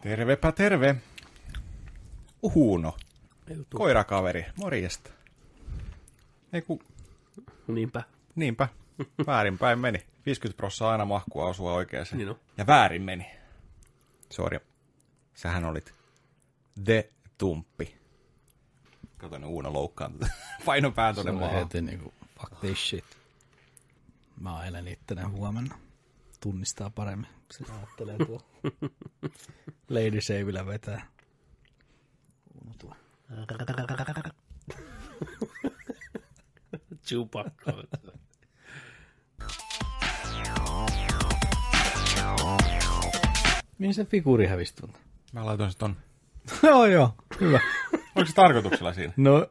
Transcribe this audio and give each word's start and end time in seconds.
Tervepä 0.00 0.52
terve. 0.52 0.96
Uhuno. 2.42 2.96
Koirakaveri, 3.74 4.46
morjesta. 4.56 5.10
Ei 6.52 6.62
ku, 6.62 6.82
Niinpä. 7.66 8.02
niinpä, 8.34 8.68
väärinpäin 9.26 9.78
meni. 9.78 10.02
50 10.26 10.56
prosenttia 10.56 10.88
aina 10.92 11.04
mahkua 11.04 11.44
osua 11.48 11.72
oikeeseen. 11.72 12.18
Niin 12.18 12.28
on. 12.28 12.38
Ja 12.56 12.66
väärin 12.66 13.02
meni. 13.02 13.26
Sori. 14.30 14.58
Sähän 15.34 15.64
olit 15.64 15.94
The 16.84 17.10
Tumppi. 17.38 17.96
Kato, 19.18 19.38
ne 19.38 19.46
Uuno 19.46 19.72
loukkaantui. 19.72 20.28
Paino 20.66 20.90
pään 20.90 21.14
Se 21.14 21.18
tonne 21.18 21.30
oli 21.32 21.40
maahan. 21.40 21.58
heti 21.58 21.80
niinku, 21.82 22.12
fuck 22.40 22.60
this 22.60 22.88
shit. 22.88 23.04
Mä 24.40 24.58
ajan 24.58 24.88
ittenen 24.88 25.30
huomenna. 25.30 25.78
Tunnistaa 26.40 26.90
paremmin. 26.90 27.28
Se 27.50 27.64
ajattelee 27.72 28.16
tuo. 28.26 28.40
Lady 29.88 30.20
Seivillä 30.20 30.66
vetää. 30.66 31.06
Uno 32.64 32.74
tuo. 32.78 32.96
Chewbacca. 37.06 37.72
Mihin 43.78 43.94
se 43.94 44.04
figuuri 44.04 44.46
hävisi 44.46 44.74
tuolta? 44.74 44.98
Mä 45.32 45.46
laitoin 45.46 45.70
sen 45.70 45.78
ton. 45.78 45.96
joo 46.70 46.86
joo, 46.86 47.14
hyvä. 47.40 47.60
Oliko 47.92 48.28
se 48.28 48.34
tarkoituksella 48.34 48.94
siinä? 48.94 49.12
No, 49.16 49.46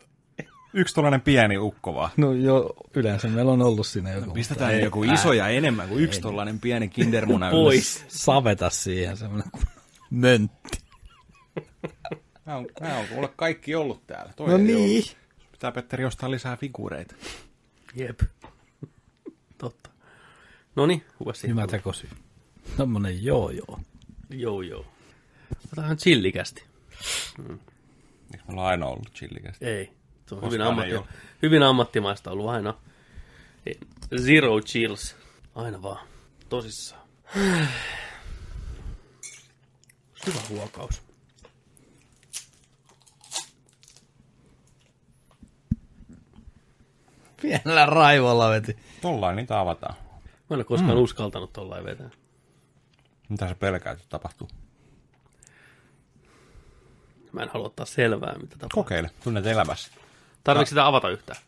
Yksi 0.74 0.94
tuollainen 0.94 1.22
pieni 1.22 1.58
ukko 1.58 1.94
vaan. 1.96 2.10
no 2.18 2.34
jo, 2.34 2.74
yleensä 2.96 3.28
meillä 3.28 3.52
on 3.52 3.62
ollut 3.62 3.88
siinä 3.88 4.12
joku. 4.14 4.32
Pistetään 4.32 4.74
Ei, 4.74 4.82
joku 4.84 5.04
ää, 5.04 5.14
iso 5.14 5.34
ja 5.34 5.48
enemmän 5.48 5.88
kuin 5.90 6.04
yksi 6.04 6.22
tollainen 6.22 6.60
pieni 6.60 6.88
kindermuna 6.90 7.48
ylös. 7.50 7.60
Pois. 7.62 8.06
Saveta 8.08 8.70
siihen 8.70 9.18
semmoinen 9.18 9.52
möntti. 10.10 10.78
Mä 12.46 12.56
oon, 12.56 12.68
mä 12.82 12.98
oon 12.98 13.08
kuule 13.08 13.30
kaikki 13.36 13.76
ollut 13.76 14.08
täällä. 14.08 14.34
Toi 14.36 14.48
No 14.48 14.56
ei 14.58 14.62
niin. 14.64 14.78
ollut. 14.92 15.18
Pitää 15.52 15.72
Petteri 15.72 16.06
ostaa 16.06 16.32
lisää 16.32 16.58
figuureita. 16.58 17.16
Jep. 17.96 18.20
Totta. 19.58 19.90
Noni, 20.76 21.04
huosi. 21.20 21.48
Hyvä 21.48 21.68
tekosyy. 21.68 22.10
Tommonen 22.78 23.24
joo 23.24 23.50
joo. 23.50 23.80
Joo, 24.30 24.62
joo. 24.62 24.86
Otetaan 25.66 25.98
chillikästi. 25.98 26.64
Eikö 28.34 28.44
mulla 28.48 28.68
aina 28.68 28.86
ollut 28.86 29.14
chillikästi? 29.14 29.66
Ei. 29.66 29.97
Se 30.28 30.36
on 30.36 30.42
Koskaan 30.42 30.78
hyvin, 30.78 30.92
ammatti, 30.92 31.16
hyvin 31.42 31.64
ammattimaista 31.64 32.32
ollut 32.32 32.50
aina. 32.50 32.74
Zero 34.18 34.62
chills. 34.62 35.16
Aina 35.56 35.82
vaan. 35.82 36.08
Tosissaan. 36.50 37.02
Hyvä 40.28 40.40
huokaus. 40.50 41.02
Pienellä 47.42 47.86
raivolla 47.86 48.50
veti. 48.50 48.78
Tollain 49.02 49.36
niitä 49.36 49.60
avataan. 49.60 49.96
Mä 49.96 50.54
en 50.54 50.56
ole 50.56 50.64
koskaan 50.64 50.98
mm. 50.98 51.04
uskaltanut 51.04 51.54
tollain 51.54 51.86
vetää. 51.86 52.10
Mitä 53.30 53.48
sä 53.48 53.56
pelkäät, 53.56 53.98
että 53.98 54.10
tapahtuu? 54.10 54.48
Mä 57.32 57.44
en 57.44 57.50
halua 57.50 57.68
ottaa 57.68 57.86
selvää, 57.86 58.34
mitä 58.34 58.56
tapahtuu. 58.56 58.84
Kokeile, 58.84 59.10
tunnet 59.24 59.46
elämässä. 59.46 59.92
Tarvitsetko 60.48 60.70
sitä 60.70 60.88
avata 60.88 61.10
yhtään? 61.10 61.40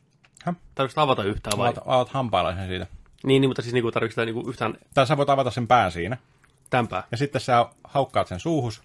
Häh? 0.45 0.55
Tarvitsetko 0.55 0.89
sitä 0.89 1.01
avata 1.01 1.23
yhtään 1.23 1.57
vai? 1.57 1.69
Avaat, 1.69 1.87
avaat 1.87 2.09
hampailla 2.09 2.55
sen 2.55 2.67
siitä. 2.67 2.87
Niin, 3.23 3.41
niin, 3.41 3.49
mutta 3.49 3.61
siis 3.61 3.73
niinku, 3.73 3.91
tarvitsetko 3.91 4.21
sitä 4.21 4.25
niinku 4.25 4.49
yhtään 4.49 4.77
Tai 4.93 5.07
sä 5.07 5.17
voit 5.17 5.29
avata 5.29 5.51
sen 5.51 5.67
pään 5.67 5.91
siinä. 5.91 6.17
tämänpää? 6.69 7.03
Ja 7.11 7.17
sitten 7.17 7.41
sä 7.41 7.65
haukkaat 7.83 8.27
sen 8.27 8.39
suuhus 8.39 8.81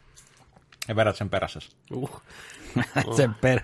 ja 0.89 0.97
vedät 0.97 1.17
sen 1.17 1.31
perässä. 1.31 1.61
Uh. 1.93 2.23
Sen 3.17 3.35
per... 3.35 3.61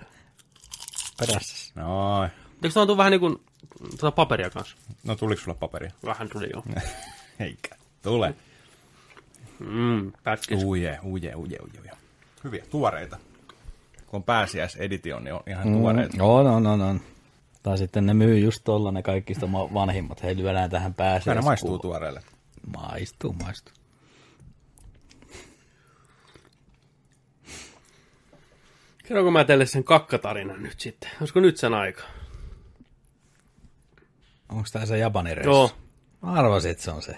perässä. 1.19 1.71
Noin. 1.75 2.31
Eikö 2.63 2.73
tämä 2.73 2.85
tuu 2.85 2.97
vähän 2.97 3.11
niinku 3.11 3.41
tuota 3.99 4.11
paperia 4.11 4.49
kanssa? 4.49 4.75
No 5.03 5.15
tuliko 5.15 5.41
sulle 5.41 5.57
paperia? 5.57 5.91
Vähän 6.05 6.29
tuli 6.29 6.49
jo. 6.53 6.63
Eikä. 7.39 7.75
Tule. 8.01 8.35
Mm, 9.59 10.11
pätkis. 10.23 10.63
Uje, 10.63 10.99
uje, 11.03 11.35
uje, 11.35 11.57
uje, 11.59 11.79
uje. 11.81 11.91
Hyviä, 12.43 12.65
tuoreita. 12.69 13.17
Kun 14.11 14.17
on 14.17 14.23
pääsiäiseditio, 14.23 15.19
niin 15.19 15.33
on 15.33 15.43
ihan. 15.47 15.67
Mm, 15.67 15.85
on, 16.19 16.47
on, 16.47 16.67
on, 16.67 16.81
on. 16.81 17.01
Tai 17.63 17.77
sitten 17.77 18.05
ne 18.05 18.13
myy 18.13 18.39
just 18.39 18.61
tolla 18.63 18.91
ne 18.91 19.01
kaikista 19.03 19.47
ma- 19.47 19.73
vanhimmat. 19.73 20.23
He 20.23 20.37
lyödään 20.37 20.69
tähän 20.69 20.93
pääsee. 20.93 21.31
Aina 21.31 21.41
maistuu 21.41 21.79
tuoreelle. 21.79 22.21
Maistuu, 22.77 23.33
maistuu. 23.33 23.73
Kerronko 29.03 29.31
mä 29.31 29.43
teille 29.43 29.65
sen 29.65 29.83
kakkatarinan 29.83 30.63
nyt 30.63 30.79
sitten? 30.79 31.09
Olisiko 31.19 31.39
nyt 31.39 31.57
sen 31.57 31.73
aika? 31.73 32.03
Onko 34.49 34.67
tää 34.73 34.85
se 34.85 34.97
Japani 34.97 35.35
reissu? 35.35 35.51
Joo. 35.51 35.71
Mä 36.21 36.31
arvasin, 36.31 36.71
että 36.71 36.83
se 36.83 36.91
on 36.91 37.01
se. 37.01 37.15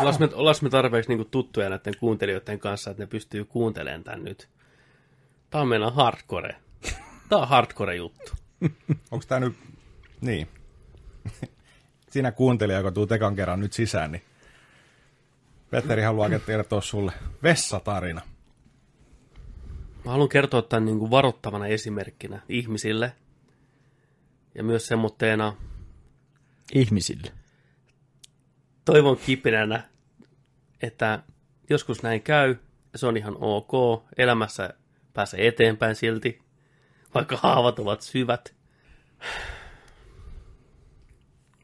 Ollaan 0.00 0.16
me, 0.18 0.28
ollaan 0.34 0.56
me 0.62 0.70
tarpeeksi 0.70 1.08
niinku 1.08 1.24
tuttuja 1.24 1.68
näiden 1.68 1.94
kuuntelijoiden 2.00 2.58
kanssa, 2.58 2.90
että 2.90 3.02
ne 3.02 3.06
pystyy 3.06 3.44
kuuntelemaan 3.44 4.04
tän 4.04 4.24
nyt. 4.24 4.48
Tää 5.54 5.62
on 5.62 5.68
meillä 5.68 5.90
hardcore. 5.90 6.56
Tää 7.28 7.38
on 7.38 7.48
hardcore 7.48 7.96
juttu. 7.96 8.32
Onko 9.10 9.24
tää 9.28 9.40
nyt... 9.40 9.56
Niin. 10.20 10.48
Siinä 12.10 12.32
kuuntelija, 12.32 12.78
joka 12.78 12.92
tuu 12.92 13.06
tekan 13.06 13.36
kerran 13.36 13.60
nyt 13.60 13.72
sisään, 13.72 14.12
niin 14.12 14.22
Petteri 15.70 16.02
haluaa 16.02 16.28
kertoa 16.46 16.80
sulle 16.80 17.12
vessatarina. 17.42 18.20
Mä 20.04 20.10
haluan 20.10 20.28
kertoa 20.28 20.62
tämän 20.62 20.84
niin 20.84 20.98
kuin 20.98 21.10
varoittavana 21.10 21.66
esimerkkinä 21.66 22.40
ihmisille. 22.48 23.12
Ja 24.54 24.64
myös 24.64 24.86
semmoitteena 24.86 25.56
Ihmisille. 26.74 27.32
toivon 28.84 29.16
kipinänä, 29.16 29.88
että 30.82 31.22
joskus 31.70 32.02
näin 32.02 32.22
käy, 32.22 32.56
ja 32.92 32.98
se 32.98 33.06
on 33.06 33.16
ihan 33.16 33.36
ok. 33.40 34.02
Elämässä 34.18 34.74
pääsee 35.14 35.46
eteenpäin 35.46 35.94
silti, 35.94 36.42
vaikka 37.14 37.36
haavat 37.36 37.78
ovat 37.78 38.00
syvät. 38.00 38.54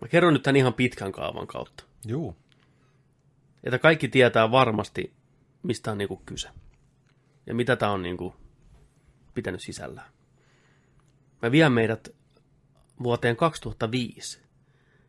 Mä 0.00 0.08
kerron 0.08 0.32
nyt 0.32 0.42
tämän 0.42 0.56
ihan 0.56 0.74
pitkän 0.74 1.12
kaavan 1.12 1.46
kautta. 1.46 1.84
Juu. 2.06 2.36
Että 3.64 3.78
kaikki 3.78 4.08
tietää 4.08 4.50
varmasti, 4.50 5.12
mistä 5.62 5.92
on 5.92 5.98
niinku 5.98 6.22
kyse. 6.26 6.48
Ja 7.46 7.54
mitä 7.54 7.76
tämä 7.76 7.92
on 7.92 8.02
niinku 8.02 8.34
pitänyt 9.34 9.60
sisällään. 9.62 10.10
Mä 11.42 11.50
vien 11.50 11.72
meidät 11.72 12.08
vuoteen 13.02 13.36
2005. 13.36 14.40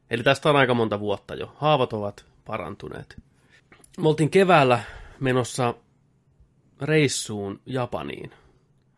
Eli 0.10 0.24
tästä 0.24 0.50
on 0.50 0.56
aika 0.56 0.74
monta 0.74 1.00
vuotta 1.00 1.36
jo. 1.36 1.56
Haavat 1.58 1.94
ovat 1.94 2.26
parantuneet. 2.46 3.22
Me 3.98 4.08
oltiin 4.08 4.30
keväällä 4.30 4.84
menossa 5.20 5.74
reissuun 6.82 7.62
Japaniin. 7.66 8.32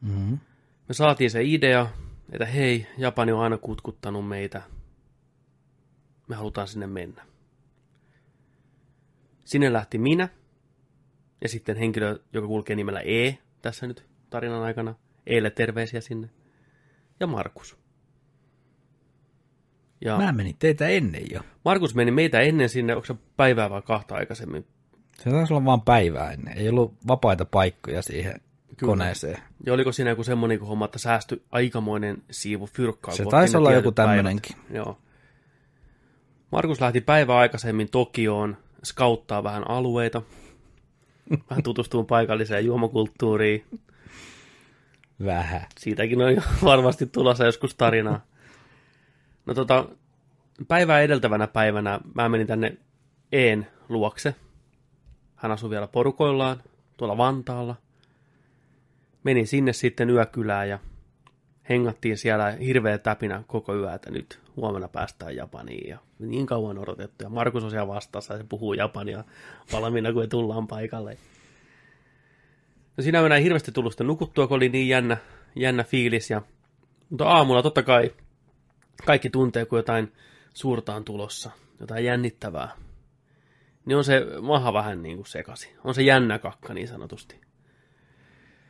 Mm-hmm. 0.01 0.39
Me 0.87 0.93
saatiin 0.93 1.31
se 1.31 1.43
idea, 1.43 1.87
että 2.31 2.45
hei, 2.45 2.87
Japani 2.97 3.31
on 3.31 3.43
aina 3.43 3.57
kutkuttanut 3.57 4.27
meitä. 4.27 4.61
Me 6.27 6.35
halutaan 6.35 6.67
sinne 6.67 6.87
mennä. 6.87 7.25
Sinne 9.45 9.73
lähti 9.73 9.97
minä 9.97 10.29
ja 11.41 11.49
sitten 11.49 11.77
henkilö, 11.77 12.19
joka 12.33 12.47
kulkee 12.47 12.75
nimellä 12.75 12.99
E 12.99 13.37
tässä 13.61 13.87
nyt 13.87 14.05
tarinan 14.29 14.63
aikana. 14.63 14.95
Eille 15.25 15.49
terveisiä 15.49 16.01
sinne. 16.01 16.29
Ja 17.19 17.27
Markus. 17.27 17.77
Ja 20.01 20.17
Mä 20.17 20.31
menin 20.31 20.55
teitä 20.59 20.87
ennen 20.87 21.23
jo. 21.31 21.41
Markus 21.65 21.95
meni 21.95 22.11
meitä 22.11 22.39
ennen 22.39 22.69
sinne, 22.69 22.95
onko 22.95 23.05
se 23.05 23.15
päivää 23.37 23.69
vai 23.69 23.81
kahta 23.81 24.15
aikaisemmin? 24.15 24.65
Se 25.19 25.29
taisi 25.29 25.53
olla 25.53 25.65
vain 25.65 25.81
päivää 25.81 26.31
ennen. 26.31 26.57
Ei 26.57 26.69
ollut 26.69 26.93
vapaita 27.07 27.45
paikkoja 27.45 28.01
siihen 28.01 28.41
Kyllä. 28.77 28.91
koneeseen. 28.91 29.37
Ja 29.65 29.73
oliko 29.73 29.91
siinä 29.91 30.09
joku 30.09 30.23
semmoinen 30.23 30.59
kun 30.59 30.67
homma, 30.67 30.85
että 30.85 30.99
säästyi 30.99 31.43
aikamoinen 31.51 32.23
siivu 32.31 32.67
fyrkkaa? 32.67 33.15
Se 33.15 33.25
taisi 33.25 33.57
olla 33.57 33.71
joku 33.71 33.91
tämmönenkin. 33.91 34.55
päivät. 34.55 34.75
Joo. 34.75 34.97
Markus 36.51 36.81
lähti 36.81 37.01
päivää 37.01 37.37
aikaisemmin 37.37 37.89
Tokioon 37.89 38.57
skauttaa 38.83 39.43
vähän 39.43 39.69
alueita. 39.69 40.21
Vähän 41.49 41.63
tutustuu 41.63 42.03
paikalliseen 42.03 42.65
juomakulttuuriin. 42.65 43.65
Vähän. 45.25 45.65
Siitäkin 45.79 46.21
on 46.21 46.35
jo 46.35 46.41
varmasti 46.63 47.05
tulossa 47.05 47.45
joskus 47.45 47.75
tarinaa. 47.75 48.25
No 49.45 49.53
tota, 49.53 49.85
päivää 50.67 51.01
edeltävänä 51.01 51.47
päivänä 51.47 51.99
mä 52.15 52.29
menin 52.29 52.47
tänne 52.47 52.77
Een 53.31 53.67
luokse. 53.89 54.35
Hän 55.43 55.51
asui 55.51 55.69
vielä 55.69 55.87
porukoillaan 55.87 56.63
tuolla 56.97 57.17
Vantaalla. 57.17 57.75
Menin 59.23 59.47
sinne 59.47 59.73
sitten 59.73 60.09
yökylään 60.09 60.69
ja 60.69 60.79
hengattiin 61.69 62.17
siellä 62.17 62.51
hirveä 62.51 62.97
täpinä 62.97 63.43
koko 63.47 63.75
yö, 63.75 63.93
että 63.93 64.11
nyt 64.11 64.39
huomenna 64.55 64.87
päästään 64.87 65.35
Japaniin. 65.35 65.89
Ja 65.89 65.97
niin 66.19 66.45
kauan 66.45 66.77
odotettu. 66.77 67.23
Ja 67.23 67.29
Markus 67.29 67.63
on 67.63 67.69
siellä 67.69 67.87
vastassa 67.87 68.33
ja 68.33 68.37
se 68.37 68.45
puhuu 68.49 68.73
Japania 68.73 69.23
valmiina, 69.71 70.13
kun 70.13 70.29
tullaan 70.29 70.67
paikalle. 70.67 71.17
No 72.97 73.03
siinä 73.03 73.35
ei 73.35 73.43
hirveästi 73.43 73.71
tullut 73.71 73.93
sitä 73.93 74.03
nukuttua, 74.03 74.47
kun 74.47 74.57
oli 74.57 74.69
niin 74.69 74.89
jännä, 74.89 75.17
jännä 75.55 75.83
fiilis. 75.83 76.29
Ja, 76.29 76.41
mutta 77.09 77.25
aamulla 77.25 77.63
totta 77.63 77.83
kai 77.83 78.11
kaikki 79.05 79.29
tuntee, 79.29 79.65
kun 79.65 79.79
jotain 79.79 80.11
suurta 80.53 80.95
on 80.95 81.03
tulossa, 81.03 81.51
jotain 81.79 82.05
jännittävää. 82.05 82.71
Niin 83.85 83.97
on 83.97 84.03
se 84.03 84.25
maha 84.41 84.73
vähän 84.73 85.03
niin 85.03 85.15
kuin 85.15 85.27
sekasi. 85.27 85.75
On 85.83 85.93
se 85.93 86.01
jännä 86.01 86.39
kakka 86.39 86.73
niin 86.73 86.87
sanotusti. 86.87 87.41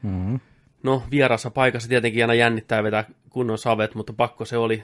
Mm-hmm. 0.04 0.40
No, 0.84 1.04
vierassa 1.12 1.52
paikassa 1.52 1.90
tietenkin 1.90 2.24
aina 2.24 2.34
jännittää 2.34 2.84
vetää 2.84 3.06
kunnon 3.30 3.58
savet, 3.58 3.96
mutta 3.96 4.14
pakko 4.14 4.46
se 4.46 4.58
oli 4.58 4.84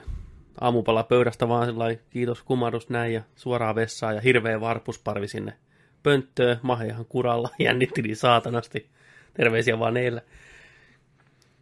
aamupala 0.62 1.04
pöydästä 1.04 1.48
vaan 1.48 1.66
sellainen 1.66 2.00
kiitos 2.10 2.44
kumarus 2.44 2.90
näin 2.90 3.14
ja 3.14 3.22
suoraan 3.36 3.76
vessaan 3.76 4.16
ja 4.16 4.22
hirveä 4.22 4.62
varpusparvi 4.62 5.28
sinne 5.28 5.54
pönttöön, 6.04 6.60
mahe 6.62 6.88
ihan 6.88 7.06
kuralla, 7.06 7.50
jännitti 7.60 8.02
niin 8.02 8.16
saatanasti. 8.16 8.90
Terveisiä 9.34 9.80
vaan 9.80 9.94
neille. 9.94 10.24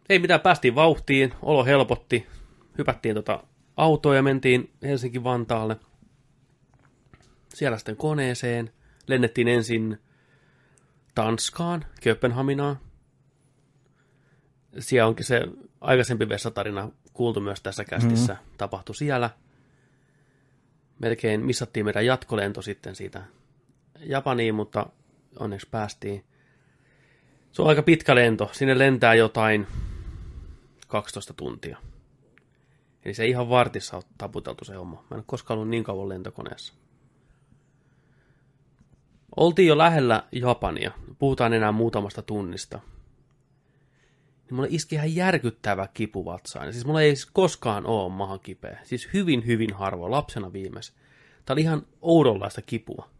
Ei 0.08 0.18
mitään, 0.18 0.40
päästiin 0.40 0.74
vauhtiin, 0.74 1.32
olo 1.42 1.64
helpotti, 1.64 2.26
hypättiin 2.78 3.14
tota 3.14 3.42
autoa 3.76 4.14
ja 4.14 4.22
mentiin 4.22 4.70
Helsinki-Vantaalle. 4.82 5.76
Siellä 7.58 7.78
sitten 7.78 7.96
koneeseen, 7.96 8.72
lennettiin 9.06 9.48
ensin 9.48 9.98
Tanskaan, 11.14 11.84
Kööpenhaminaan. 12.02 12.78
Siellä 14.78 15.08
onkin 15.08 15.24
se 15.24 15.42
aikaisempi 15.80 16.28
vessatarina 16.28 16.90
kuultu 17.12 17.40
myös 17.40 17.60
tässä 17.60 17.84
kästissä, 17.84 18.32
mm-hmm. 18.32 18.56
tapahtui 18.58 18.94
siellä. 18.94 19.30
Melkein 20.98 21.46
missattiin 21.46 21.86
meidän 21.86 22.06
jatkolento 22.06 22.62
sitten 22.62 22.94
siitä 22.94 23.22
Japaniin, 24.00 24.54
mutta 24.54 24.86
onneksi 25.38 25.68
päästiin. 25.70 26.24
Se 27.52 27.62
on 27.62 27.68
aika 27.68 27.82
pitkä 27.82 28.14
lento. 28.14 28.50
Sinne 28.52 28.78
lentää 28.78 29.14
jotain 29.14 29.66
12 30.88 31.34
tuntia. 31.34 31.78
Eli 33.04 33.14
se 33.14 33.26
ihan 33.26 33.48
vartissa 33.48 33.96
on 33.96 34.02
taputeltu 34.18 34.64
se 34.64 34.74
homma. 34.74 34.96
Mä 34.96 35.14
en 35.14 35.18
ole 35.18 35.24
koskaan 35.26 35.58
ollut 35.58 35.70
niin 35.70 35.84
kauan 35.84 36.08
lentokoneessa. 36.08 36.74
Oltiin 39.38 39.68
jo 39.68 39.78
lähellä 39.78 40.24
Japania. 40.32 40.90
Puhutaan 41.18 41.52
enää 41.52 41.72
muutamasta 41.72 42.22
tunnista. 42.22 42.80
Niin 44.44 44.54
mulle 44.54 44.68
iski 44.70 44.94
ihan 44.94 45.14
järkyttävä 45.14 45.88
kipu 45.94 46.24
vatsaan. 46.24 46.72
Siis 46.72 46.86
mulla 46.86 47.02
ei 47.02 47.14
koskaan 47.32 47.86
ole 47.86 48.12
maha 48.12 48.38
kipeä. 48.38 48.78
Siis 48.82 49.08
hyvin, 49.14 49.46
hyvin 49.46 49.74
harvoin. 49.74 50.10
Lapsena 50.10 50.52
viimeis. 50.52 50.94
Tää 51.44 51.54
oli 51.54 51.60
ihan 51.60 51.86
oudonlaista 52.00 52.62
kipua. 52.62 53.10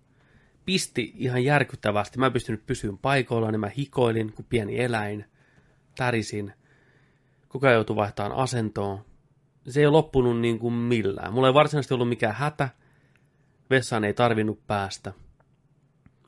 Pisti 0.64 1.12
ihan 1.16 1.44
järkyttävästi. 1.44 2.18
Mä 2.18 2.26
en 2.26 2.32
pystynyt 2.32 2.66
pysymään 2.66 2.98
paikoilla, 2.98 3.50
niin 3.50 3.60
mä 3.60 3.70
hikoilin 3.76 4.32
kuin 4.32 4.46
pieni 4.48 4.80
eläin. 4.80 5.24
Tärisin. 5.96 6.52
Koko 7.48 7.66
ajan 7.66 7.74
joutui 7.74 7.96
vaihtamaan 7.96 8.40
asentoon. 8.40 9.04
Se 9.68 9.80
ei 9.80 9.88
loppunut 9.88 10.40
niin 10.40 10.58
kuin 10.58 10.74
millään. 10.74 11.32
Mulla 11.32 11.48
ei 11.48 11.54
varsinaisesti 11.54 11.94
ollut 11.94 12.08
mikään 12.08 12.34
hätä. 12.34 12.68
Vessaan 13.70 14.04
ei 14.04 14.14
tarvinnut 14.14 14.66
päästä. 14.66 15.12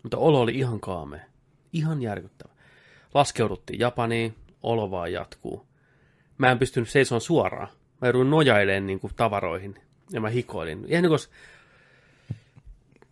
Mutta 0.02 0.18
olo 0.18 0.40
oli 0.40 0.58
ihan 0.58 0.80
kaamea. 0.80 1.20
Ihan 1.72 2.02
järkyttävä. 2.02 2.52
Laskeuduttiin 3.14 3.80
Japaniin, 3.80 4.34
olo 4.62 4.90
vaan 4.90 5.12
jatkuu. 5.12 5.66
Mä 6.38 6.50
en 6.50 6.58
pystynyt 6.58 6.88
seisomaan 6.88 7.20
suoraan. 7.20 7.68
Mä 8.00 8.08
jouduin 8.08 8.30
nojailemaan 8.30 8.86
niin 8.86 9.00
kuin 9.00 9.12
tavaroihin. 9.16 9.74
Ja 10.10 10.20
mä 10.20 10.28
hikoilin. 10.28 10.84
Ihan 10.88 11.02
niin 11.02 11.08
kuin, 11.10 11.18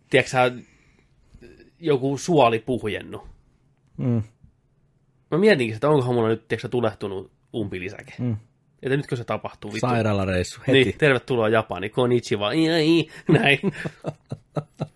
tiedätkö 0.09 0.37
joku 1.79 2.17
suoli 2.17 2.59
puhjennut. 2.59 3.27
Mm. 3.97 4.23
Mä 5.31 5.37
mietinkin, 5.37 5.75
että 5.75 5.89
onkohan 5.89 6.15
mulla 6.15 6.29
nyt 6.29 6.47
tiedätkö, 6.47 6.67
tulehtunut 6.67 7.31
umpilisäke. 7.55 8.13
Mm. 8.19 8.37
Että 8.81 8.97
nytkö 8.97 9.15
se 9.15 9.23
tapahtuu? 9.23 9.73
Vittu. 9.73 9.87
Sairaalareissu 9.87 10.59
heti. 10.67 10.83
Niin, 10.83 10.97
tervetuloa 10.97 11.49
Japani, 11.49 11.89
konnichiwa, 11.89 12.51
iai, 12.51 13.07
näin. 13.27 13.59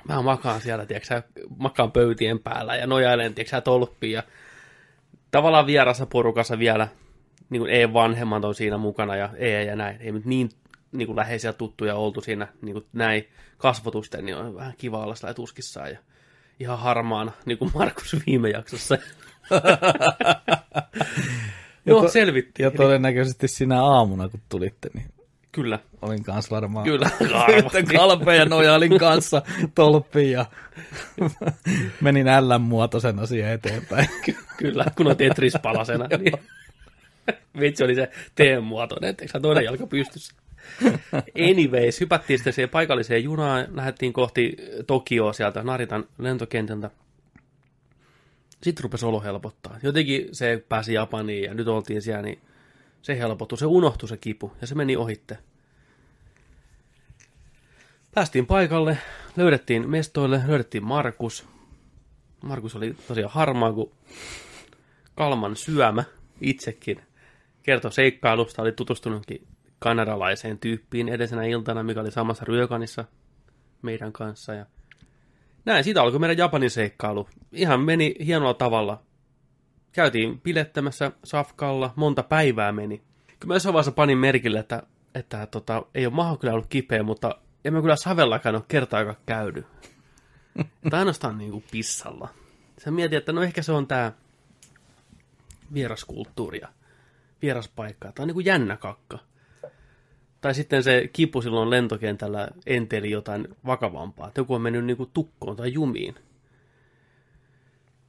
Mä 0.08 0.22
makaan 0.22 0.62
siellä, 0.62 0.86
tiedätkö, 0.86 1.22
makaan 1.58 1.92
pöytien 1.92 2.40
päällä 2.40 2.76
ja 2.76 2.88
nojailen, 2.88 3.34
tiedätkö, 3.34 3.62
tolppiin 3.62 4.14
ja 4.14 4.24
tavallaan 5.32 5.68
vierassa 5.68 6.06
porukassa 6.06 6.60
vielä, 6.60 6.88
niin 7.50 7.60
kuin 7.60 7.72
E-vanhemmat 7.72 8.46
on 8.46 8.56
siinä 8.56 8.78
mukana 8.78 9.16
ja 9.16 9.30
E 9.38 9.64
ja 9.64 9.76
näin. 9.76 10.02
Ei 10.02 10.12
nyt 10.12 10.26
niin, 10.26 10.50
niin 10.92 11.08
kuin 11.08 11.16
läheisiä 11.16 11.54
tuttuja 11.54 11.96
oltu 11.96 12.22
siinä 12.22 12.48
niin 12.62 12.74
kuin 12.74 12.86
näin 12.94 13.28
kasvotusten, 13.58 14.26
niin 14.26 14.38
on 14.38 14.56
vähän 14.56 14.74
kiva 14.78 15.04
olla 15.04 15.16
sillä 15.16 15.34
tuskissaan 15.34 15.92
ja 15.92 15.98
ihan 16.60 16.80
harmaana, 16.80 17.32
niin 17.46 17.58
kuin 17.58 17.72
Markus 17.74 18.16
viime 18.28 18.50
jaksossa. 18.50 18.98
no, 21.86 22.08
selvittiin. 22.08 22.64
Ja 22.64 22.72
todennäköisesti 22.72 23.48
sinä 23.48 23.84
aamuna, 23.84 24.30
kun 24.30 24.42
tulitte, 24.50 24.90
niin 24.94 25.06
Kyllä, 25.54 25.80
olin 26.02 26.24
kanssa 26.24 26.56
varmaan 26.56 26.84
kyllä. 26.84 27.10
yhtä 27.58 27.84
kalpea 27.98 28.46
nojailin 28.46 29.00
kanssa 29.00 29.42
tolppiin 29.76 30.32
ja 30.32 30.46
menin 32.02 32.28
L-muotoisen 32.28 33.20
asian 33.20 33.50
eteenpäin. 33.50 34.08
Kyllä, 34.58 34.86
kun 34.98 35.08
on 35.08 35.18
Tetris-palasena. 35.18 36.08
Niin. 36.18 36.34
Vitsi 37.60 37.84
oli 37.84 37.96
se 37.96 38.10
T-muotoinen, 38.36 39.10
etteikö 39.10 39.40
toinen 39.40 39.64
jalka 39.64 39.88
pystyssä. 39.88 40.34
Anyways, 41.50 42.00
hypättiin 42.00 42.40
sitten 42.40 42.54
siihen 42.54 42.70
paikalliseen 42.70 43.24
junaan, 43.24 43.66
lähdettiin 43.72 44.14
kohti 44.14 44.58
Tokioa 44.88 45.34
sieltä 45.34 45.64
Naritan 45.64 46.06
lentokentältä. 46.18 46.90
Sitten 48.64 48.84
rupesi 48.84 49.06
olo 49.06 49.22
helpottaa. 49.22 49.80
Jotenkin 49.84 50.28
se 50.32 50.64
pääsi 50.70 50.94
Japaniin 50.94 51.44
ja 51.44 51.54
nyt 51.54 51.68
oltiin 51.68 52.02
siellä, 52.02 52.22
niin 52.22 52.40
se 53.04 53.20
helpottui, 53.20 53.58
se 53.58 53.66
unohtui 53.66 54.10
se 54.10 54.18
kipu 54.18 54.52
ja 54.62 54.68
se 54.68 54.76
meni 54.76 54.98
ohitte. 54.98 55.38
Päästiin 58.14 58.46
paikalle, 58.46 58.98
löydettiin 59.36 59.90
mestoille, 59.90 60.42
löydettiin 60.48 60.84
Markus. 60.84 61.46
Markus 62.44 62.76
oli 62.76 62.96
tosiaan 63.08 63.32
harmaa 63.32 63.74
kuin 63.74 63.92
kalman 65.16 65.56
syömä 65.56 66.04
itsekin. 66.42 67.02
Kertoi 67.64 67.92
seikkailusta, 67.92 68.62
oli 68.62 68.72
tutustunutkin 68.72 69.48
kanadalaiseen 69.80 70.60
tyyppiin 70.60 71.10
edellisenä 71.10 71.44
iltana, 71.44 71.84
mikä 71.84 72.02
oli 72.02 72.12
samassa 72.12 72.46
ryökanissa 72.46 73.06
meidän 73.82 74.14
kanssa. 74.14 74.54
Ja 74.54 74.66
näin, 75.66 75.84
siitä 75.84 76.02
alkoi 76.02 76.20
meidän 76.20 76.38
Japanin 76.38 76.70
seikkailu. 76.70 77.30
Ihan 77.52 77.80
meni 77.80 78.16
hienolla 78.26 78.54
tavalla. 78.54 79.02
Käytiin 79.94 80.40
pilettämässä 80.40 81.12
Safkalla, 81.24 81.94
monta 81.96 82.24
päivää 82.24 82.72
meni. 82.72 83.02
Kyllä 83.40 83.52
mä 83.52 83.56
jossain 83.56 83.74
vaiheessa 83.74 83.92
panin 83.92 84.18
merkille, 84.18 84.60
että, 84.60 84.84
että 85.16 85.46
tota, 85.46 85.86
ei 85.96 86.06
ole 86.06 86.14
maha 86.14 86.38
kyllä 86.38 86.54
ollut 86.54 86.68
kipeä, 86.70 87.04
mutta 87.04 87.38
en 87.66 87.74
mä 87.74 87.82
kyllä 87.82 87.96
Savellakaan 87.96 88.56
ole 88.56 88.64
kertaakaan 88.68 89.18
käydy. 89.26 89.66
Tai 90.90 91.00
ainoastaan 91.00 91.38
niin 91.38 91.52
kuin 91.52 91.64
pissalla. 91.72 92.30
Sä 92.78 92.92
mietit, 92.92 93.18
että 93.18 93.32
no 93.32 93.42
ehkä 93.42 93.62
se 93.62 93.72
on 93.72 93.88
tää 93.88 94.12
vieraskulttuuri 95.74 96.60
ja 96.62 96.68
vieraspaikka. 97.42 98.12
Tämä 98.12 98.24
on 98.24 98.28
niin 98.28 98.34
kuin 98.34 98.46
jännä 98.46 98.78
kakka. 98.78 99.20
Tai 100.42 100.56
sitten 100.56 100.84
se 100.84 101.10
kipu 101.14 101.42
silloin 101.42 101.70
lentokentällä 101.70 102.48
enteli 102.66 103.12
jotain 103.12 103.48
vakavampaa. 103.66 104.28
Että 104.28 104.42
joku 104.42 104.54
on 104.54 104.62
mennyt 104.62 104.86
niin 104.86 104.98
kuin 104.98 105.10
tukkoon 105.14 105.56
tai 105.56 105.74
jumiin. 105.74 106.16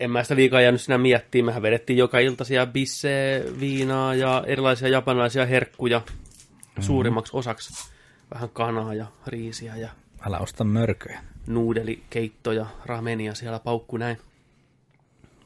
En 0.00 0.10
mä 0.10 0.22
sitä 0.22 0.36
liikaa 0.36 0.60
jäänyt 0.60 0.80
sinä 0.80 0.98
miettimään. 0.98 1.46
Mehän 1.46 1.62
vedettiin 1.62 1.96
joka 1.96 2.18
iltaisia 2.18 2.66
bisse, 2.66 3.44
viinaa 3.60 4.14
ja 4.14 4.44
erilaisia 4.46 4.88
japanilaisia 4.88 5.46
herkkuja 5.46 5.98
mm-hmm. 5.98 6.82
suurimmaksi 6.82 7.36
osaksi. 7.36 7.90
Vähän 8.34 8.48
kanaa 8.48 8.94
ja 8.94 9.06
riisiä 9.26 9.76
ja 9.76 9.88
Älä 10.26 10.38
osta 10.38 10.64
mörköjä. 10.64 11.20
nuudelikeittoja, 11.46 12.66
ramenia 12.84 13.34
siellä 13.34 13.58
paukku 13.58 13.96
näin. 13.96 14.18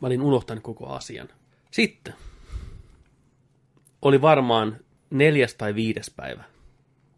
Mä 0.01 0.07
olin 0.07 0.23
unohtanut 0.23 0.65
koko 0.65 0.87
asian. 0.87 1.29
Sitten 1.71 2.15
oli 4.03 4.21
varmaan 4.21 4.77
neljäs 5.11 5.55
tai 5.55 5.75
viides 5.75 6.11
päivä, 6.17 6.45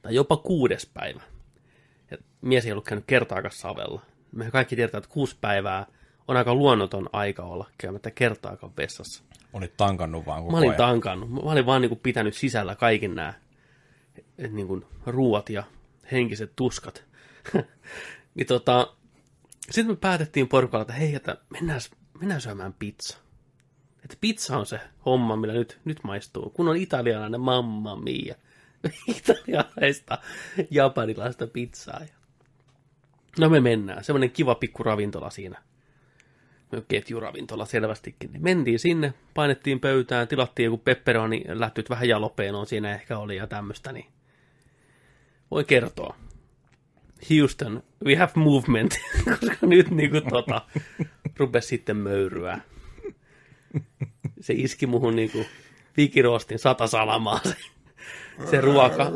tai 0.03 0.15
jopa 0.15 0.37
kuudes 0.37 0.87
päivä. 0.95 1.21
Ja 2.11 2.19
mies 2.41 2.67
ei 2.67 2.73
ollut 2.73 2.85
käynyt 2.85 3.05
kertaakaan 3.07 3.53
savella. 3.53 4.03
Me 4.33 4.51
kaikki 4.51 4.77
tiedetään, 4.77 5.03
että 5.03 5.15
kuusi 5.15 5.37
päivää 5.41 5.87
on 6.31 6.37
aika 6.37 6.55
luonnoton 6.55 7.09
aika 7.13 7.43
olla 7.43 7.71
käymättä 7.79 8.11
kertaakaan 8.11 8.73
vessassa. 8.77 9.23
Olit 9.53 9.77
tankannut 9.77 10.27
vaan 10.27 10.43
koko 10.43 10.53
Mä 10.53 10.59
olin 10.59 10.69
ajan. 10.69 10.79
tankannut. 10.79 11.31
Mä 11.31 11.41
olin 11.41 11.67
vaan 11.67 11.83
niin 11.83 11.89
kuin 11.89 12.01
pitänyt 12.03 12.35
sisällä 12.35 12.75
kaiken 12.75 13.15
nämä 13.15 13.35
niin 14.51 14.67
kuin 14.67 14.87
ruuat 15.07 15.51
ja 15.51 15.65
henkiset 16.13 16.53
tuskat. 16.57 17.05
niin 18.35 18.47
tota, 18.47 18.93
sitten 19.71 19.93
me 19.93 19.97
päätettiin 19.97 20.49
porukalla, 20.49 20.83
että 20.83 20.93
hei, 20.93 21.15
että 21.15 21.37
mennään, 21.51 21.81
mennään 22.21 22.41
syömään 22.41 22.75
pizza. 22.79 23.19
Että 24.05 24.17
pizza 24.21 24.59
on 24.59 24.67
se 24.67 24.81
homma, 25.07 25.37
millä 25.37 25.55
nyt, 25.55 25.81
nyt 25.85 25.99
maistuu. 26.05 26.51
Kun 26.51 26.69
on 26.69 26.77
italialainen 26.77 27.41
mamma 27.41 27.97
mia. 27.97 28.35
Italialaista, 29.17 30.19
japanilaista 30.71 31.47
pizzaa. 31.47 32.01
No 33.39 33.49
me 33.49 33.61
mennään. 33.61 34.05
Semmoinen 34.05 34.31
kiva 34.31 34.55
pikku 34.55 34.83
ravintola 34.83 35.31
siinä. 35.31 35.63
Ketjuravintola 36.89 37.67
selvästikin. 37.67 38.33
Niin 38.33 38.43
mentiin 38.43 38.79
sinne, 38.79 39.15
painettiin 39.35 39.81
pöytään, 39.81 40.29
tilattiin 40.29 40.65
joku 40.65 40.79
pepperoni, 40.79 41.45
lähtyt 41.49 41.91
vähän 41.91 42.09
jalopeenoon 42.09 42.67
siinä 42.67 42.95
ehkä 42.95 43.19
oli 43.19 43.37
ja 43.37 43.47
tämmöistä, 43.47 43.93
niin 43.93 44.07
voi 45.51 45.65
kertoa. 45.65 46.17
Houston, 47.31 47.83
we 48.05 48.17
have 48.17 48.33
movement, 48.35 49.01
koska 49.25 49.67
nyt 49.67 49.91
niinku 49.91 50.21
tota, 50.21 50.63
rupesi 51.37 51.69
sitten 51.69 51.97
möyryä. 51.97 52.61
Se 54.41 54.55
iski 54.57 54.87
muhun 54.87 55.17
niinku 55.17 55.45
vikiroostin 55.97 56.59
sata 56.59 56.87
salamaa 56.87 57.41
se, 57.45 57.57
se 58.51 58.61
ruoka. 58.61 59.11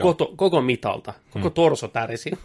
Koto, 0.00 0.32
koko 0.36 0.62
mitalta, 0.62 1.12
koko 1.30 1.50
torso 1.50 1.88
tärisi. 1.88 2.30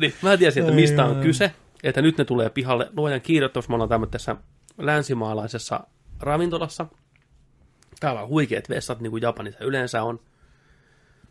niin, 0.00 0.14
mä 0.22 0.36
tiesin, 0.36 0.62
että 0.62 0.74
mistä 0.74 1.04
on 1.04 1.20
kyse, 1.20 1.52
että 1.82 2.02
nyt 2.02 2.18
ne 2.18 2.24
tulee 2.24 2.50
pihalle. 2.50 2.90
Luojan 2.96 3.20
kiirettävästi, 3.20 3.70
me 3.70 3.74
ollaan 3.74 3.88
tämmöisessä 3.88 4.36
länsimaalaisessa 4.78 5.80
ravintolassa. 6.20 6.86
Täällä 8.00 8.22
on 8.22 8.28
huikeat 8.28 8.68
vessat, 8.68 9.00
niin 9.00 9.10
kuin 9.10 9.22
Japanissa 9.22 9.64
yleensä 9.64 10.02
on. 10.02 10.20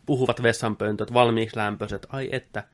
Puhuvat 0.06 0.42
vessanpöntöt, 0.42 1.12
valmiiksi 1.12 1.56
lämpöiset. 1.56 2.06
Ai 2.08 2.28
että. 2.32 2.64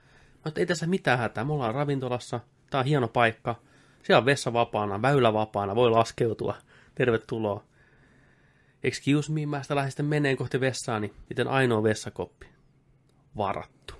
Mä 0.45 0.53
ei 0.57 0.67
tässä 0.67 0.87
mitään 0.87 1.19
hätää. 1.19 1.45
Me 1.45 1.53
ollaan 1.53 1.75
ravintolassa. 1.75 2.41
Tää 2.71 2.81
on 2.81 2.87
hieno 2.87 3.09
paikka. 3.09 3.55
Siellä 4.03 4.19
on 4.19 4.27
vessa 4.27 4.53
vapaana, 4.53 5.03
väylä 5.03 5.33
vapaana, 5.33 5.75
voi 5.75 5.91
laskeutua. 5.91 6.55
Tervetuloa. 6.95 7.65
Excuse 8.85 9.33
me, 9.33 9.47
mä 9.47 9.63
sitä 9.63 9.77
lähdin 9.77 9.91
sitten 9.91 10.07
meneen 10.07 10.37
kohti 10.37 10.61
vessaa, 10.61 11.01
niin 11.01 11.15
miten 11.29 11.49
ainoa 11.49 11.83
vessakoppi? 11.83 12.47
Varattu. 13.37 13.95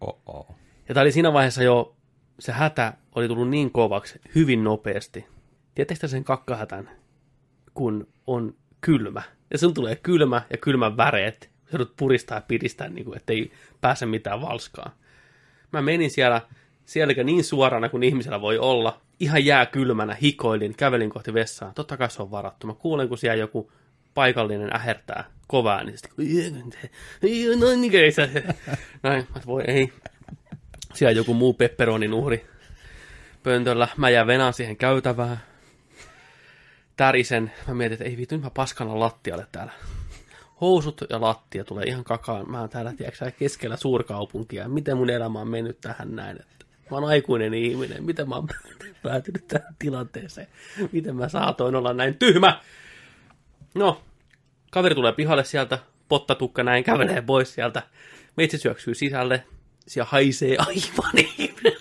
Oh-oh. 0.00 0.56
Ja 0.88 0.94
tää 0.94 1.00
oli 1.00 1.12
siinä 1.12 1.32
vaiheessa 1.32 1.62
jo, 1.62 1.96
se 2.38 2.52
hätä 2.52 2.92
oli 3.14 3.28
tullut 3.28 3.50
niin 3.50 3.70
kovaksi 3.70 4.20
hyvin 4.34 4.64
nopeasti. 4.64 5.26
Tiedättekö 5.74 6.08
sen 6.08 6.24
kakkahätän, 6.24 6.90
kun 7.74 8.08
on 8.26 8.54
kylmä? 8.80 9.22
Ja 9.50 9.58
sun 9.58 9.74
tulee 9.74 9.96
kylmä 9.96 10.42
ja 10.50 10.56
kylmän 10.56 10.96
väreet. 10.96 11.50
Sä 11.64 11.70
joudut 11.72 11.96
puristaa 11.96 12.38
ja 12.38 12.42
piristää, 12.48 12.88
niin 12.88 13.04
kuin, 13.04 13.16
ettei 13.16 13.52
pääse 13.80 14.06
mitään 14.06 14.40
valskaa. 14.40 14.96
Mä 15.72 15.82
menin 15.82 16.10
siellä, 16.10 16.40
siellä 16.84 17.14
niin 17.24 17.44
suorana 17.44 17.88
kuin 17.88 18.02
ihmisellä 18.02 18.40
voi 18.40 18.58
olla. 18.58 19.00
Ihan 19.20 19.44
jää 19.44 19.66
kylmänä, 19.66 20.16
hikoilin, 20.22 20.76
kävelin 20.76 21.10
kohti 21.10 21.34
vessaa. 21.34 21.72
Totta 21.74 21.96
kai 21.96 22.10
se 22.10 22.22
on 22.22 22.30
varattu. 22.30 22.66
Mä 22.66 22.74
kuulen, 22.74 23.08
kun 23.08 23.18
siellä 23.18 23.40
joku 23.40 23.72
paikallinen 24.14 24.76
ähertää 24.76 25.24
kovaa, 25.46 25.84
niin 25.84 25.98
sitten 25.98 27.60
no 27.60 27.74
niin 27.76 28.12
se. 28.12 28.44
Näin, 29.02 29.26
voi 29.46 29.62
ei. 29.66 29.92
Siellä 30.94 31.12
joku 31.12 31.34
muu 31.34 31.54
pepperonin 31.54 32.14
uhri 32.14 32.46
pöntöllä. 33.42 33.88
Mä 33.96 34.10
jään 34.10 34.26
venaan 34.26 34.52
siihen 34.52 34.76
käytävään. 34.76 35.42
Tärisen. 36.96 37.52
Mä 37.68 37.74
mietin, 37.74 37.92
että 37.92 38.04
ei 38.04 38.16
vittu, 38.16 38.38
mä 38.38 38.50
paskana 38.50 39.00
lattialle 39.00 39.46
täällä. 39.52 39.72
Housut 40.60 41.00
ja 41.10 41.20
lattia 41.20 41.64
tulee 41.64 41.84
ihan 41.84 42.04
kakaan. 42.04 42.50
Mä 42.50 42.60
oon 42.60 42.68
täällä, 42.68 42.92
tiedätkö, 42.92 43.30
keskellä 43.38 43.76
suurkaupunkia. 43.76 44.68
Miten 44.68 44.96
mun 44.96 45.10
elämä 45.10 45.40
on 45.40 45.48
mennyt 45.48 45.80
tähän 45.80 46.16
näin? 46.16 46.36
Että 46.40 46.63
mä 46.94 46.98
oon 47.00 47.08
aikuinen 47.08 47.54
ihminen. 47.54 48.04
Miten 48.04 48.28
mä 48.28 48.34
oon 48.34 48.46
päätynyt 49.02 49.48
tähän 49.48 49.76
tilanteeseen? 49.78 50.46
Miten 50.92 51.16
mä 51.16 51.28
saatoin 51.28 51.74
olla 51.74 51.92
näin 51.92 52.14
tyhmä? 52.14 52.60
No, 53.74 54.02
kaveri 54.70 54.94
tulee 54.94 55.12
pihalle 55.12 55.44
sieltä, 55.44 55.78
pottatukka 56.08 56.62
näin, 56.62 56.84
kävelee 56.84 57.22
pois 57.22 57.54
sieltä. 57.54 57.82
Meitsi 58.36 58.58
syöksyy 58.58 58.94
sisälle, 58.94 59.44
siellä 59.86 60.08
haisee 60.10 60.56
aivan 60.58 61.18
ihminen. 61.38 61.80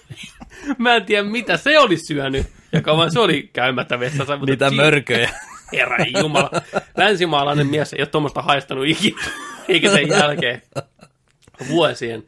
Mä 0.78 0.96
en 0.96 1.06
tiedä, 1.06 1.24
mitä 1.24 1.58
se 1.58 1.80
oli 1.80 1.98
syönyt, 1.98 2.48
ja 2.72 2.82
kauan 2.82 3.12
se 3.12 3.20
oli 3.20 3.50
käymättä 3.54 4.00
vessassa. 4.00 4.38
Mutta 4.38 4.52
Mitä 4.52 4.70
si- 4.70 4.76
mörköjä. 4.76 5.30
Herra 5.74 5.98
Jumala. 6.20 6.52
Länsimaalainen 6.98 7.68
mies 7.68 7.94
ei 7.94 8.02
ole 8.02 8.08
tuommoista 8.08 8.42
haistanut 8.42 8.86
ikinä, 8.88 9.22
eikä 9.68 9.92
sen 9.92 10.08
jälkeen. 10.10 10.62
Vuosien, 11.70 12.24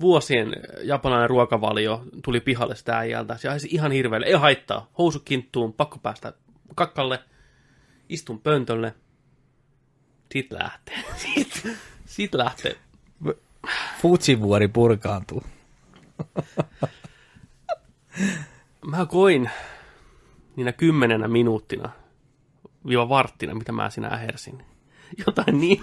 vuosien 0.00 0.52
japanilainen 0.82 1.30
ruokavalio 1.30 2.04
tuli 2.24 2.40
pihalle 2.40 2.76
sitä 2.76 2.98
äijältä. 2.98 3.36
Se 3.36 3.48
haisi 3.48 3.68
ihan 3.70 3.92
hirveelle. 3.92 4.26
Ei 4.26 4.32
haittaa. 4.32 4.90
Housu 4.98 5.20
kinttuun, 5.20 5.72
pakko 5.72 5.98
päästä 5.98 6.32
kakkalle. 6.74 7.18
Istun 8.08 8.40
pöntölle. 8.40 8.94
Sitten 10.32 10.58
lähtee. 10.58 11.04
Sitten 11.16 11.76
sit 12.06 12.34
lähtee. 12.34 12.76
Fujivuori 14.02 14.68
purkaantuu. 14.68 15.42
Mä 18.90 19.06
koin 19.06 19.50
niinä 20.56 20.72
kymmenenä 20.72 21.28
minuuttina, 21.28 21.90
viiva 22.88 23.08
varttina, 23.08 23.54
mitä 23.54 23.72
mä 23.72 23.90
siinä 23.90 24.08
ähersin. 24.08 24.62
Jotain 25.26 25.60
niin 25.60 25.80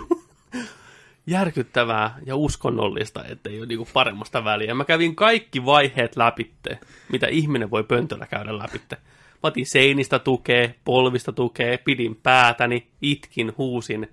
järkyttävää 1.28 2.18
ja 2.26 2.36
uskonnollista, 2.36 3.26
että 3.26 3.50
ei 3.50 3.60
ole 3.60 3.66
niinku 3.66 3.88
paremmasta 3.94 4.44
väliä. 4.44 4.74
Mä 4.74 4.86
kävin 4.86 5.16
kaikki 5.16 5.66
vaiheet 5.66 6.16
läpitte, 6.16 6.80
mitä 7.12 7.28
ihminen 7.28 7.72
voi 7.72 7.84
pöntöllä 7.84 8.28
käydä 8.28 8.58
läpitte. 8.58 8.96
Mä 9.44 9.48
otin 9.48 9.66
seinistä 9.66 10.20
tukee, 10.20 10.76
polvista 10.86 11.32
tukee, 11.32 11.78
pidin 11.78 12.16
päätäni, 12.16 12.88
itkin, 13.02 13.54
huusin. 13.58 14.10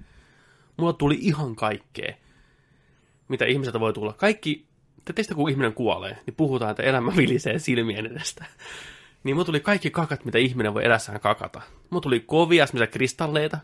Mulla 0.77 0.93
tuli 0.93 1.19
ihan 1.21 1.57
kaikkea, 1.57 2.15
mitä 3.29 3.45
ihmiseltä 3.45 3.81
voi 3.81 3.93
tulla. 3.93 4.13
Kaikki, 4.13 4.67
te 5.05 5.13
teistä 5.13 5.35
kun 5.35 5.51
ihminen 5.51 5.75
kuolee, 5.75 6.19
niin 6.27 6.35
puhutaan, 6.35 6.71
että 6.71 6.83
elämä 6.83 7.17
vilisee 7.17 7.59
silmien 7.59 8.07
edestä. 8.07 8.45
Niin 9.25 9.37
mulla 9.37 9.45
tuli 9.45 9.61
kaikki 9.61 9.91
kakat, 9.91 10.25
mitä 10.25 10.39
ihminen 10.39 10.75
voi 10.75 10.85
elässään 10.85 11.21
kakata. 11.21 11.61
Mulla 11.91 12.01
tuli 12.01 12.21
kovia 12.21 12.67
semmoisia 12.67 12.93
kristalleita. 12.93 13.59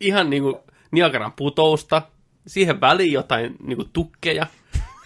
Ihan 0.00 0.30
niinku 0.30 0.64
Niagaran 0.92 1.32
putousta. 1.32 2.02
Siihen 2.46 2.80
väliin 2.80 3.12
jotain 3.12 3.56
niinku 3.62 3.84
tukkeja. 3.92 4.46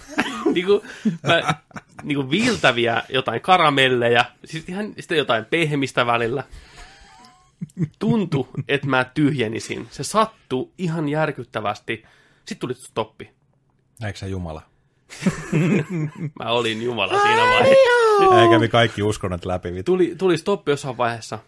niinku, 0.54 0.84
mä, 1.22 1.54
niinku 2.02 2.30
viiltäviä 2.30 3.02
jotain 3.08 3.40
karamelleja. 3.40 4.24
Siis 4.44 4.68
ihan 4.68 4.94
sitten 5.00 5.18
jotain 5.18 5.44
pehmistä 5.44 6.06
välillä. 6.06 6.44
Tuntui, 7.98 8.48
että 8.68 8.86
mä 8.86 9.04
tyhjenisin. 9.04 9.88
Se 9.90 10.04
sattui 10.04 10.70
ihan 10.78 11.08
järkyttävästi. 11.08 12.04
Sitten 12.38 12.58
tuli 12.58 12.74
stoppi. 12.74 13.30
Eikö 14.04 14.18
se 14.18 14.28
Jumala? 14.28 14.62
Mä 16.40 16.50
olin 16.50 16.82
Jumala 16.82 17.22
siinä 17.22 17.42
vaiheessa. 17.42 18.40
Ei 18.42 18.48
kävi 18.50 18.68
kaikki 18.68 19.02
uskonnot 19.02 19.44
läpi. 19.44 19.82
Tuli, 19.82 20.14
tuli 20.18 20.38
stoppi 20.38 20.70
jossain 20.70 20.96
vaiheessa. 20.96 21.38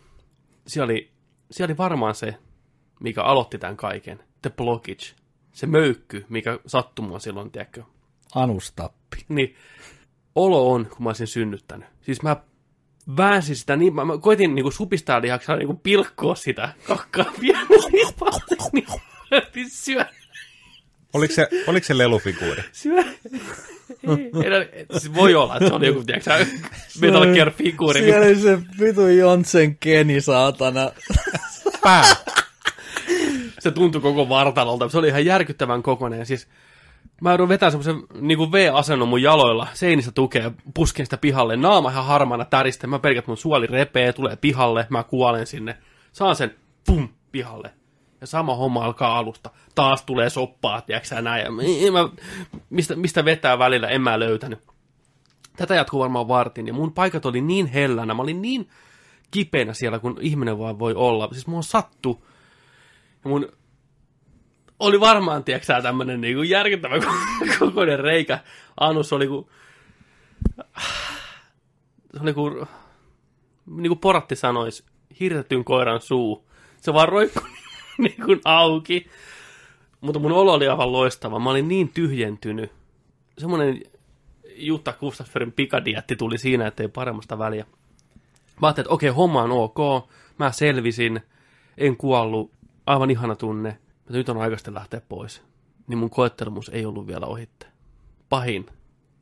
Siellä 0.67 0.85
oli, 0.85 1.11
siellä 1.51 1.71
oli 1.71 1.79
varmaan 1.79 2.15
se, 2.15 2.35
mikä 3.01 3.23
aloitti 3.23 3.59
tämän 3.59 3.77
kaiken. 3.77 4.28
The 4.49 4.57
blockage. 4.57 5.07
Se 5.53 5.67
möykky, 5.67 6.27
mikä 6.29 6.59
sattui 6.67 7.07
mua 7.07 7.19
silloin, 7.19 7.51
tiedätkö. 7.51 7.83
Anustappi. 8.35 9.25
Niin 9.29 9.57
olo 10.35 10.73
on, 10.73 10.87
kun 10.87 11.03
mä 11.03 11.09
olisin 11.09 11.27
synnyttänyt. 11.27 11.89
Siis 12.01 12.23
mä 12.23 12.37
väänsin 13.17 13.57
sitä 13.57 13.77
niin, 13.77 13.95
mä, 13.95 14.05
mä 14.05 14.19
koitin 14.19 14.55
niinku 14.55 14.71
supistaa 14.71 15.23
lihaksella 15.23 15.59
niinku 15.59 15.75
pilkkoa 15.75 16.35
sitä 16.35 16.75
kakkaa 16.87 17.33
pienesti, 17.41 17.91
niin 18.73 18.87
mä 19.31 19.41
syö, 19.69 20.05
Oliko 21.13 21.35
se, 21.35 21.49
oliko 21.67 21.87
se 21.87 21.99
lelufiguuri? 21.99 22.63
syö. 22.73 23.03
Ei, 24.09 24.31
ei, 24.73 24.87
siis 24.99 25.15
voi 25.15 25.35
olla, 25.35 25.57
että 25.57 25.69
se 25.69 25.75
oli 25.75 25.87
joku, 25.87 26.05
tiedätkö 26.05 26.47
Metal 27.01 27.27
Gear 27.35 27.51
figuuri. 27.51 28.01
Siellä 28.01 28.27
oli 28.27 28.37
se 28.37 28.59
vitu 28.81 29.07
Jonsen 29.07 29.77
Keni, 29.79 30.21
saatana. 30.21 30.91
Pää. 31.83 32.17
Se 33.59 33.71
tuntui 33.71 34.01
koko 34.01 34.29
vartalolta. 34.29 34.89
Se 34.89 34.99
oli 34.99 35.09
ihan 35.09 35.25
järkyttävän 35.25 35.83
kokoinen. 35.83 36.27
Siis 36.27 36.49
mä 37.21 37.31
joudun 37.31 37.49
vetämään 37.49 37.73
semmoisen 37.73 38.07
niin 38.21 38.53
V-asennon 38.53 39.09
mun 39.09 39.23
jaloilla, 39.23 39.67
seinistä 39.73 40.13
tukee, 40.13 40.53
pusken 40.75 41.07
sitä 41.07 41.17
pihalle. 41.17 41.57
Naama 41.57 41.91
ihan 41.91 42.05
harmaana 42.05 42.45
täristä. 42.45 42.87
Mä 42.87 42.99
pelkät 42.99 43.27
mun 43.27 43.37
suoli 43.37 43.67
repee, 43.67 44.13
tulee 44.13 44.37
pihalle, 44.37 44.87
mä 44.91 45.03
kuolen 45.03 45.47
sinne. 45.47 45.77
Saan 46.13 46.37
sen, 46.37 46.55
pum, 46.87 47.09
pihalle. 47.33 47.71
Ja 48.21 48.27
sama 48.27 48.55
homma 48.55 48.85
alkaa 48.85 49.19
alusta. 49.19 49.51
Taas 49.75 50.03
tulee 50.03 50.31
soppaa, 50.31 50.81
tiedätkö 50.81 51.23
näin. 51.23 51.45
Ja 51.85 51.93
mä, 51.93 52.09
mistä, 52.71 52.97
mistä 52.97 53.25
vetää 53.25 53.59
välillä, 53.59 53.89
en 53.89 54.01
mä 54.01 54.19
löytänyt. 54.19 54.59
Tätä 55.57 55.75
jatkuu 55.75 56.01
varmaan 56.01 56.29
vartin, 56.29 56.67
ja 56.67 56.73
mun 56.73 56.93
paikat 56.93 57.27
oli 57.27 57.41
niin 57.41 57.67
hellänä, 57.67 58.15
mä 58.15 58.23
olin 58.23 58.43
niin 58.43 58.69
kipeänä 59.31 59.75
siellä, 59.75 59.99
kun 59.99 60.19
ihminen 60.21 60.59
vaan 60.59 60.79
voi 60.79 60.95
olla. 60.95 61.29
Siis 61.33 61.47
mua 61.47 61.63
sattu, 61.63 62.25
mun 63.25 63.53
oli 64.79 65.01
varmaan, 65.01 65.45
tiedätkö 65.45 65.83
tämmönen 65.83 66.21
niinku 66.21 66.43
järkyttävä 66.43 66.95
kokoinen 67.59 68.01
reikä. 68.01 68.39
Anus 68.81 69.13
oli 69.13 69.27
kuin... 69.27 69.47
Se 72.15 72.23
oli 72.23 72.33
kuin... 72.33 72.67
Niin 73.67 73.89
kuin 73.89 73.99
poratti 73.99 74.37
sanois, 74.37 74.85
hirtetyn 75.21 75.65
koiran 75.65 76.01
suu. 76.01 76.49
Se 76.81 76.95
vaan 76.95 77.09
roikkui 77.09 77.43
niin 77.99 78.17
kuin 78.25 78.41
auki. 78.45 79.07
Mutta 80.01 80.21
mun 80.21 80.33
olo 80.33 80.53
oli 80.53 80.69
aivan 80.69 80.93
loistava. 80.93 81.39
Mä 81.39 81.51
olin 81.51 81.69
niin 81.69 81.89
tyhjentynyt 81.89 82.73
semmoinen 83.39 83.83
Jutta 84.57 84.93
Gustafssonin 85.01 85.53
pikadietti 85.53 86.17
tuli 86.17 86.39
siinä, 86.39 86.67
että 86.67 86.83
ei 86.83 86.89
paremmasta 86.89 87.39
väliä. 87.39 87.65
Mä 88.61 88.67
ajattelin, 88.67 88.85
että 88.85 88.95
okei, 88.95 89.11
homma 89.11 89.43
on 89.43 89.53
ok, 89.53 90.09
mä 90.39 90.53
selvisin, 90.53 91.21
en 91.79 91.97
kuollut, 91.97 92.53
aivan 92.89 93.11
ihana 93.11 93.37
tunne, 93.37 93.79
mutta 93.95 94.13
nyt 94.13 94.29
on 94.29 94.39
aikaisesti 94.39 94.75
lähteä 94.75 95.01
pois. 95.09 95.43
Niin 95.89 95.99
mun 95.99 96.11
koettelemus 96.11 96.69
ei 96.69 96.87
ollut 96.87 97.07
vielä 97.07 97.27
ohitte. 97.27 97.67
Pahin 98.29 98.67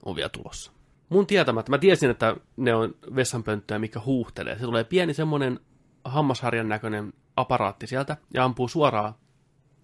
on 0.05 0.17
vielä 0.17 0.29
tulossa. 0.29 0.73
Mun 1.09 1.27
tietämättä, 1.27 1.71
mä 1.71 1.79
tiesin, 1.79 2.11
että 2.11 2.37
ne 2.57 2.75
on 2.75 2.95
vessanpönttöjä, 3.17 3.79
mikä 3.79 4.01
huuhtelee. 4.01 4.59
Se 4.59 4.65
tulee 4.65 4.85
pieni 4.85 5.15
semmonen 5.15 5.61
hammasharjan 6.05 6.69
näköinen 6.69 7.13
aparaatti 7.37 7.87
sieltä 7.87 8.17
ja 8.35 8.45
ampuu 8.45 8.69
suoraan 8.69 9.15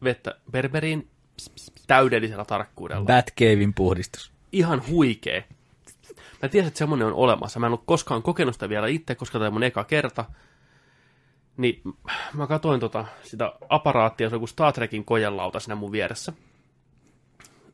vettä 0.04 0.34
berberiin 0.50 1.08
ps, 1.36 1.50
ps, 1.50 1.70
ps, 1.70 1.84
täydellisellä 1.86 2.44
tarkkuudella. 2.44 3.04
Batcavein 3.04 3.74
puhdistus. 3.74 4.32
Ihan 4.52 4.82
huikee. 4.88 5.44
Mä 6.42 6.48
tiesin, 6.48 6.68
että 6.68 6.78
semmonen 6.78 7.06
on 7.06 7.14
olemassa. 7.14 7.60
Mä 7.60 7.66
en 7.66 7.72
ollut 7.72 7.86
koskaan 7.86 8.22
kokenut 8.22 8.54
sitä 8.54 8.68
vielä 8.68 8.86
itse, 8.86 9.14
koska 9.14 9.38
tämä 9.38 9.46
on 9.46 9.52
mun 9.52 9.62
eka 9.62 9.84
kerta. 9.84 10.24
Niin 11.56 11.82
mä 12.34 12.46
katsoin 12.46 12.80
tota, 12.80 13.06
sitä 13.22 13.52
aparaattia, 13.68 14.28
se 14.28 14.34
on 14.34 14.40
kuin 14.40 14.48
Star 14.48 14.72
Trekin 14.72 15.04
kojelauta 15.04 15.60
siinä 15.60 15.74
mun 15.74 15.92
vieressä. 15.92 16.32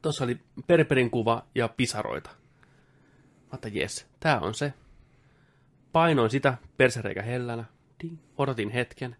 Tuossa 0.02 0.24
oli 0.24 0.40
Berberin 0.66 1.10
kuva 1.10 1.44
ja 1.54 1.68
pisaroita. 1.68 2.30
Mä 3.52 3.54
että 3.54 3.68
jes, 3.68 4.06
tää 4.20 4.40
on 4.40 4.54
se. 4.54 4.72
Painoin 5.92 6.30
sitä 6.30 6.58
persereikä 6.76 7.22
hellänä. 7.22 7.64
Ding. 8.02 8.18
Odotin 8.38 8.70
hetken. 8.70 9.16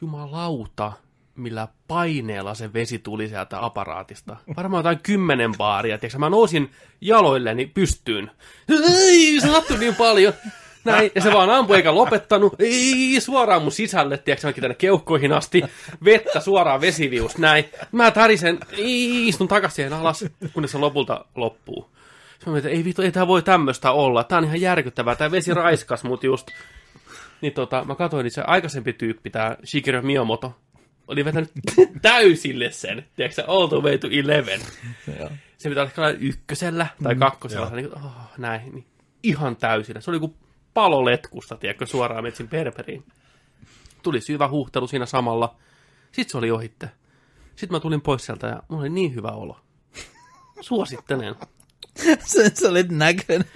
Jumalauta, 0.00 0.92
millä 1.34 1.68
paineella 1.88 2.54
se 2.54 2.72
vesi 2.72 2.98
tuli 2.98 3.28
sieltä 3.28 3.64
aparaatista. 3.64 4.36
Varmaan 4.56 4.78
jotain 4.80 5.00
kymmenen 5.02 5.56
baaria. 5.56 5.98
Tiedätkö? 5.98 6.18
Mä 6.18 6.30
nousin 6.30 6.70
jaloilleni 7.00 7.66
pystyyn. 7.66 8.30
Ei, 8.90 9.40
se 9.40 9.76
niin 9.78 9.94
paljon. 9.94 10.32
Näin, 10.84 11.10
ja 11.14 11.20
se 11.20 11.32
vaan 11.32 11.50
ampui 11.50 11.76
eikä 11.76 11.94
lopettanut. 11.94 12.54
Ei, 12.58 13.20
suoraan 13.20 13.62
mun 13.62 13.72
sisälle, 13.72 14.18
tiedätkö, 14.18 14.46
mäkin 14.46 14.60
tänne 14.60 14.74
keuhkoihin 14.74 15.32
asti. 15.32 15.62
Vettä 16.04 16.40
suoraan 16.40 16.80
vesivius, 16.80 17.38
näin. 17.38 17.64
Mä 17.92 18.10
tarisen, 18.10 18.58
ei, 18.72 19.28
istun 19.28 19.48
takaisin 19.48 19.92
alas, 19.92 20.24
kunnes 20.52 20.72
se 20.72 20.78
lopulta 20.78 21.24
loppuu. 21.34 21.90
Sitten 22.30 22.48
mä 22.48 22.52
mietin, 22.52 22.70
ei 22.70 22.84
vittu, 22.84 23.02
ei 23.02 23.12
tää 23.12 23.26
voi 23.26 23.42
tämmöistä 23.42 23.92
olla. 23.92 24.24
Tää 24.24 24.38
on 24.38 24.44
ihan 24.44 24.60
järkyttävää. 24.60 25.14
Tää 25.14 25.30
vesi 25.30 25.54
raiskas 25.54 26.04
mut 26.04 26.24
just. 26.24 26.48
Niin 27.40 27.52
tota, 27.52 27.84
mä 27.84 27.94
katsoin, 27.94 28.26
että 28.26 28.34
se 28.34 28.42
aikaisempi 28.42 28.92
tyyppi, 28.92 29.30
tää 29.30 29.56
Shigeru 29.64 30.02
Miyamoto, 30.02 30.54
oli 31.08 31.24
vetänyt 31.24 31.50
täysille 32.02 32.70
sen, 32.70 33.06
tiedätkö 33.16 33.44
all 33.46 33.66
the 33.66 33.76
way 33.76 33.98
to 33.98 34.08
eleven. 34.10 34.60
Se 35.58 35.68
pitää 35.68 35.90
olla 35.96 36.10
ykkösellä 36.10 36.86
tai 37.02 37.16
kakkosella, 37.16 37.70
niin, 37.70 37.90
kuin, 37.90 38.04
oh, 38.04 38.12
näin, 38.38 38.74
niin 38.74 38.86
ihan 39.22 39.56
täysillä. 39.56 40.00
Se 40.00 40.10
oli 40.10 40.18
kuin 40.18 40.34
paloletkusta, 40.78 41.56
tiedätkö, 41.56 41.86
suoraan 41.86 42.24
metsin 42.24 42.48
perperiin. 42.48 43.04
Tuli 44.02 44.20
syvä 44.20 44.48
huuhtelu 44.48 44.86
siinä 44.86 45.06
samalla. 45.06 45.56
Sitten 46.12 46.30
se 46.30 46.38
oli 46.38 46.50
ohitte. 46.50 46.90
Sitten 47.56 47.76
mä 47.76 47.80
tulin 47.80 48.00
pois 48.00 48.26
sieltä 48.26 48.46
ja 48.46 48.62
mulla 48.68 48.82
oli 48.82 48.90
niin 48.90 49.14
hyvä 49.14 49.28
olo. 49.28 49.60
Suosittelen. 50.60 51.34
Sen 52.24 52.56
sä 52.56 52.68
olit 52.68 52.90
näköinen. 52.90 53.50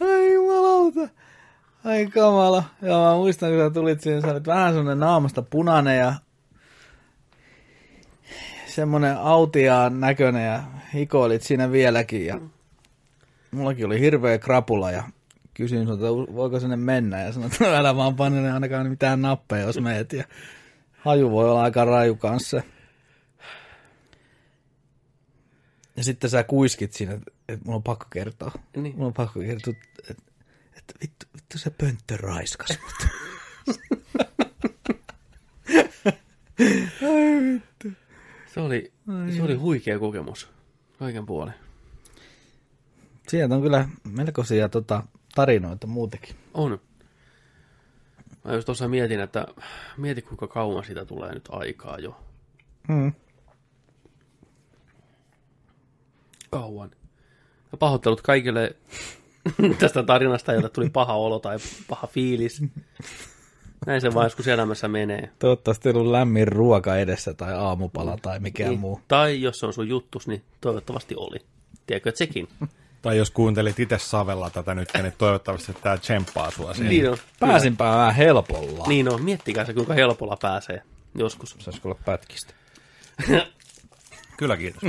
Ai 0.00 0.34
jumalauta. 0.34 1.08
Ai 1.84 2.06
kamala. 2.06 2.64
Joo, 2.82 3.10
mä 3.10 3.16
muistan, 3.16 3.50
kun 3.50 3.58
sä 3.58 3.70
tulit 3.70 4.00
siihen, 4.00 4.22
sä 4.22 4.28
olit 4.28 4.46
vähän 4.46 4.74
semmonen 4.74 5.00
naamasta 5.00 5.42
punainen 5.42 5.98
ja 5.98 6.14
semmonen 8.66 9.16
autiaan 9.16 10.00
näköinen 10.00 10.46
ja 10.46 10.62
hikoilit 10.94 11.42
siinä 11.42 11.72
vieläkin 11.72 12.26
ja 12.26 12.40
mullakin 13.50 13.86
oli 13.86 14.00
hirveä 14.00 14.38
krapula 14.38 14.90
ja 14.90 15.04
kysyin 15.54 15.86
sulta, 15.86 16.34
voiko 16.34 16.60
sinne 16.60 16.76
mennä 16.76 17.22
ja 17.22 17.32
sanoin, 17.32 17.52
että 17.52 17.78
älä 17.78 17.96
vaan 17.96 18.16
pane 18.16 18.52
ainakaan 18.52 18.90
mitään 18.90 19.22
nappeja, 19.22 19.66
jos 19.66 19.80
meet 19.80 20.12
ja 20.12 20.24
haju 20.92 21.30
voi 21.30 21.50
olla 21.50 21.62
aika 21.62 21.84
raju 21.84 22.16
kanssa. 22.16 22.62
Ja 25.96 26.04
sitten 26.04 26.30
sä 26.30 26.44
kuiskit 26.44 26.92
siinä, 26.92 27.12
että, 27.12 27.32
että 27.48 27.64
mulla 27.64 27.76
on 27.76 27.82
pakko 27.82 28.06
kertoa. 28.10 28.52
Niin. 28.76 28.94
Mulla 28.94 29.06
on 29.06 29.12
pakko 29.12 29.40
kertoa, 29.40 29.74
että, 30.10 30.24
että 30.78 30.94
vittu, 31.02 31.26
vittu 31.36 31.58
se 31.58 31.70
pönttö 31.70 32.16
raiskas 32.16 32.78
mut. 32.82 33.08
Se 38.54 38.60
oli, 38.60 38.92
se 39.36 39.42
oli 39.42 39.54
huikea 39.54 39.98
kokemus. 39.98 40.50
Kaiken 40.98 41.26
puolen. 41.26 41.54
Sieltä 43.30 43.54
on 43.54 43.62
kyllä 43.62 43.88
melkoisia 44.16 44.68
tota, 44.68 45.02
tarinoita 45.34 45.86
muutenkin. 45.86 46.36
On. 46.54 46.80
Mä 48.44 48.52
just 48.52 48.66
tuossa 48.66 48.88
mietin, 48.88 49.20
että 49.20 49.46
mieti 49.96 50.22
kuinka 50.22 50.46
kauan 50.48 50.84
siitä 50.84 51.04
tulee 51.04 51.34
nyt 51.34 51.48
aikaa 51.50 51.98
jo. 51.98 52.16
Hmm. 52.88 53.12
Kauan. 56.50 56.90
Ja 57.72 57.78
pahoittelut 57.78 58.20
kaikille 58.20 58.76
tästä 59.80 60.02
tarinasta, 60.02 60.52
jolle 60.52 60.68
tuli 60.68 60.90
paha 60.90 61.14
olo 61.14 61.38
tai 61.38 61.58
paha 61.88 62.06
fiilis. 62.06 62.62
Näin 63.86 64.00
se 64.00 64.14
vaan 64.14 64.26
joskus 64.26 64.48
elämässä 64.48 64.88
menee. 64.88 65.30
Toivottavasti 65.38 65.88
ei 65.88 65.94
ollut 65.94 66.12
lämmin 66.12 66.48
ruoka 66.48 66.96
edessä 66.96 67.34
tai 67.34 67.54
aamupala 67.54 68.18
tai 68.22 68.40
mikään 68.40 68.70
Niin. 68.70 68.80
muu. 68.80 69.00
Tai 69.08 69.42
jos 69.42 69.60
se 69.60 69.66
on 69.66 69.72
sun 69.72 69.88
juttus, 69.88 70.26
niin 70.28 70.42
toivottavasti 70.60 71.14
oli. 71.16 71.38
Tiedätkö, 71.86 72.08
että 72.08 72.18
sekin. 72.18 72.48
Tai 73.02 73.16
jos 73.16 73.30
kuuntelit 73.30 73.80
itse 73.80 73.98
Savella 73.98 74.50
tätä 74.50 74.74
nyt, 74.74 74.88
niin 75.02 75.12
toivottavasti 75.18 75.72
tämä 75.82 75.96
tsemppaa 75.96 76.50
sua 76.50 76.74
siihen. 76.74 76.90
Niin 76.90 77.10
on. 77.10 77.18
Pääsinpä 77.40 77.84
vähän 77.84 78.14
helpolla. 78.14 78.86
Niin 78.88 79.12
on. 79.12 79.22
Miettikää 79.24 79.64
se, 79.64 79.74
kuinka 79.74 79.94
helpolla 79.94 80.36
pääsee 80.42 80.82
joskus. 81.14 81.56
Saisiko 81.58 81.88
olla 81.88 82.00
pätkistä? 82.04 82.54
Kyllä, 84.38 84.56
kiitos. 84.56 84.82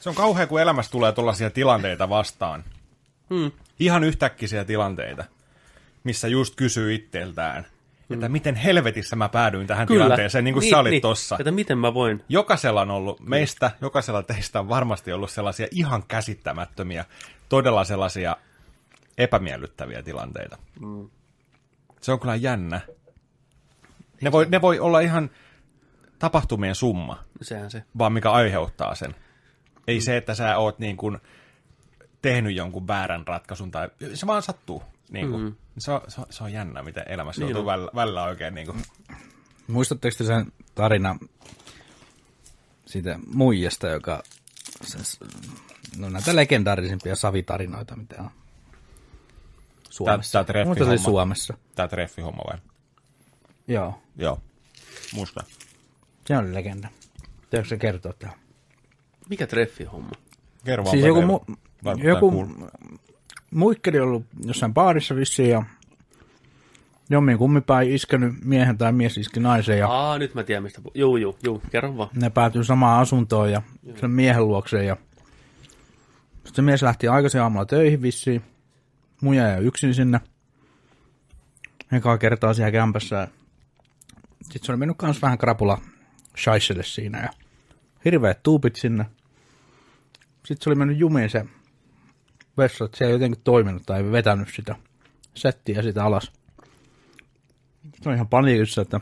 Se 0.00 0.08
on 0.08 0.14
kauhea, 0.14 0.46
kun 0.46 0.60
elämässä 0.60 0.90
tulee 0.90 1.12
tuollaisia 1.12 1.50
tilanteita 1.50 2.08
vastaan. 2.08 2.64
Hmm. 3.34 3.52
Ihan 3.78 4.04
yhtäkkisiä 4.04 4.64
tilanteita, 4.64 5.24
missä 6.04 6.28
just 6.28 6.54
kysyy 6.54 6.94
itseltään, 6.94 7.66
että 8.10 8.28
miten 8.28 8.54
helvetissä 8.54 9.16
mä 9.16 9.28
päädyin 9.28 9.66
tähän 9.66 9.86
Kyllä. 9.86 10.04
tilanteeseen, 10.04 10.44
niin 10.44 10.54
kuin 10.54 10.60
niin, 10.60 10.70
sä 10.70 10.78
olit 10.78 10.90
niin. 10.90 11.02
tossa. 11.02 11.36
Että 11.38 11.50
miten 11.50 11.78
mä 11.78 11.94
voin. 11.94 12.24
Jokaisella 12.28 12.80
on 12.80 12.90
ollut, 12.90 13.20
meistä, 13.20 13.70
jokaisella 13.80 14.22
teistä 14.22 14.60
on 14.60 14.68
varmasti 14.68 15.12
ollut 15.12 15.30
sellaisia 15.30 15.66
ihan 15.70 16.02
käsittämättömiä, 16.08 17.04
todella 17.48 17.84
sellaisia 17.84 18.36
epämiellyttäviä 19.18 20.02
tilanteita. 20.02 20.58
Mm. 20.80 21.10
Se 22.00 22.12
on 22.12 22.20
kyllä 22.20 22.34
jännä. 22.34 22.80
Ne 24.20 24.32
voi, 24.32 24.46
ne 24.50 24.60
voi 24.60 24.80
olla 24.80 25.00
ihan 25.00 25.30
tapahtumien 26.18 26.74
summa, 26.74 27.24
Sehän 27.42 27.70
se. 27.70 27.84
vaan 27.98 28.12
mikä 28.12 28.30
aiheuttaa 28.30 28.94
sen. 28.94 29.14
Ei 29.86 30.00
se, 30.00 30.16
että 30.16 30.34
sä 30.34 30.56
oot 30.56 30.78
niin 30.78 30.96
kuin 30.96 31.18
tehnyt 32.22 32.56
jonkun 32.56 32.86
väärän 32.86 33.26
ratkaisun, 33.26 33.70
tai 33.70 33.88
se 34.14 34.26
vaan 34.26 34.42
sattuu. 34.42 34.82
Niin 35.10 35.30
kuin. 35.30 35.42
Mm. 35.42 35.54
Se, 35.78 35.92
on, 35.92 36.00
se, 36.08 36.20
on, 36.20 36.26
se 36.30 36.44
on 36.44 36.52
jännä, 36.52 36.82
miten 36.82 37.04
elämässä 37.06 37.40
Niin 37.40 37.50
joutuu 37.50 37.66
välillä, 37.66 37.90
välillä 37.94 38.24
oikein 38.24 38.54
niin 38.54 38.66
kuin, 38.66 38.82
Muistatteko 39.66 40.16
te 40.18 40.24
sen 40.24 40.52
tarina 40.74 41.18
siitä 42.86 43.18
muijasta, 43.26 43.88
joka... 43.88 44.22
Se, 44.82 44.98
no 45.98 46.08
näitä 46.08 46.36
legendaarisimpia 46.36 47.16
savitarinoita, 47.16 47.96
mitä 47.96 48.16
on 48.22 48.30
Suomessa. 49.90 50.44
tää 50.44 50.64
Muista 50.64 50.84
se 50.84 50.90
oli 50.90 50.96
treffihomma. 50.96 51.04
Suomessa. 51.04 51.54
tämä 51.74 51.88
treffihomma 51.88 52.42
vai? 52.50 52.58
Joo, 53.68 54.02
Joo, 54.16 54.40
muista. 55.14 55.44
se 56.26 56.38
oli 56.38 56.54
legenda. 56.54 56.88
Tiedätkö 57.50 57.68
se 57.68 57.76
kertoa 57.76 58.12
tähän? 58.12 58.38
Mikä 59.28 59.46
treffi 59.46 59.84
homma? 59.84 60.10
Kerro 60.64 60.84
vaan 60.84 60.96
Siis 60.96 61.06
joku, 61.06 61.20
mu- 61.20 61.56
joku 62.04 62.46
muikkeli 63.50 64.00
ollut 64.00 64.24
jossain 64.44 64.74
baarissa 64.74 65.16
vissiin 65.16 65.50
ja 65.50 65.62
jommin 67.10 67.38
kummipäin 67.38 67.90
iskenyt 67.92 68.32
miehen 68.44 68.78
tai 68.78 68.92
mies 68.92 69.18
iski 69.18 69.40
naisen 69.40 69.78
ja 69.78 69.88
Aa, 69.88 70.18
nyt 70.18 70.34
mä 70.34 70.42
tiedän 70.42 70.62
mistä. 70.62 70.82
pu- 70.88 70.90
Juu, 70.94 71.16
juu, 71.16 71.38
juu. 71.44 71.62
Kerro 71.70 71.96
vaan. 71.96 72.08
ne 72.14 72.30
päätyi 72.30 72.64
samaan 72.64 73.00
asuntoon 73.02 73.52
ja 73.52 73.62
sen 74.00 74.10
miehen 74.10 74.48
luokseen 74.48 74.86
ja 74.86 74.96
sitten 76.44 76.64
mies 76.64 76.82
lähti 76.82 77.08
aikaisin 77.08 77.40
aamulla 77.40 77.66
töihin 77.66 78.02
vissiin. 78.02 78.42
Muija 79.22 79.48
jäi 79.48 79.64
yksin 79.64 79.94
sinne. 79.94 80.20
Ekaa 81.92 82.18
kertaa 82.18 82.54
siellä 82.54 82.72
kämpässä. 82.72 83.28
Sitten 84.42 84.64
se 84.66 84.72
oli 84.72 84.76
mennyt 84.78 84.96
kans 84.96 85.22
vähän 85.22 85.38
krapula 85.38 85.78
shaiselle 86.38 86.82
siinä 86.82 87.20
ja 87.22 87.28
hirveät 88.04 88.42
tuupit 88.42 88.76
sinne. 88.76 89.06
Sitten 90.46 90.64
se 90.64 90.70
oli 90.70 90.74
mennyt 90.76 90.98
jumiin 90.98 91.30
se 91.30 91.44
vessa, 92.58 92.84
että 92.84 92.96
se 92.96 93.04
ei 93.04 93.10
jotenkin 93.12 93.40
toiminut 93.44 93.82
tai 93.86 94.12
vetänyt 94.12 94.48
sitä 94.54 94.76
settiä 95.34 95.82
sitä 95.82 96.04
alas. 96.04 96.32
Se 98.02 98.08
on 98.08 98.14
ihan 98.14 98.28
paniikissa, 98.28 98.82
että 98.82 99.00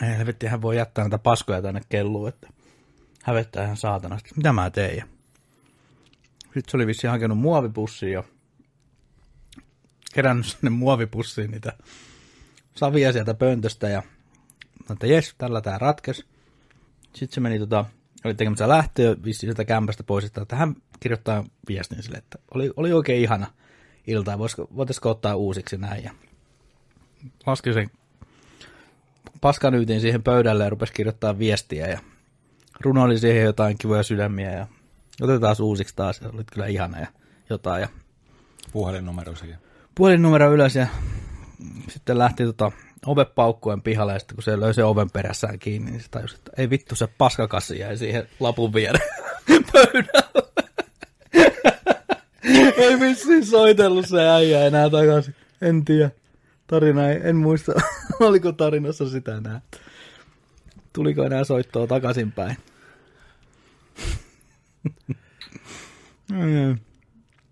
Helvetti, 0.00 0.46
hän 0.46 0.62
voi 0.62 0.76
jättää 0.76 1.04
näitä 1.04 1.18
paskoja 1.18 1.62
tänne 1.62 1.80
kelluun, 1.88 2.28
että 2.28 2.48
hävettää 3.22 3.64
ihan 3.64 3.76
saatanasti. 3.76 4.30
Mitä 4.36 4.52
mä 4.52 4.70
teen? 4.70 4.96
Ja 4.96 5.04
sitten 6.44 6.70
se 6.70 6.76
oli 6.76 6.86
vissiin 6.86 7.10
hakenut 7.10 7.38
muovipussia 7.38 8.08
ja 8.08 8.24
kerännyt 10.14 10.46
sinne 10.46 10.70
muovipussiin 10.70 11.50
niitä 11.50 11.72
savia 12.74 13.12
sieltä 13.12 13.34
pöntöstä 13.34 13.88
ja 13.88 14.02
että 14.90 15.06
jes, 15.06 15.34
tällä 15.38 15.60
tää 15.60 15.78
ratkes. 15.78 16.24
Sitten 17.14 17.34
se 17.34 17.40
meni 17.40 17.58
tota, 17.58 17.84
oli 18.24 18.34
tekemässä 18.34 18.68
lähtöä 18.68 19.16
vissiin 19.24 19.48
sieltä 19.48 19.64
kämpästä 19.64 20.02
pois, 20.02 20.24
että 20.24 20.56
hän 20.56 20.76
kirjoittaa 21.00 21.44
viestin 21.68 22.02
sille, 22.02 22.18
että 22.18 22.38
oli, 22.54 22.70
oli 22.76 22.92
oikein 22.92 23.22
ihana 23.22 23.46
ilta, 24.06 24.38
voitaisiko 24.76 25.10
ottaa 25.10 25.36
uusiksi 25.36 25.76
näin. 25.76 26.04
Ja 26.04 26.10
laski 27.46 27.72
sen 27.72 27.90
paskanyytin 29.40 30.00
siihen 30.00 30.22
pöydälle 30.22 30.64
ja 30.64 30.70
rupesi 30.70 30.92
kirjoittaa 30.92 31.38
viestiä 31.38 31.86
ja 31.86 31.98
runoili 32.80 33.18
siihen 33.18 33.44
jotain 33.44 33.78
kivoja 33.78 34.02
sydämiä 34.02 34.52
ja 34.52 34.66
otetaan 35.20 35.56
uusiksi 35.60 35.96
taas, 35.96 36.20
ja 36.20 36.28
oli 36.34 36.44
kyllä 36.52 36.66
ihana 36.66 37.00
ja 37.00 37.06
jotain. 37.50 37.80
Ja 37.80 37.88
Puhelinnumero 38.72 39.34
siihen. 39.34 39.58
puhelinnumero 39.94 40.52
ylös 40.52 40.76
ja 40.76 40.86
sitten 41.88 42.18
lähti 42.18 42.44
tota 42.44 42.72
ovepaukkuen 43.06 43.82
pihalle 43.82 44.12
ja 44.12 44.18
sitten 44.18 44.34
kun 44.34 44.42
se 44.42 44.60
löi 44.60 44.74
sen 44.74 44.86
oven 44.86 45.10
perässään 45.10 45.58
kiinni, 45.58 45.90
niin 45.90 46.00
se 46.00 46.08
tajusi, 46.10 46.34
että 46.36 46.50
ei 46.56 46.70
vittu 46.70 46.94
se 46.94 47.06
paskakassi 47.06 47.78
jäi 47.78 47.96
siihen 47.96 48.28
lapun 48.40 48.74
viereen 48.74 49.08
pöydälle. 49.72 50.25
Ei 52.76 53.00
vissiin 53.00 53.46
soitellut 53.46 54.06
se 54.06 54.28
äijä 54.28 54.66
enää 54.66 54.90
takaisin. 54.90 55.34
En 55.60 55.84
tiedä. 55.84 56.10
Tarina 56.66 57.08
ei, 57.08 57.20
en 57.24 57.36
muista, 57.36 57.72
oliko 58.20 58.52
tarinassa 58.52 59.08
sitä 59.08 59.36
enää. 59.36 59.60
Tuliko 60.92 61.24
enää 61.24 61.44
soittoa 61.44 61.86
takaisinpäin. 61.86 62.56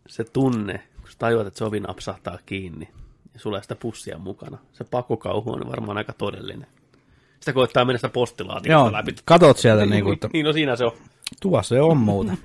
Se 0.09 0.25
tunne, 0.25 0.83
kun 1.01 1.11
sä 1.11 1.19
tajuat, 1.19 1.47
että 1.47 1.59
se 1.59 1.65
ovi 1.65 1.81
napsahtaa 1.81 2.39
kiinni 2.47 2.89
ja 3.35 3.41
sulla 3.41 3.57
ei 3.59 3.63
sitä 3.63 3.75
pussia 3.75 4.19
mukana. 4.19 4.59
Se 4.73 4.85
pakokauhu 4.85 5.53
on 5.53 5.69
varmaan 5.71 5.99
aika 5.99 6.13
todellinen. 6.13 6.67
Sitä 7.41 7.53
koittaa 7.53 7.85
mennä 7.85 7.99
sitä 7.99 8.07
Joo, 8.07 8.13
postilaatikosta 8.13 8.93
läpi. 8.93 9.15
katot 9.25 9.59
sieltä 9.59 9.87
niinku, 9.87 10.13
että 10.13 10.29
Niin, 10.33 10.47
no 10.47 10.53
siinä 10.53 10.77
se 10.77 10.85
on. 10.85 10.93
tuossa 11.43 11.75
se 11.75 11.81
on 11.81 11.97
muuta. 11.97 12.33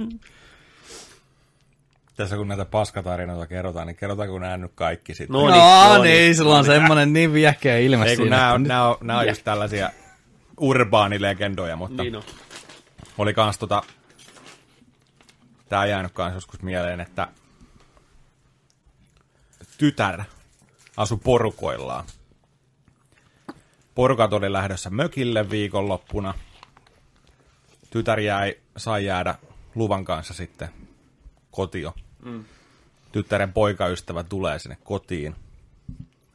Tässä 2.20 2.36
kun 2.36 2.48
näitä 2.48 2.66
paskatarinoita 2.66 3.48
kerrotaan, 3.48 3.88
niin 3.88 3.96
kerrotaanko 3.96 4.40
nämä 4.40 4.58
nyt 4.58 4.72
kaikki 4.76 5.16
sitten? 5.16 5.34
No 5.34 5.40
No, 5.40 5.48
niin, 5.52 5.60
no 5.62 5.98
no 5.98 6.04
niin, 6.04 6.14
niin, 6.14 6.36
sulla 6.36 6.58
on 6.58 6.66
semmonen 6.66 7.14
niin 7.14 7.34
viehkeä 7.34 7.78
ilme 7.78 8.06
Ei 8.06 8.16
siinä. 8.16 8.38
nämä 8.38 8.54
on, 8.54 8.64
nämä 8.64 8.88
on, 8.88 8.98
nämä 9.02 9.20
on, 9.20 9.28
just 9.28 9.44
tällaisia 9.44 9.90
urbaanilegendoja, 10.60 11.76
mutta 11.76 12.04
Niin 12.04 12.16
on. 12.16 12.24
oli 13.18 13.34
kans 13.34 13.58
tota, 13.58 13.84
tää 15.70 15.86
jäänyt 15.86 16.12
kans 16.12 16.34
joskus 16.34 16.62
mieleen, 16.62 17.00
että 17.00 17.28
tytär 19.78 20.22
asu 20.98 21.18
porukoillaan. 21.18 22.06
Porukat 23.96 24.34
oli 24.34 24.54
lähdössä 24.54 24.90
mökille 24.90 25.50
viikonloppuna. 25.50 26.34
Tytär 27.90 28.20
jäi, 28.20 28.58
sai 28.78 29.06
jäädä 29.06 29.36
luvan 29.76 30.06
kanssa 30.06 30.34
sitten 30.34 30.70
kotio. 31.52 31.94
Mm. 32.26 32.46
Tyttären 33.12 33.54
poikaystävä 33.54 34.24
tulee 34.24 34.60
sinne 34.60 34.78
kotiin. 34.84 35.36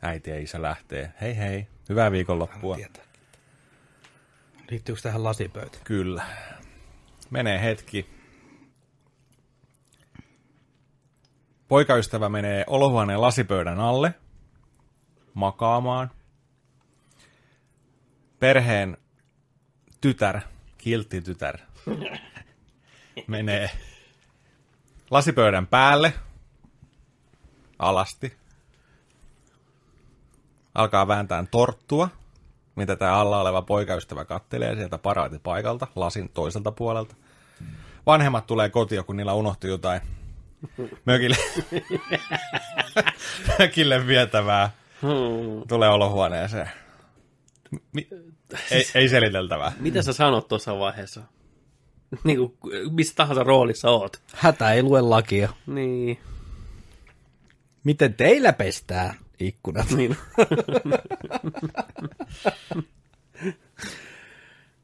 Äiti 0.03 0.31
ja 0.31 0.41
isä 0.41 0.63
lähtee. 0.63 1.13
Hei 1.21 1.37
hei, 1.37 1.67
hyvää 1.89 2.13
viikonloppua. 2.13 2.77
Liittyykö 4.71 5.01
tähän 5.03 5.25
lasipöytään? 5.25 5.85
Kyllä. 5.85 6.27
Menee 7.31 7.63
hetki. 7.63 8.07
Poikaystävä 11.69 12.29
menee 12.29 12.65
olohuoneen 12.67 13.21
lasipöydän 13.21 13.81
alle 13.81 14.15
makaamaan. 15.35 16.11
Perheen 18.39 18.97
tytär, 20.01 20.41
kiltti 20.79 21.21
tytär, 21.21 21.59
menee 23.27 23.71
lasipöydän 25.11 25.67
päälle 25.67 26.13
alasti. 27.79 28.37
Alkaa 30.75 31.09
vääntää 31.09 31.45
torttua, 31.51 32.09
mitä 32.77 32.97
tämä 32.97 33.13
alla 33.13 33.41
oleva 33.41 33.63
poikaystävä 33.63 34.25
kattelee 34.25 34.75
sieltä 34.75 34.99
paraatipaikalta, 34.99 35.87
lasin 35.97 36.29
toiselta 36.29 36.73
puolelta. 36.73 37.15
Vanhemmat 38.07 38.47
tulee 38.47 38.69
kotiin, 38.69 39.05
kun 39.05 39.17
niillä 39.17 39.35
unohtui 39.35 39.71
jotain 39.71 40.01
mökille, 41.05 41.37
mökille 43.59 44.07
vietävää. 44.07 44.71
Tulee 45.69 45.89
olohuoneeseen. 45.89 46.71
Mi- 47.93 48.09
ei, 48.71 48.85
ei 48.95 49.09
seliteltävää. 49.09 49.73
Mitä 49.81 50.03
sä 50.03 50.13
sanot 50.13 50.49
tuossa 50.49 50.79
vaiheessa? 50.79 51.23
niin 52.25 52.39
kuin, 52.39 52.53
missä 52.91 53.15
tahansa 53.17 53.43
roolissa 53.43 53.91
oot. 53.91 54.21
Hätä 54.35 54.73
ei 54.73 54.83
lue 54.83 55.01
lakia. 55.01 55.53
Niin. 55.67 56.21
Miten 57.85 58.15
teillä 58.15 58.53
pestää 58.53 59.15
ikkunat? 59.41 59.91
niin. 59.91 60.17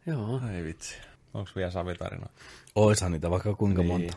Joo. 0.07 0.41
Ei 0.55 0.65
vitsi. 0.65 0.95
Onko 1.35 1.51
vielä 1.57 1.71
savitarina? 1.71 2.27
Oishan 2.75 3.13
niitä 3.13 3.31
vaikka 3.31 3.55
kuinka 3.55 3.83
Niin. 3.83 3.93
monta. 3.93 4.17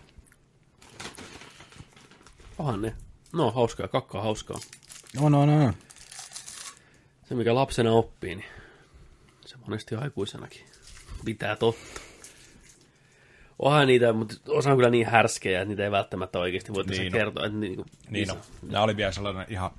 Onhan 2.60 2.82
ne. 2.82 2.96
No, 3.34 3.52
hauskaa. 3.52 3.88
Kakkaa 3.88 4.22
hauskaa. 4.22 4.58
No, 5.20 5.30
no, 5.30 5.46
no. 5.46 5.74
Se, 7.30 7.36
mikä 7.36 7.56
lapsena 7.56 7.92
oppii, 7.92 8.36
niin 8.36 8.50
se 9.46 9.56
monesti 9.58 9.96
aikuisenakin 9.96 10.66
pitää 11.26 11.56
totta. 11.56 12.02
Onhan 13.64 13.88
niitä, 13.88 14.14
mutta 14.14 14.36
osa 14.48 14.70
on 14.72 14.76
kyllä 14.78 14.90
niin 14.90 15.08
härskejä, 15.08 15.62
että 15.62 15.70
niitä 15.70 15.84
ei 15.84 15.92
välttämättä 15.92 16.40
oikeasti 16.40 16.74
voitaisiin 16.74 17.04
Niin 17.04 17.14
niin 17.14 17.22
on. 17.22 17.26
kertoa. 17.26 17.46
Että 17.46 17.58
niin, 17.58 17.76
kuin, 17.76 17.86
Niin 18.10 18.28
no. 18.28 18.38
Nämä 18.62 18.84
oli 18.84 18.98
vielä 18.98 19.12
sellainen 19.12 19.46
ihan 19.50 19.72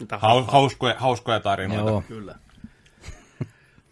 Mitä 0.00 0.16
hau- 0.16 0.50
hauskoja, 0.50 0.94
hauskoja 0.98 1.40
tarinoita. 1.40 1.90
Joo. 1.90 2.02
Kyllä. 2.08 2.34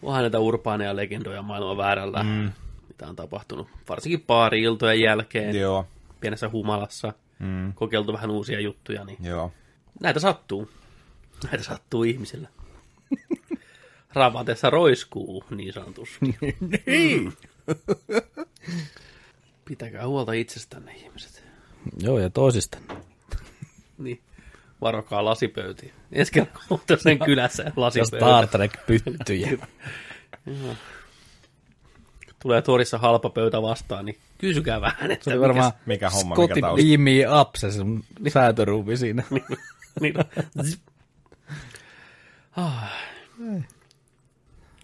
Onhan 0.03 0.23
näitä 0.23 0.39
urbaaneja 0.39 0.97
legendoja 0.97 1.43
maailman 1.43 1.77
väärällä, 1.77 2.23
mm. 2.23 2.53
mitä 2.89 3.07
on 3.07 3.17
tapahtunut. 3.17 3.69
Varsinkin 3.89 4.25
baari-iltojen 4.27 5.01
jälkeen, 5.01 5.57
Joo, 5.61 5.87
pienessä 6.21 6.51
humalassa, 6.53 7.13
mm. 7.39 7.73
kokeiltu 7.75 8.13
vähän 8.13 8.31
uusia 8.31 8.61
juttuja, 8.61 9.05
niin 9.05 9.19
joo. 9.21 9.53
näitä 10.01 10.21
sattuu. 10.21 10.71
Näitä 11.45 11.65
sattuu 11.65 12.03
ihmisillä. 12.03 12.49
Ravatessa 14.15 14.71
roiskuu, 14.71 15.45
niin 15.51 15.73
sanotusti. 15.73 16.37
Niin. 16.87 17.33
Pitäkää 19.69 20.07
huolta 20.07 20.33
itsestänne, 20.33 20.93
ihmiset. 20.95 21.45
Joo, 22.01 22.19
ja 22.19 22.31
toisista. 22.31 22.79
Niin. 23.99 24.21
Varokaa 24.81 25.25
lasipöytiä. 25.25 25.95
Ensi 26.13 26.33
kerran 26.33 26.53
kun 26.53 26.63
olette 26.71 26.97
sen 26.97 27.19
kylässä 27.27 27.73
lasipöytä. 27.77 28.17
Star 28.27 28.47
Trek-pyttyjä. 28.47 29.67
Tulee 32.43 32.63
torissa 32.63 32.99
halpa 32.99 33.31
pöytä 33.31 33.63
vastaan, 33.63 34.05
niin 34.05 34.19
kysykää 34.39 34.81
vähän, 34.81 35.11
että 35.11 35.25
Se 35.25 35.31
oli 35.31 35.41
varmaan 35.41 35.73
mikä 35.87 36.11
homma, 36.11 36.35
Scotty 36.35 36.55
mikä 36.55 36.67
tausta. 36.67 36.87
Beam 36.87 37.41
Up, 37.41 37.55
se 37.57 37.73
sun 37.73 38.05
säätöruuvi 38.29 38.97
siinä. 38.97 39.23
niin, 40.01 40.15
zip. 40.65 40.81
ah. 42.57 42.93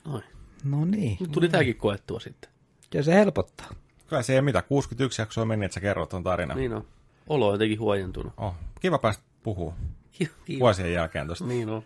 Noin. 0.04 0.24
No 0.64 0.84
niin. 0.84 1.16
Nyt 1.20 1.32
tuli 1.32 1.48
tääkin 1.48 1.76
koettua 1.76 2.20
sitten. 2.20 2.50
Ja 2.94 3.02
se 3.02 3.14
helpottaa. 3.14 3.68
Kyllä 4.08 4.22
se 4.22 4.34
ei 4.34 4.42
mitä, 4.42 4.62
61 4.62 5.22
jaksoa 5.22 5.44
meni, 5.44 5.64
että 5.64 5.74
sä 5.74 5.80
kerrot 5.80 6.08
ton 6.08 6.22
tarinan. 6.22 6.56
Niin 6.56 6.72
on. 6.72 6.86
Olo 7.28 7.46
on 7.48 7.54
jotenkin 7.54 7.80
huojentunut. 7.80 8.32
Oh, 8.36 8.54
kiva 8.80 8.98
päästä 8.98 9.22
puhua 9.42 9.74
Ki- 10.12 10.30
kiva. 10.44 10.60
vuosien 10.60 10.92
jälkeen 10.92 11.26
tosta. 11.26 11.44
Niin 11.44 11.68
on. 11.68 11.82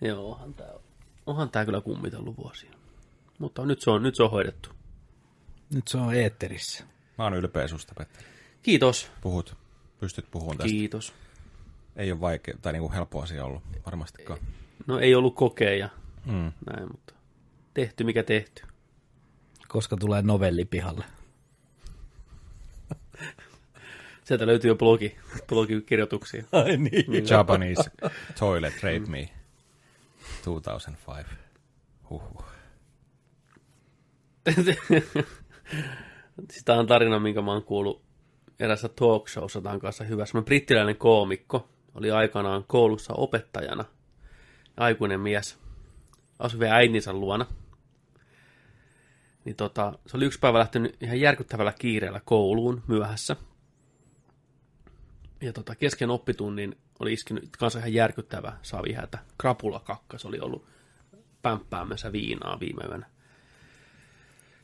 Joo, 0.00 0.30
onhan 0.32 0.54
tää, 0.54 0.70
onhan 1.26 1.50
tää 1.50 1.64
kyllä 1.64 1.80
kummitellut 1.80 2.36
vuosia. 2.36 2.70
Mutta 3.38 3.66
nyt 3.66 3.80
se 3.80 3.90
on, 3.90 4.02
nyt 4.02 4.14
se 4.14 4.22
on 4.22 4.30
hoidettu. 4.30 4.70
Nyt 5.74 5.88
se 5.88 5.98
on 5.98 6.14
eetterissä. 6.14 6.84
Mä 7.18 7.24
oon 7.24 7.34
ylpeä 7.34 7.68
susta, 7.68 7.94
Petteri. 7.98 8.26
Kiitos. 8.62 9.10
Puhut, 9.20 9.56
pystyt 10.00 10.26
puhumaan 10.30 10.58
tästä. 10.58 10.70
Kiitos. 10.70 11.12
Ei 11.96 12.12
ole 12.12 12.20
vaikea, 12.20 12.54
tai 12.62 12.72
niinku 12.72 12.92
helppo 12.92 13.22
asia 13.22 13.44
ollut, 13.44 13.62
varmastikaan. 13.86 14.38
No 14.86 14.98
ei 14.98 15.14
ollut 15.14 15.34
kokeja. 15.34 15.88
Mm. 16.24 16.52
Näin, 16.70 16.88
mutta 16.90 17.14
tehty 17.74 18.04
mikä 18.04 18.22
tehty. 18.22 18.62
Koska 19.72 19.96
tulee 19.96 20.22
novelli 20.22 20.64
pihalle. 20.64 21.04
Sieltä 24.24 24.46
löytyy 24.46 24.68
jo 24.68 24.74
blogi, 24.74 25.16
blogikirjoituksia. 25.46 26.44
Ai 26.52 26.76
niin. 26.76 27.28
Japanese 27.30 27.90
Toilet 28.38 28.82
Rape 28.82 29.06
Me 29.08 29.28
2005. 30.44 31.30
Huhhuh. 32.10 32.44
Sitä 36.50 36.74
on 36.74 36.86
tarina, 36.86 37.18
minkä 37.18 37.42
mä 37.42 37.52
oon 37.52 37.62
kuullut 37.62 38.02
erässä 38.60 38.88
talk 38.88 39.28
showssa 39.28 39.60
tämän 39.60 39.80
kanssa 39.80 40.04
hyvä. 40.04 40.26
Semmoinen 40.26 40.44
brittiläinen 40.44 40.96
koomikko 40.96 41.68
oli 41.94 42.10
aikanaan 42.10 42.64
koulussa 42.66 43.14
opettajana. 43.14 43.84
Aikuinen 44.76 45.20
mies. 45.20 45.58
Asui 46.38 46.60
vielä 46.60 46.74
äitinsä 46.74 47.12
luona. 47.12 47.46
Niin 49.44 49.56
tota, 49.56 49.92
se 50.06 50.16
oli 50.16 50.24
yksi 50.24 50.38
päivä 50.38 50.58
lähtenyt 50.58 51.02
ihan 51.02 51.20
järkyttävällä 51.20 51.72
kiireellä 51.78 52.20
kouluun 52.24 52.82
myöhässä. 52.86 53.36
Ja 55.40 55.52
tota, 55.52 55.74
kesken 55.74 56.10
oppitunnin 56.10 56.78
oli 57.00 57.12
iskenyt 57.12 57.56
kanssa 57.58 57.78
ihan 57.78 57.94
järkyttävä 57.94 58.52
savihätä. 58.62 59.18
Krapulakakkas 59.38 60.24
oli 60.24 60.40
ollut 60.40 60.66
pämppäämässä 61.42 62.12
viinaa 62.12 62.60
viime 62.60 62.84
yönä. 62.84 63.06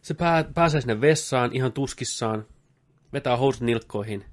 Se 0.03 0.15
pää, 0.15 0.45
pääsee 0.45 0.81
sinne 0.81 1.01
vessaan 1.01 1.53
ihan 1.53 1.73
tuskissaan, 1.73 2.47
vetää 3.13 3.37
housut 3.37 3.63
nilkkoihin, 3.63 4.25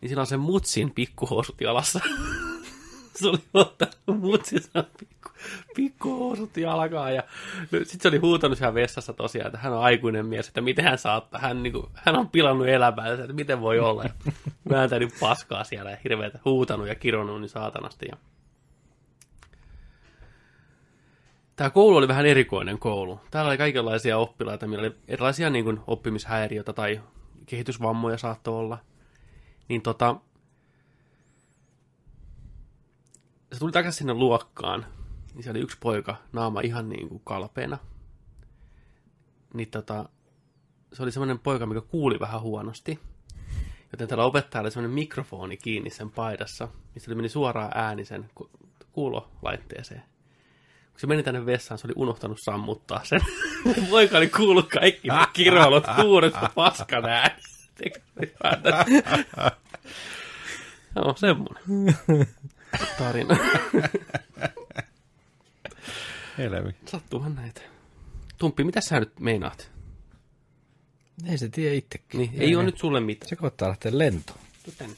niin 0.00 0.08
sillä 0.08 0.20
on 0.20 0.26
sen 0.26 0.40
mutsin 0.40 0.90
pikkuhousut 0.90 1.60
jalassa. 1.60 2.00
se 3.20 3.28
oli 3.28 3.38
ottanut 3.54 4.20
mutsissa 4.20 4.84
pikku, 4.98 5.30
pikkuhousut 5.76 6.56
jalkaan 6.56 7.14
ja 7.14 7.22
sitten 7.70 8.00
se 8.00 8.08
oli 8.08 8.18
huutanut 8.18 8.58
siellä 8.58 8.74
vessassa 8.74 9.12
tosiaan, 9.12 9.46
että 9.46 9.58
hän 9.58 9.72
on 9.72 9.82
aikuinen 9.82 10.26
mies, 10.26 10.48
että 10.48 10.60
miten 10.60 10.84
hän 10.84 10.98
saattaa, 10.98 11.40
hän, 11.40 11.62
niin 11.62 11.72
kuin, 11.72 11.86
hän 11.94 12.16
on 12.16 12.28
pilannut 12.28 12.68
elämäänsä, 12.68 13.24
että 13.24 13.34
miten 13.34 13.60
voi 13.60 13.78
olla. 13.78 14.04
Vääntänyt 14.70 15.14
paskaa 15.20 15.64
siellä 15.64 15.90
ja 15.90 15.96
hirveätä 16.04 16.38
huutanut 16.44 16.88
ja 16.88 16.94
kironnut 16.94 17.40
niin 17.40 17.48
saatanasti. 17.48 18.06
Ja 18.10 18.16
Tämä 21.56 21.70
koulu 21.70 21.96
oli 21.96 22.08
vähän 22.08 22.26
erikoinen 22.26 22.78
koulu. 22.78 23.20
Täällä 23.30 23.48
oli 23.48 23.58
kaikenlaisia 23.58 24.18
oppilaita, 24.18 24.66
millä 24.66 24.80
oli 24.80 24.94
erilaisia 25.08 25.50
niin 25.50 25.64
kuin, 25.64 25.80
oppimishäiriöitä 25.86 26.72
tai 26.72 27.00
kehitysvammoja 27.46 28.18
saattoi 28.18 28.54
olla. 28.54 28.78
Niin 29.68 29.82
tota, 29.82 30.16
se 33.54 33.60
tuli 33.60 33.72
takaisin 33.72 33.98
sinne 33.98 34.14
luokkaan, 34.14 34.86
niin 35.34 35.42
siellä 35.42 35.56
oli 35.56 35.64
yksi 35.64 35.76
poika, 35.80 36.16
naama 36.32 36.60
ihan 36.60 36.88
niin 36.88 37.08
kuin 37.08 37.22
kalpeena. 37.24 37.78
Niin 39.54 39.70
tota, 39.70 40.08
se 40.92 41.02
oli 41.02 41.12
semmoinen 41.12 41.38
poika, 41.38 41.66
mikä 41.66 41.80
kuuli 41.80 42.20
vähän 42.20 42.40
huonosti. 42.40 42.98
Joten 43.92 44.08
tällä 44.08 44.24
opettajalla 44.24 44.66
oli 44.66 44.70
semmoinen 44.70 44.94
mikrofoni 44.94 45.56
kiinni 45.56 45.90
sen 45.90 46.10
paidassa, 46.10 46.68
mistä 46.94 47.08
se 47.08 47.14
meni 47.14 47.28
suoraan 47.28 47.70
ääni 47.74 48.04
sen 48.04 48.30
ku- 48.34 48.50
kuulolaitteeseen 48.92 50.02
kun 50.94 51.00
se 51.00 51.06
meni 51.06 51.22
tänne 51.22 51.46
vessaan, 51.46 51.78
se 51.78 51.86
oli 51.86 51.94
unohtanut 51.96 52.40
sammuttaa 52.40 53.00
sen. 53.04 53.20
Poika 53.90 54.18
oli 54.18 54.28
kuullut 54.28 54.68
kaikki 54.68 55.08
ne 55.08 55.26
kiroilut 55.32 55.84
paskan 56.54 57.04
äänestä. 57.04 57.64
Joo, 60.96 61.14
semmonen 61.16 61.62
tarina. 62.98 63.36
Helmi. 66.38 66.74
Sattuuhan 66.86 67.34
näitä. 67.34 67.60
Tumppi, 68.38 68.64
mitä 68.64 68.80
sä 68.80 69.00
nyt 69.00 69.20
meinaat? 69.20 69.70
Ei 71.26 71.38
se 71.38 71.48
tiedä 71.48 71.74
itsekin. 71.74 72.18
Niin, 72.18 72.30
ei 72.38 72.56
ole 72.56 72.64
nyt 72.64 72.78
sulle 72.78 73.00
mitään. 73.00 73.28
Se 73.28 73.36
koittaa 73.36 73.68
lähteä 73.68 73.98
lentoon. 73.98 74.38
Tuu 74.64 74.74
tänne. 74.78 74.96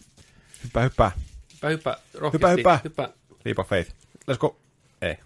Hyppää, 0.64 0.82
hyppää. 0.82 1.10
Hyppää, 1.52 1.70
hyppää, 1.70 1.96
rohkeasti. 2.14 2.56
Hyppää, 2.56 2.80
hyppää. 2.84 3.06
hyppää. 3.06 3.08
Leap 3.44 3.58
of 3.58 3.68
faith. 3.68 3.92
Let's 4.30 4.38
go. 4.38 4.56
Ei. 5.02 5.16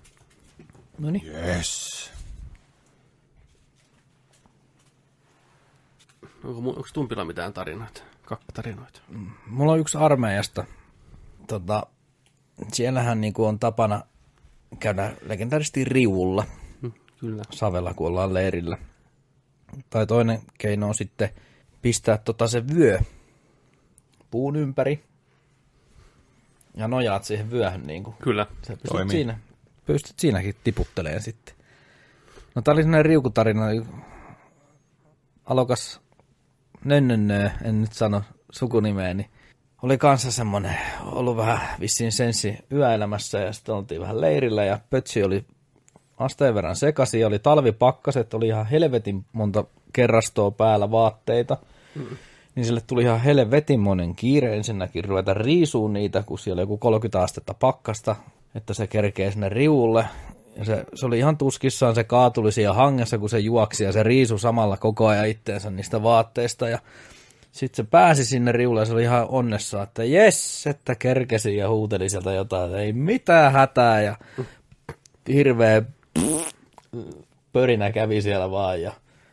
No 0.98 1.10
niin. 1.10 1.26
Yes. 1.26 2.10
Onko, 6.44 6.70
onko 6.70 6.88
Tumpilla 6.92 7.24
mitään 7.24 7.52
tarinoita? 7.52 8.02
Kakkatarinoita. 8.24 9.00
Mulla 9.46 9.72
on 9.72 9.78
yksi 9.78 9.98
armeijasta. 9.98 10.64
Tota, 11.46 11.86
siellähän 12.72 13.20
niinku 13.20 13.44
on 13.44 13.58
tapana 13.58 14.02
käydä 14.80 15.12
legendaarisesti 15.26 15.84
riulla 15.84 16.44
Hm, 16.82 16.86
kyllä. 17.20 17.42
savella, 17.50 17.94
kun 17.94 18.06
ollaan 18.06 18.34
leirillä. 18.34 18.78
Tai 19.90 20.06
toinen 20.06 20.40
keino 20.58 20.88
on 20.88 20.94
sitten 20.94 21.28
pistää 21.82 22.18
tota 22.18 22.48
se 22.48 22.68
vyö 22.74 22.98
puun 24.30 24.56
ympäri 24.56 25.04
ja 26.74 26.88
nojaat 26.88 27.24
siihen 27.24 27.50
vyöhön 27.50 27.82
niin 27.82 28.04
kuin. 28.04 28.16
Kyllä. 28.22 28.46
Sä 28.66 28.72
pystyt, 28.72 28.90
Toimii. 28.90 29.10
siinä, 29.16 29.38
pystyt 29.86 30.18
siinäkin 30.18 30.54
tiputteleen 30.64 31.22
sitten. 31.22 31.54
No 32.54 32.62
tää 32.62 32.72
oli 32.72 32.82
sellainen 32.82 33.04
riukutarina, 33.04 33.62
alokas 35.44 36.00
nönnönnö, 36.84 37.50
en 37.64 37.80
nyt 37.80 37.92
sano 37.92 38.22
sukunimeä, 38.52 39.14
niin 39.14 39.30
oli 39.82 39.98
kanssa 39.98 40.30
semmoinen, 40.30 40.76
ollut 41.04 41.36
vähän 41.36 41.60
vissiin 41.80 42.12
sensi 42.12 42.58
yöelämässä 42.72 43.38
ja 43.38 43.52
sitten 43.52 43.74
oltiin 43.74 44.00
vähän 44.00 44.20
leirillä 44.20 44.64
ja 44.64 44.78
pötsi 44.90 45.24
oli 45.24 45.44
asteen 46.18 46.54
verran 46.54 46.76
sekaisin, 46.76 47.26
oli 47.26 47.38
talvipakkaset, 47.38 48.34
oli 48.34 48.46
ihan 48.46 48.66
helvetin 48.66 49.24
monta 49.32 49.64
kerrastoa 49.92 50.50
päällä 50.50 50.90
vaatteita, 50.90 51.56
mm. 51.94 52.06
niin 52.54 52.66
sille 52.66 52.80
tuli 52.86 53.02
ihan 53.02 53.20
helvetin 53.20 53.80
monen 53.80 54.14
kiire 54.14 54.56
ensinnäkin 54.56 55.04
ruveta 55.04 55.34
riisuun 55.34 55.92
niitä, 55.92 56.22
kun 56.22 56.38
siellä 56.38 56.60
oli 56.60 56.62
joku 56.62 56.78
30 56.78 57.20
astetta 57.20 57.54
pakkasta, 57.54 58.16
että 58.54 58.74
se 58.74 58.86
kerkee 58.86 59.30
sinne 59.30 59.48
riulle. 59.48 60.04
Ja 60.56 60.64
se, 60.64 60.84
se 60.94 61.06
oli 61.06 61.18
ihan 61.18 61.36
tuskissaan, 61.36 61.94
se 61.94 62.04
kaatuli 62.04 62.52
siellä 62.52 62.74
hangessa, 62.74 63.18
kun 63.18 63.28
se 63.28 63.38
juoksi 63.38 63.84
ja 63.84 63.92
se 63.92 64.02
riisu 64.02 64.38
samalla 64.38 64.76
koko 64.76 65.06
ajan 65.06 65.28
itteensä 65.28 65.70
niistä 65.70 66.02
vaatteista 66.02 66.68
ja 66.68 66.78
sitten 67.52 67.84
se 67.84 67.90
pääsi 67.90 68.24
sinne 68.24 68.52
riulle 68.52 68.80
ja 68.80 68.84
se 68.84 68.92
oli 68.92 69.02
ihan 69.02 69.26
onnessa, 69.28 69.82
että 69.82 70.04
jes, 70.04 70.66
että 70.66 70.94
kerkesi 70.94 71.56
ja 71.56 71.68
huuteli 71.68 72.08
sieltä 72.08 72.32
jotain, 72.32 72.64
että 72.64 72.78
ei 72.78 72.92
mitään 72.92 73.52
hätää 73.52 74.02
ja 74.02 74.16
hirveä 75.28 75.82
pörinä 77.52 77.92
kävi 77.92 78.22
siellä 78.22 78.50
vaan 78.50 78.82
ja 78.82 78.92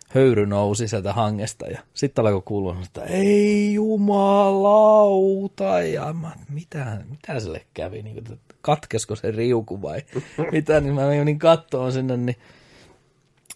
höyry 0.09 0.45
nousi 0.45 0.87
sieltä 0.87 1.13
hangesta 1.13 1.67
ja 1.67 1.79
sitten 1.93 2.25
alkoi 2.25 2.41
kuulua, 2.45 2.77
että 2.83 3.03
ei 3.03 3.73
jumalauta 3.73 5.81
ja 5.81 6.13
mä, 6.13 6.31
mitä, 6.49 6.97
mitä 7.09 7.39
sille 7.39 7.65
kävi, 7.73 8.01
niin 8.01 8.15
kuin, 8.15 8.31
että 8.31 8.55
katkesko 8.61 9.15
se 9.15 9.31
riuku 9.31 9.81
vai 9.81 10.01
mitä, 10.51 10.81
niin 10.81 10.93
mä 10.93 11.07
menin 11.07 11.39
kattoon 11.39 11.91
sinne, 11.91 12.17
niin 12.17 12.37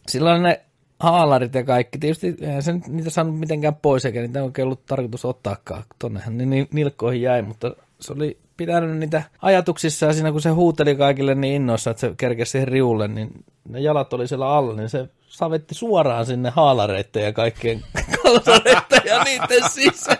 silloin 0.07 0.43
ne 0.43 0.61
haalarit 1.01 1.55
ja 1.55 1.63
kaikki, 1.63 1.97
tietysti 1.97 2.35
eihän 2.41 2.63
se 2.63 2.73
niitä 2.87 3.09
saanut 3.09 3.39
mitenkään 3.39 3.75
pois, 3.75 4.05
eikä 4.05 4.21
niitä 4.21 4.43
oikein 4.43 4.65
ollut 4.65 4.85
tarkoitus 4.85 5.25
ottaakaan, 5.25 5.83
tonnehan 5.99 6.37
ne 6.37 6.45
ni- 6.45 6.67
nilkkoihin 6.71 7.21
jäi, 7.21 7.41
mutta 7.41 7.75
se 7.99 8.13
oli 8.13 8.37
pitänyt 8.57 8.97
niitä 8.97 9.23
ajatuksissa 9.41 10.05
ja 10.05 10.13
siinä 10.13 10.31
kun 10.31 10.41
se 10.41 10.49
huuteli 10.49 10.95
kaikille 10.95 11.35
niin 11.35 11.55
innoissa, 11.55 11.91
että 11.91 12.01
se 12.01 12.13
kerkesi 12.17 12.51
siihen 12.51 12.67
riulle, 12.67 13.07
niin 13.07 13.29
ne 13.69 13.79
jalat 13.79 14.13
oli 14.13 14.27
siellä 14.27 14.49
alla, 14.49 14.73
niin 14.73 14.89
se 14.89 15.09
savetti 15.27 15.75
suoraan 15.75 16.25
sinne 16.25 16.49
haalareitten 16.49 17.23
ja 17.23 17.33
kaikkien 17.33 17.81
kalsareitten 18.23 19.01
ja 19.05 19.23
niiden 19.23 19.69
sisään. 19.69 20.17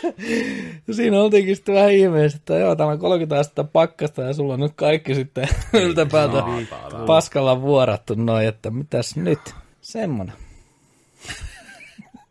Siinä 0.90 1.20
oltiinkin 1.20 1.56
sitten 1.56 1.74
vähän 1.74 1.92
ihmeessä, 1.92 2.36
että 2.36 2.58
joo, 2.58 2.76
on 2.78 2.98
30 2.98 3.38
astetta 3.38 3.64
pakkasta 3.64 4.22
ja 4.22 4.32
sulla 4.32 4.54
on 4.54 4.60
nyt 4.60 4.72
kaikki 4.76 5.14
sitten 5.14 5.48
yltäpäältä 5.72 6.42
paskalla 7.06 7.62
vuorattu 7.62 8.14
noin, 8.14 8.48
että 8.48 8.70
mitäs 8.70 9.16
nyt? 9.16 9.54
Semmonen. 9.80 10.34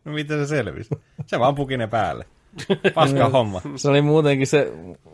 No 0.04 0.12
miten 0.12 0.38
se 0.38 0.46
selvisi? 0.46 0.90
Se 1.26 1.38
vaan 1.38 1.54
puki 1.54 1.76
ne 1.76 1.86
päälle. 1.86 2.24
Paska 2.94 3.28
homma. 3.28 3.60
Se 3.76 3.88
oli 3.88 4.02
muutenkin 4.02 4.46
se 4.46 4.72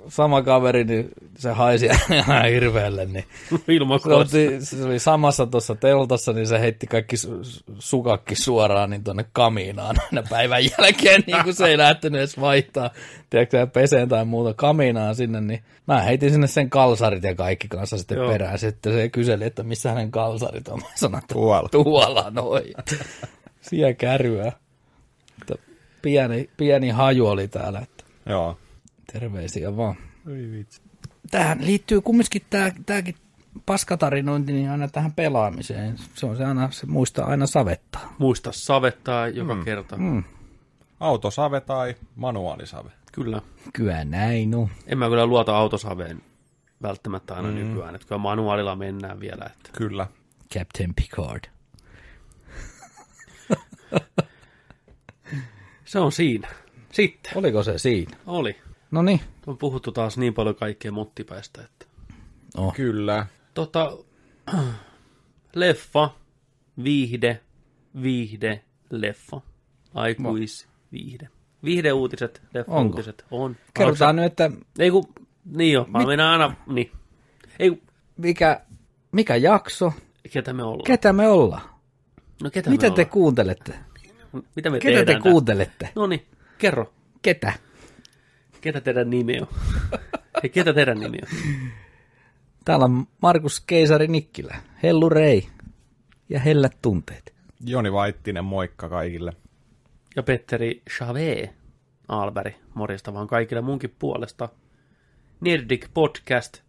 sama 0.08 0.42
kaveri, 0.42 0.84
niin 0.84 1.08
se 1.38 1.50
haisi 1.50 1.86
ihan 2.14 2.44
hirveälle, 2.44 3.04
niin 3.04 3.24
se, 4.02 4.14
oltiin, 4.14 4.66
se 4.66 4.84
oli 4.84 4.98
samassa 4.98 5.46
tuossa 5.46 5.74
teltassa, 5.74 6.32
niin 6.32 6.46
se 6.46 6.60
heitti 6.60 6.86
kaikki 6.86 7.16
su- 7.16 7.62
sukakki 7.78 8.34
suoraan 8.34 8.90
niin 8.90 9.04
tuonne 9.04 9.24
kamiinaan 9.32 9.96
aina 10.06 10.22
päivän 10.30 10.62
jälkeen, 10.64 11.22
niin 11.26 11.44
kuin 11.44 11.54
se 11.54 11.66
ei 11.66 11.78
lähtenyt 11.78 12.18
edes 12.18 12.40
vaihtaa, 12.40 12.90
tiedätkö, 13.30 13.66
peseen 13.66 14.08
tai 14.08 14.24
muuta 14.24 14.54
kamiinaan 14.54 15.14
sinne, 15.14 15.40
niin 15.40 15.62
mä 15.86 16.00
heitin 16.00 16.30
sinne 16.30 16.46
sen 16.46 16.70
kalsarit 16.70 17.22
ja 17.24 17.34
kaikki 17.34 17.68
kanssa 17.68 17.98
sitten 17.98 18.18
Joo. 18.18 18.28
perään. 18.30 18.58
Sitten 18.58 18.92
se 18.92 19.08
kyseli, 19.08 19.44
että 19.44 19.62
missä 19.62 19.88
hänen 19.88 20.10
kalsarit 20.10 20.68
on. 20.68 20.78
Mä 20.78 20.86
sanoin, 20.94 21.22
Tuolla. 21.32 21.68
tuolla 21.68 22.30
noin. 22.30 22.74
Siellä 23.60 23.94
kärryä. 23.94 24.52
Pieni, 26.02 26.50
pieni 26.56 26.90
haju 26.90 27.26
oli 27.26 27.48
täällä, 27.48 27.78
että 27.78 28.04
Joo. 28.26 28.58
terveisiä 29.12 29.76
vaan. 29.76 29.96
Oi 30.26 30.48
vitsi. 30.52 30.80
Tähän 31.30 31.58
liittyy 31.60 32.00
kumminkin 32.00 32.42
tää, 32.50 32.72
tääkin 32.86 33.14
paskatarinointi 33.66 34.52
niin 34.52 34.70
aina 34.70 34.88
tähän 34.88 35.12
pelaamiseen. 35.12 35.96
Se 36.14 36.26
on 36.26 36.36
se 36.36 36.44
aina, 36.44 36.70
se 36.70 36.86
muistaa 36.86 37.26
aina 37.26 37.46
savettaa. 37.46 38.14
Muista 38.18 38.52
savettaa 38.52 39.28
joka 39.28 39.54
mm. 39.54 39.64
kerta. 39.64 39.96
Mm. 39.96 40.24
Autosave 41.00 41.60
tai 41.60 41.94
manuaalisave. 42.16 42.90
Kyllä. 43.12 43.42
Kyllä 43.72 44.04
näin 44.04 44.54
on. 44.54 44.68
En 44.86 44.98
mä 44.98 45.08
kyllä 45.08 45.26
luota 45.26 45.56
autosaveen 45.56 46.22
välttämättä 46.82 47.34
aina 47.34 47.48
mm. 47.48 47.54
nykyään. 47.54 47.94
Että 47.94 48.06
kyllä 48.06 48.18
manuaalilla 48.18 48.76
mennään 48.76 49.20
vielä. 49.20 49.44
Että. 49.44 49.70
Kyllä. 49.72 50.06
Captain 50.54 50.94
Picard. 50.94 51.44
Se 55.88 55.98
on 55.98 56.12
siinä. 56.12 56.48
Sitten. 56.92 57.32
Oliko 57.34 57.62
se 57.62 57.78
siinä? 57.78 58.16
Oli. 58.26 58.56
No 58.90 59.02
niin. 59.02 59.20
On 59.46 59.58
puhuttu 59.58 59.92
taas 59.92 60.18
niin 60.18 60.34
paljon 60.34 60.54
kaikkea 60.54 60.92
mottipäistä, 60.92 61.62
että... 61.62 61.86
Oh. 62.56 62.74
Kyllä. 62.74 63.26
Tota, 63.54 63.96
leffa, 65.54 66.10
viihde, 66.84 67.40
viihde, 68.02 68.64
leffa. 68.90 69.40
Aikuis, 69.94 70.68
viihde. 70.92 71.28
Viihdeuutiset, 71.64 72.42
leffa-uutiset. 72.54 73.24
On. 73.30 73.56
Kerrotaan 73.74 74.16
nyt, 74.16 74.26
että 74.26 74.50
Ei 74.78 74.90
kun, 74.90 75.08
niin 75.44 75.72
jo, 75.72 75.86
mä 75.90 76.06
mennään 76.06 76.40
aina, 76.40 76.56
niin. 76.66 76.92
Ei 77.58 77.70
kun, 77.70 77.82
mikä, 78.16 78.60
mikä 79.12 79.36
jakso, 79.36 79.92
ketä 80.32 80.52
me 80.52 80.62
ollaan? 80.62 80.84
ketä 80.84 81.12
me 81.12 81.28
ollaan, 81.28 81.62
no 82.42 82.50
ketä 82.50 82.70
mitä 82.70 82.86
me 82.86 82.90
te 82.90 82.92
ollaan? 82.92 83.10
kuuntelette, 83.10 83.78
Mitä 84.56 84.70
me 84.70 84.78
ketä 84.78 84.92
te 84.98 85.04
tehdään? 85.04 85.22
tää? 85.22 85.32
kuuntelette, 85.32 85.88
No 85.94 86.06
niin, 86.06 86.26
kerro. 86.58 86.92
ketä? 87.22 87.52
Ketä 88.60 88.80
teidän 88.80 89.10
nimi 89.10 89.40
on? 89.40 89.46
Hei, 90.42 90.50
ketä 90.50 90.72
teidän 90.72 91.00
nimi 91.00 91.18
on? 91.22 91.38
Täällä 92.64 92.84
on 92.84 93.06
Markus 93.22 93.60
Keisari 93.60 94.08
Nikkilä, 94.08 94.56
Hellu 94.82 95.08
Rei 95.08 95.48
ja 96.28 96.40
hellät 96.40 96.76
tunteet. 96.82 97.34
Joni 97.66 97.92
Vaittinen, 97.92 98.44
moikka 98.44 98.88
kaikille. 98.88 99.32
Ja 100.16 100.22
Petteri 100.22 100.82
Chave 100.90 101.54
Alberg, 102.08 102.54
morjesta 102.74 103.14
vaan 103.14 103.26
kaikille 103.26 103.60
munkin 103.60 103.94
puolesta. 103.98 104.48
Nerdik 105.40 105.88
Podcast, 105.94 106.62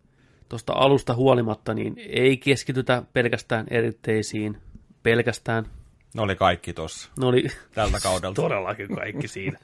tuosta 0.50 0.74
alusta 0.74 1.16
huolimatta, 1.16 1.74
niin 1.74 1.96
ei 1.98 2.38
keskitytä 2.38 3.04
pelkästään 3.14 3.66
eritteisiin, 3.70 4.58
pelkästään. 5.04 5.66
Ne 6.14 6.22
oli 6.22 6.36
kaikki 6.36 6.74
tossa 6.74 7.10
Ne 7.20 7.26
oli 7.26 7.48
tältä 7.74 8.00
kaudelta. 8.04 8.42
todellakin 8.42 8.96
kaikki 8.96 9.28
siinä. 9.28 9.60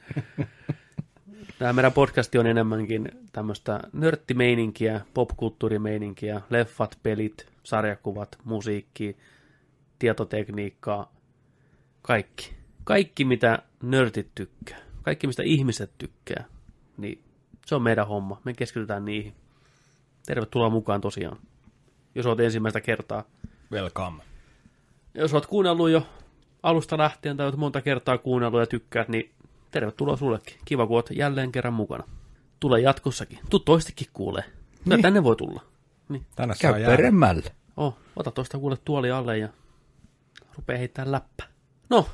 Tämä 1.58 1.72
meidän 1.72 1.92
podcasti 1.92 2.38
on 2.38 2.46
enemmänkin 2.46 3.08
tämmöistä 3.32 3.80
nörttimeininkiä, 3.92 5.00
popkulttuurimeininkiä, 5.14 6.40
leffat, 6.50 6.98
pelit, 7.02 7.46
sarjakuvat, 7.62 8.38
musiikki, 8.44 9.16
tietotekniikkaa, 9.98 11.12
kaikki. 12.02 12.56
Kaikki, 12.84 13.24
mitä 13.24 13.62
nörtit 13.82 14.28
tykkää, 14.34 14.78
kaikki, 15.02 15.26
mistä 15.26 15.42
ihmiset 15.42 15.90
tykkää, 15.98 16.44
niin 16.96 17.22
se 17.66 17.74
on 17.74 17.82
meidän 17.82 18.08
homma. 18.08 18.40
Me 18.44 18.54
keskitytään 18.54 19.04
niihin. 19.04 19.34
Tervetuloa 20.26 20.70
mukaan 20.70 21.00
tosiaan, 21.00 21.38
jos 22.14 22.26
olet 22.26 22.40
ensimmäistä 22.40 22.80
kertaa. 22.80 23.24
Welcome. 23.72 24.22
Jos 25.14 25.34
olet 25.34 25.46
kuunnellut 25.46 25.90
jo 25.90 26.06
alusta 26.66 26.98
lähtien 26.98 27.36
tai 27.36 27.46
olet 27.46 27.56
monta 27.56 27.80
kertaa 27.80 28.18
kuunnellut 28.18 28.60
ja 28.60 28.66
tykkäät, 28.66 29.08
niin 29.08 29.30
tervetuloa 29.70 30.16
sullekin. 30.16 30.54
Kiva, 30.64 30.86
kun 30.86 30.96
olet 30.96 31.10
jälleen 31.10 31.52
kerran 31.52 31.74
mukana. 31.74 32.04
Tule 32.60 32.80
jatkossakin. 32.80 33.38
Tuu 33.50 33.58
toistikin 33.60 34.06
kuulee. 34.12 34.44
Niin. 34.84 35.02
tänne 35.02 35.22
voi 35.24 35.36
tulla. 35.36 35.60
Niin. 36.08 36.26
Tänne 36.36 36.54
Käy 36.60 36.80
saa 36.80 36.90
peremmälle. 36.96 37.52
Oh, 37.76 37.96
ota 38.16 38.30
tuosta 38.30 38.58
kuule 38.58 38.76
tuoli 38.84 39.10
alle 39.10 39.38
ja 39.38 39.48
rupee 40.56 40.78
heittämään 40.78 41.12
läppä. 41.12 41.44
No, 41.90 42.06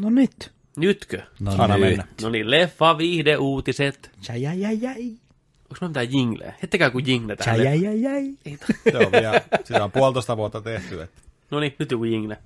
No 0.00 0.10
nyt. 0.10 0.52
nytkö? 0.76 1.22
No 1.40 1.52
Anna 1.58 1.76
nyt. 1.76 1.80
mennä. 1.86 2.06
No 2.22 2.28
niin, 2.28 2.50
leffa, 2.50 2.98
viihde, 2.98 3.36
uutiset. 3.36 4.10
Jäi, 4.28 4.42
jäi, 4.42 4.60
jäi, 4.60 4.78
jäi. 4.82 5.04
Onko 5.64 5.76
mä 5.80 5.88
mitään 5.88 6.12
jingleä? 6.12 6.54
Hettekää 6.62 6.90
kuin 6.90 7.06
jingle 7.06 7.36
tähän. 7.36 7.64
Jäi, 7.64 7.82
jäi, 7.82 8.02
jäi, 8.02 8.02
jäi. 8.02 8.34
Ei 8.44 8.56
ta- 8.56 8.90
Se 8.92 8.98
on 9.06 9.12
vielä, 9.12 9.40
sitä 9.64 9.84
on 9.84 9.92
puolitoista 9.92 10.36
vuotta 10.36 10.60
tehty. 10.60 11.02
Että. 11.02 11.20
No 11.50 11.60
niin, 11.60 11.76
nyt 11.78 11.90
joku 11.90 12.04
jingle. 12.04 12.38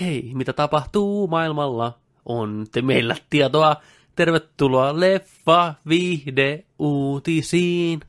Hei, 0.00 0.30
mitä 0.34 0.52
tapahtuu 0.52 1.28
maailmalla? 1.28 1.98
On 2.24 2.66
te 2.72 2.82
meillä 2.82 3.16
tietoa. 3.30 3.76
Tervetuloa 4.16 5.00
leffa, 5.00 5.74
viihde, 5.88 6.64
uutisiin. 6.78 8.00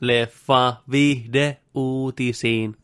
Leffa, 0.00 0.76
viihde, 0.90 1.60
uutisiin. 1.74 2.76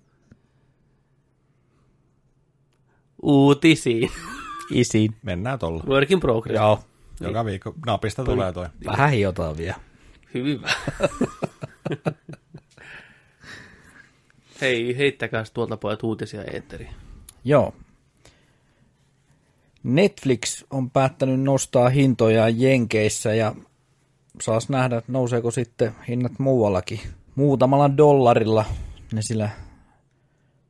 Uutisiin. 3.22 4.10
Isiin. 4.70 5.16
Mennään 5.22 5.58
tolla. 5.58 5.84
Work 5.86 6.10
in 6.10 6.20
progress. 6.20 6.54
Joo. 6.56 6.80
Joka 7.20 7.44
viikko 7.44 7.74
napista 7.86 8.24
tulee 8.24 8.52
toi. 8.52 8.66
Vähän 8.86 9.10
hiotaan 9.10 9.56
vielä. 9.56 9.74
Hyvä. 10.34 10.70
Hei, 14.60 14.98
heittäkää 14.98 15.44
tuolta 15.54 15.76
pojat 15.76 16.02
uutisia 16.02 16.44
eetteriin. 16.44 16.90
Joo. 17.44 17.74
Netflix 19.82 20.64
on 20.70 20.90
päättänyt 20.90 21.40
nostaa 21.40 21.88
hintoja 21.88 22.48
Jenkeissä 22.48 23.34
ja 23.34 23.54
saas 24.40 24.68
nähdä, 24.68 24.96
että 24.96 25.12
nouseeko 25.12 25.50
sitten 25.50 25.94
hinnat 26.08 26.32
muuallakin. 26.38 27.00
Muutamalla 27.34 27.96
dollarilla 27.96 28.64
ne 29.12 29.22
sillä 29.22 29.50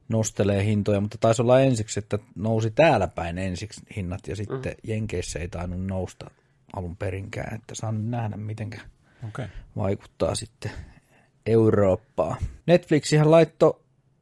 nostelee 0.09 0.65
hintoja, 0.65 1.01
mutta 1.01 1.19
taisi 1.21 1.43
olla 1.43 1.61
ensiksi, 1.61 1.99
että 1.99 2.19
nousi 2.35 2.71
täällä 2.71 3.09
päin 3.09 3.39
ensiksi 3.39 3.81
hinnat 3.97 4.29
ja 4.29 4.37
sitten 4.37 4.75
Jenkeissä 4.85 5.39
ei 5.39 5.49
tainnut 5.49 5.87
nousta 5.87 6.31
alun 6.77 6.97
perinkään, 6.97 7.55
että 7.55 7.75
saa 7.75 7.93
nyt 7.93 8.07
nähdä 8.07 8.37
mitenkä 8.37 8.81
Okei. 9.29 9.45
Okay. 9.45 9.57
vaikuttaa 9.77 10.35
sitten 10.35 10.71
Eurooppaan. 11.51 12.37
Netflixihän 12.67 13.31
laittoi 13.31 13.81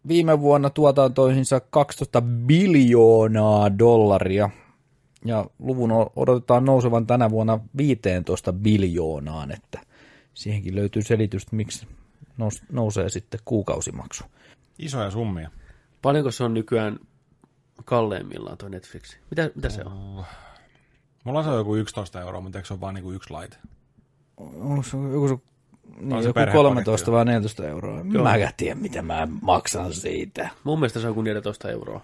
viime 0.09 0.41
vuonna 0.41 0.71
tuotantoihinsa 0.71 1.61
12 1.61 2.23
biljoonaa 2.23 3.79
dollaria, 3.79 4.51
ja 5.25 5.47
luvun 5.59 5.91
odotetaan 6.17 6.65
nousevan 6.65 7.07
tänä 7.07 7.31
vuonna 7.31 7.61
15 7.77 8.53
biljoonaan, 8.53 9.51
että 9.51 9.81
siihenkin 10.35 10.75
löytyy 10.75 11.03
selitys, 11.03 11.53
miksi 11.53 11.87
nous- 12.39 12.63
nousee 12.73 13.09
sitten 13.09 13.41
kuukausimaksu. 13.45 14.25
Isoja 14.79 15.11
summia. 15.11 15.51
Paljonko 16.03 16.31
se 16.31 16.45
on 16.45 16.55
nykyään 16.55 16.99
kalleimmillaan 17.85 18.59
tuo 18.59 18.69
Netflix? 18.69 19.17
Mitä, 19.31 19.51
mitä 19.55 19.69
se 19.69 19.83
on? 19.85 20.25
Mulla 21.25 21.39
on 21.39 21.45
se 21.45 21.51
joku 21.51 21.75
11 21.77 22.21
euroa, 22.21 22.41
mutta 22.41 22.59
eikö 22.59 22.67
se 22.67 22.75
ole 22.75 22.81
vaan 22.81 22.95
niinku 22.95 23.13
yksi 23.13 23.31
laite? 23.31 23.57
Onko 24.37 24.83
se 24.83 24.97
joku, 24.97 25.29
se, 25.29 25.35
niin, 26.01 26.11
joku 26.11 26.33
perhepaketti, 26.33 26.53
13 26.59 27.13
vai 27.13 27.25
14 27.25 27.67
euroa? 27.69 28.05
Mä 28.05 28.35
en 28.35 28.49
tiedä, 28.57 28.75
mitä 28.81 29.03
mä 29.03 29.29
maksan 29.43 29.93
siitä. 29.93 30.49
Mun 30.65 30.79
mielestä 30.79 31.01
se 31.01 31.09
on 31.09 31.15
kuin 31.15 31.25
14 31.25 31.71
euroa. 31.71 32.01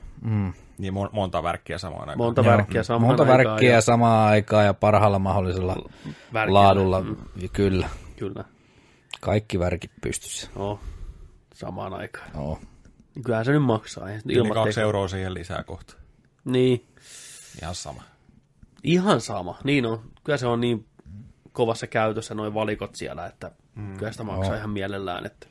Niin 0.79 0.95
mon- 0.95 1.09
monta 1.13 1.43
värkkiä 1.43 1.79
samaan 1.79 2.01
aikaan. 2.01 2.19
Monta 2.19 2.41
Joo, 2.43 2.53
värkkiä 2.53 2.83
samaan 2.83 3.03
Monta 3.09 3.23
aikaan 3.23 3.39
värkkiä 3.49 3.73
ja 3.73 3.81
samaan 3.81 4.29
aikaan 4.29 4.65
ja 4.65 4.75
parhaalla 4.75 5.19
mahdollisella 5.19 5.77
värkillä. 6.33 6.59
laadulla. 6.61 7.01
Mm, 7.01 7.17
Kyllä, 7.53 7.89
kyllä. 8.17 8.45
kaikki 9.21 9.59
värkit 9.59 9.91
pystyssä. 10.03 10.51
No, 10.57 10.81
samaan 11.55 11.95
aikaan. 11.95 12.31
Joo. 12.35 12.59
Kyllähän 13.25 13.45
se 13.45 13.53
nyt 13.53 13.63
maksaa. 13.63 14.09
Yli 14.25 14.51
kaksi 14.51 14.81
teko- 14.81 14.85
euroa 14.85 15.09
siihen 15.09 15.35
lisää 15.35 15.63
kohta. 15.63 15.95
Niin, 16.45 16.85
Ihan 17.63 17.75
sama. 17.75 18.03
ihan 18.85 19.21
sama. 19.21 19.59
Niin 19.65 19.87
on. 19.87 20.01
Kyllä 20.25 20.37
se 20.39 20.47
on 20.47 20.61
niin 20.61 20.87
kovassa 21.53 21.87
käytössä 21.87 22.35
noin 22.35 22.55
valikot 22.55 22.95
siellä, 22.95 23.27
että 23.27 23.51
mm, 23.75 23.97
kyllä 23.97 24.13
sitä 24.13 24.25
maksaa 24.25 24.47
joo. 24.47 24.57
ihan 24.59 24.71
mielellään. 24.71 25.27
Että, 25.27 25.47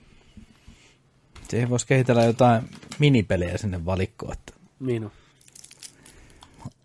Siihen 1.49 1.69
voisi 1.69 1.88
kehitellä 1.88 2.23
jotain 2.23 2.69
minipelejä 2.99 3.57
sinne 3.57 3.86
valikkoon, 3.86 4.33
että 4.33 4.53
niin 4.79 5.03
on. 5.05 5.12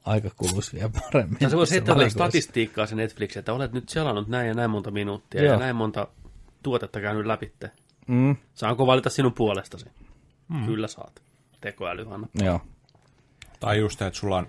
aika 0.05 0.31
kuluisi 0.37 0.73
vielä 0.77 0.91
paremmin. 1.03 1.37
Ja 1.41 1.49
se 1.51 1.57
voisi 1.57 1.73
heittää 1.73 2.09
statistiikkaa 2.09 2.87
sen 2.87 2.99
Netflix, 2.99 3.37
että 3.37 3.53
olet 3.53 3.73
nyt 3.73 3.89
selannut 3.89 4.29
näin 4.29 4.49
ja 4.49 4.55
näin 4.55 4.71
monta 4.71 4.91
minuuttia 4.91 5.43
Joo. 5.43 5.53
ja 5.53 5.59
näin 5.59 5.77
monta 5.77 6.09
tuotetta 6.63 7.01
käynyt 7.01 7.27
läpitte. 7.27 7.71
Mm, 8.07 8.37
Saanko 8.55 8.87
valita 8.87 9.11
sinun 9.11 9.33
puolestasi? 9.33 9.87
Mm. 10.49 10.67
Kyllä 10.67 10.89
saat. 10.89 11.23
Tekoäly, 11.61 12.05
Hanna. 12.05 12.29
joo. 12.35 12.61
Tai 13.61 13.79
just, 13.79 14.03
että 14.03 14.19
sulla 14.21 14.37
on 14.37 14.49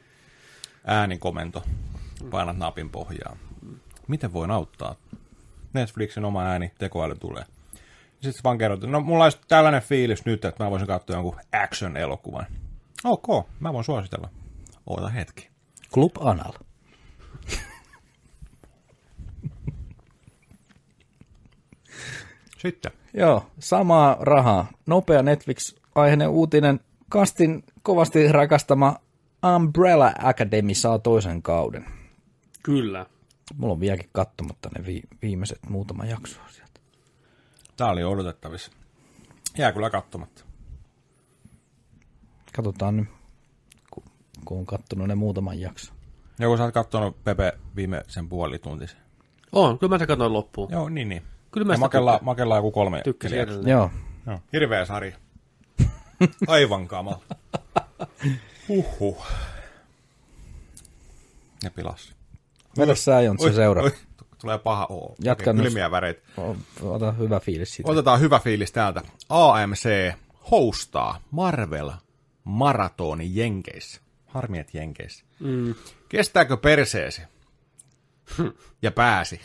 äänikomento, 0.86 1.64
painat 2.30 2.58
napin 2.58 2.90
pohjaa. 2.90 3.38
Miten 4.08 4.34
voin 4.34 4.52
auttaa? 4.52 4.96
Netflixin 5.74 6.26
oma 6.26 6.44
ääni, 6.44 6.72
tekoäly 6.78 7.16
tulee. 7.16 7.44
Sitten 8.22 8.44
vaan 8.44 8.58
kerrot, 8.58 8.82
no 8.82 9.02
mulla 9.02 9.24
olisi 9.24 9.40
tällainen 9.48 9.82
fiilis 9.82 10.26
nyt, 10.26 10.46
että 10.46 10.64
mä 10.64 10.72
voisin 10.72 10.88
katsoa 10.88 11.16
jonkun 11.16 11.40
action-elokuvan. 11.52 12.46
Ok, 13.04 13.48
mä 13.60 13.74
voin 13.74 13.84
suositella. 13.86 14.30
Oota 14.88 15.10
hetki. 15.10 15.50
Club 15.94 16.12
Anal. 16.20 16.54
Sitten. 22.58 22.92
Joo, 23.14 23.46
samaa 23.60 24.18
rahaa. 24.20 24.68
Nopea 24.86 25.22
Netflix-aiheinen 25.22 26.30
uutinen. 26.30 26.80
Kastin 27.10 27.64
kovasti 27.84 28.32
rakastama 28.32 28.96
Umbrella 29.56 30.12
Academy 30.24 30.74
saa 30.74 31.00
toisen 31.00 31.42
kauden. 31.42 31.86
Kyllä. 32.64 33.06
Mulla 33.58 33.74
on 33.74 33.80
vieläkin 33.80 34.10
katsomatta 34.12 34.70
ne 34.78 34.86
vi- 34.86 35.04
viimeiset 35.22 35.60
muutama 35.70 36.06
jaksoa 36.06 36.44
sieltä. 36.50 36.80
Tää 37.78 37.88
oli 37.90 38.04
odotettavissa. 38.04 38.72
Jää 39.58 39.72
kyllä 39.72 39.90
katsomatta. 39.90 40.44
Katsotaan 42.56 42.98
nyt, 42.98 43.08
ku- 43.92 44.04
kun 44.46 44.58
on 44.60 44.66
kattonut 44.66 45.08
ne 45.08 45.16
muutaman 45.16 45.60
jakson. 45.60 45.96
Joku 46.40 46.58
sä 46.58 46.64
oot 46.64 46.74
kattonut 46.74 47.24
Pepe 47.24 47.58
viimeisen 47.76 48.30
puolituntisen. 48.30 49.00
On, 49.52 49.80
kyllä 49.80 49.94
mä 49.94 50.00
se 50.00 50.08
katsoin 50.08 50.34
loppuun. 50.34 50.72
Joo, 50.72 50.90
niin 50.90 51.10
niin. 51.10 51.24
Kyllä 51.52 51.68
mä 51.68 51.74
Ja 51.74 51.78
sitä 51.78 51.86
makella, 51.86 52.20
makella 52.22 52.56
joku 52.56 52.72
kolme. 52.72 53.02
Tykkäsin 53.04 53.40
edelleen. 53.40 53.72
Joo, 53.72 53.92
Joo. 54.28 54.40
Hirveä 54.54 54.86
sarja. 54.86 55.18
Aivan 56.48 56.88
kamala. 56.88 57.22
Huhhuh. 58.70 59.26
Ne 61.64 61.70
pilas. 61.70 62.16
Vedä 62.78 62.96
sä 62.96 63.22
Jontse 63.22 63.54
seura. 63.54 63.84
oi, 63.84 63.92
tulee 64.42 64.58
paha 64.58 64.86
oo. 64.90 65.16
Jatka 65.24 65.54
nyt. 65.54 65.64
Kylmiä 65.64 65.92
väreitä. 65.92 66.22
Ota 66.82 67.12
hyvä 67.12 67.40
fiilis 67.40 67.76
siitä. 67.76 67.92
Otetaan 67.92 68.20
hyvä 68.20 68.40
fiilis 68.40 68.72
täältä. 68.72 69.02
AMC 69.30 70.14
hostaa 70.52 71.22
Marvel 71.32 71.92
maratoni 72.44 73.32
Jenkeissä. 73.34 74.02
Harmi, 74.28 74.60
että 74.60 74.78
Jenkeissä. 74.78 75.26
Mm. 75.40 75.76
Kestääkö 76.10 76.58
perseesi? 76.58 77.22
Ja 78.82 78.92
pääsi. 78.92 79.42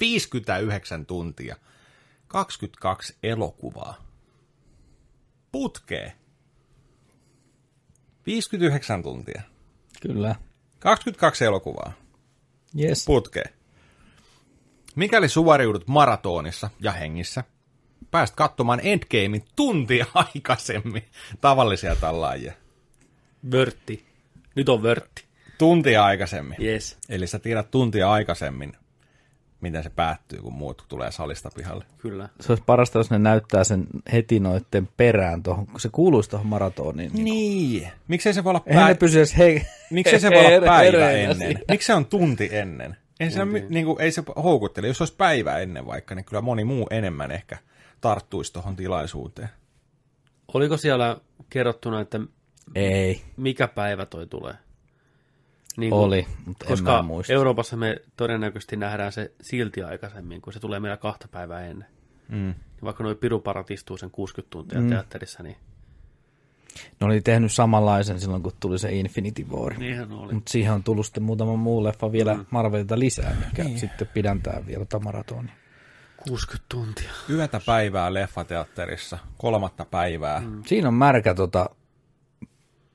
59 0.00 1.06
tuntia. 1.06 1.56
22 2.28 3.16
elokuvaa. 3.22 3.94
Putkee. 5.52 6.12
59 8.26 9.02
tuntia. 9.02 9.42
Kyllä. 10.02 10.34
22 10.78 11.44
elokuvaa. 11.44 11.92
Yes. 12.80 13.04
Putkee. 13.06 13.44
Mikäli 14.96 15.28
suvariudut 15.28 15.88
maratonissa 15.88 16.70
ja 16.80 16.92
hengissä, 16.92 17.44
pääst 18.10 18.34
katsomaan 18.34 18.80
Endgamein 18.82 19.44
tuntia 19.56 20.06
aikaisemmin 20.14 21.04
tavallisia 21.40 21.96
tallaajia. 21.96 22.52
Vörtti. 23.50 24.04
Nyt 24.54 24.68
on 24.68 24.82
vörtti. 24.82 25.24
Tuntia 25.58 26.04
aikaisemmin. 26.04 26.56
Yes. 26.62 26.98
Eli 27.08 27.26
sä 27.26 27.38
tiedät 27.38 27.70
tuntia 27.70 28.10
aikaisemmin, 28.10 28.72
miten 29.64 29.82
se 29.82 29.90
päättyy, 29.90 30.38
kun 30.38 30.52
muut 30.52 30.84
tulee 30.88 31.12
salista 31.12 31.50
pihalle. 31.54 31.84
Kyllä. 31.98 32.28
Se 32.40 32.52
olisi 32.52 32.64
parasta, 32.66 32.98
jos 32.98 33.10
ne 33.10 33.18
näyttää 33.18 33.64
sen 33.64 33.86
heti 34.12 34.40
noitten 34.40 34.88
perään 34.96 35.42
tuohon, 35.42 35.66
kun 35.66 35.80
se 35.80 35.88
kuuluisi 35.92 36.30
tuohon 36.30 36.46
maratoniin. 36.46 37.12
Niin. 37.12 37.24
Niin. 37.24 37.88
Miksei 38.08 38.34
se 38.34 38.44
voi 38.44 38.50
olla, 38.50 38.62
Eihän 38.66 38.88
ne 38.88 38.94
pysy 38.94 39.18
edes 39.18 39.38
he... 39.38 39.66
Miksei 39.90 40.20
se 40.20 40.30
voi 40.30 40.46
olla 40.46 40.66
päivä 40.76 41.10
ennen? 41.10 41.60
Miksi 41.70 41.86
se 41.86 41.94
on 41.94 42.06
tunti 42.06 42.48
ennen? 42.52 42.96
Ei 43.20 43.30
se, 43.30 43.44
niin 43.44 43.86
kuin, 43.86 44.00
ei 44.00 44.12
se 44.12 44.22
houkuttele. 44.42 44.86
Jos 44.86 44.98
se 44.98 45.02
olisi 45.02 45.16
päivä 45.16 45.58
ennen 45.58 45.86
vaikka, 45.86 46.14
niin 46.14 46.24
kyllä 46.24 46.42
moni 46.42 46.64
muu 46.64 46.86
enemmän 46.90 47.30
ehkä 47.30 47.58
tarttuisi 48.00 48.52
tuohon 48.52 48.76
tilaisuuteen. 48.76 49.48
Oliko 50.54 50.76
siellä 50.76 51.16
kerrottuna, 51.50 52.00
että 52.00 52.20
Ei, 52.74 53.22
mikä 53.36 53.68
päivä 53.68 54.06
toi 54.06 54.26
tulee? 54.26 54.54
Niin 55.76 55.92
oli, 55.92 56.26
mutta 56.46 56.64
en 56.64 56.70
mä 56.70 56.72
Koska 56.72 57.02
muista. 57.02 57.32
Euroopassa 57.32 57.76
me 57.76 57.96
todennäköisesti 58.16 58.76
nähdään 58.76 59.12
se 59.12 59.32
silti 59.40 59.82
aikaisemmin, 59.82 60.40
kun 60.40 60.52
se 60.52 60.60
tulee 60.60 60.80
meillä 60.80 60.96
kahta 60.96 61.28
päivää 61.28 61.66
ennen. 61.66 61.88
Mm. 62.28 62.54
Vaikka 62.84 63.04
nuo 63.04 63.14
piruparat 63.14 63.70
istuu 63.70 63.96
sen 63.96 64.10
60 64.10 64.50
tuntia 64.50 64.80
mm. 64.80 64.88
teatterissa, 64.88 65.42
niin 65.42 65.56
Ne 67.00 67.06
oli 67.06 67.20
tehnyt 67.20 67.52
samanlaisen 67.52 68.20
silloin, 68.20 68.42
kun 68.42 68.52
tuli 68.60 68.78
se 68.78 68.92
Infinity 68.92 69.44
War. 69.50 69.78
niinhän 69.78 70.12
oli. 70.12 70.32
Mutta 70.32 70.52
siihen 70.52 70.72
on 70.72 70.82
tullut 70.82 71.06
sitten 71.06 71.22
muutama 71.22 71.56
muu 71.56 71.84
leffa 71.84 72.12
vielä 72.12 72.34
mm. 72.34 72.46
Marvelilta 72.50 72.98
lisää, 72.98 73.36
mikä 73.46 73.64
niin. 73.64 73.78
sitten 73.78 74.08
pidentää 74.14 74.66
vielä 74.66 74.84
tota 74.84 75.04
maratonia. 75.04 75.54
60 76.28 76.64
tuntia. 76.68 77.10
Yötä 77.30 77.60
päivää 77.66 78.14
leffateatterissa, 78.14 79.18
kolmatta 79.38 79.84
päivää. 79.84 80.40
Mm. 80.40 80.62
Siinä 80.66 80.88
on 80.88 80.94
märkä 80.94 81.34
tota 81.34 81.70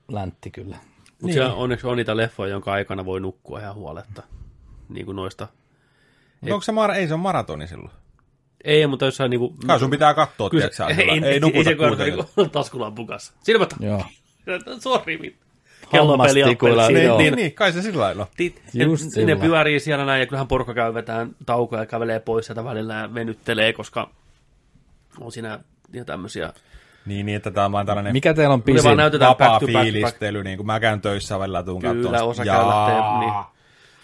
läntti 0.08 0.52
kyllä. 0.52 0.78
Mutta 1.22 1.39
niin. 1.39 1.51
onneksi 1.51 1.88
on 1.88 1.97
niitä 1.97 2.17
leffoja, 2.17 2.51
jonka 2.51 2.72
aikana 2.74 3.05
voi 3.05 3.20
nukkua 3.20 3.59
ihan 3.59 3.76
huoletta. 3.76 4.24
Niin 4.89 5.05
kuin 5.05 5.15
noista. 5.15 5.47
Mutta 6.41 6.53
onko 6.53 6.63
se 6.63 6.72
mara- 6.72 6.95
ei 6.95 7.07
se 7.07 7.13
on 7.13 7.20
maratoni 7.20 7.67
silloin? 7.67 7.91
Ei, 8.63 8.88
mutta 8.88 9.05
jossain 9.05 9.30
niinku... 9.32 9.55
Kai 9.67 9.80
sun 9.80 9.89
pitää 9.89 10.13
katsoa, 10.13 10.49
Kyllä 10.49 10.61
tiedätkö 10.61 10.95
se- 10.95 10.95
sä, 10.95 11.01
ei, 11.01 11.09
ei, 11.09 11.34
ei 11.34 11.39
nukuta 11.39 11.63
se 11.70 11.76
koeta 11.76 11.95
kuitenkaan. 11.95 12.28
niinku 12.38 12.51
taskulampun 12.51 13.07
kanssa. 13.07 13.34
Silmät 13.43 13.76
Joo. 13.80 14.03
Sori, 14.80 15.17
mit. 15.17 15.36
Kellopeli 15.91 16.41
Hammastikuilla. 16.41 16.88
Niin, 16.88 17.17
niin, 17.17 17.34
niin, 17.34 17.53
kai 17.53 17.72
se 17.74 17.82
sillä 17.82 18.01
lailla. 18.03 18.28
Just 18.74 19.05
ne, 19.05 19.11
sillä. 19.11 19.36
ne 19.36 19.41
pyörii 19.41 19.80
siellä 19.80 20.05
näin, 20.05 20.20
ja 20.20 20.26
kyllähän 20.26 20.47
porukka 20.47 20.74
käy 20.74 20.93
vetään 20.93 21.36
taukoja 21.45 21.82
ja 21.82 21.86
kävelee 21.86 22.20
pois 22.20 22.45
sieltä 22.45 22.63
välillä 22.63 22.93
ja 22.93 23.13
venyttelee, 23.13 23.74
koska 23.74 24.09
on 25.20 25.32
siinä 25.32 25.59
ja 25.93 26.05
tämmöisiä. 26.05 26.53
Niin, 27.10 27.26
niin, 27.26 27.36
että 27.36 27.51
tämä 27.51 27.66
on 27.66 27.72
vaan 27.72 27.86
tällainen 27.86 28.14
Mikä 28.14 28.34
teillä 28.34 28.53
on 28.53 28.62
pisin? 28.64 28.97
näytetään 28.97 29.30
vapaa 29.30 29.47
back 29.49 29.60
to 29.60 29.66
back, 29.66 29.74
back. 29.74 29.84
fiilistely, 29.84 30.43
niin 30.43 30.57
kuin 30.57 30.68
mä 30.68 30.80
käyn 30.80 31.01
töissä 31.01 31.39
välillä 31.39 31.64
tuun 31.64 31.82
Kyllä, 31.82 32.24
osa 32.24 32.45
käy 32.45 32.68
lähtee, 32.68 33.20
niin. 33.20 33.34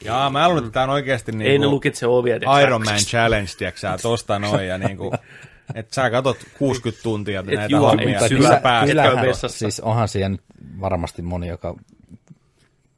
Jaa, 0.06 0.30
mä 0.30 0.48
luulen, 0.48 0.64
että 0.64 0.74
tämä 0.74 0.84
on 0.84 0.90
oikeasti 0.90 1.32
niin 1.32 1.52
Ei 1.52 1.60
ne 1.60 1.68
lukitse 1.68 2.08
ovia. 2.08 2.36
Iron 2.64 2.86
Man 2.86 2.96
Challenge, 2.98 3.50
tiedätkö 3.58 3.80
sä, 3.80 3.98
tosta 4.02 4.40
noin, 4.40 4.68
ja 4.68 4.78
niin 4.78 4.98
kuin, 4.98 5.12
että 5.76 5.96
sä 5.96 6.10
katot 6.10 6.38
60 6.58 7.04
tuntia 7.04 7.40
Et 7.40 7.46
näitä 7.46 7.66
juo 7.76 7.90
hommia, 7.90 8.28
syvä- 8.28 8.60
pääset 8.64 8.90
kyllä- 8.98 9.22
vessassa. 9.22 9.60
siis 9.60 9.80
onhan 9.80 10.08
siellä 10.08 10.30
nyt 10.30 10.42
varmasti 10.80 11.22
moni, 11.22 11.48
joka 11.48 11.76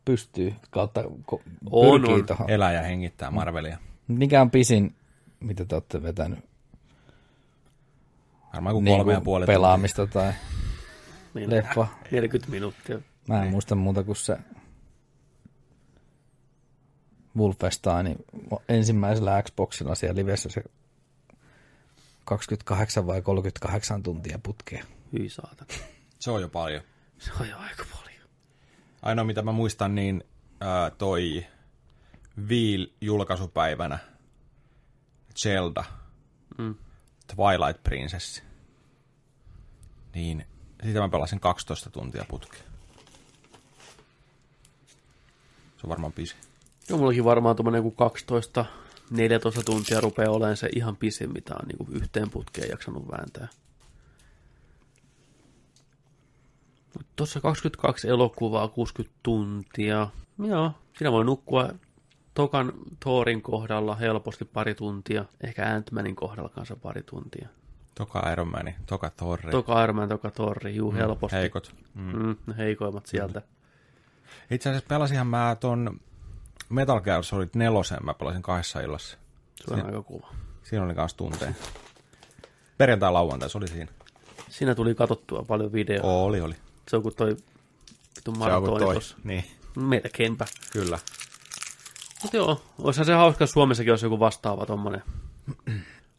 pystyy 0.05 0.53
kautta 0.70 1.01
ko- 1.01 1.41
On, 1.72 2.01
pyrkii 2.01 2.16
on. 2.20 2.26
tuohon. 2.26 2.49
Elää 2.49 2.72
ja 2.74 2.82
hengittää 2.82 3.32
Marvelia. 3.32 3.78
Mikä 4.08 4.41
on 4.41 4.51
pisin, 4.51 4.95
mitä 5.39 5.66
te 5.66 5.76
olette 5.76 6.03
vetänyt 6.03 6.39
Varmaan 8.54 8.74
kuin 8.74 8.84
niin 8.86 8.98
kolme 8.98 9.12
ja 9.14 9.18
kuin 9.18 9.26
puoli 9.26 9.41
tuntia. 9.45 9.54
pelaamista 9.56 10.08
tai 10.08 10.34
Niin, 11.34 11.50
leffa? 11.50 11.88
40 12.12 12.52
minuuttia. 12.52 13.00
Mä 13.28 13.43
en 13.43 13.50
muista 13.52 13.76
muuta 13.76 14.04
kuin 14.04 14.16
se 14.16 14.38
Wolfenstein 17.38 18.16
ensimmäisellä 18.70 19.43
Xboxilla 19.43 19.95
siellä 19.95 20.16
livessä 20.16 20.50
se 20.50 20.64
28 22.26 23.08
vai 23.08 23.22
38 23.22 24.04
tuntia 24.04 24.39
putkea. 24.43 24.84
Hyi 25.14 25.30
saatana. 25.30 25.68
Se 26.20 26.32
on 26.32 26.41
jo 26.41 26.50
paljon. 26.50 26.82
Se 27.20 27.32
on 27.39 27.50
jo 27.50 27.58
aika 27.58 27.86
paljon. 27.91 28.30
Ainoa 29.02 29.26
mitä 29.26 29.41
mä 29.41 29.52
muistan, 29.52 29.95
niin 29.95 30.24
ää, 30.62 30.89
toi 30.89 31.45
Viil 32.50 32.88
julkaisupäivänä 33.02 34.00
Zelda, 35.41 35.84
Mm. 36.58 36.76
Twilight 37.36 37.84
Princess, 37.84 38.44
niin 40.16 40.46
siitä 40.84 41.00
mä 41.00 41.10
pelasin 41.10 41.40
12 41.40 41.90
tuntia 41.90 42.26
putkea. 42.30 42.62
Se 45.78 45.84
on 45.84 45.90
varmaan 45.90 46.14
pisi. 46.14 46.36
Joo, 46.90 46.98
mullakin 46.98 47.24
varmaan 47.26 47.56
tuommoinen 47.56 47.80
joku 47.80 47.92
12 47.92 48.66
14 49.10 49.64
tuntia 49.64 50.02
rupeaa 50.02 50.32
olemaan 50.32 50.58
se 50.58 50.70
ihan 50.76 50.96
pisin, 50.96 51.34
mitä 51.34 51.54
on 51.54 51.68
niin 51.68 52.02
yhteen 52.02 52.30
putkeen 52.30 52.70
jaksanut 52.70 53.12
vääntää. 53.12 53.48
Tuossa 57.16 57.42
22 57.42 58.08
elokuvaa, 58.08 58.68
60 58.68 59.20
tuntia. 59.24 60.10
Joo, 60.40 60.72
siinä 60.98 61.12
voi 61.12 61.26
nukkua 61.26 61.70
tokan 62.38 62.74
Thorin 63.00 63.42
kohdalla 63.42 63.96
helposti 63.96 64.46
pari 64.46 64.76
tuntia. 64.76 65.26
Ehkä 65.42 65.66
Ant-Manin 65.66 66.16
kohdalla 66.16 66.50
kanssa 66.50 66.76
pari 66.76 67.04
tuntia. 67.04 67.48
Toka 67.96 68.32
Iron 68.32 68.48
Man, 68.48 68.74
toka 68.86 69.10
Thor. 69.10 69.40
Toka 69.52 69.84
Iron 69.84 69.96
Man, 69.96 70.10
toka 70.10 70.32
Thorri, 70.32 70.76
juu, 70.76 70.94
helposti. 70.94 71.36
Heikot. 71.36 71.76
Mm. 71.94 72.12
Mm, 72.14 72.54
heikoimmat 72.58 73.06
sieltä. 73.06 73.42
Itse 74.52 74.70
asiassa 74.70 74.88
pelasinhan 74.90 75.28
mä 75.28 75.58
ton 75.60 76.00
Metal 76.70 77.02
Gear 77.02 77.24
Solid 77.24 77.50
4, 77.54 77.98
mä 78.04 78.14
pelasin 78.14 78.42
kahdessa 78.42 78.80
illassa. 78.80 79.18
Se 79.68 79.74
on 79.74 79.86
aika 79.86 80.04
kova. 80.04 80.28
Siinä 80.64 80.86
oli 80.86 80.96
kans 80.96 81.14
tunteja. 81.14 81.54
Perjantai 82.78 83.12
lauantai, 83.12 83.50
se 83.50 83.58
oli 83.58 83.68
siinä. 83.68 83.92
Siinä 84.50 84.76
tuli 84.76 84.96
katsottua 84.96 85.44
paljon 85.48 85.74
videoa. 85.74 86.12
Oli, 86.12 86.42
oli. 86.42 86.56
Se 86.88 86.96
on 86.96 87.04
kuin 87.04 87.16
toi 87.16 87.38
vittu 88.16 88.32
maratoni. 88.32 89.00
Niin, 89.24 89.44
Melkeinpä. 89.76 90.46
kyllä. 90.74 91.00
Mutta 92.22 92.38
joo, 92.38 92.61
olisihan 92.80 93.05
se 93.05 93.13
hauska, 93.13 93.43
jos 93.43 93.51
Suomessakin 93.51 93.91
olisi 93.91 94.05
joku 94.05 94.20
vastaava 94.20 94.65
tommonen. 94.65 95.03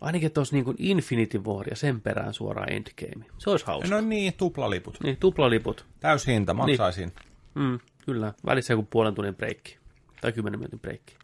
Ainakin, 0.01 0.27
että 0.27 0.41
olisi 0.41 0.55
niin 0.55 0.65
kuin 0.65 0.77
Infinity 0.81 1.39
War 1.39 1.69
ja 1.69 1.77
sen 1.77 2.01
perään 2.01 2.35
suoraan 2.35 2.73
Endgame. 2.73 3.25
Se 3.39 3.51
olisi 3.51 3.67
hauska. 3.67 3.89
No 3.89 4.01
niin, 4.01 4.33
tuplaliput. 4.35 5.01
Niin, 5.03 5.17
tuplaliput. 5.17 5.87
Täyshinta, 6.01 6.55
maksaisin. 6.55 7.13
Mm, 7.55 7.79
kyllä. 8.07 8.35
Välissä 8.47 8.73
joku 8.73 8.87
puolen 8.91 9.15
tunnin 9.15 9.35
breikki. 9.35 9.79
Tai 10.21 10.33
kymmenen 10.33 10.61
minuutin 10.61 10.81
breikki. 10.81 11.17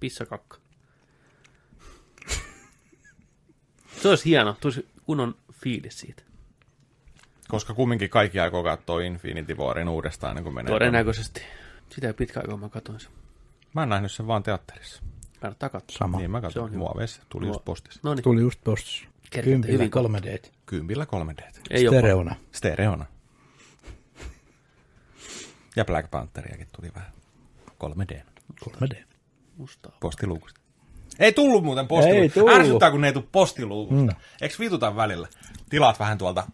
Pissa 0.00 0.26
kakka. 0.26 0.58
Se 4.02 4.08
olisi 4.08 4.24
hieno. 4.24 4.56
Tulisi 4.60 4.88
kunnon 5.06 5.34
fiilis 5.52 6.00
siitä. 6.00 6.22
Koska 7.48 7.74
kumminkin 7.74 8.10
kaikki 8.10 8.40
aikoo 8.40 8.62
katsoa 8.62 9.00
Infinity 9.00 9.54
Warin 9.54 9.88
uudestaan, 9.88 10.30
ennen 10.30 10.44
kuin 10.44 10.54
menee. 10.54 10.72
Todennäköisesti. 10.72 11.42
Sitä 11.88 12.06
ei 12.06 12.12
pitkä 12.12 12.40
aikaa 12.40 12.56
mä 12.56 12.68
katsoin 12.68 13.00
sen. 13.00 13.10
Mä 13.74 13.80
oon 13.80 13.88
nähnyt 13.88 14.12
sen 14.12 14.26
vaan 14.26 14.42
teatterissa. 14.42 15.02
Kannattaa 15.40 15.68
katsoa. 15.68 15.98
Sama. 15.98 16.18
Niin 16.18 16.30
mä 16.30 16.40
katsoin. 16.40 16.78
Muoveissa 16.78 17.22
tuli 17.28 17.46
Muo- 17.46 17.48
just 17.48 17.64
postissa. 17.64 18.00
No 18.02 18.14
niin, 18.14 18.22
Tuli 18.22 18.40
just 18.40 18.60
postissa. 18.64 19.04
Kympillä 19.30 19.72
hyvin 19.72 19.90
3 19.90 20.22
d 20.22 20.38
Kympillä 20.66 21.04
3D. 21.04 21.44
Ei 21.70 21.88
ole 21.88 21.98
Stereona. 21.98 22.36
Stereona. 22.52 23.06
Ja 25.76 25.84
Black 25.84 26.10
Pantheriakin 26.10 26.68
tuli 26.76 26.92
vähän 26.94 27.10
3D. 27.84 28.20
3 28.60 28.86
d 28.90 29.04
mustaa. 29.56 29.96
Postiluukusta. 30.00 30.60
Ei 31.18 31.32
tullut 31.32 31.64
muuten 31.64 31.88
postiluukusta. 31.88 32.40
Ei 32.40 32.44
tullut. 32.44 32.58
Ärsyttää, 32.60 32.90
kun 32.90 33.00
ne 33.00 33.06
ei 33.06 33.12
tule 33.12 33.24
postiluukusta. 33.32 34.12
Mm. 34.12 34.20
Eikö 34.40 34.54
vituta 34.58 34.96
välillä? 34.96 35.28
Tilaat 35.70 35.98
vähän 35.98 36.18
tuolta 36.18 36.46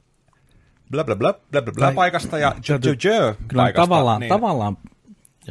bla 0.90 1.04
bla 1.04 1.16
bla 1.16 1.32
bla 1.50 1.62
bla, 1.62 1.72
bla 1.72 1.92
paikasta 1.92 2.38
ja 2.38 2.54
jö, 2.68 2.78
jö, 2.84 2.94
jö 3.04 3.34
paikasta. 3.56 3.82
tavallaan, 3.82 4.20
niin. 4.20 4.28
tavallaan 4.28 4.76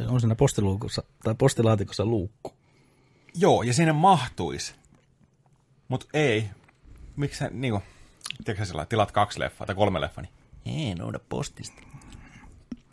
on 0.08 0.20
siinä 0.20 0.34
postiluukussa 0.34 1.02
tai 1.24 1.34
postilaatikossa 1.34 2.04
luukku. 2.04 2.52
Joo, 3.34 3.62
ja 3.62 3.74
sinne 3.74 3.92
mahtuisi. 3.92 4.74
Mut 5.88 6.08
ei. 6.14 6.50
Miksi 7.16 7.38
sä, 7.38 7.50
niinku, 7.52 7.82
tiedätkö 8.44 8.64
sillä 8.64 8.86
tilat 8.86 9.12
kaksi 9.12 9.40
leffaa 9.40 9.66
tai 9.66 9.74
kolme 9.76 10.00
leffaa, 10.00 10.24
niin 10.64 10.88
ei 10.88 10.94
nouda 10.94 11.18
postista. 11.28 11.82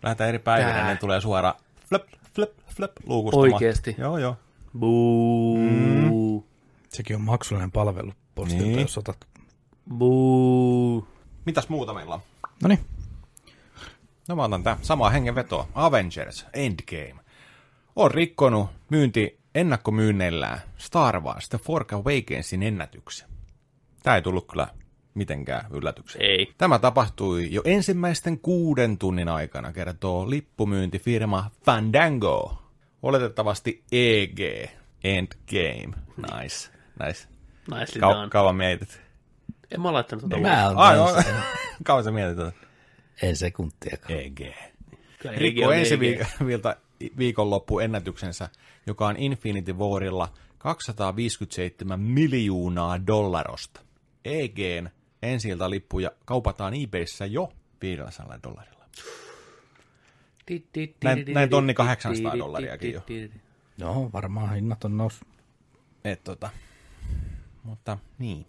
Lähdetään 0.04 0.30
eri 0.30 0.40
päivinä, 0.40 0.74
Tää. 0.74 0.88
niin 0.88 0.98
tulee 0.98 1.22
suora 1.22 1.56
flip, 1.90 2.04
flip, 2.36 2.52
flip 2.76 2.92
luukusta. 3.06 3.38
Oikeesti? 3.40 3.96
Joo, 3.98 4.18
joo. 4.18 4.36
Buu. 4.80 5.58
Mm. 5.58 6.44
Sekin 6.90 7.16
on 7.16 7.22
maksullinen 7.22 7.72
palvelu 7.72 8.14
postilta, 8.36 8.64
Niin. 8.66 8.80
jos 8.80 8.98
otat. 8.98 9.18
Buu. 9.98 11.08
Mitäs 11.46 11.70
muuta 11.70 11.94
meillä 11.94 12.14
on? 12.16 12.22
No 12.62 12.68
niin, 12.68 12.80
No 14.28 14.36
mä 14.36 14.44
otan 14.44 14.64
tää 14.64 14.78
samaa 14.82 15.10
hengenvetoa. 15.10 15.68
Avengers 15.76 16.46
Endgame. 16.54 17.16
On 17.96 18.12
rikkonut 18.12 18.70
myynti 18.90 19.40
ennakkomyynneillään 19.56 20.60
Star 20.78 21.20
Wars 21.22 21.50
The 21.50 21.58
Force 21.58 21.96
Awakensin 21.96 22.64
ennätyksen. 22.64 23.30
Tää 24.04 24.16
ei 24.16 24.22
tullut 24.22 24.48
kyllä 24.52 24.68
mitenkään 25.14 25.66
yllätyksenä. 25.72 26.26
Ei. 26.26 26.54
Tämä 26.58 26.80
tapahtui 26.80 27.48
jo 27.52 27.62
ensimmäisten 27.66 28.40
kuuden 28.40 28.98
tunnin 28.98 29.30
aikana, 29.30 29.74
kertoo 29.74 30.30
lippumyyntifirma 30.30 31.52
Fandango. 31.66 32.58
Oletettavasti 33.04 33.84
EG, 33.92 34.40
Endgame. 35.04 35.98
Nice, 36.18 36.70
nice. 37.06 37.28
Nicely 37.72 38.02
Kau- 38.02 38.14
done. 38.16 38.30
kauan 38.30 38.56
mietit. 38.56 39.02
En 39.72 39.82
mä 39.82 39.94
laittanut 39.94 40.22
tota 40.22 40.38
mä 40.38 40.68
oon 40.68 40.78
Ai, 40.78 40.96
taas- 40.98 41.16
no, 41.16 41.32
kauan 41.86 42.04
sä 42.04 42.12
mietit 42.12 42.38
tätä? 42.38 42.67
Ei 43.22 43.36
sekuntiakaan. 43.36 44.20
EG. 44.20 44.42
Rikko 45.38 45.72
ensi 45.72 45.94
EG. 45.94 46.00
viikolta 46.00 46.76
viikonloppu 47.18 47.80
ennätyksensä, 47.80 48.50
joka 48.88 49.08
on 49.08 49.18
Infinity 49.18 49.74
Warilla 49.74 50.34
257 50.58 52.00
miljoonaa 52.00 53.08
dollarosta. 53.08 53.82
EGn 54.26 54.90
ensi 55.22 55.50
lippuja 55.68 56.12
kaupataan 56.26 56.74
eBayssä 56.84 57.26
jo 57.26 57.54
500 57.82 58.40
dollarilla. 58.44 58.86
Näin- 61.04 61.34
näin 61.34 61.50
tonni 61.50 61.74
800 61.74 62.38
dollariakin 62.38 62.94
jo. 62.94 63.02
Joo, 63.78 64.10
varmaan 64.14 64.56
hinnat 64.56 64.84
on 64.84 64.98
noussut. 64.98 65.28
Et 66.06 66.24
tota, 66.24 66.50
mutta 67.64 67.98
niin. 68.20 68.46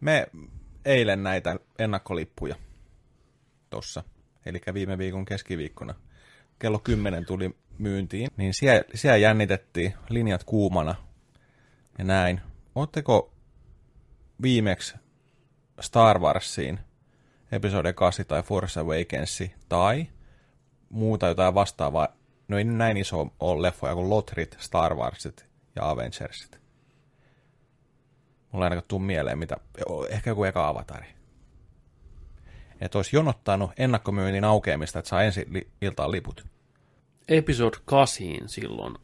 Me 0.00 0.26
eilen 0.84 1.22
näitä 1.22 1.56
ennakkolippuja 1.78 2.56
tossa, 3.70 4.04
eli 4.46 4.60
viime 4.74 4.98
viikon 4.98 5.24
keskiviikkona, 5.24 5.94
kello 6.58 6.78
10 6.78 7.26
tuli 7.26 7.56
myyntiin, 7.78 8.28
niin 8.36 8.54
siellä, 8.54 8.82
siellä 8.94 9.16
jännitettiin 9.16 9.94
linjat 10.08 10.44
kuumana 10.44 10.94
ja 11.98 12.04
näin. 12.04 12.40
Ootteko 12.74 13.32
viimeksi 14.42 14.94
Star 15.80 16.18
Warsiin 16.18 16.78
episode 17.52 17.92
8 17.92 18.26
tai 18.26 18.42
Force 18.42 18.80
Awakensi 18.80 19.54
tai 19.68 20.06
muuta 20.90 21.26
jotain 21.26 21.54
vastaavaa, 21.54 22.08
no 22.48 22.58
ei 22.58 22.64
näin 22.64 22.96
iso 22.96 23.28
ole 23.40 23.62
leffoja 23.62 23.94
kuin 23.94 24.10
Lotrit, 24.10 24.56
Star 24.60 24.94
Warsit 24.94 25.46
ja 25.76 25.90
Avengersit. 25.90 26.60
Mulla 28.52 28.64
ei 28.64 28.66
ainakaan 28.66 28.88
tuu 28.88 28.98
mieleen, 28.98 29.38
mitä, 29.38 29.56
ehkä 30.10 30.30
joku 30.30 30.44
eka 30.44 30.68
avatari. 30.68 31.15
Että 32.80 32.98
olisi 32.98 33.16
jonottanut 33.16 33.70
ennakkomyynnin 33.76 34.44
aukeamista, 34.44 34.98
että 34.98 35.08
saa 35.08 35.22
ensi 35.22 35.46
li, 35.50 35.66
iltaan 35.82 36.10
liput. 36.10 36.46
Episode 37.28 37.76
8 37.84 38.26
silloin 38.46 38.94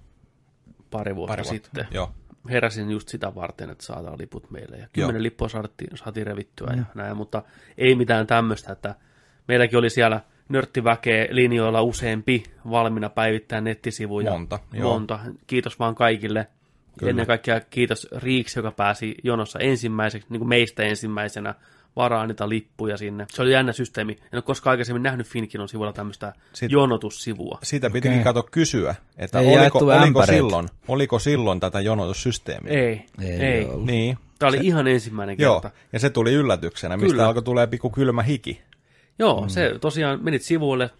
pari 0.91 1.17
vuotta 1.17 1.33
Pari 1.33 1.43
vuotta. 1.45 1.55
sitten. 1.55 1.87
Joo. 1.91 2.13
Heräsin 2.51 2.91
just 2.91 3.09
sitä 3.09 3.35
varten, 3.35 3.71
että 3.71 3.85
saadaan 3.85 4.19
liput 4.19 4.51
meille. 4.51 4.77
Ja 4.77 4.87
kymmenen 4.93 5.17
Joo. 5.17 5.23
lippua 5.23 5.49
saatiin, 5.49 5.97
saatiin 5.97 6.27
revittyä 6.27 6.67
mm. 6.73 6.79
ja 6.79 6.85
näin, 6.95 7.17
mutta 7.17 7.43
ei 7.79 7.95
mitään 7.95 8.27
tämmöistä, 8.27 8.73
että 8.73 8.95
meilläkin 9.49 9.79
oli 9.79 9.91
siellä 9.91 10.21
nörttiväkeä 10.49 11.27
linjoilla 11.31 11.83
useampi 11.83 12.43
valmiina 12.71 13.09
päivittää 13.09 13.61
nettisivuja. 13.61 14.31
Monta, 14.31 14.59
joo. 14.73 14.93
Monta. 14.93 15.19
Kiitos 15.47 15.79
vaan 15.79 15.95
kaikille. 15.95 16.45
Kyllä. 16.45 16.63
Kyllä. 16.99 17.11
Ennen 17.11 17.27
kaikkea 17.27 17.61
kiitos 17.61 18.09
Riiksi, 18.17 18.59
joka 18.59 18.71
pääsi 18.71 19.15
jonossa 19.25 19.59
ensimmäiseksi, 19.59 20.29
niin 20.31 20.41
kuin 20.41 20.49
meistä 20.49 20.83
ensimmäisenä 20.83 21.55
varaa 21.97 22.27
niitä 22.27 22.49
lippuja 22.49 22.97
sinne. 22.97 23.27
Se 23.31 23.43
oli 23.43 23.53
jännä 23.53 23.73
systeemi. 23.73 24.13
En 24.13 24.29
ole 24.33 24.43
koskaan 24.43 24.71
aikaisemmin 24.73 25.03
nähnyt 25.03 25.27
Finkinon 25.27 25.69
sivulla 25.69 25.93
tämmöistä 25.93 26.33
Sit- 26.53 26.71
jonotussivua. 26.73 27.59
Siitä 27.63 27.91
pitikin 27.91 28.13
Okei. 28.13 28.25
kato 28.25 28.43
kysyä, 28.51 28.95
että 29.19 29.39
Ei 29.39 29.59
oliko, 29.59 29.79
oliko, 29.79 29.93
ämpäreitä. 29.93 30.33
silloin, 30.33 30.69
oliko 30.89 31.19
silloin 31.19 31.61
tätä 31.61 31.81
jonotussysteemiä. 31.81 32.73
Ei, 32.73 33.07
Ei 33.21 33.31
ei. 33.31 33.65
ollut. 33.65 33.87
Niin, 33.87 34.19
Tämä 34.39 34.49
oli 34.49 34.59
ihan 34.63 34.87
ensimmäinen 34.89 35.37
joo, 35.39 35.61
kerta. 35.61 35.77
ja 35.93 35.99
se 35.99 36.11
tuli 36.11 36.33
yllätyksenä, 36.33 36.97
mistä 36.97 37.11
Kyllä. 37.13 37.27
alkoi 37.27 37.43
tulee 37.43 37.67
pikku 37.67 37.91
kylmä 37.91 38.23
hiki. 38.23 38.63
Joo, 39.19 39.41
mm. 39.43 39.49
se 39.49 39.75
tosiaan 39.81 40.25
menit 40.25 40.43
sivuille, 40.43 40.91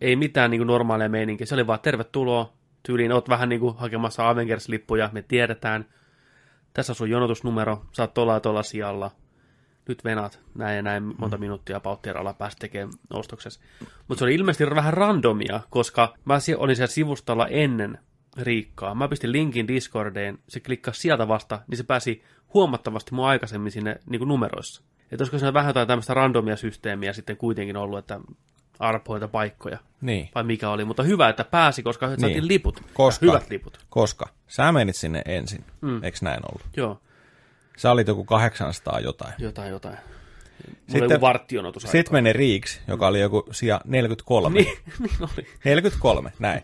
ei 0.00 0.16
mitään 0.16 0.50
niin 0.50 0.58
kuin 0.58 0.66
normaalia 0.66 1.08
meininkiä. 1.08 1.46
Se 1.46 1.54
oli 1.54 1.66
vaan 1.66 1.80
tervetuloa 1.80 2.52
tyyliin, 2.82 3.12
oot 3.12 3.28
vähän 3.28 3.48
niin 3.48 3.60
kuin 3.60 3.76
hakemassa 3.76 4.30
Avengers-lippuja, 4.30 5.08
me 5.12 5.22
tiedetään. 5.22 5.84
Tässä 6.74 6.92
on 6.92 6.96
sun 6.96 7.10
jonotusnumero, 7.10 7.82
saat 7.92 8.14
tuolla 8.14 8.34
ja 8.34 8.40
tuolla 8.40 8.62
sijalla. 8.62 9.10
Nyt 9.88 10.04
venat 10.04 10.40
näin 10.54 10.76
ja 10.76 10.82
näin 10.82 11.14
monta 11.18 11.38
minuuttia 11.38 11.80
pauttieralla 11.80 12.34
päästä 12.34 12.60
tekemään 12.60 12.92
ostoksessa. 13.12 13.60
Mutta 14.08 14.18
se 14.18 14.24
oli 14.24 14.34
ilmeisesti 14.34 14.74
vähän 14.74 14.94
randomia, 14.94 15.60
koska 15.70 16.14
mä 16.24 16.38
olin 16.56 16.76
siellä 16.76 16.92
sivustolla 16.92 17.48
ennen 17.48 17.98
Riikkaa. 18.36 18.94
Mä 18.94 19.08
pistin 19.08 19.32
linkin 19.32 19.68
Discordeen, 19.68 20.38
se 20.48 20.60
klikkasi 20.60 21.00
sieltä 21.00 21.28
vasta, 21.28 21.60
niin 21.68 21.76
se 21.76 21.84
pääsi 21.84 22.24
huomattavasti 22.54 23.14
mua 23.14 23.28
aikaisemmin 23.28 23.72
sinne 23.72 24.00
niin 24.10 24.18
kuin 24.18 24.28
numeroissa. 24.28 24.82
Että 25.12 25.22
olisiko 25.22 25.38
siinä 25.38 25.52
vähän 25.52 25.68
jotain 25.68 25.88
tämmöistä 25.88 26.14
randomia 26.14 26.56
systeemiä 26.56 27.12
sitten 27.12 27.36
kuitenkin 27.36 27.76
ollut, 27.76 27.98
että 27.98 28.20
arpoita 28.78 29.28
paikkoja 29.28 29.78
Niin, 30.00 30.28
vai 30.34 30.44
mikä 30.44 30.70
oli, 30.70 30.84
mutta 30.84 31.02
hyvä, 31.02 31.28
että 31.28 31.44
pääsi, 31.44 31.82
koska 31.82 32.06
niin. 32.06 32.20
saatiin 32.20 32.48
liput. 32.48 32.82
Koska- 32.94 33.26
hyvät 33.26 33.50
liput. 33.50 33.78
koska 33.90 34.26
sä 34.46 34.72
menit 34.72 34.96
sinne 34.96 35.22
ensin, 35.26 35.64
mm. 35.80 36.04
eikö 36.04 36.18
näin 36.22 36.40
ollut? 36.52 36.66
Joo, 36.76 37.00
Sä 37.76 37.90
olit 37.90 38.08
joku 38.08 38.24
800 38.24 39.00
jotain. 39.00 39.32
jotain, 39.38 39.70
jotain. 39.70 39.96
Mulla 39.96 41.00
Sitten- 41.00 41.20
varttionotus 41.20 41.82
Sitten 41.82 42.12
meni 42.12 42.32
Riiksi, 42.32 42.80
joka 42.88 43.06
oli 43.06 43.20
joku 43.20 43.44
sija 43.52 43.80
43. 43.84 44.54
Niin, 44.62 44.78
niin 44.98 45.16
oli. 45.20 45.46
43, 45.64 46.32
näin. 46.38 46.62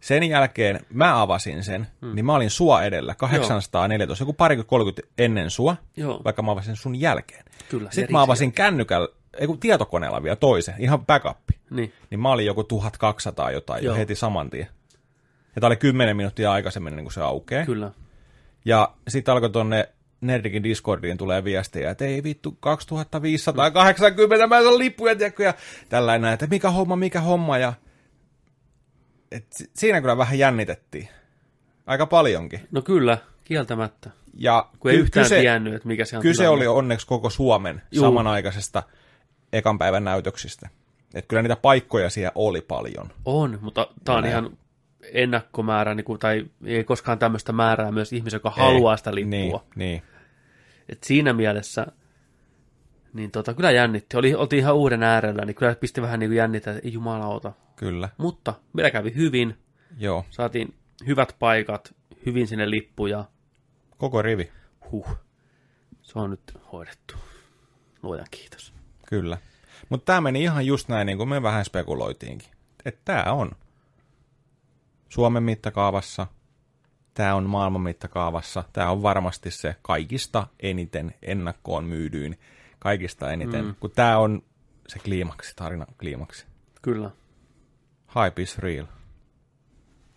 Sen 0.00 0.22
jälkeen 0.22 0.80
mä 0.92 1.22
avasin 1.22 1.64
sen, 1.64 1.86
mm. 2.00 2.14
niin 2.14 2.26
mä 2.26 2.34
olin 2.34 2.50
sua 2.50 2.82
edellä, 2.82 3.14
814, 3.14 4.22
joku 4.22 4.32
parikymmentä 4.32 4.68
30 4.70 5.02
ennen 5.18 5.50
sua, 5.50 5.76
Joo. 5.96 6.20
vaikka 6.24 6.42
mä 6.42 6.50
avasin 6.52 6.76
sun 6.76 7.00
jälkeen. 7.00 7.44
Kyllä, 7.68 7.90
Sitten 7.90 8.12
mä 8.12 8.22
avasin 8.22 8.52
kännykällä, 8.52 9.08
ei 9.38 9.46
kun 9.46 9.60
tietokoneella 9.60 10.22
vielä 10.22 10.36
toisen, 10.36 10.74
ihan 10.78 11.06
backup. 11.06 11.38
Niin, 11.70 11.92
Niin 12.10 12.20
mä 12.20 12.32
olin 12.32 12.46
joku 12.46 12.64
1200 12.64 13.50
jotain 13.50 13.84
jo 13.84 13.90
Joo. 13.90 13.96
heti 13.98 14.14
saman 14.14 14.50
tien. 14.50 14.68
Ja 15.56 15.60
tää 15.60 15.66
oli 15.66 15.76
10 15.76 16.16
minuuttia 16.16 16.52
aikaisemmin, 16.52 16.96
niin 16.96 17.04
kuin 17.04 17.12
se 17.12 17.20
aukeaa. 17.20 17.66
kyllä. 17.66 17.90
Ja 18.64 18.92
sitten 19.08 19.32
alkoi 19.32 19.50
tonne 19.50 19.88
Nerdikin 20.20 20.62
Discordiin 20.62 21.18
tulee 21.18 21.44
viestejä, 21.44 21.90
että 21.90 22.04
ei 22.04 22.22
vittu, 22.22 22.56
2580, 22.60 24.46
mä 24.46 24.58
en 24.58 24.64
saa 24.64 24.78
lippuja, 24.78 25.16
tiedätkö, 25.16 25.42
ja 25.42 25.54
tällainen, 25.88 26.32
että 26.32 26.46
mikä 26.46 26.70
homma, 26.70 26.96
mikä 26.96 27.20
homma, 27.20 27.58
ja 27.58 27.72
et 29.32 29.46
si- 29.52 29.70
siinä 29.74 30.00
kyllä 30.00 30.16
vähän 30.16 30.38
jännitettiin. 30.38 31.08
Aika 31.86 32.06
paljonkin. 32.06 32.60
No 32.70 32.82
kyllä, 32.82 33.18
kieltämättä. 33.44 34.10
Ja 34.38 34.68
Kun 34.80 34.90
ei 34.90 34.96
ky- 34.96 35.02
yhtään 35.02 35.24
kyse, 35.24 35.40
tiennyt, 35.40 35.74
että 35.74 35.88
mikä 35.88 36.04
se 36.04 36.16
on 36.16 36.22
kyse 36.22 36.42
tilanne. 36.42 36.68
oli 36.68 36.78
onneksi 36.78 37.06
koko 37.06 37.30
Suomen 37.30 37.82
Juu. 37.90 38.04
samanaikaisesta 38.04 38.82
ekan 39.52 39.78
päivän 39.78 40.04
näytöksistä. 40.04 40.68
Että 41.14 41.28
kyllä 41.28 41.42
niitä 41.42 41.56
paikkoja 41.56 42.10
siellä 42.10 42.32
oli 42.34 42.60
paljon. 42.60 43.12
On, 43.24 43.58
mutta 43.62 43.88
tämä 44.04 44.18
on 44.18 44.22
Näin. 44.24 44.32
ihan 44.32 44.58
ennakkomäärä, 45.12 45.94
niin 45.94 46.04
kuin, 46.04 46.18
tai 46.18 46.46
ei 46.64 46.84
koskaan 46.84 47.18
tämmöistä 47.18 47.52
määrää 47.52 47.92
myös 47.92 48.12
ihmisen, 48.12 48.36
joka 48.36 48.50
haluaa 48.50 48.96
sitä 48.96 49.14
lippua. 49.14 49.64
Niin, 49.76 49.90
niin. 49.90 50.02
Et 50.88 51.02
siinä 51.02 51.32
mielessä, 51.32 51.86
niin 53.12 53.30
tota, 53.30 53.54
kyllä 53.54 53.70
jännitti. 53.70 54.16
Oli, 54.16 54.34
oltiin 54.34 54.60
ihan 54.60 54.74
uuden 54.74 55.02
äärellä, 55.02 55.44
niin 55.44 55.54
kyllä 55.54 55.74
pisti 55.74 56.02
vähän 56.02 56.20
niin 56.20 56.30
kuin 56.30 56.36
jännitä, 56.36 56.70
että 56.70 56.82
ei 56.88 56.92
jumalauta. 56.92 57.52
kyllä. 57.76 58.08
Mutta 58.18 58.54
meillä 58.72 58.90
kävi 58.90 59.14
hyvin, 59.14 59.54
Joo, 59.98 60.24
saatiin 60.30 60.74
hyvät 61.06 61.36
paikat, 61.38 61.94
hyvin 62.26 62.46
sinne 62.46 62.70
lippuja. 62.70 63.24
koko 63.96 64.22
rivi. 64.22 64.50
Huh, 64.90 65.08
se 66.02 66.18
on 66.18 66.30
nyt 66.30 66.40
hoidettu. 66.72 67.14
Luojan 68.02 68.26
kiitos. 68.30 68.74
Kyllä. 69.08 69.38
Mutta 69.88 70.04
tämä 70.04 70.20
meni 70.20 70.42
ihan 70.42 70.66
just 70.66 70.88
näin, 70.88 71.06
niin 71.06 71.18
kuin 71.18 71.28
me 71.28 71.42
vähän 71.42 71.64
spekuloitiinkin. 71.64 72.48
Että 72.84 73.00
tämä 73.04 73.32
on 73.32 73.50
Suomen 75.08 75.42
mittakaavassa, 75.42 76.26
tämä 77.14 77.34
on 77.34 77.44
maailman 77.44 77.80
mittakaavassa, 77.80 78.64
tämä 78.72 78.90
on 78.90 79.02
varmasti 79.02 79.50
se 79.50 79.76
kaikista 79.82 80.46
eniten 80.60 81.14
ennakkoon 81.22 81.84
myydyin, 81.84 82.38
kaikista 82.78 83.32
eniten, 83.32 83.64
mm. 83.64 83.74
kun 83.80 83.90
tämä 83.90 84.18
on 84.18 84.42
se 84.88 84.98
kliimaksi, 84.98 85.52
tarina 85.56 85.86
kliimaksi. 86.00 86.46
Kyllä. 86.82 87.10
Hype 88.14 88.42
is 88.42 88.58
real. 88.58 88.86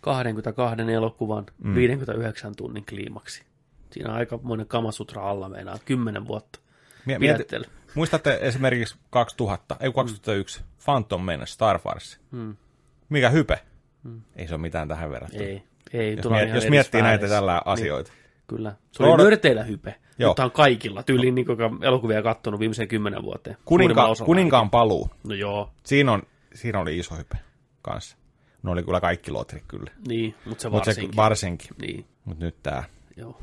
22 0.00 0.82
elokuvan 0.92 1.46
mm. 1.64 1.74
59 1.74 2.56
tunnin 2.56 2.86
kliimaksi. 2.86 3.42
Siinä 3.90 4.10
on 4.10 4.16
aika 4.16 4.38
monen 4.42 4.66
kamasutra 4.66 5.30
alla 5.30 5.48
meinaa, 5.48 5.78
10 5.84 6.26
vuotta. 6.26 6.60
Mie- 7.06 7.18
mieti, 7.18 7.44
muistatte 7.94 8.38
esimerkiksi 8.42 8.96
2000, 9.10 9.76
ei 9.80 9.92
2001, 9.92 10.64
Phantom 10.84 11.24
Menace, 11.24 11.52
Star 11.52 11.80
Wars. 11.86 12.20
Mm. 12.30 12.56
Mikä 13.08 13.30
hype? 13.30 13.69
Ei 14.36 14.48
se 14.48 14.54
ole 14.54 14.60
mitään 14.60 14.88
tähän 14.88 15.10
verrattuna. 15.10 15.44
Ei, 15.44 15.62
ei. 15.92 16.16
Jos, 16.16 16.30
miet, 16.30 16.54
jos 16.54 16.68
miettii 16.68 17.02
näitä 17.02 17.28
tällä 17.28 17.52
Niin, 17.52 17.62
asioita. 17.64 18.12
kyllä. 18.46 18.74
Se 18.92 19.02
oli 19.02 19.22
nörteillä 19.24 19.62
hype. 19.64 19.94
Joo. 20.18 20.30
Mutta 20.30 20.44
on 20.44 20.50
kaikilla. 20.50 21.02
Tyyliin 21.02 21.34
niin 21.34 21.46
joka 21.48 21.70
elokuvia 21.82 22.22
katsonut 22.22 22.60
viimeisen 22.60 22.88
kymmenen 22.88 23.22
vuoteen. 23.22 23.56
Kuninka, 23.64 24.06
kuninkaan 24.24 24.70
paluu. 24.70 25.10
No 25.24 25.34
joo, 25.34 25.70
Siinä, 25.84 26.12
on, 26.12 26.22
siinä 26.54 26.80
oli 26.80 26.98
iso 26.98 27.16
hype 27.16 27.36
kanssa. 27.82 28.16
Ne 28.62 28.70
oli 28.70 28.82
kyllä 28.82 29.00
kaikki 29.00 29.30
lotrit 29.30 29.64
kyllä. 29.68 29.90
niin, 30.08 30.34
mutta 30.44 30.62
se 30.62 30.68
Mutta 30.68 30.84
se 30.84 30.90
varsinkin. 30.90 31.16
varsinkin. 31.16 31.70
Niin, 31.80 32.06
Mutta 32.24 32.44
nyt 32.44 32.62
tää. 32.62 32.84
joo. 33.16 33.42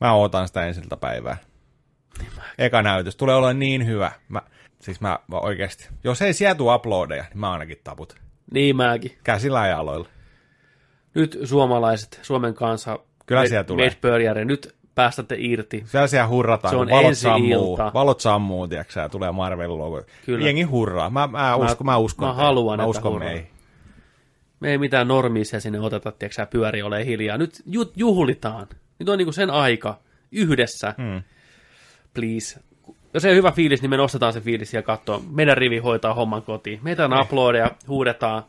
Mä 0.00 0.12
ootan 0.14 0.48
sitä 0.48 0.66
ensiltä 0.66 0.96
päivää. 0.96 1.36
Eka 2.58 2.82
näytös. 2.82 3.16
Tulee 3.16 3.34
olla 3.34 3.52
niin 3.52 3.86
hyvä. 3.86 4.12
Mä, 4.28 4.42
siis 4.80 5.00
mä, 5.00 5.18
mä 5.28 5.36
oikeasti. 5.38 5.88
Jos 6.04 6.22
ei 6.22 6.32
sieltä 6.32 6.58
tule 6.58 6.74
uploadeja, 6.74 7.22
niin 7.22 7.38
mä 7.38 7.52
ainakin 7.52 7.78
taput. 7.84 8.16
Niin 8.50 8.76
mäkin. 8.76 9.12
Käsillä 9.24 9.66
ja 9.66 9.78
aloilla. 9.78 10.08
Nyt 11.14 11.38
suomalaiset, 11.44 12.20
Suomen 12.22 12.54
kansa, 12.54 12.98
Kyllä 13.26 13.46
siellä 13.46 13.64
tulee. 13.64 13.86
meitä 13.86 13.96
pörjäre, 14.00 14.44
nyt 14.44 14.74
päästätte 14.94 15.36
irti. 15.38 15.82
Siellä 15.86 16.06
siellä 16.06 16.28
hurrataan, 16.28 16.72
Se 16.72 16.76
on 16.76 16.90
valot 16.90 17.04
ensi 17.08 17.20
sammuu, 17.20 17.72
ilta. 17.72 17.90
valot 17.94 18.20
sammuu, 18.20 18.68
tiiäksä, 18.68 19.00
ja 19.00 19.08
tulee 19.08 19.30
Marvel-logo. 19.32 20.02
Kyllä. 20.26 20.46
Jengi 20.46 20.62
hurraa. 20.62 21.10
Mä, 21.10 21.26
mä, 21.26 21.56
uskon, 21.56 21.86
mä 21.86 21.96
uskon. 21.96 22.28
mä 22.28 22.34
haluan, 22.34 22.78
mä 22.78 22.86
uskon 22.86 23.12
hurraa. 23.12 23.28
meihin. 23.28 23.46
Me 24.60 24.70
ei 24.70 24.78
mitään 24.78 25.08
normisia 25.08 25.60
sinne 25.60 25.80
oteta, 25.80 26.12
tiedätkö 26.12 26.46
pyöri 26.46 26.82
ole 26.82 27.04
hiljaa. 27.06 27.38
Nyt 27.38 27.62
ju- 27.66 27.92
juhlitaan. 27.96 28.66
Nyt 28.98 29.08
on 29.08 29.18
niinku 29.18 29.32
sen 29.32 29.50
aika 29.50 29.98
yhdessä. 30.32 30.94
Hmm. 30.96 31.22
Please. 32.14 32.60
Jos 33.14 33.24
ei 33.24 33.30
ole 33.30 33.36
hyvä 33.36 33.52
fiilis, 33.52 33.82
niin 33.82 33.90
me 33.90 33.96
nostetaan 33.96 34.32
se 34.32 34.40
fiilis 34.40 34.74
ja 34.74 34.82
katsoa. 34.82 35.22
Meidän 35.30 35.56
rivi 35.56 35.78
hoitaa 35.78 36.14
homman 36.14 36.42
kotiin. 36.42 36.80
Meitä 36.82 37.04
on 37.04 37.20
uploadeja, 37.20 37.70
huudetaan. 37.88 38.42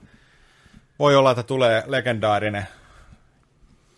Voi 1.00 1.16
olla, 1.16 1.32
että 1.32 1.44
tulee 1.44 1.84
legendaarinen, 1.88 2.68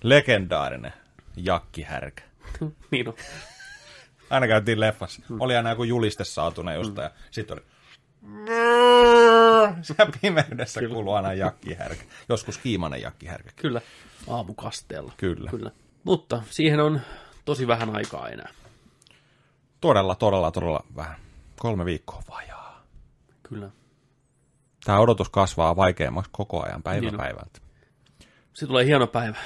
legendaarinen 0.04 0.94
jakkihärkä. 1.36 2.24
niin 2.92 3.08
on. 3.08 3.14
Aina 4.30 4.48
käytiin 4.48 4.80
leffassa. 4.80 5.22
Hmm. 5.30 5.42
Oli 5.42 5.56
aina 5.56 5.70
joku 5.70 5.84
juliste 5.84 6.24
saatuna 6.24 6.74
jostain, 6.74 7.06
ja 7.06 7.12
sitten 7.32 7.58
oli... 7.58 7.66
Siellä 9.82 10.12
pimeydessä 10.22 10.82
kuuluu 10.90 11.14
aina 11.14 11.34
jakkihärkä. 11.34 12.04
Joskus 12.30 12.58
kiimainen 12.58 13.02
jakkihärkä. 13.02 13.52
Kyllä. 13.56 13.82
Aamukasteella. 14.28 15.14
Kyllä. 15.18 15.50
Kyllä. 15.50 15.72
Mutta 16.04 16.42
siihen 16.50 16.80
on 16.80 17.02
tosi 17.46 17.68
vähän 17.68 17.96
aikaa 17.96 18.30
enää. 18.30 18.50
Todella, 19.82 20.16
todella, 20.16 20.52
todella 20.52 20.84
vähän. 20.96 21.16
Kolme 21.60 21.86
viikkoa 21.86 22.22
vajaa. 22.30 22.84
Kyllä. 23.44 23.70
Tämä 24.86 25.00
odotus 25.00 25.30
kasvaa 25.30 25.76
vaikeammaksi 25.76 26.30
koko 26.34 26.64
ajan 26.66 26.84
päivä 26.84 27.02
Niin 27.02 27.14
on. 27.14 27.18
päivältä. 27.18 27.60
Sitten 28.54 28.68
tulee 28.68 28.86
hieno 28.86 29.08
päivä. 29.08 29.38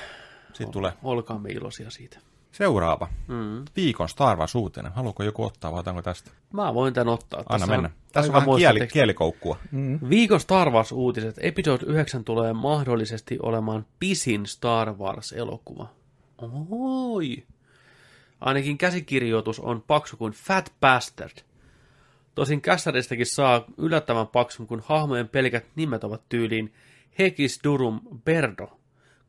Sitten 0.47 0.71
tulee 0.71 0.93
Olkaamme 1.03 1.49
iloisia 1.49 1.89
siitä. 1.89 2.19
seuraava. 2.51 3.07
Mm. 3.27 3.65
Viikon 3.75 4.09
Star 4.09 4.37
Wars 4.37 4.55
uutinen. 4.55 4.91
Haluatko 4.91 5.23
joku 5.23 5.43
ottaa 5.43 5.71
vai 5.71 5.79
otanko 5.79 6.01
tästä? 6.01 6.31
Mä 6.53 6.73
voin 6.73 6.93
tän 6.93 7.07
ottaa. 7.07 7.39
Anna 7.39 7.49
Tässä 7.59 7.67
mennä. 7.67 7.89
Tässä 8.13 8.31
on 8.31 8.33
vähän 8.45 8.57
kieli, 8.57 8.87
kielikoukkua. 8.87 9.57
Viikon 10.09 10.39
Star 10.39 10.69
Wars-uutiset. 10.69 11.35
Episode 11.39 11.83
9 11.85 12.23
tulee 12.23 12.53
mahdollisesti 12.53 13.37
olemaan 13.43 13.85
pisin 13.99 14.45
Star 14.45 14.93
Wars-elokuva. 14.93 15.87
Oi! 16.69 17.43
Ainakin 18.45 18.77
käsikirjoitus 18.77 19.59
on 19.59 19.81
paksu 19.81 20.17
kuin 20.17 20.33
Fat 20.33 20.73
Bastard. 20.81 21.37
Tosin 22.35 22.61
kässäristäkin 22.61 23.25
saa 23.25 23.65
yllättävän 23.77 24.27
paksun, 24.27 24.67
kun 24.67 24.83
hahmojen 24.85 25.29
pelkät 25.29 25.65
nimet 25.75 26.03
ovat 26.03 26.29
tyyliin 26.29 26.73
Hekis 27.19 27.59
Durum 27.63 28.01
Berdo, 28.25 28.79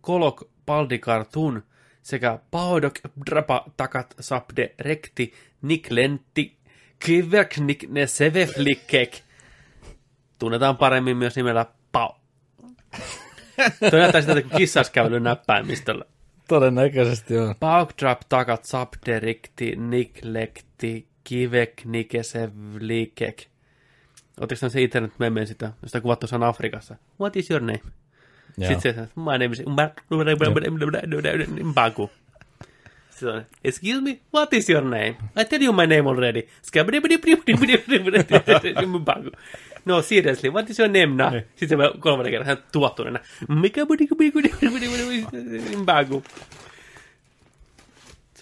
Kolok 0.00 0.48
Baldikar 0.66 1.24
Thun 1.24 1.62
sekä 2.02 2.38
Paodok 2.50 2.94
Drapa 3.30 3.64
Takat 3.76 4.14
Sapde 4.20 4.74
Rekti 4.78 5.32
Niklentti 5.62 6.56
Kiveknik 6.98 7.88
Neseveflikek. 7.88 9.16
Tunnetaan 10.38 10.76
paremmin 10.76 11.16
myös 11.16 11.36
nimellä 11.36 11.66
Pau. 11.92 12.10
Tuo 13.90 13.98
näyttää 13.98 14.20
siltä, 14.20 14.38
että 14.38 14.50
kun 14.50 14.58
kissa 14.58 14.80
olisi 14.80 14.92
kävellyt 14.92 15.22
näppäimistöllä. 15.22 16.04
Todennäköisesti 16.48 17.38
on. 17.38 17.54
Paukdrap 17.60 18.20
takat 18.28 18.64
sabderikti 18.64 19.76
niklekti 19.76 21.06
kivek 21.24 21.84
nikesevlikek. 21.84 23.46
Oletteko 24.40 24.68
se 24.68 24.82
internet 24.82 25.18
memeen 25.18 25.46
sitä, 25.46 25.72
josta 25.82 26.00
kuvattu 26.00 26.26
on 26.32 26.42
Afrikassa? 26.42 26.96
What 27.20 27.36
is 27.36 27.50
your 27.50 27.62
name? 27.62 27.80
Joo. 28.58 28.68
Sitten 28.68 28.94
se, 28.94 29.00
my 29.16 29.38
name 29.38 29.44
is 29.52 29.62
Mbaku. 31.64 32.10
Sitten 33.10 33.34
on, 33.34 33.44
excuse 33.64 34.00
me, 34.00 34.18
what 34.34 34.52
is 34.52 34.70
your 34.70 34.84
name? 34.84 35.16
I 35.40 35.44
tell 35.44 35.62
you 35.62 35.72
my 35.72 35.86
name 35.86 36.08
already. 36.08 36.42
Mbaku. 38.86 39.30
No 39.86 40.02
seriously, 40.02 40.50
what 40.50 40.70
is 40.70 40.78
your 40.78 40.88
name 40.92 41.24
now? 41.24 41.32
Sitten 41.56 41.78
se 41.78 41.98
kolmannen 42.00 42.30
kerran 42.32 42.46
hän 42.46 42.58
tuvattuneena. 42.72 43.18
Mikä 43.48 43.86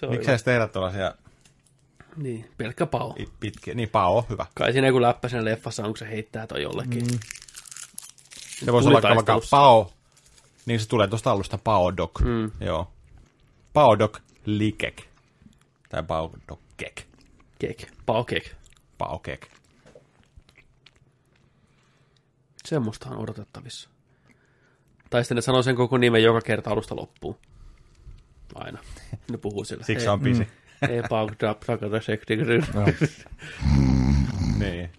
on 0.05 0.13
hyvä. 0.13 0.31
edes 0.31 0.43
tehdä 0.43 0.67
tuollaisia 0.67 1.13
Niin, 2.15 2.49
pelkkä 2.57 2.85
pao. 2.85 3.15
i- 3.19 3.29
pitkiä? 3.39 3.73
Niin, 3.73 3.89
pao, 3.89 4.25
hyvä. 4.29 4.45
Kai 4.53 4.71
siinä 4.73 4.87
joku 4.87 5.01
läppä 5.01 5.29
sen 5.29 5.45
leffassa 5.45 5.83
on, 5.83 5.89
kun 5.89 5.97
se 5.97 6.09
heittää 6.09 6.47
toi 6.47 6.61
jollekin. 6.61 7.03
Mm. 7.11 7.19
Se 8.65 8.71
voisi 8.73 8.89
olla 8.89 9.01
vaikka 9.01 9.41
pao, 9.49 9.93
niin 10.65 10.79
se 10.79 10.87
tulee 10.87 11.07
tuosta 11.07 11.31
alusta 11.31 11.57
paodok. 11.57 12.21
Mm. 12.21 12.51
Joo. 12.59 12.91
Paodok 13.73 14.19
likek. 14.45 15.01
Tai 15.89 16.03
paodok 16.03 16.59
kek. 16.77 17.03
Kek. 17.59 17.87
Pao 18.05 18.23
kek. 18.23 18.51
Paokek. 18.97 19.47
Semmoista 22.65 23.09
on 23.09 23.17
odotettavissa. 23.17 23.89
Tai 25.09 25.23
sitten 25.23 25.35
ne 25.35 25.41
sanoo 25.41 25.63
sen 25.63 25.75
koko 25.75 25.97
nimen 25.97 26.23
joka 26.23 26.41
kerta 26.41 26.69
alusta 26.69 26.95
loppuun. 26.95 27.37
Aina. 28.55 28.79
Ne 29.31 29.37
puhuu 29.37 29.63
sillä. 29.63 29.83
Siksi 29.83 30.07
on 30.07 30.19
pisi. 30.19 30.47
Ei 30.89 31.01
pau 31.09 31.29
drop 31.39 31.59
takata 31.59 32.01
sekti. 32.01 32.37
Niin. 34.59 34.89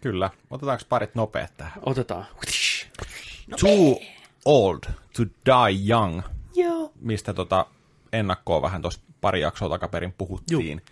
Kyllä. 0.00 0.30
Otetaanko 0.50 0.84
parit 0.88 1.14
nopeat 1.14 1.56
tähän? 1.56 1.82
Otetaan. 1.86 2.26
Too 3.60 4.00
old 4.44 4.78
to 5.16 5.24
die 5.24 5.88
young, 5.88 6.20
Joo. 6.54 6.92
mistä 7.00 7.34
tota 7.34 7.66
ennakkoa 8.12 8.62
vähän 8.62 8.82
tuossa 8.82 9.00
pari 9.20 9.40
jaksoa 9.40 9.68
takaperin 9.68 10.14
puhuttiin. 10.18 10.82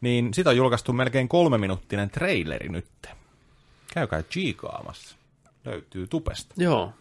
Niin 0.00 0.34
sitä 0.34 0.50
on 0.50 0.56
julkaistu 0.56 0.92
melkein 0.92 1.28
kolme 1.28 1.58
minuuttinen 1.58 2.10
traileri 2.10 2.68
nyt. 2.68 2.88
Käykää 3.94 4.22
chiikaamassa. 4.22 5.16
Löytyy 5.64 6.06
tupesta, 6.06 6.54
Joo. 6.58 6.92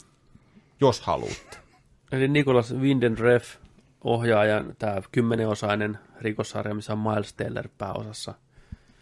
jos 0.81 1.01
haluatte. 1.01 1.57
Eli 2.11 2.27
Nicholas 2.27 2.73
Windenref, 2.73 3.55
ohjaajan, 4.03 4.75
tämä 4.79 5.01
kymmenenosainen 5.11 5.99
rikossarja, 6.21 6.75
missä 6.75 6.93
on 6.93 6.99
Miles 6.99 7.33
Teller 7.33 7.69
pääosassa. 7.77 8.33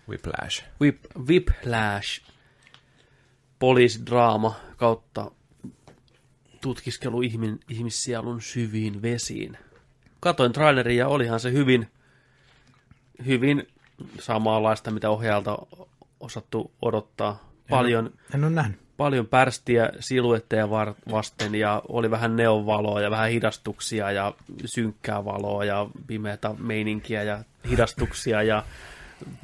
Whiplash. 0.10 0.64
Whip, 0.82 1.06
Whiplash, 1.28 2.22
poliisidraama 3.60 4.56
kautta 4.78 5.32
tutkiskelu 6.62 7.22
ihmin, 7.22 7.60
ihmissielun 7.70 8.42
syviin 8.42 9.02
vesiin. 9.02 9.58
Katoin 10.20 10.54
traileria 10.54 11.00
ja 11.00 11.08
olihan 11.08 11.40
se 11.40 11.52
hyvin, 11.52 11.88
hyvin 13.26 13.68
samanlaista, 14.20 14.92
mitä 14.92 15.10
ohjaajalta 15.10 15.58
osattu 16.20 16.72
odottaa. 16.82 17.55
Paljon, 17.70 18.12
En 18.36 18.44
ole 18.44 18.52
nähnyt. 18.52 18.80
paljon 18.98 19.28
pärstiä 19.28 19.90
siluetteja 20.00 20.70
vasten 21.12 21.56
ja 21.56 21.82
oli 21.88 22.12
vähän 22.12 22.36
neonvaloa 22.36 23.02
ja 23.02 23.12
vähän 23.12 23.30
hidastuksia 23.30 24.12
ja 24.12 24.34
synkkää 24.66 25.26
valoa 25.26 25.66
ja 25.66 25.88
pimeätä 26.08 26.52
meininkiä 26.60 27.24
ja 27.24 27.40
hidastuksia 27.70 28.44
ja 28.44 28.64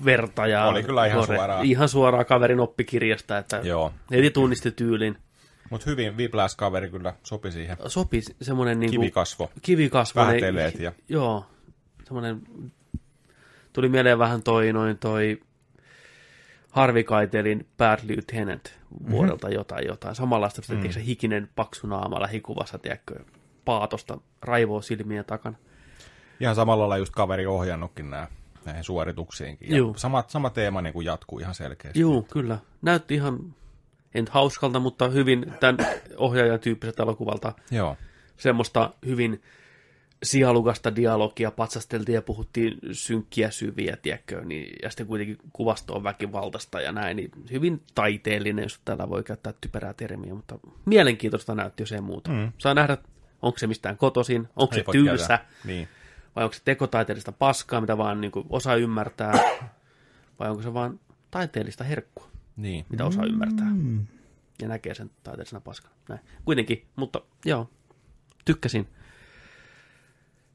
verta 0.05 0.47
ja 0.47 0.65
Oli 0.65 0.83
kyllä 0.83 1.05
ihan 1.05 1.25
suoraa. 1.25 1.61
ihan 1.61 1.89
suoraa 1.89 2.23
kaverin 2.23 2.59
oppikirjasta, 2.59 3.37
että 3.37 3.59
Joo. 3.63 3.93
heti 4.11 4.29
tunnisti 4.31 4.71
tyylin. 4.71 5.17
Mutta 5.69 5.89
hyvin 5.89 6.17
Whiplash-kaveri 6.17 6.89
kyllä 6.89 7.13
sopi 7.23 7.51
siihen. 7.51 7.77
Sopi 7.87 8.21
semmoinen 8.41 8.79
niin 8.79 8.89
kuin, 8.91 8.99
Kivikasvo. 9.01 9.51
kivikasvoinen. 9.61 10.33
Vähteleet 10.33 10.79
ja- 10.79 10.91
Joo, 11.09 11.45
semmoinen, 12.05 12.41
tuli 13.73 13.89
mieleen 13.89 14.19
vähän 14.19 14.41
toi, 14.43 14.73
noin 14.73 14.97
toi 14.97 15.39
Harvey 16.71 17.03
Keitelin 17.03 17.67
Bad 17.77 17.99
Lieutenant 18.03 18.79
vuodelta 19.09 19.47
mm-hmm. 19.47 19.57
jotain, 19.57 19.87
jotain. 19.87 20.15
Samanlaista, 20.15 20.61
mm. 20.69 20.91
se 20.91 21.05
hikinen 21.05 21.49
paksu 21.55 21.87
naama 21.87 22.21
lähikuvassa, 22.21 22.77
tiedätkö, 22.77 23.15
paatosta 23.65 24.17
raivoo 24.41 24.81
silmien 24.81 25.25
takana. 25.25 25.57
Ihan 26.39 26.55
samalla 26.55 26.81
lailla 26.83 26.97
just 26.97 27.13
kaveri 27.13 27.45
ohjannutkin 27.45 28.09
nämä 28.09 28.27
näihin 28.65 28.83
suorituksiinkin. 28.83 29.75
Ja 29.75 29.83
sama, 29.95 30.23
sama 30.27 30.49
teema 30.49 30.81
niin 30.81 30.93
kuin 30.93 31.05
jatkuu 31.05 31.39
ihan 31.39 31.55
selkeästi. 31.55 31.99
Joo, 31.99 32.21
kyllä. 32.21 32.57
Näytti 32.81 33.15
ihan, 33.15 33.55
en 34.13 34.25
hauskalta, 34.29 34.79
mutta 34.79 35.09
hyvin 35.09 35.53
tämän 35.59 35.77
ohjaajan 36.17 36.59
tyyppiseltä 36.59 37.03
elokuvalta. 37.03 37.53
Joo. 37.71 37.97
Semmoista 38.37 38.93
hyvin 39.05 39.41
sialukasta 40.23 40.95
dialogia, 40.95 41.51
patsasteltiin 41.51 42.13
ja 42.13 42.21
puhuttiin 42.21 42.77
synkkiä 42.91 43.51
syviä, 43.51 43.97
tiedätkö, 44.01 44.41
niin, 44.45 44.75
ja 44.83 44.89
sitten 44.89 45.07
kuitenkin 45.07 45.37
kuvasto 45.53 45.93
on 45.95 46.03
väkivaltaista 46.03 46.81
ja 46.81 46.91
näin, 46.91 47.17
niin 47.17 47.31
hyvin 47.51 47.83
taiteellinen, 47.95 48.63
jos 48.63 48.79
täällä 48.85 49.09
voi 49.09 49.23
käyttää 49.23 49.53
typerää 49.61 49.93
termiä, 49.93 50.33
mutta 50.33 50.59
mielenkiintoista 50.85 51.55
näytti, 51.55 51.83
jos 51.83 51.91
ei 51.91 52.01
muuta. 52.01 52.31
Mm. 52.31 52.51
Saa 52.57 52.73
nähdä, 52.73 52.97
onko 53.41 53.57
se 53.57 53.67
mistään 53.67 53.97
kotoisin, 53.97 54.47
onko 54.55 54.75
se 54.75 54.83
tylsä. 54.91 55.39
Niin. 55.65 55.87
vai 56.35 56.43
onko 56.43 56.53
se 56.53 56.61
tekotaiteellista 56.65 57.31
paskaa, 57.31 57.81
mitä 57.81 57.97
vaan 57.97 58.21
niin 58.21 58.31
kuin, 58.31 58.45
osaa 58.49 58.75
ymmärtää, 58.75 59.33
vai 60.39 60.49
onko 60.49 60.61
se 60.61 60.73
vaan 60.73 60.99
taiteellista 61.31 61.83
herkkua, 61.83 62.27
Niin. 62.57 62.85
mitä 62.89 63.05
osaa 63.05 63.25
ymmärtää, 63.25 63.67
ja 64.61 64.67
näkee 64.67 64.93
sen 64.93 65.11
taiteellisena 65.23 65.61
paskana. 65.61 65.95
Näin. 66.09 66.21
Kuitenkin, 66.45 66.85
mutta 66.95 67.21
joo, 67.45 67.69
tykkäsin. 68.45 68.87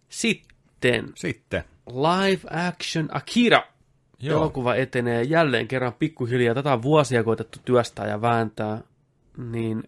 Sitten 0.09 1.13
Sitten. 1.15 1.65
live 1.87 2.69
action 2.69 3.09
Akira. 3.13 3.63
Joo. 4.19 4.39
Elokuva 4.39 4.75
etenee 4.75 5.23
jälleen 5.23 5.69
kerran 5.69 5.93
pikkuhiljaa. 5.93 6.55
Tätä 6.55 6.73
on 6.73 6.83
vuosia 6.83 7.25
koetettu 7.25 7.59
työstää 7.65 8.07
ja 8.07 8.21
vääntää. 8.21 8.81
Niin 9.37 9.83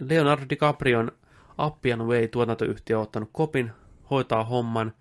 Leonardo 0.00 0.44
DiCaprion 0.50 1.12
Appian 1.58 2.06
Way 2.06 2.28
tuotantoyhtiö 2.28 2.96
on 2.96 3.02
ottanut 3.02 3.30
kopin, 3.32 3.70
hoitaa 4.10 4.44
homman. 4.44 4.92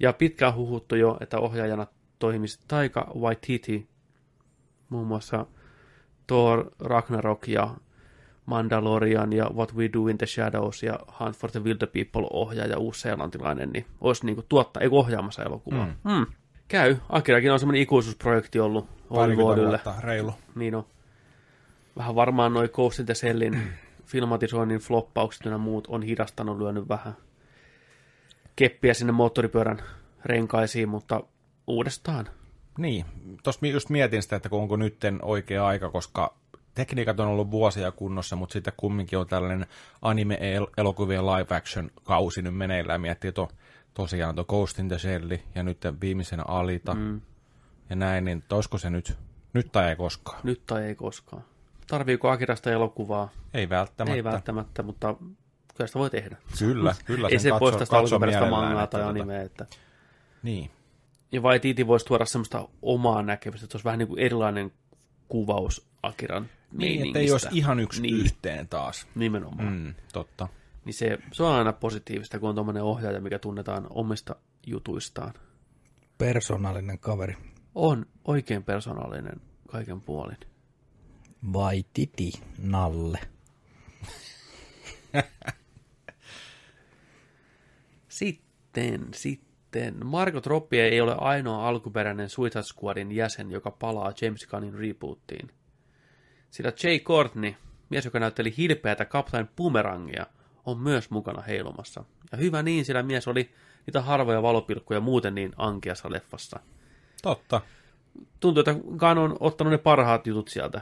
Ja 0.00 0.12
pitkään 0.12 0.54
huhuttu 0.54 0.96
jo, 0.96 1.16
että 1.20 1.38
ohjaajana 1.38 1.86
toimisi 2.18 2.60
Taika 2.68 3.12
Waititi. 3.18 3.88
Muun 4.88 5.06
muassa 5.06 5.46
Thor, 6.26 6.70
Ragnarok 6.78 7.48
ja 7.48 7.76
Mandalorian 8.46 9.32
ja 9.32 9.50
What 9.54 9.74
We 9.74 9.90
Do 9.92 10.06
in 10.06 10.18
the 10.18 10.26
Shadows 10.26 10.82
ja 10.82 10.98
Hunt 11.20 11.36
for 11.36 11.50
the 11.50 11.64
Wilder 11.64 11.88
People 11.88 12.26
ohjaaja 12.32 12.78
uusseelantilainen, 12.78 13.70
niin 13.70 13.86
olisi 14.00 14.26
niinku 14.26 14.44
tuottaa, 14.48 14.82
ei 14.82 14.88
ohjaamassa 14.92 15.42
elokuvaa. 15.42 15.86
Mm. 15.86 16.12
Mm. 16.12 16.26
Käy. 16.68 16.96
Akirakin 17.08 17.52
on 17.52 17.58
semmoinen 17.58 17.82
ikuisuusprojekti 17.82 18.60
ollut 18.60 18.88
Hollywoodille. 19.10 19.80
reilu. 20.00 20.34
Niin 20.54 20.74
on. 20.74 20.86
Vähän 21.96 22.14
varmaan 22.14 22.52
noin 22.52 22.70
Ghost 22.72 22.98
in 22.98 23.06
the 23.06 23.14
Cellin 23.14 23.62
filmatisoinnin 24.06 24.78
floppaukset 24.78 25.44
ja 25.44 25.58
muut 25.58 25.86
on 25.86 26.02
hidastanut, 26.02 26.58
lyönyt 26.58 26.88
vähän 26.88 27.16
keppiä 28.56 28.94
sinne 28.94 29.12
moottoripyörän 29.12 29.82
renkaisiin, 30.24 30.88
mutta 30.88 31.20
uudestaan. 31.66 32.28
Niin, 32.78 33.04
tuossa 33.42 33.66
just 33.66 33.90
mietin 33.90 34.22
sitä, 34.22 34.36
että 34.36 34.48
onko 34.52 34.76
nytten 34.76 35.18
oikea 35.22 35.66
aika, 35.66 35.90
koska 35.90 36.34
tekniikat 36.74 37.20
on 37.20 37.28
ollut 37.28 37.50
vuosia 37.50 37.92
kunnossa, 37.92 38.36
mutta 38.36 38.52
sitten 38.52 38.72
kumminkin 38.76 39.18
on 39.18 39.26
tällainen 39.26 39.66
anime-elokuvien 40.02 41.26
live-action-kausi 41.26 42.42
nyt 42.42 42.56
meneillään. 42.56 43.00
Miettii 43.00 43.32
to, 43.32 43.48
tosiaan 43.94 44.34
tuo 44.34 44.44
Ghost 44.44 44.78
in 44.78 44.88
the 44.88 44.98
Shell 44.98 45.30
ja 45.54 45.62
nyt 45.62 45.78
viimeisenä 46.00 46.42
Alita 46.48 46.94
mm. 46.94 47.20
ja 47.90 47.96
näin, 47.96 48.24
niin 48.24 48.44
olisiko 48.52 48.78
se 48.78 48.90
nyt, 48.90 49.16
nyt 49.52 49.72
tai 49.72 49.88
ei 49.88 49.96
koskaan? 49.96 50.40
Nyt 50.42 50.62
tai 50.66 50.84
ei 50.84 50.94
koskaan. 50.94 51.44
Tarviiko 51.86 52.30
Akirasta 52.30 52.70
elokuvaa? 52.70 53.28
Ei 53.54 53.68
välttämättä. 53.68 54.16
Ei 54.16 54.24
välttämättä, 54.24 54.82
mutta 54.82 55.14
kyllä 55.74 55.86
sitä 55.86 55.98
voi 55.98 56.10
tehdä. 56.10 56.36
Kyllä, 56.58 56.94
kyllä 57.04 57.28
Ei 57.28 57.38
se 57.38 57.50
poista 57.58 57.84
sitä 57.84 57.98
alkuperäistä 57.98 58.50
mangaa 58.50 58.86
tai 58.86 59.02
tota- 59.02 59.04
animea. 59.04 59.42
Että... 59.42 59.66
Niin, 60.42 60.70
Ja 61.32 61.42
vai 61.42 61.60
Tiiti 61.60 61.86
voisi 61.86 62.06
tuoda 62.06 62.24
semmoista 62.24 62.68
omaa 62.82 63.22
näkemystä, 63.22 63.64
että 63.64 63.72
se 63.72 63.76
olisi 63.76 63.84
vähän 63.84 63.98
niin 63.98 64.08
kuin 64.08 64.20
erilainen 64.20 64.72
kuvaus 65.28 65.86
Akiran 66.02 66.48
niin 66.78 67.06
että 67.06 67.18
ei 67.18 67.32
olisi 67.32 67.48
ihan 67.52 67.80
yksi 67.80 68.02
niin, 68.02 68.16
yhteen 68.16 68.68
taas. 68.68 69.06
Nimenomaan. 69.14 69.72
Mm. 69.72 69.94
Totta. 70.12 70.48
Niin 70.84 70.94
se, 70.94 71.18
se 71.32 71.42
on 71.42 71.52
aina 71.54 71.72
positiivista, 71.72 72.38
kun 72.38 72.48
on 72.48 72.54
tuommoinen 72.54 72.82
ohjaaja, 72.82 73.20
mikä 73.20 73.38
tunnetaan 73.38 73.86
omista 73.90 74.36
jutuistaan. 74.66 75.34
Persoonallinen 76.18 76.98
kaveri. 76.98 77.36
On 77.74 78.06
oikein 78.24 78.62
persoonallinen 78.62 79.40
kaiken 79.68 80.00
puolin. 80.00 80.38
Vai 81.52 81.84
titi 81.92 82.32
nalle. 82.58 83.18
Sitten, 88.08 89.08
sitten. 89.14 90.06
Margot 90.06 90.46
Robbie 90.46 90.84
ei 90.84 91.00
ole 91.00 91.14
ainoa 91.18 91.68
alkuperäinen 91.68 92.28
Suicide 92.28 92.62
Squadin 92.62 93.12
jäsen, 93.12 93.50
joka 93.50 93.70
palaa 93.70 94.12
James 94.22 94.46
Gunnin 94.46 94.74
rebootiin. 94.74 95.50
Sillä 96.54 96.72
Jay 96.84 96.98
Courtney, 96.98 97.54
mies, 97.90 98.04
joka 98.04 98.20
näytteli 98.20 98.54
hilpeätä 98.56 99.04
Captain 99.04 99.48
Boomerangia, 99.56 100.26
on 100.66 100.78
myös 100.78 101.10
mukana 101.10 101.42
heilumassa. 101.42 102.04
Ja 102.32 102.38
hyvä 102.38 102.62
niin, 102.62 102.84
sillä 102.84 103.02
mies 103.02 103.28
oli 103.28 103.50
niitä 103.86 104.00
harvoja 104.00 104.42
valopilkkuja 104.42 105.00
muuten 105.00 105.34
niin 105.34 105.52
ankeassa 105.56 106.10
leffassa. 106.10 106.60
Totta. 107.22 107.60
Tuntuu, 108.40 108.60
että 108.60 108.74
Gunn 108.74 109.18
on 109.18 109.36
ottanut 109.40 109.70
ne 109.70 109.78
parhaat 109.78 110.26
jutut 110.26 110.48
sieltä. 110.48 110.80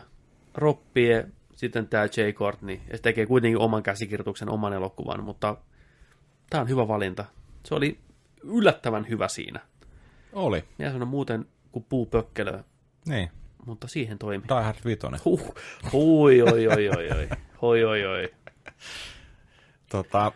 Roppie, 0.55 1.29
sitten 1.57 1.89
tämä 1.89 2.09
Jay 2.17 2.33
Courtney, 2.33 2.81
ja 2.91 2.97
se 2.97 3.03
tekee 3.03 3.27
kuitenkin 3.27 3.59
oman 3.59 3.83
käsikirjoituksen, 3.83 4.51
oman 4.51 4.73
elokuvan, 4.73 5.25
mutta 5.25 5.57
tämä 6.51 6.61
on 6.61 6.69
hyvä 6.69 6.89
valinta. 6.89 7.25
Se 7.65 7.75
oli 7.75 7.99
yllättävän 8.45 9.09
hyvä 9.09 9.29
siinä. 9.29 9.61
Oli. 10.33 10.65
Mies 10.79 10.95
on 10.95 11.09
muuten 11.09 11.47
kuin 11.73 11.87
puupökkelö, 11.89 12.63
Niin. 13.07 13.31
Mutta 13.67 13.89
siihen 13.89 14.19
toimi. 14.19 14.45
Die 14.49 14.63
Hard 14.63 14.79
5. 14.85 15.01
Huh, 15.25 15.55
hui, 15.93 16.43
oi, 16.43 16.69
oi, 16.69 16.89
oi, 16.89 16.89
oi, 16.89 17.29
oi, 17.63 17.85
oi, 17.85 18.07
oi. 18.07 18.35
tota, 19.91 20.33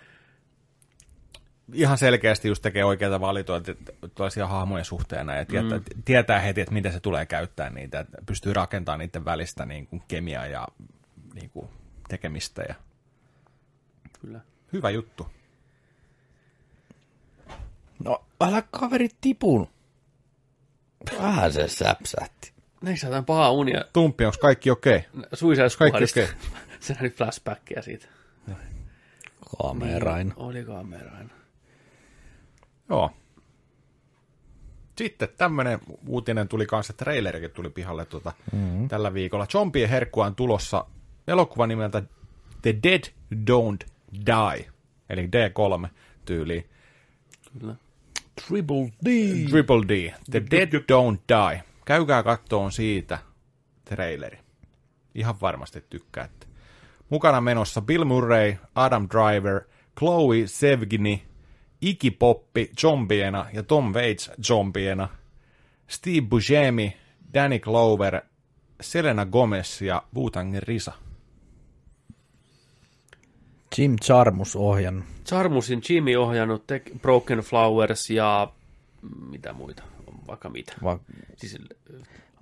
ihan 1.73 1.99
selkeästi 1.99 2.49
just 2.49 2.63
tekee 2.63 2.85
oikeita 2.85 3.21
valintoja 3.21 3.61
tällaisia 4.15 4.47
hahmojen 4.47 4.85
suhteen 4.85 5.29
ja 5.29 5.45
tietää, 5.45 5.79
mm. 5.79 6.03
tietää 6.05 6.41
heti, 6.41 6.61
että 6.61 6.75
miten 6.75 6.93
se 6.93 7.01
tulee 7.01 7.27
käyttää 7.27 7.71
niitä, 7.71 8.01
että 8.01 8.19
pystyy 8.27 8.53
rakentamaan 8.53 8.99
niiden 8.99 9.25
välistä 9.25 9.67
niin 9.67 9.87
kuin 9.87 10.03
kemiaa 10.09 10.47
ja 10.47 10.69
niin 11.35 11.51
kuin 11.51 11.69
tekemistä. 12.09 12.63
Ja... 12.63 12.75
Kyllä. 14.21 14.41
Hyvä 14.73 14.91
juttu. 14.91 15.27
No, 18.05 18.25
älä 18.41 18.63
kaveri 18.71 19.09
tipun. 19.21 19.69
Vähän 21.19 21.53
se 21.53 21.69
säpsähti. 21.69 22.56
Näin 22.83 22.99
saatan 22.99 23.25
paha 23.25 23.51
unia. 23.51 23.85
Tumppi, 23.93 24.25
onko 24.25 24.39
kaikki 24.41 24.71
okei? 24.71 24.97
Okay? 24.97 25.29
Suicide 25.35 25.67
Kaikki 25.79 26.05
okei. 26.05 26.29
Se 26.81 26.93
nähnyt 26.95 27.17
flashbackia 27.17 27.83
siitä. 27.83 28.07
Kamerain. 29.59 30.33
Oli 30.37 30.65
kamerain. 30.65 31.31
Joo. 32.89 33.11
Sitten 34.99 35.29
tämmöinen 35.37 35.79
uutinen 36.07 36.49
tuli 36.49 36.67
kanssa, 36.67 36.93
trailerikin 36.93 37.51
tuli 37.51 37.71
pihalle 37.71 38.05
tuota, 38.05 38.33
mm-hmm. 38.53 38.89
tällä 38.89 39.15
viikolla. 39.15 39.47
Zombien 39.47 39.89
herkkua 39.89 40.27
on 40.27 40.35
tulossa 40.35 40.87
elokuva 41.27 41.67
nimeltä 41.67 42.03
The 42.63 42.75
Dead 42.83 43.05
Don't 43.35 43.87
Die, 44.27 44.71
eli 45.11 45.27
D3 45.27 45.89
tyyliin. 46.25 46.69
Kyllä. 47.59 47.75
Triple 48.47 48.93
D. 49.05 49.09
Triple 49.51 49.83
D, 49.89 50.15
The 50.31 50.43
Dead 50.51 50.69
Don't 50.69 51.19
Die. 51.29 51.63
Käykää 51.87 52.23
kattoon 52.23 52.73
siitä 52.73 53.19
traileri. 53.85 54.39
Ihan 55.15 55.41
varmasti 55.41 55.85
tykkäätte. 55.91 56.47
Mukana 57.11 57.41
menossa 57.41 57.81
Bill 57.81 58.05
Murray, 58.05 58.55
Adam 58.75 59.09
Driver, 59.11 59.61
Chloe 59.99 60.47
Sevgni, 60.47 61.23
Iggy 61.81 62.11
Poppi 62.11 62.71
zombiena 62.81 63.47
ja 63.53 63.63
Tom 63.63 63.93
Waits 63.93 64.31
zombiena, 64.43 65.09
Steve 65.89 66.27
Buscemi, 66.27 66.97
Danny 67.35 67.59
Glover, 67.59 68.21
Selena 68.81 69.27
Gomez 69.27 69.83
ja 69.83 70.03
Wu-Tangin 70.17 70.63
Risa. 70.63 70.93
Jim 73.79 73.97
Charmus 74.05 74.57
ohjannut. 74.57 75.05
Charmusin 75.29 75.83
Jimmy 75.89 76.17
ohjannut 76.17 76.65
Broken 77.03 77.39
Flowers 77.39 78.11
ja 78.11 78.53
mitä 79.31 79.53
muita 79.53 79.83
vaikka 80.29 80.49
mitä. 80.49 80.73
Va- 80.85 81.01
Siis 81.37 81.59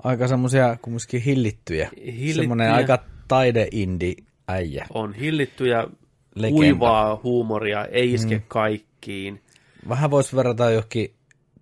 aika 0.05 0.29
semmoisia 0.29 0.77
kumminkin 0.83 1.21
hillittyjä. 1.23 1.91
Hillittyjä. 1.97 2.35
Semmoinen 2.35 2.73
aika 2.73 2.99
taide-indi 3.29 4.25
äijä. 4.49 4.87
on 4.95 5.13
hillittyjä, 5.15 5.87
Legenda. 6.35 6.57
kuivaa 6.57 7.21
huumoria, 7.23 7.85
ei 7.85 8.13
iske 8.13 8.37
mm. 8.39 8.43
kaikkiin. 8.49 9.41
Vähän 9.89 10.11
voisi 10.11 10.37
verrata 10.37 10.71
johonkin 10.71 11.15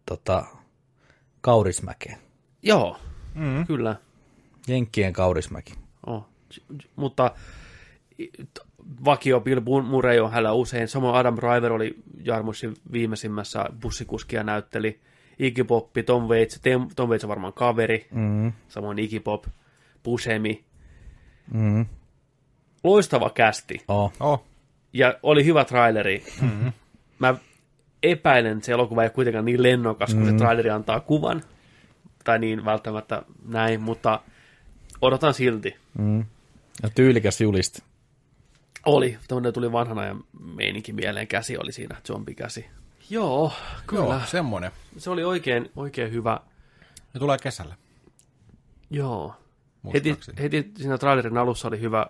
tota, 0.06 0.44
Kaurismäkeen. 1.40 2.18
Joo, 2.62 2.98
mm. 3.34 3.66
kyllä. 3.66 3.96
Jenkkien 4.68 5.12
Kaurismäki. 5.12 5.74
Oh. 6.06 6.28
Mutta 6.96 7.34
vakio 9.04 9.40
Bill 9.40 9.60
Murray 9.82 10.18
on 10.18 10.30
hänellä 10.30 10.52
usein. 10.52 10.88
Samoin 10.88 11.14
Adam 11.14 11.36
Driver 11.36 11.72
oli 11.72 11.94
Jarmusin 12.24 12.74
viimeisimmässä 12.92 13.64
bussikuskia 13.82 14.42
näytteli. 14.42 15.00
Iggy 15.38 15.64
Pop, 15.64 15.90
Tom 16.06 16.22
Waits, 16.22 16.56
Tem- 16.60 16.92
Tom 16.96 17.08
Waits 17.08 17.24
on 17.24 17.28
varmaan 17.28 17.52
kaveri. 17.52 18.06
Mm. 18.10 18.52
Samoin 18.68 18.98
Iggy 18.98 19.20
Pop, 19.20 19.44
Buscemi. 20.04 20.64
Mm. 21.54 21.86
Loistava 22.84 23.30
kästi. 23.30 23.84
Oh. 23.88 24.12
Oh, 24.20 24.44
Ja 24.92 25.14
oli 25.22 25.44
hyvä 25.44 25.64
traileri. 25.64 26.24
Mm-hmm. 26.42 26.72
Mä 27.18 27.34
epäilen, 28.02 28.52
että 28.56 28.66
se 28.66 28.72
elokuva 28.72 29.02
ei 29.02 29.06
ole 29.06 29.10
kuitenkaan 29.10 29.44
niin 29.44 29.62
lennokas, 29.62 30.14
kun 30.14 30.22
Mm-hmm. 30.22 30.38
se 30.38 30.44
traileri 30.44 30.70
antaa 30.70 31.00
kuvan. 31.00 31.42
Tai 32.24 32.38
niin 32.38 32.64
välttämättä 32.64 33.22
näin, 33.48 33.80
mutta 33.80 34.20
odotan 35.00 35.34
silti. 35.34 35.76
Mm. 35.98 36.24
Ja 36.82 36.90
tyylikäs 36.94 37.40
juliste. 37.40 37.82
Oli, 38.86 39.18
tuonne 39.28 39.52
tuli 39.52 39.72
vanhana 39.72 40.00
ajan 40.02 40.24
meininki 40.54 40.92
mieleen, 40.92 41.26
käsi 41.28 41.56
oli 41.58 41.72
siinä, 41.72 41.96
zombikäsi. 42.06 42.66
Joo, 43.10 43.52
kyllä. 43.86 44.04
joo, 44.04 44.20
semmonen. 44.26 44.70
Se 44.98 45.10
oli 45.10 45.24
oikein, 45.24 45.70
oikein 45.76 46.12
hyvä. 46.12 46.40
Ne 47.14 47.18
tulee 47.20 47.38
kesällä. 47.38 47.74
Joo. 48.90 49.34
Heti, 49.94 50.18
heti 50.42 50.72
siinä 50.76 50.98
trailerin 50.98 51.38
alussa 51.38 51.68
oli 51.68 51.80
hyvä, 51.80 52.06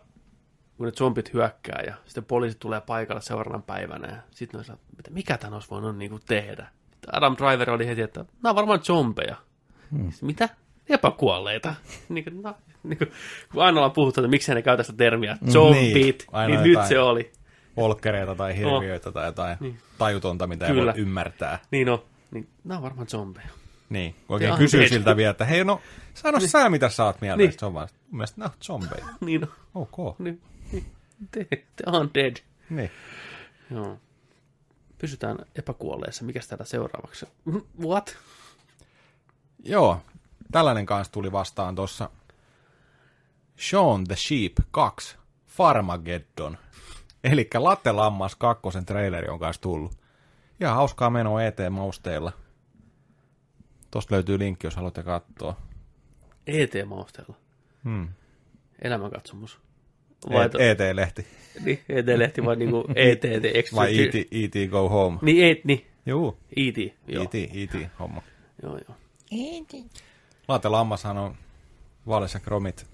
kun 0.77 0.87
ne 0.87 0.93
zombit 0.93 1.33
hyökkää 1.33 1.83
ja 1.87 1.95
sitten 2.07 2.25
poliisit 2.25 2.61
tulee 2.61 2.81
paikalle 2.81 3.23
seuraavana 3.23 3.63
päivänä 3.67 4.09
ja 4.09 4.17
sitten 4.31 4.61
ne 4.69 4.75
että 4.99 5.11
mikä 5.11 5.39
tämän 5.39 5.55
olisi 5.55 5.71
voinut 5.71 5.97
niin 5.97 6.11
kuin 6.11 6.23
tehdä. 6.27 6.67
Adam 7.13 7.37
Driver 7.37 7.71
oli 7.71 7.87
heti, 7.87 8.03
että 8.03 8.21
nämä 8.21 8.51
on 8.51 8.57
varmaan 8.57 8.83
zombeja. 8.83 9.37
Hmm. 9.91 10.13
Mitä? 10.21 10.49
Epäkuolleita. 10.89 11.75
niin 12.09 12.25
kuin, 12.25 12.43
no, 12.43 12.57
niin 12.83 12.99
kuin, 12.99 13.13
kun 13.53 13.63
aina 13.63 13.79
ollaan 13.79 13.93
puhuttu, 13.93 14.21
että 14.21 14.29
miksei 14.29 14.55
ne 14.55 14.63
käytä 14.63 14.83
sitä 14.83 14.97
termiä 14.97 15.39
zombit, 15.53 15.83
Niin, 15.83 15.95
niin, 15.95 16.17
aina 16.33 16.63
niin 16.63 16.79
nyt 16.79 16.87
se 16.89 16.99
oli. 16.99 17.33
Volkereita 17.77 18.35
tai 18.35 18.57
hirviöitä 18.57 19.13
tai 19.13 19.27
jotain 19.27 19.57
Niin. 19.61 19.79
tajutonta, 19.99 20.47
mitä 20.47 20.67
ei 20.67 20.73
Kyllä. 20.73 20.93
voi 20.93 21.01
ymmärtää. 21.01 21.59
Niin 21.71 21.89
on. 21.89 22.03
Niin, 22.31 22.49
nämä 22.65 22.77
on 22.79 22.83
varmaan 22.83 23.09
zombeja. 23.09 23.49
Niin, 23.89 24.15
oikein 24.29 24.57
kysyy 24.57 24.89
siltä 24.89 25.17
vielä, 25.17 25.31
että 25.31 25.45
hei 25.45 25.65
no, 25.65 25.81
sano 26.15 26.41
sä 26.41 26.69
mitä 26.69 26.89
sä 26.89 27.05
oot 27.05 27.21
mieltä. 27.21 27.37
Niin. 27.37 27.49
Niin. 27.49 27.59
Se 27.59 27.67
on 27.67 27.75
vaan, 27.75 27.89
mun 28.11 28.17
mielestä 28.17 28.41
nämä 28.41 28.49
on 28.55 28.57
zombeja. 28.63 29.07
Niin 29.21 29.43
on. 29.45 29.53
Ok. 29.75 30.19
Niin, 30.19 30.43
niin. 30.73 30.87
Te, 31.31 31.45
te 31.51 31.85
on 31.87 32.11
dead. 32.15 32.37
Niin. 32.71 32.91
Joo. 33.71 33.99
Pysytään 34.99 35.39
epäkuolleessa. 35.57 36.25
Mikäs 36.25 36.49
täällä 36.49 36.65
seuraavaksi? 36.65 37.27
What? 37.87 38.19
Joo, 39.65 40.01
tällainen 40.53 40.87
kanssa 40.87 41.13
tuli 41.13 41.33
vastaan 41.33 41.75
tuossa 41.75 42.11
Shaun 43.61 44.05
the 44.07 44.17
Sheep 44.17 44.53
2, 44.71 45.17
Farmageddon. 45.47 46.59
Eli 47.25 47.49
Latte 47.55 47.93
Lammas 47.93 48.35
kakkosen 48.37 48.85
traileri 48.87 49.29
on 49.29 49.39
kanssa 49.39 49.63
tullut. 49.63 49.93
Ihan 50.61 50.75
hauskaa 50.77 51.11
menoa 51.11 51.43
ET-mausteilla. 51.43 52.33
Tosta 53.91 54.15
löytyy 54.15 54.39
linkki, 54.39 54.67
jos 54.67 54.77
haluatte 54.77 55.03
katsoa. 55.03 55.57
ET-mausteella. 56.47 57.35
Hmm. 57.85 58.09
Elämänkatsomus. 58.83 59.59
E- 60.31 60.35
Vai 60.35 60.51
to, 60.51 60.59
ET-lehti. 60.59 61.27
niin, 61.65 61.81
ET-lehti 61.89 62.45
vai 62.45 62.57
niinku 62.57 62.85
ET, 62.97 63.21
the 63.21 63.51
Extra... 63.55 63.77
Vai 63.77 63.99
E 64.01 64.05
ET, 64.05 64.15
ET 64.15 64.71
Go 64.71 64.89
Home. 64.89 65.19
Niin, 65.23 65.45
et, 65.57 65.65
niin. 65.65 65.87
Juu, 66.07 66.39
ET, 66.57 66.77
joo. 67.07 67.23
ET, 67.25 67.35
ET 67.35 67.89
homma. 67.99 68.23
Joo, 68.63 68.79
joo. 68.89 68.97
Laate 70.49 70.69
Lammashan 70.69 71.19
on 71.19 71.37
Vaales 72.07 72.35
ja 72.35 72.41
Kromit 72.41 72.87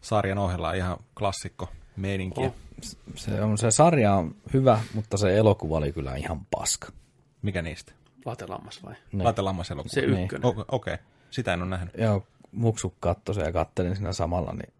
sarjan 0.00 0.38
ohella 0.38 0.72
ihan 0.72 0.96
klassikko 1.18 1.68
meininkiä. 2.00 2.46
Oh. 2.46 2.54
Se, 3.14 3.42
on, 3.42 3.58
se 3.58 3.70
sarja 3.70 4.14
on 4.14 4.34
hyvä, 4.52 4.80
mutta 4.94 5.16
se 5.16 5.36
elokuva 5.36 5.76
oli 5.76 5.92
kyllä 5.92 6.16
ihan 6.16 6.40
paska. 6.50 6.88
Mikä 7.42 7.62
niistä? 7.62 7.92
Latelammas 8.24 8.84
vai? 8.84 8.94
Niin. 9.12 9.24
Laate 9.24 9.42
Lammas 9.42 9.70
elokuva. 9.70 9.92
Se 9.92 10.00
ykkönen. 10.00 10.46
O- 10.46 10.64
Okei, 10.68 10.94
okay. 10.94 11.06
sitä 11.30 11.52
en 11.52 11.62
ole 11.62 11.70
nähnyt. 11.70 11.94
Joo, 11.98 12.26
muksuk 12.52 12.94
kattoi 13.00 13.34
sen 13.34 13.44
ja 13.44 13.52
kattelin 13.52 13.96
siinä 13.96 14.12
samalla, 14.12 14.52
niin 14.52 14.72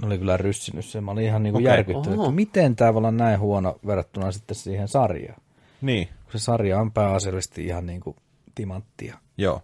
ne 0.00 0.06
oli 0.06 0.18
kyllä 0.18 0.36
ryssinyt 0.36 0.84
sen. 0.84 1.04
Mä 1.04 1.10
olin 1.10 1.24
ihan 1.24 1.42
niinku 1.42 1.58
Okei. 1.58 1.66
järkyttynyt, 1.66 2.18
Oho. 2.18 2.24
että 2.24 2.34
miten 2.34 2.76
tämä 2.76 2.94
voi 2.94 2.98
olla 2.98 3.10
näin 3.10 3.40
huono 3.40 3.78
verrattuna 3.86 4.32
sitten 4.32 4.54
siihen 4.54 4.88
sarjaan. 4.88 5.40
Niin, 5.80 6.08
Kun 6.08 6.32
se 6.32 6.38
sarja 6.38 6.80
on 6.80 6.92
pääasiallisesti 6.92 7.64
ihan 7.66 7.86
niinku 7.86 8.16
timanttia. 8.54 9.18
joo. 9.38 9.62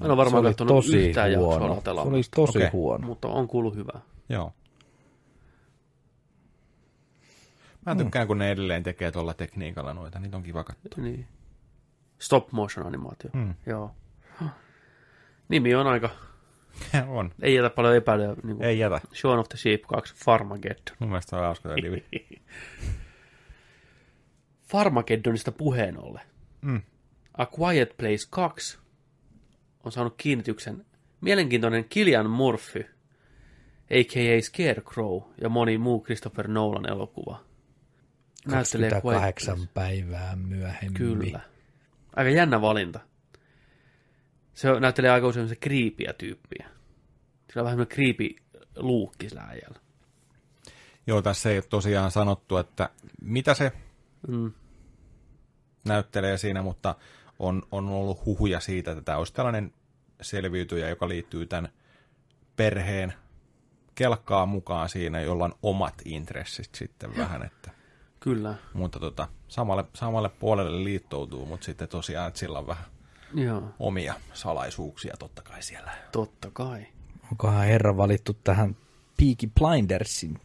Mä 0.00 0.04
en 0.04 0.10
ole 0.10 0.16
varmaan 0.16 0.44
se 0.44 0.48
katsonut 0.50 0.76
tosi 0.76 0.96
yhtään 0.96 1.32
jaksoa 1.32 1.58
huono. 1.58 1.82
Se 1.84 1.90
oli 1.90 2.22
tosi 2.34 2.58
Okei. 2.58 2.70
huono. 2.72 3.06
mutta 3.06 3.28
on 3.28 3.48
kuullut 3.48 3.76
hyvää. 3.76 4.00
Joo. 4.28 4.52
Mä 7.88 7.94
tykkään, 7.94 8.26
kun 8.26 8.38
ne 8.38 8.50
edelleen 8.50 8.82
tekee 8.82 9.10
tuolla 9.12 9.34
tekniikalla 9.34 9.94
noita. 9.94 10.18
Niitä 10.18 10.36
on 10.36 10.42
kiva 10.42 10.64
katsoa. 10.64 11.04
Niin. 11.04 11.26
Stop 12.18 12.52
motion 12.52 12.86
animaatio. 12.86 13.30
Mm. 13.32 13.54
Joo. 13.66 13.94
Nimi 15.48 15.74
on 15.74 15.86
aika, 15.86 16.10
on. 17.08 17.32
ei 17.42 17.54
jätä 17.54 17.70
paljon 17.70 17.96
epäilyä. 17.96 18.36
Niin 18.42 18.56
kuin 18.56 18.62
Ei 18.62 18.78
jätä. 18.78 19.00
Shaun 19.14 19.38
of 19.38 19.48
the 19.48 19.58
Sheep 19.58 19.82
2, 19.82 20.14
Farmageddon. 20.14 20.96
Mun 20.98 21.08
mielestä 21.08 21.36
on 21.36 21.42
hauska 21.42 21.68
livi. 21.68 22.04
Farmageddonista 24.70 25.52
puheen 25.52 25.98
ollen. 26.04 26.22
Mm. 26.60 26.82
A 27.38 27.46
Quiet 27.58 27.96
Place 27.96 28.26
2 28.30 28.78
on 29.84 29.92
saanut 29.92 30.14
kiinnityksen 30.16 30.86
mielenkiintoinen 31.20 31.84
Killian 31.84 32.30
Murphy, 32.30 32.80
a.k.a. 33.90 34.42
Scarecrow 34.42 35.22
ja 35.40 35.48
moni 35.48 35.78
muu 35.78 36.04
Christopher 36.04 36.48
Nolan 36.48 36.88
elokuva. 36.88 37.47
Näyttelee 38.50 38.90
Quiet 38.90 39.02
28 39.02 39.56
Place. 39.56 39.70
päivää 39.74 40.36
myöhemmin. 40.36 40.94
Kyllä. 40.94 41.40
Aika 42.16 42.30
jännä 42.30 42.60
valinta. 42.60 43.00
Se 44.54 44.70
on- 44.70 44.82
näyttelee 44.82 45.10
aika 45.10 45.26
usein 45.26 45.34
semmoisia 45.42 45.60
kriipiä 45.60 46.12
tyyppiä. 46.12 46.68
Sillä 47.48 47.60
on 47.60 47.64
vähän 47.64 47.72
semmoinen 47.72 47.94
kriipi 47.94 48.36
luukki 48.76 49.28
sillä 49.28 49.42
äijällä. 49.42 49.78
Joo, 51.06 51.22
tässä 51.22 51.50
ei 51.50 51.56
ole 51.56 51.64
tosiaan 51.70 52.10
sanottu, 52.10 52.56
että 52.56 52.90
mitä 53.22 53.54
se 53.54 53.72
Mm. 54.28 54.52
näyttelee 55.84 56.38
siinä, 56.38 56.62
mutta 56.62 56.94
on, 57.38 57.62
on 57.72 57.88
ollut 57.88 58.24
huhuja 58.24 58.60
siitä, 58.60 58.90
että 58.90 59.02
tämä 59.04 59.18
olisi 59.18 59.32
tällainen 59.34 59.72
selviytyjä, 60.20 60.88
joka 60.88 61.08
liittyy 61.08 61.46
tämän 61.46 61.68
perheen 62.56 63.12
kelkkaa 63.94 64.46
mukaan 64.46 64.88
siinä, 64.88 65.20
jolla 65.20 65.44
on 65.44 65.54
omat 65.62 65.94
intressit 66.04 66.74
sitten 66.74 67.16
vähän, 67.16 67.42
että, 67.42 67.70
Kyllä. 68.20 68.54
mutta 68.74 69.00
tota, 69.00 69.28
samalle, 69.48 69.84
samalle 69.94 70.28
puolelle 70.28 70.84
liittoutuu, 70.84 71.46
mutta 71.46 71.64
sitten 71.64 71.88
tosiaan, 71.88 72.28
että 72.28 72.40
sillä 72.40 72.58
on 72.58 72.66
vähän 72.66 72.84
Joo, 73.34 73.62
omia 73.78 74.14
salaisuuksia 74.32 75.14
totta 75.18 75.42
kai 75.42 75.62
siellä. 75.62 75.92
totta 76.12 76.50
kai. 76.52 76.86
Onkohan 77.30 77.66
herra 77.66 77.96
valittu 77.96 78.36
tähän 78.44 78.76
Peaky 79.16 79.52
Blindersin 79.60 80.38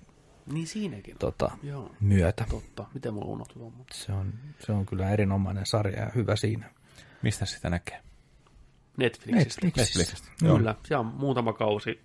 Niin 0.54 0.68
siinäkin. 0.68 1.18
tota, 1.18 1.52
Joo, 1.64 1.92
myötä. 2.00 2.46
totta. 2.50 2.86
Miten 2.94 3.14
mulla 3.14 3.28
unohtui 3.28 3.58
tuon, 3.60 3.74
mutta 3.74 3.96
Se 3.96 4.12
on, 4.12 4.34
se 4.60 4.72
on 4.72 4.86
kyllä 4.86 5.10
erinomainen 5.10 5.66
sarja 5.66 6.00
ja 6.00 6.12
hyvä 6.16 6.36
siinä. 6.36 6.70
Mistä 7.22 7.46
sitä 7.46 7.70
näkee? 7.70 8.02
Netflixistä. 8.98 9.66
Netflixistä. 9.66 10.28
Kyllä, 10.40 10.76
se 10.88 10.98
on 10.98 11.06
muutama 11.06 11.54
kausi. 11.54 12.02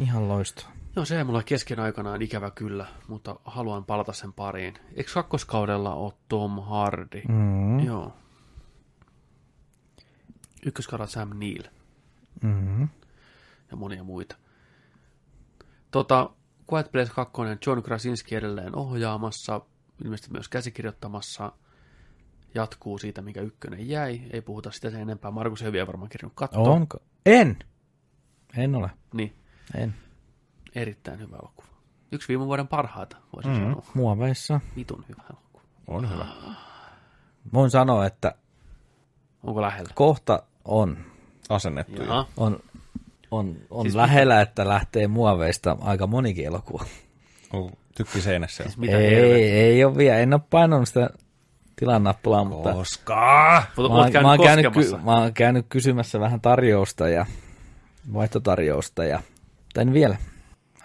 Ihan 0.00 0.28
loistava. 0.28 0.68
Joo, 0.96 1.04
se 1.04 1.18
ei 1.18 1.24
mulla 1.24 1.42
kesken 1.42 1.80
aikanaan 1.80 2.22
ikävä 2.22 2.50
kyllä, 2.50 2.86
mutta 3.08 3.36
haluan 3.44 3.84
palata 3.84 4.12
sen 4.12 4.32
pariin. 4.32 4.74
Eikö 4.94 5.10
kakkoskaudella 5.14 5.94
ole 5.94 6.12
Tom 6.28 6.62
Hardy? 6.62 7.22
Mm. 7.28 7.80
Joo. 7.80 8.12
Ykköskaudella 10.66 11.06
Sam 11.10 11.30
Neill 11.38 11.62
Mm. 12.42 12.88
ja 13.70 13.76
monia 13.76 14.04
muita. 14.04 14.36
Tota, 15.90 16.30
Quiet 16.72 16.92
Place 16.92 17.12
2, 17.14 17.32
John 17.66 17.82
Krasinski 17.82 18.34
edelleen 18.34 18.76
ohjaamassa, 18.76 19.60
ilmeisesti 20.04 20.32
myös 20.32 20.48
käsikirjoittamassa, 20.48 21.52
jatkuu 22.54 22.98
siitä, 22.98 23.22
mikä 23.22 23.40
ykkönen 23.40 23.88
jäi. 23.88 24.20
Ei 24.30 24.40
puhuta 24.40 24.70
sitä 24.70 24.90
sen 24.90 25.00
enempää. 25.00 25.30
Markus 25.30 25.62
ei 25.62 25.72
vielä 25.72 25.86
varmaan 25.86 26.08
kirjannut 26.08 26.34
katsoa. 26.36 26.62
Onko? 26.70 26.98
En. 27.26 27.56
En 28.56 28.74
ole. 28.74 28.90
Niin, 29.14 29.34
En. 29.74 29.94
Erittäin 30.74 31.20
hyvä 31.20 31.36
elokuva. 31.36 31.68
Yksi 32.12 32.28
viime 32.28 32.46
vuoden 32.46 32.68
parhaita, 32.68 33.16
voisin 33.36 33.52
mm. 33.52 33.58
sanoa. 33.58 33.82
Muoveissa. 33.94 34.60
Vitun 34.76 35.04
hyvä 35.08 35.22
elokuva. 35.30 35.62
On 35.86 36.10
hyvä. 36.10 36.26
Voin 37.52 37.70
sanoa, 37.70 38.06
että 38.06 38.34
Onko 39.42 39.62
lähellä? 39.62 39.90
Kohta 39.94 40.42
on, 40.64 40.98
Asennettu 41.48 42.02
jo. 42.02 42.08
Jaha. 42.08 42.26
on, 42.36 42.60
on, 43.30 43.56
on 43.70 43.82
Siis 43.82 43.94
lähellä, 43.94 44.40
että 44.40 44.68
lähtee 44.68 45.08
muoveista 45.08 45.76
aika 45.80 46.06
monikin 46.06 46.46
elokuva. 46.46 46.84
On 47.52 47.72
Tykki 47.96 48.20
seinässä. 48.20 48.62
Siis 48.62 48.78
mitä 48.78 48.98
ei, 48.98 49.50
ei 49.50 49.84
ole 49.84 49.96
vielä, 49.96 50.18
en 50.18 50.34
ole 50.34 50.40
painanut 50.50 50.88
sitä 50.88 51.10
tilannappulaa, 51.76 52.44
mutta 52.44 52.72
Koska? 52.72 53.62
Mutta 53.76 53.92
mä, 53.92 53.98
oon- 53.98 54.12
käynyt 54.12 54.22
mä, 54.22 54.30
oon 54.30 54.42
käynyt, 54.44 54.72
ky- 54.72 54.96
mä 55.04 55.18
oon 55.18 55.34
käynyt 55.34 55.66
kysymässä 55.68 56.20
vähän 56.20 56.40
tarjousta 56.40 57.08
ja 57.08 57.26
vaihtotarjousta 58.12 59.04
ja 59.04 59.20
en 59.78 59.92
vielä. 59.92 60.16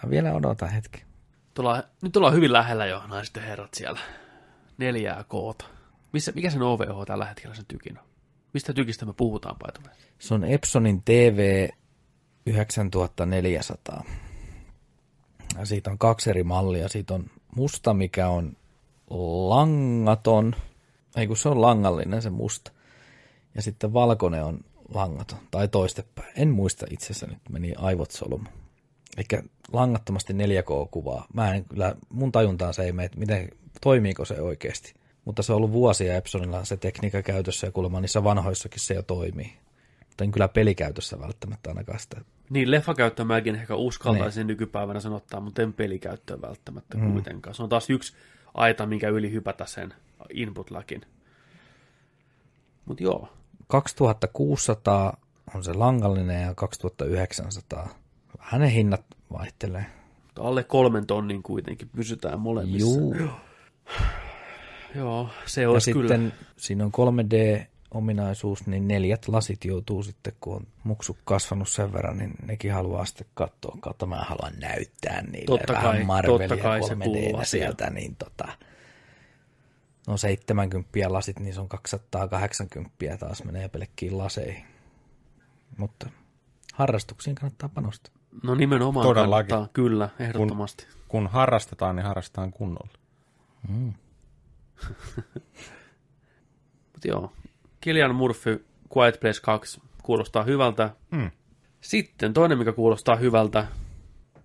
Mä 0.02 0.10
vielä 0.10 0.32
odotan 0.32 0.68
hetki. 0.68 1.04
Tullaan, 1.54 1.82
nyt 2.02 2.16
ollaan 2.16 2.34
hyvin 2.34 2.52
lähellä 2.52 2.86
jo, 2.86 3.06
naiset 3.06 3.36
ja 3.36 3.42
herrat 3.42 3.74
siellä. 3.74 4.00
Neljää 4.78 5.24
koota. 5.28 5.64
Missä, 6.12 6.32
mikä 6.34 6.50
sen 6.50 6.62
OVH 6.62 7.06
tällä 7.06 7.24
hetkellä 7.24 7.54
sen 7.54 7.66
tykin 7.68 7.98
on? 7.98 8.04
Mistä 8.52 8.72
tykistä 8.72 9.06
me 9.06 9.12
puhutaan, 9.12 9.56
paitumme? 9.58 9.90
Se 10.18 10.34
on 10.34 10.44
Epsonin 10.44 11.02
TV 11.02 11.68
9400. 12.46 14.04
Ja 15.58 15.66
siitä 15.66 15.90
on 15.90 15.98
kaksi 15.98 16.30
eri 16.30 16.44
mallia. 16.44 16.88
Siitä 16.88 17.14
on 17.14 17.30
musta, 17.56 17.94
mikä 17.94 18.28
on 18.28 18.56
langaton. 19.48 20.56
Ei 21.16 21.26
kun 21.26 21.36
se 21.36 21.48
on 21.48 21.62
langallinen 21.62 22.22
se 22.22 22.30
musta. 22.30 22.72
Ja 23.54 23.62
sitten 23.62 23.92
valkoinen 23.92 24.44
on 24.44 24.60
langaton. 24.94 25.38
Tai 25.50 25.68
toistepäin. 25.68 26.32
En 26.36 26.48
muista 26.48 26.86
itse 26.90 27.04
asiassa 27.04 27.26
nyt 27.26 27.48
meni 27.50 27.74
aivot 27.76 28.10
solmu. 28.10 28.48
Eli 29.18 29.42
langattomasti 29.72 30.32
4K-kuvaa. 30.32 31.26
Mä 31.34 31.54
en 31.54 31.64
kyllä, 31.64 31.94
mun 32.08 32.32
tajuntaan 32.32 32.74
se 32.74 32.82
ei 32.82 32.92
mene, 32.92 33.06
että 33.06 33.18
miten, 33.18 33.48
toimiiko 33.80 34.24
se 34.24 34.40
oikeasti. 34.40 34.94
Mutta 35.24 35.42
se 35.42 35.52
on 35.52 35.56
ollut 35.56 35.72
vuosia 35.72 36.16
Epsonilla 36.16 36.64
se 36.64 36.76
tekniikka 36.76 37.22
käytössä 37.22 37.66
ja 37.66 37.70
kuulemma 37.70 38.00
niissä 38.00 38.24
vanhoissakin 38.24 38.80
se 38.80 38.94
jo 38.94 39.02
toimii. 39.02 39.52
Mutta 40.06 40.24
en 40.24 40.30
kyllä 40.30 40.48
pelikäytössä 40.48 41.20
välttämättä 41.20 41.70
ainakaan 41.70 41.98
sitä. 41.98 42.20
Niin, 42.50 42.70
leffakäyttöä 42.70 43.24
mäkin 43.24 43.54
ehkä 43.54 43.74
uskaltaisin 43.74 44.46
nykypäivänä 44.46 45.00
sanottaa, 45.00 45.40
mutta 45.40 45.62
en 45.62 45.72
pelikäyttöä 45.72 46.40
välttämättä 46.40 46.98
mm. 46.98 47.12
kuitenkaan. 47.12 47.54
Se 47.54 47.62
on 47.62 47.68
taas 47.68 47.90
yksi 47.90 48.16
aita, 48.54 48.86
minkä 48.86 49.08
yli 49.08 49.32
hypätä 49.32 49.66
sen 49.66 49.94
input-lakin. 50.34 51.00
Mutta 52.84 53.02
joo, 53.02 53.28
2600 53.66 55.16
on 55.54 55.64
se 55.64 55.72
langallinen 55.72 56.42
ja 56.42 56.54
2900. 56.54 57.88
Vähän 58.38 58.60
ne 58.60 58.72
hinnat 58.72 59.04
vaihtelee. 59.32 59.86
mutta 60.38 60.48
alle 60.48 60.64
kolmen 60.64 61.06
tonnin 61.06 61.42
kuitenkin 61.42 61.88
pysytään 61.96 62.40
molemmissa. 62.40 62.88
Juu. 62.88 63.16
Joo, 64.94 65.28
se 65.46 65.62
Ja 65.62 65.70
olisi 65.70 65.92
kyllä. 65.92 66.08
sitten 66.08 66.32
siinä 66.56 66.84
on 66.84 66.92
3D-ominaisuus, 66.92 68.66
niin 68.66 68.88
neljät 68.88 69.28
lasit 69.28 69.64
joutuu 69.64 70.02
sitten, 70.02 70.32
kun 70.40 70.56
on 70.56 70.66
muksu 70.84 71.16
kasvanut 71.24 71.68
sen 71.68 71.92
verran, 71.92 72.18
niin 72.18 72.34
nekin 72.46 72.72
haluaa 72.72 73.04
sitten 73.04 73.26
katsoa. 73.34 73.76
Kautta 73.80 74.06
mä 74.06 74.16
haluan 74.16 74.52
näyttää 74.60 75.22
niille 75.22 75.46
Totta 75.58 75.72
vähän 75.72 75.90
kai, 75.90 76.04
Marvelia 76.04 76.48
totta 76.48 76.62
kai 76.62 76.82
se 76.82 76.88
3 76.88 77.04
kuuluu 77.04 77.40
d 77.40 77.44
sieltä, 77.44 77.90
niin 77.90 78.16
tota, 78.16 78.48
no 80.06 80.16
70 80.16 80.88
lasit, 81.08 81.40
niin 81.40 81.54
se 81.54 81.60
on 81.60 81.68
280 81.68 83.16
taas 83.18 83.44
menee 83.44 83.68
pelkkiin 83.68 84.18
laseihin. 84.18 84.64
Mutta 85.76 86.10
harrastuksiin 86.74 87.34
kannattaa 87.36 87.68
panostaa. 87.68 88.17
No 88.42 88.54
nimenomaan 88.54 89.06
Todellakin. 89.06 89.48
kannattaa, 89.48 89.72
kyllä, 89.72 90.08
ehdottomasti. 90.18 90.86
Kun 91.08 91.26
harrastetaan, 91.26 91.96
niin 91.96 92.06
harrastetaan 92.06 92.50
kunnolla. 92.50 92.92
Mutta 96.92 97.08
joo, 97.08 97.32
Kilian 97.80 98.14
Murphy, 98.14 98.66
Quiet 98.96 99.20
Place 99.20 99.40
2 99.40 99.80
kuulostaa 100.02 100.42
hyvältä. 100.42 100.90
Mm. 101.10 101.30
Sitten 101.80 102.32
toinen, 102.32 102.58
mikä 102.58 102.72
kuulostaa 102.72 103.16
hyvältä, 103.16 103.66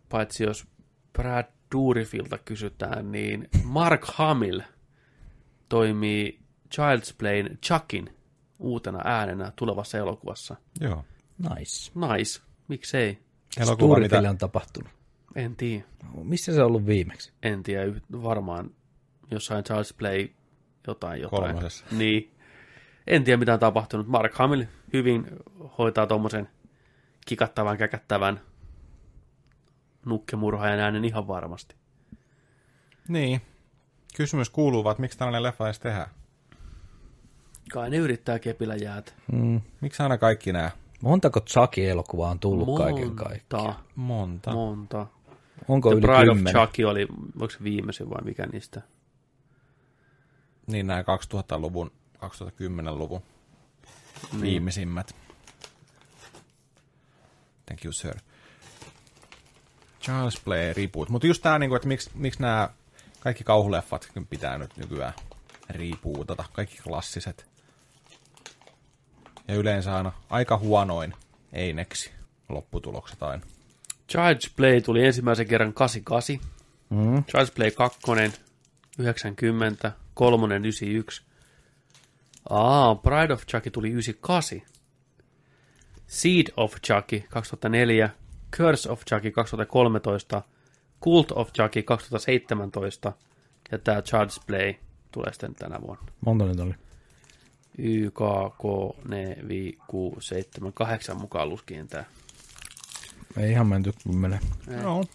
paitsi 0.09 0.43
jos 0.43 0.67
Brad 1.13 1.45
Dourifilta 1.75 2.37
kysytään, 2.37 3.11
niin 3.11 3.49
Mark 3.63 4.05
Hamill 4.05 4.59
toimii 5.69 6.39
Child's 6.75 7.15
Playn 7.17 7.57
Chuckin 7.65 8.15
uutena 8.59 8.99
äänenä 9.03 9.51
tulevassa 9.55 9.97
elokuvassa. 9.97 10.55
Joo. 10.79 11.05
Nice. 11.37 11.91
Nice, 11.95 12.41
miksei? 12.67 13.22
Elokuva, 13.59 13.99
mitä... 13.99 14.29
on 14.29 14.37
tapahtunut. 14.37 14.91
En 15.35 15.55
tiedä, 15.55 15.83
Missä 16.23 16.53
se 16.53 16.61
on 16.61 16.67
ollut 16.67 16.85
viimeksi? 16.85 17.33
en 17.43 17.63
tiedä, 17.63 17.85
yht- 17.85 18.23
varmaan 18.23 18.71
jossain 19.31 19.63
Child's 19.65 19.95
Play 19.97 20.29
jotain 20.87 21.21
jotain. 21.21 21.41
Kolmosessa. 21.43 21.85
Niin. 21.91 22.31
En 23.07 23.23
tiedä, 23.23 23.37
mitä 23.37 23.53
on 23.53 23.59
tapahtunut. 23.59 24.07
Mark 24.07 24.33
Hamill 24.33 24.63
hyvin 24.93 25.27
hoitaa 25.77 26.07
tuommoisen 26.07 26.49
kikattavan, 27.25 27.77
käkättävän 27.77 28.41
nukkemurhaajan 30.05 30.79
äänen 30.79 31.05
ihan 31.05 31.27
varmasti. 31.27 31.75
Niin. 33.07 33.41
Kysymys 34.17 34.49
kuuluu, 34.49 34.83
vaan, 34.83 34.91
että 34.91 35.01
miksi 35.01 35.17
tällainen 35.17 35.43
leffa 35.43 35.65
edes 35.65 35.79
tehdään? 35.79 36.09
Kai 37.73 37.89
ne 37.89 37.97
yrittää 37.97 38.39
kepillä 38.39 38.75
jäätä. 38.75 39.11
Mm. 39.31 39.61
Miksi 39.81 40.03
aina 40.03 40.17
kaikki 40.17 40.53
nämä? 40.53 40.71
Montako 41.03 41.39
Chucky-elokuvaa 41.39 42.29
on 42.31 42.39
tullut 42.39 42.77
kaiken 42.77 43.15
kaikkiaan? 43.15 43.75
Monta. 43.95 44.51
Monta. 44.51 44.51
Monta. 44.51 45.07
Onko 45.67 45.89
The 45.89 45.97
yli 45.97 46.07
Bride 46.07 46.31
of 46.31 46.37
kymmenen? 46.37 46.53
Chucky 46.53 46.83
oli, 46.83 47.07
onko 47.35 47.49
se 47.49 47.63
viimeisin 47.63 48.09
vai 48.09 48.23
mikä 48.23 48.45
niistä? 48.45 48.81
Niin 50.67 50.87
nämä 50.87 51.01
2000-luvun, 51.01 51.91
2010-luvun 52.15 53.21
niin. 54.31 54.41
viimeisimmät. 54.41 55.15
Thank 57.65 57.85
you, 57.85 57.91
sir. 57.91 58.15
Charles 60.01 60.41
Play 60.45 60.73
reboot. 60.73 61.09
Mutta 61.09 61.27
just 61.27 61.43
tämä, 61.43 61.59
niinku, 61.59 61.75
että 61.75 61.87
miksi, 61.87 62.11
miksi 62.13 62.41
nämä 62.41 62.69
kaikki 63.19 63.43
kauhuleffat 63.43 64.11
pitää 64.29 64.57
nyt 64.57 64.77
nykyään 64.77 65.13
rebootata. 65.69 66.45
Kaikki 66.53 66.77
klassiset. 66.83 67.52
Ja 69.47 69.55
yleensä 69.55 69.95
aina 69.95 70.11
aika 70.29 70.57
huonoin 70.57 71.13
eineksi 71.53 72.11
lopputulokset 72.49 73.23
aina. 73.23 73.43
Child's 74.11 74.51
Play 74.55 74.81
tuli 74.81 75.05
ensimmäisen 75.05 75.47
kerran 75.47 75.73
88. 75.73 76.39
Mm. 76.89 77.17
Child's 77.17 77.51
Play 77.55 77.71
2, 77.71 77.99
90, 78.99 79.91
kolmonen 80.13 80.65
91. 80.65 81.23
Aa, 82.49 82.95
Pride 82.95 83.33
of 83.33 83.45
Chucky 83.45 83.71
tuli 83.71 83.89
98. 83.89 84.61
Seed 86.07 86.47
of 86.57 86.75
Chucky 86.87 87.23
2004, 87.29 88.09
Curse 88.57 88.89
of 88.91 89.05
Chucky 89.05 89.31
2013, 89.31 90.41
Cult 91.03 91.31
of 91.31 91.53
Chucky 91.53 91.83
2017 91.83 93.13
ja 93.71 93.77
tämä 93.77 93.99
Child's 93.99 94.43
Play 94.47 94.73
tulee 95.11 95.31
sitten 95.33 95.55
tänä 95.55 95.81
vuonna. 95.81 96.03
Monta 96.25 96.45
nyt 96.45 96.59
oli? 96.59 96.73
Y, 97.77 98.09
K, 98.11 98.19
K, 98.57 98.63
N, 99.07 99.47
V, 99.47 99.71
Q, 99.71 100.21
7, 100.21 100.73
8 100.73 101.17
mukaan 101.17 101.49
luskien 101.49 101.87
tämä. 101.87 102.03
Ei 103.37 103.51
ihan 103.51 103.67
menty 103.67 103.93
kymmenen. 104.03 104.39
Joo. 104.81 105.05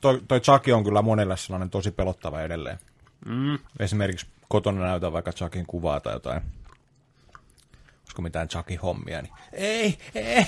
Toi, 0.00 0.20
toi 0.28 0.40
Chucky 0.40 0.72
on 0.72 0.84
kyllä 0.84 1.02
monelle 1.02 1.36
sellainen 1.36 1.70
tosi 1.70 1.90
pelottava 1.90 2.42
edelleen. 2.42 2.78
Mm. 3.26 3.58
Esimerkiksi 3.78 4.26
kotona 4.48 4.80
näytän 4.86 5.12
vaikka 5.12 5.32
Chuckin 5.32 5.66
kuvaa 5.66 6.00
tai 6.00 6.12
jotain. 6.12 6.42
Olisiko 8.00 8.22
mitään 8.22 8.48
Chuckin 8.48 8.80
hommia, 8.80 9.22
niin 9.22 9.32
ei, 9.52 9.98
ei. 10.14 10.46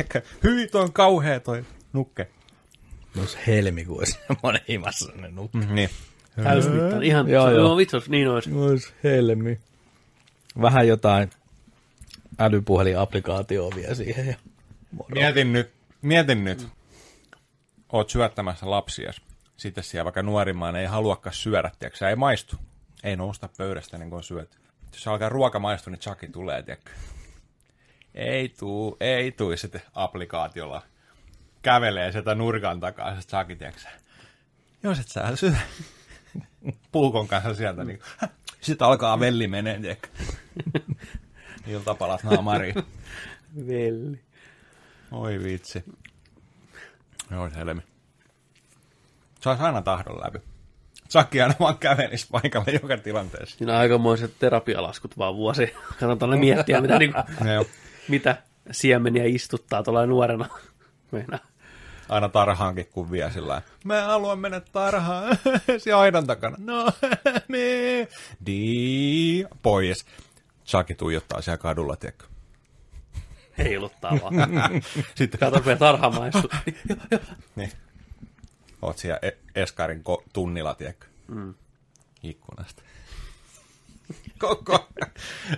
Ehkä 0.00 0.22
hyvin 0.42 0.68
on 0.74 0.92
kauhea 0.92 1.40
toi 1.40 1.64
nukke. 1.92 2.28
Olisi 3.20 3.38
helmikuussa 3.46 4.18
semmoinen 4.26 4.62
himassa 4.68 5.12
ne 5.16 5.28
nukki. 5.28 5.58
Mm, 5.58 5.74
niin. 5.74 5.90
Täysmittainen. 6.42 7.02
Ihan, 7.02 7.28
Joo, 7.28 7.44
joo, 7.44 7.54
joo. 7.54 7.66
joo. 7.66 7.76
vitsos, 7.76 8.08
niin 8.08 8.28
olisi. 8.28 8.52
Olisi 8.52 8.92
helmi. 9.04 9.58
Vähän 10.60 10.88
jotain 10.88 11.30
älypuhelin-applikaatioa 12.38 13.74
vielä 13.74 13.94
siihen. 13.94 14.26
Ja 14.26 14.34
moro. 14.92 15.14
Mietin 15.14 15.52
nyt, 15.52 15.72
mietin 16.02 16.44
nyt. 16.44 16.68
Oot 17.92 18.10
syöttämässä 18.10 18.70
lapsia. 18.70 19.12
Sitten 19.56 19.84
siellä 19.84 20.04
vaikka 20.04 20.22
nuorimmaan 20.22 20.76
ei 20.76 20.86
haluakaan 20.86 21.34
syödä, 21.34 21.70
tiedätkö, 21.78 22.08
ei 22.08 22.16
maistu. 22.16 22.56
Ei 23.04 23.16
nousta 23.16 23.48
pöydästä 23.56 23.98
niin 23.98 24.10
kuin 24.10 24.22
syöt. 24.22 24.58
Jos 24.92 25.08
alkaa 25.08 25.28
ruoka 25.28 25.58
maistua, 25.58 25.90
niin 25.90 26.00
Chucky 26.00 26.28
tulee, 26.28 26.62
tiedätkö. 26.62 26.90
Ei 28.14 28.48
tuu, 28.48 28.96
ei 29.00 29.32
tuu. 29.32 29.56
Sitten 29.56 29.82
applikaatiolla 29.94 30.82
kävelee 31.62 32.12
sieltä 32.12 32.34
nurkan 32.34 32.80
takaa 32.80 33.20
se 33.20 33.28
Chucky, 33.28 33.56
tiedätkö. 33.56 33.82
Jos 34.82 34.98
et 34.98 35.08
sä 35.08 35.36
syö 35.36 35.52
puukon 36.92 37.28
kanssa 37.28 37.54
sieltä, 37.54 37.84
niin 37.84 38.00
sitten 38.60 38.86
alkaa 38.86 39.20
velli 39.20 39.48
menee, 39.48 39.80
tiedätkö. 39.80 40.08
Iltapalat 41.68 42.22
naamariin. 42.22 42.74
Velli. 43.68 44.20
Oi 45.10 45.42
vitsi. 45.42 45.84
Joo, 47.30 47.50
helmi. 47.56 47.80
Saisi 49.40 49.62
aina 49.62 49.82
tahdon 49.82 50.20
läpi. 50.24 50.38
Chucky 51.10 51.40
aina 51.40 51.54
vaan 51.60 51.78
kävelisi 51.78 52.26
paikalle 52.30 52.78
joka 52.82 52.96
tilanteessa. 52.96 53.56
Siinä 53.56 53.72
on 53.72 53.78
aikamoiset 53.78 54.34
terapialaskut 54.38 55.18
vaan 55.18 55.36
vuosi. 55.36 55.74
Kannattaa 56.00 56.28
ne 56.28 56.36
miettiä, 56.36 56.80
mitä, 56.80 56.98
niin 56.98 57.12
kuin, 57.12 57.66
mitä 58.08 58.42
siemeniä 58.70 59.24
istuttaa 59.26 59.82
tuolla 59.82 60.06
nuorena. 60.06 60.48
Meinaa. 61.10 61.38
Aina 62.08 62.28
tarhaankin, 62.28 62.86
kun 62.86 63.10
vie 63.10 63.30
sillä 63.30 63.62
Mä 63.84 64.02
haluan 64.02 64.38
mennä 64.38 64.60
tarhaan. 64.60 65.38
Siellä 65.78 66.00
aidan 66.00 66.26
takana. 66.26 66.56
No, 66.58 66.90
me. 67.48 68.08
Di. 68.46 69.44
Pois. 69.62 70.06
Chucky 70.68 70.94
tuijottaa 70.94 71.42
siellä 71.42 71.58
kadulla, 71.58 71.96
tiedätkö? 71.96 72.26
Heiluttaa 73.58 74.12
vaan. 74.22 74.34
Sitten 75.14 75.40
Kato, 75.40 75.60
kun 75.60 75.78
tarhaamaan. 75.78 76.32
Niin. 77.56 77.72
Oot 78.82 78.98
siellä 78.98 79.18
e- 79.22 79.38
Eskarin 79.62 80.02
ko- 80.08 80.22
tunnilla, 80.32 80.74
tiedätkö? 80.74 81.06
Mm. 81.28 81.54
Ikkunasta. 82.22 82.82
Koko 84.38 84.88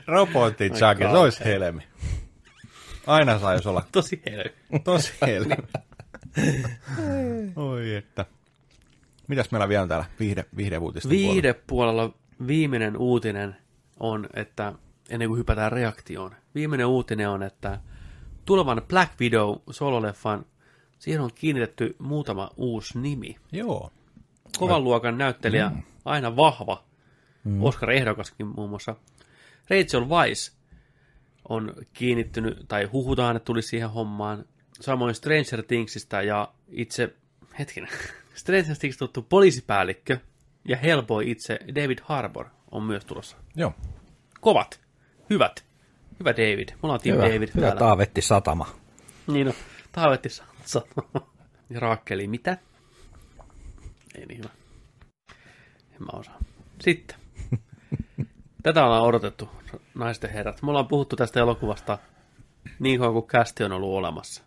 robotti 0.06 0.70
Chucky, 0.70 1.02
se 1.02 1.18
olisi 1.18 1.44
helmi. 1.44 1.82
Aina 3.06 3.38
saisi 3.38 3.68
olla 3.68 3.86
Tosi 3.92 4.22
helmi. 4.26 4.80
tosi 4.84 5.12
helmi. 5.26 5.54
Oi 7.56 7.94
että. 7.94 8.24
Mitäs 9.28 9.50
meillä 9.50 9.68
vielä 9.68 9.86
täällä 9.86 10.04
viihde, 10.20 10.44
viihdeuutisten 10.56 11.10
Viihdepuolella 11.10 12.14
viimeinen 12.46 12.96
uutinen 12.96 13.56
on, 14.00 14.28
että 14.34 14.72
ennen 15.10 15.28
kuin 15.28 15.38
hypätään 15.38 15.72
reaktioon, 15.72 16.34
viimeinen 16.54 16.86
uutinen 16.86 17.28
on, 17.28 17.42
että 17.42 17.80
tulevan 18.44 18.82
Black 18.88 19.20
Widow 19.20 19.56
sololeffan, 19.70 20.46
siihen 20.98 21.20
on 21.20 21.30
kiinnitetty 21.34 21.96
muutama 21.98 22.50
uusi 22.56 22.98
nimi. 22.98 23.36
Joo. 23.52 23.92
Kovan 24.58 24.84
luokan 24.84 25.18
näyttelijä, 25.18 25.70
aina 26.04 26.36
vahva, 26.36 26.84
Oscar-ehdokaskin 27.60 28.46
muun 28.46 28.70
muassa. 28.70 28.96
Rachel 29.70 30.08
Weisz 30.08 30.52
on 31.48 31.74
kiinnittynyt, 31.92 32.64
tai 32.68 32.84
huhutaan, 32.84 33.36
että 33.36 33.44
tuli 33.44 33.62
siihen 33.62 33.90
hommaan. 33.90 34.44
Samoin 34.80 35.14
Stranger 35.14 35.62
Thingsista 35.68 36.22
ja 36.22 36.52
itse, 36.68 37.14
hetkinen, 37.58 37.90
Stranger 38.34 38.76
Things 38.76 38.96
tuttu 38.96 39.22
poliisipäällikkö 39.22 40.18
ja 40.68 40.76
Hellboy 40.76 41.24
itse 41.26 41.58
David 41.74 41.98
Harbour 42.02 42.46
on 42.70 42.82
myös 42.82 43.04
tulossa. 43.04 43.36
Joo. 43.56 43.72
Kovat, 44.40 44.80
hyvät, 45.30 45.64
hyvä 46.20 46.30
David. 46.32 46.68
Me 46.68 46.76
ollaan 46.82 47.00
Team 47.00 47.16
Hyvä, 47.16 47.26
David 47.28 47.48
hyvä 47.54 47.66
täällä. 47.66 47.78
taavetti 47.78 48.22
satama. 48.22 48.66
Niin 49.26 49.46
no, 49.46 49.52
Taavetti 49.92 50.28
sa- 50.28 50.82
Ja 51.70 51.80
Raakkeli, 51.80 52.26
mitä? 52.26 52.58
Ei 54.14 54.26
niin 54.26 54.38
hyvä. 54.38 54.48
En 55.92 55.98
mä 56.12 56.18
osaa. 56.18 56.38
Sitten. 56.80 57.16
Tätä 58.62 58.84
ollaan 58.84 59.02
odotettu, 59.02 59.48
naisten 59.94 60.30
herrat. 60.30 60.62
Me 60.62 60.68
ollaan 60.70 60.88
puhuttu 60.88 61.16
tästä 61.16 61.40
elokuvasta 61.40 61.98
niin 62.78 62.98
kauan 62.98 63.12
kuin 63.12 63.26
kästi 63.26 63.64
on 63.64 63.72
ollut 63.72 63.90
olemassa. 63.98 64.42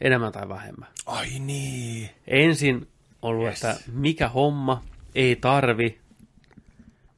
Enemmän 0.00 0.32
tai 0.32 0.48
vähemmän. 0.48 0.88
Ai 1.06 1.38
niin. 1.38 2.10
Ensin 2.26 2.88
ollut, 3.22 3.46
yes. 3.46 3.64
että 3.64 3.76
mikä 3.92 4.28
homma, 4.28 4.82
ei 5.14 5.36
tarvi, 5.36 6.00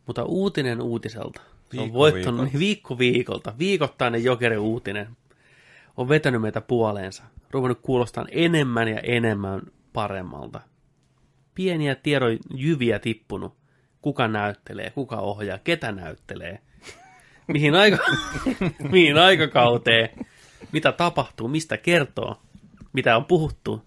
mutta 0.06 0.24
uutinen 0.24 0.80
uutiselta. 0.82 1.40
Se 1.70 1.76
on 1.76 1.82
Viikko 1.84 1.98
voittanut 1.98 2.40
viikolta. 2.40 2.58
viikko 2.58 2.98
viikolta. 2.98 3.54
Viikoittainen 3.58 4.24
jokeri 4.24 4.56
uutinen 4.56 5.16
on 5.96 6.08
vetänyt 6.08 6.42
meitä 6.42 6.60
puoleensa. 6.60 7.22
Ruvennut 7.50 7.80
kuulostaa 7.82 8.26
enemmän 8.30 8.88
ja 8.88 9.00
enemmän 9.00 9.62
paremmalta. 9.92 10.60
Pieniä 11.54 11.94
tiedon 11.94 12.38
jyviä 12.54 12.98
tippunut. 12.98 13.56
Kuka 14.02 14.28
näyttelee, 14.28 14.90
kuka 14.90 15.16
ohjaa, 15.16 15.58
ketä 15.58 15.92
näyttelee. 15.92 16.58
Mihin, 17.46 17.74
aika, 17.74 17.98
mihin 18.92 19.18
aikakauteen, 19.18 20.08
mitä 20.72 20.92
tapahtuu, 20.92 21.48
mistä 21.48 21.76
kertoo, 21.76 22.42
mitä 22.92 23.16
on 23.16 23.24
puhuttu. 23.24 23.82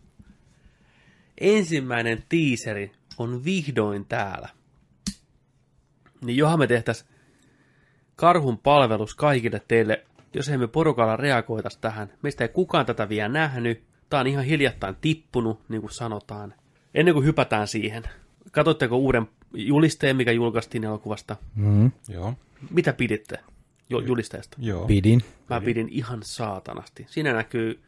Ensimmäinen 1.42 2.24
tiiseri 2.30 2.92
on 3.18 3.46
vihdoin 3.46 4.06
täällä. 4.06 4.50
Niin 6.26 6.38
johan 6.38 6.60
me 6.60 6.68
tehtäis 6.68 7.06
karhun 8.16 8.58
palvelus 8.58 9.16
kaikille 9.16 9.62
teille, 9.68 10.06
jos 10.34 10.50
emme 10.50 10.68
porukalla 10.68 11.18
reagoitas 11.18 11.78
tähän. 11.78 12.14
Meistä 12.22 12.44
ei 12.44 12.50
kukaan 12.50 12.86
tätä 12.86 13.10
vielä 13.10 13.30
nähnyt. 13.30 13.84
Tää 14.10 14.20
on 14.20 14.28
ihan 14.28 14.44
hiljattain 14.44 14.96
tippunut, 15.02 15.60
niin 15.70 15.82
kuin 15.82 15.92
sanotaan. 15.92 16.54
Ennen 16.94 17.14
kuin 17.14 17.26
hypätään 17.26 17.68
siihen, 17.68 18.04
katsotteko 18.52 18.98
uuden 18.98 19.30
julisteen, 19.54 20.16
mikä 20.16 20.32
julkaistiin 20.32 20.84
elokuvasta? 20.84 21.36
Mm. 21.56 21.92
Joo. 22.10 22.34
Mitä 22.70 22.94
piditte 22.94 23.40
jo- 23.90 24.00
julisteesta? 24.00 24.58
Joo. 24.62 24.86
Pidin. 24.86 25.22
Mä 25.50 25.62
pidin 25.62 25.90
ihan 25.90 26.20
saatanasti. 26.24 27.06
Siinä 27.10 27.34
näkyy 27.34 27.84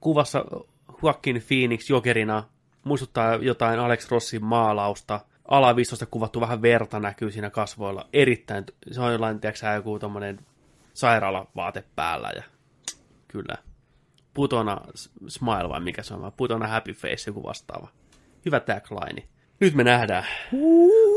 kuvassa 0.00 0.44
Joaquin 1.02 1.42
Phoenix 1.48 1.90
jokerina, 1.90 2.44
muistuttaa 2.84 3.34
jotain 3.34 3.80
Alex 3.80 4.10
Rossin 4.10 4.44
maalausta. 4.44 5.20
Alavistosta 5.48 6.06
kuvattu 6.06 6.40
vähän 6.40 6.62
verta 6.62 7.00
näkyy 7.00 7.30
siinä 7.30 7.50
kasvoilla. 7.50 8.08
Erittäin, 8.12 8.64
se 8.90 9.00
on 9.00 9.12
jollain, 9.12 9.40
tiedätkö 9.40 9.66
joku 9.66 9.98
tommonen 9.98 10.38
sairaalavaate 10.94 11.84
päällä 11.96 12.30
ja 12.36 12.42
kyllä. 13.28 13.56
Putona 14.34 14.80
smile 15.28 15.68
vai 15.68 15.80
mikä 15.80 16.02
se 16.02 16.14
on, 16.14 16.32
putona 16.36 16.66
happy 16.66 16.92
face, 16.92 17.30
joku 17.30 17.42
vastaava. 17.42 17.88
Hyvä 18.44 18.60
tagline. 18.60 19.28
Nyt 19.60 19.74
me 19.74 19.84
nähdään. 19.84 20.24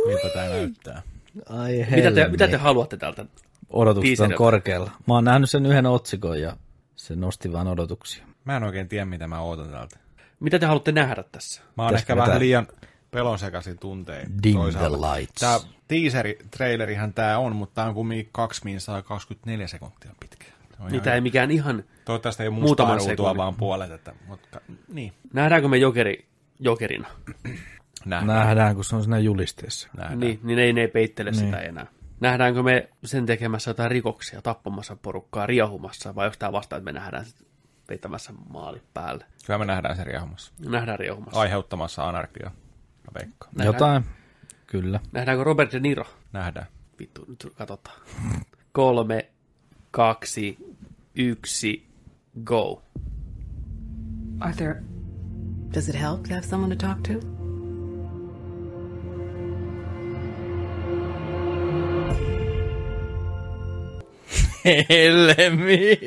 Miltä 0.06 0.30
tää 0.34 0.50
näyttää? 0.50 1.02
Ai 1.50 1.86
Mitä 1.96 2.12
te, 2.12 2.28
mitä 2.28 2.48
te 2.48 2.58
haluatte 2.58 2.98
tältä? 2.98 3.26
Odotukset 3.70 4.20
on 4.20 4.34
korkealla. 4.34 4.92
Mä 5.08 5.14
oon 5.14 5.24
nähnyt 5.24 5.50
sen 5.50 5.66
yhden 5.66 5.86
otsikon 5.86 6.42
ja 6.42 6.58
se 6.96 7.16
nosti 7.16 7.52
vaan 7.52 7.68
odotuksia. 7.68 8.26
Mä 8.46 8.58
en 8.58 8.64
oikein 8.64 8.88
tiedä, 8.88 9.06
mitä 9.06 9.28
mä 9.28 9.42
ootan 9.42 9.70
täältä. 9.70 10.00
Mitä 10.40 10.60
te 10.60 10.66
haluatte 10.66 10.92
nähdä 10.92 11.24
tässä? 11.32 11.62
Mä 11.78 11.84
oon 11.84 11.90
Pitäisikö 11.90 12.14
ehkä 12.14 12.30
vähän 12.30 12.40
vetää? 12.40 12.90
Pelonsekaisin 13.12 13.80
tuntein. 13.80 14.44
Dim 14.44 14.54
toisaalta. 14.54 14.98
the 14.98 15.08
lights. 15.16 15.40
Tää 15.40 15.60
teaseri, 15.88 16.38
trailerihan 16.58 17.14
tää 17.14 17.40
on, 17.40 17.56
mutta 17.56 17.76
tää 17.76 17.86
on 17.86 17.94
kumminkin 17.94 18.30
2 18.32 18.62
minsaa 18.64 19.02
24 19.02 19.68
sekuntia 19.68 20.12
pitkä. 20.20 20.46
Niitä 20.92 21.10
ihan- 21.10 21.16
ei 21.16 21.22
mikään 21.22 21.52
ihan... 21.52 21.84
Toivottavasti 22.06 22.44
ei 22.44 22.50
Muutaman 22.50 23.02
sekunnin. 23.02 23.38
vaan 23.38 23.56
puolet. 23.56 23.92
Että, 23.92 24.14
mutta, 24.28 24.62
niin, 24.94 25.14
Nähdäänkö 25.34 25.68
me 25.68 25.78
jokeri, 25.78 26.26
jokerina? 26.60 27.08
nähdään. 28.06 28.28
Nähdään, 28.40 28.76
kun 28.76 28.86
se 28.86 28.96
on 28.96 29.04
siinä 29.04 29.20
julisteessa. 29.20 29.90
nähdään. 29.98 30.20
Niin, 30.20 30.40
niin 30.44 30.60
ei 30.60 30.74
ne 30.74 30.82
ei 30.82 30.88
peittele 30.88 31.32
niin. 31.32 31.40
sitä 31.40 31.58
enää. 31.60 31.88
Nähdäänkö 32.20 32.64
me 32.64 32.90
sen 33.06 33.26
tekemässä 33.26 33.70
jotain 33.70 33.92
rikoksia, 33.92 34.42
tappamassa 34.42 34.96
porukkaa, 34.96 35.46
riahumassa, 35.46 36.16
vai 36.16 36.26
onko 36.26 36.36
tämä 36.40 36.52
vasta, 36.52 36.76
että 36.76 36.86
me 36.86 36.92
nähdään 37.00 37.26
peittämässä 37.88 38.34
maali 38.50 38.82
päälle? 38.94 39.26
Kyllä 39.46 39.58
me 39.58 39.66
nähdään 39.66 39.96
se 39.96 40.04
riahumassa. 40.04 40.54
Nähdään 40.66 41.00
riahumassa. 41.00 41.40
Aiheuttamassa 41.40 42.10
anarkiaa. 42.10 42.52
Mä 43.14 43.20
veikkaan. 43.20 43.52
Nähdään. 43.56 43.74
Jotain. 43.74 44.04
Kyllä. 44.68 45.00
Nähdäänkö 45.12 45.44
Robert 45.44 45.72
De 45.74 45.80
Niro? 45.80 46.06
Nähdään. 46.34 46.66
Vittu, 47.00 47.26
nyt 47.28 47.48
katsotaan. 47.58 48.02
Kolme, 48.72 49.30
kaksi, 49.92 50.58
yksi, 51.16 51.88
go. 52.44 52.84
Arthur, 54.40 54.76
does 55.76 55.90
it 55.90 56.00
help 56.00 56.24
to 56.24 56.34
have 56.34 56.44
someone 56.44 56.76
to 56.76 56.88
talk 56.88 57.02
to? 57.02 57.14
Helmi. 64.90 65.98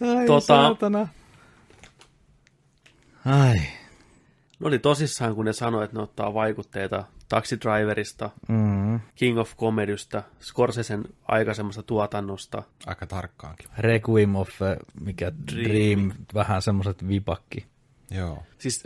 Ai 0.00 0.26
Tota- 0.26 0.40
saatana. 0.40 1.08
Ai. 3.24 3.60
Ne 4.60 4.66
oli 4.66 4.78
tosissaan, 4.78 5.34
kun 5.34 5.44
ne 5.44 5.52
sanoi, 5.52 5.84
että 5.84 5.96
ne 5.96 6.02
ottaa 6.02 6.34
vaikutteita 6.34 7.04
Taxi 7.28 7.60
Driverista, 7.60 8.30
Mm. 8.48 9.00
King 9.14 9.38
of 9.38 9.56
Comedystä, 9.56 10.22
Scorsesen 10.40 11.04
aikaisemmasta 11.28 11.82
tuotannosta. 11.82 12.62
Aika 12.86 13.06
tarkkaankin. 13.06 13.68
Requiem 13.78 14.36
of, 14.36 14.48
eh, 14.62 14.76
mikä 15.00 15.32
Dream, 15.52 15.68
Dream 15.68 16.12
vähän 16.34 16.62
semmoset 16.62 17.08
vipakki. 17.08 17.66
Joo. 18.10 18.42
Siis 18.58 18.84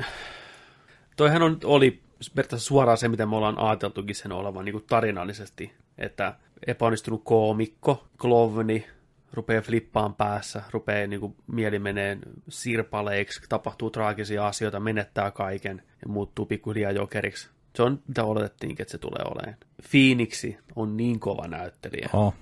toihan 1.16 1.42
on, 1.42 1.58
oli 1.64 2.00
periaatteessa 2.34 2.66
suoraan 2.66 2.98
se, 2.98 3.08
mitä 3.08 3.26
me 3.26 3.36
ollaan 3.36 3.58
ajateltukin 3.58 4.16
sen 4.16 4.32
olevan 4.32 4.64
niin 4.64 4.72
kuin 4.72 4.84
tarinallisesti, 4.88 5.72
että 5.98 6.34
epäonnistunut 6.66 7.22
koomikko, 7.24 8.04
klovni, 8.18 8.86
rupeaa 9.32 9.62
flippaan 9.62 10.14
päässä, 10.14 10.62
rupeaa 10.70 11.06
niin 11.06 11.20
kuin, 11.20 11.36
mieli 11.46 11.78
menee 11.78 12.18
sirpaleiksi, 12.48 13.40
tapahtuu 13.48 13.90
traagisia 13.90 14.46
asioita, 14.46 14.80
menettää 14.80 15.30
kaiken 15.30 15.82
ja 16.02 16.08
muuttuu 16.08 16.46
pikkuhiljaa 16.46 16.92
jokeriksi. 16.92 17.48
Se 17.76 17.82
on 17.82 18.02
mitä 18.08 18.24
oletettiinkin, 18.24 18.82
että 18.84 18.92
se 18.92 18.98
tulee 18.98 19.22
olemaan. 19.24 19.56
Phoenixi 19.90 20.58
on 20.76 20.96
niin 20.96 21.20
kova 21.20 21.48
näyttelijä, 21.48 22.08
Oh. 22.12 22.34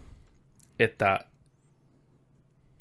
että 0.78 1.20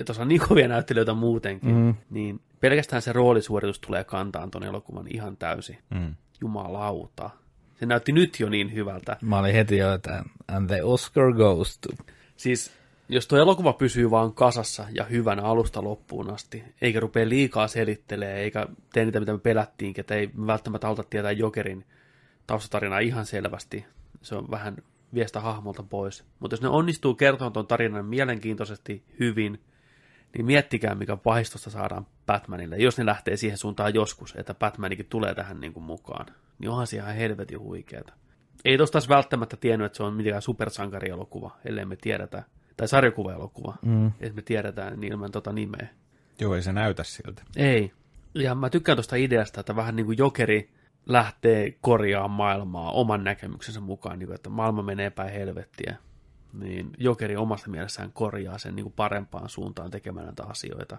tuossa 0.06 0.22
on 0.22 0.28
niin 0.28 0.42
kovia 0.48 0.68
näyttelijöitä 0.68 1.14
muutenkin, 1.14 1.76
mm. 1.76 1.96
niin 2.10 2.42
pelkästään 2.60 3.02
se 3.02 3.14
roolisuoritus 3.14 3.80
tulee 3.80 4.04
kantaan 4.04 4.52
ton 4.52 4.64
elokuvan 4.64 5.06
ihan 5.10 5.38
täysin. 5.38 5.78
Mm. 5.90 6.16
jumalauta. 6.42 7.30
Se 7.80 7.86
näytti 7.86 8.12
nyt 8.12 8.40
jo 8.40 8.50
niin 8.50 8.74
hyvältä. 8.74 9.18
Mä 9.22 9.40
olin 9.40 9.54
heti 9.54 9.78
jo, 9.78 9.94
että 9.94 10.24
and 10.48 10.68
the 10.68 10.84
Oscar 10.84 11.34
goes 11.34 11.78
to. 11.80 11.90
Siis 12.36 12.72
jos 13.10 13.28
tuo 13.28 13.38
elokuva 13.38 13.74
pysyy 13.74 14.12
vaan 14.12 14.34
kasassa 14.34 14.86
ja 14.92 15.04
hyvänä 15.04 15.42
alusta 15.44 15.84
loppuun 15.84 16.30
asti, 16.30 16.64
eikä 16.82 17.00
rupea 17.00 17.30
liikaa 17.30 17.68
selittelee, 17.68 18.40
eikä 18.40 18.68
tee 18.94 19.06
niitä, 19.06 19.20
mitä 19.20 19.32
me 19.32 19.40
pelättiin, 19.40 19.94
että 19.98 20.16
ei 20.16 20.30
välttämättä 20.48 20.88
alta 20.88 21.04
tietää 21.04 21.32
Jokerin 21.32 21.86
taustatarinaa 22.48 23.00
ihan 23.00 23.26
selvästi. 23.26 23.86
Se 24.22 24.36
on 24.36 24.52
vähän 24.52 24.78
viestä 25.14 25.40
hahmolta 25.40 25.84
pois. 25.84 26.24
Mutta 26.40 26.54
jos 26.54 26.62
ne 26.62 26.68
onnistuu 26.68 27.16
kertomaan 27.16 27.54
tuon 27.54 27.68
tarinan 27.68 28.06
mielenkiintoisesti 28.06 29.04
hyvin, 29.20 29.62
niin 30.34 30.46
miettikää, 30.46 30.96
mikä 30.96 31.18
pahistosta 31.18 31.70
saadaan 31.70 32.08
Batmanille, 32.26 32.78
jos 32.78 32.98
ne 32.98 33.06
lähtee 33.06 33.38
siihen 33.38 33.58
suuntaan 33.58 33.94
joskus, 33.94 34.36
että 34.38 34.54
Batmanikin 34.54 35.06
tulee 35.06 35.36
tähän 35.36 35.60
niin 35.60 35.74
kuin 35.74 35.84
mukaan. 35.84 36.26
Niin 36.60 36.70
onhan 36.70 36.88
se 36.88 36.98
ihan 36.98 37.16
helvetin 37.16 37.60
huikeeta. 37.60 38.14
Ei 38.66 38.78
tosta 38.78 39.00
välttämättä 39.10 39.58
tiennyt, 39.58 39.86
että 39.86 39.98
se 39.98 40.04
on 40.04 40.14
mitenkään 40.14 40.42
supersankarielokuva, 40.42 41.58
ellei 41.66 41.86
me 41.86 41.96
tiedetä, 41.96 42.44
tai 42.80 42.88
sarjakuvaelokuva, 42.88 43.76
mm. 43.82 44.08
että 44.08 44.36
me 44.36 44.42
tiedetään 44.42 45.00
niin 45.00 45.14
ilman 45.14 45.32
tota 45.32 45.54
nimeä. 45.54 45.88
Joo, 46.40 46.56
ei 46.56 46.62
se 46.62 46.74
näytä 46.74 47.04
siltä. 47.04 47.44
Ei. 47.56 47.92
Ja 48.34 48.56
mä 48.56 48.70
tykkään 48.70 48.96
tuosta 48.96 49.16
ideasta, 49.16 49.60
että 49.60 49.76
vähän 49.76 49.96
niin 49.96 50.06
kuin 50.06 50.18
jokeri 50.18 50.74
lähtee 51.06 51.78
korjaamaan 51.82 52.32
maailmaa 52.32 52.92
oman 52.92 53.24
näkemyksensä 53.24 53.80
mukaan, 53.80 54.20
niin 54.20 54.28
kuin, 54.28 54.36
että 54.36 54.50
maailma 54.50 54.82
menee 54.82 55.10
päin 55.10 55.34
helvettiä. 55.34 55.96
Niin 56.54 56.92
jokeri 56.98 57.36
omasta 57.36 57.70
mielessään 57.70 58.12
korjaa 58.12 58.58
sen 58.58 58.76
niin 58.76 58.84
kuin 58.84 58.94
parempaan 58.94 59.50
suuntaan 59.50 59.92
tekemään 59.92 60.26
näitä 60.26 60.44
asioita. 60.44 60.98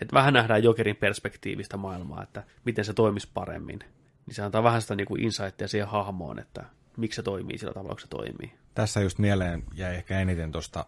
Että 0.00 0.14
vähän 0.14 0.34
nähdään 0.34 0.62
jokerin 0.62 0.96
perspektiivistä 0.96 1.76
maailmaa, 1.76 2.22
että 2.22 2.44
miten 2.64 2.84
se 2.84 2.94
toimisi 2.94 3.28
paremmin. 3.34 3.78
Niin 4.26 4.34
se 4.34 4.42
antaa 4.42 4.62
vähän 4.62 4.82
sitä 4.82 4.94
niin 4.94 5.06
kuin 5.06 5.22
insightia 5.22 5.68
siihen 5.68 5.88
hahmoon, 5.88 6.38
että 6.38 6.64
miksi 6.96 7.16
se 7.16 7.22
toimii 7.22 7.58
sillä 7.58 7.72
tavalla, 7.72 7.94
kun 7.94 8.00
se 8.00 8.08
toimii. 8.08 8.52
Tässä 8.74 9.00
just 9.00 9.18
mieleen 9.18 9.64
jäi 9.74 9.94
ehkä 9.94 10.20
eniten 10.20 10.52
tuosta 10.52 10.84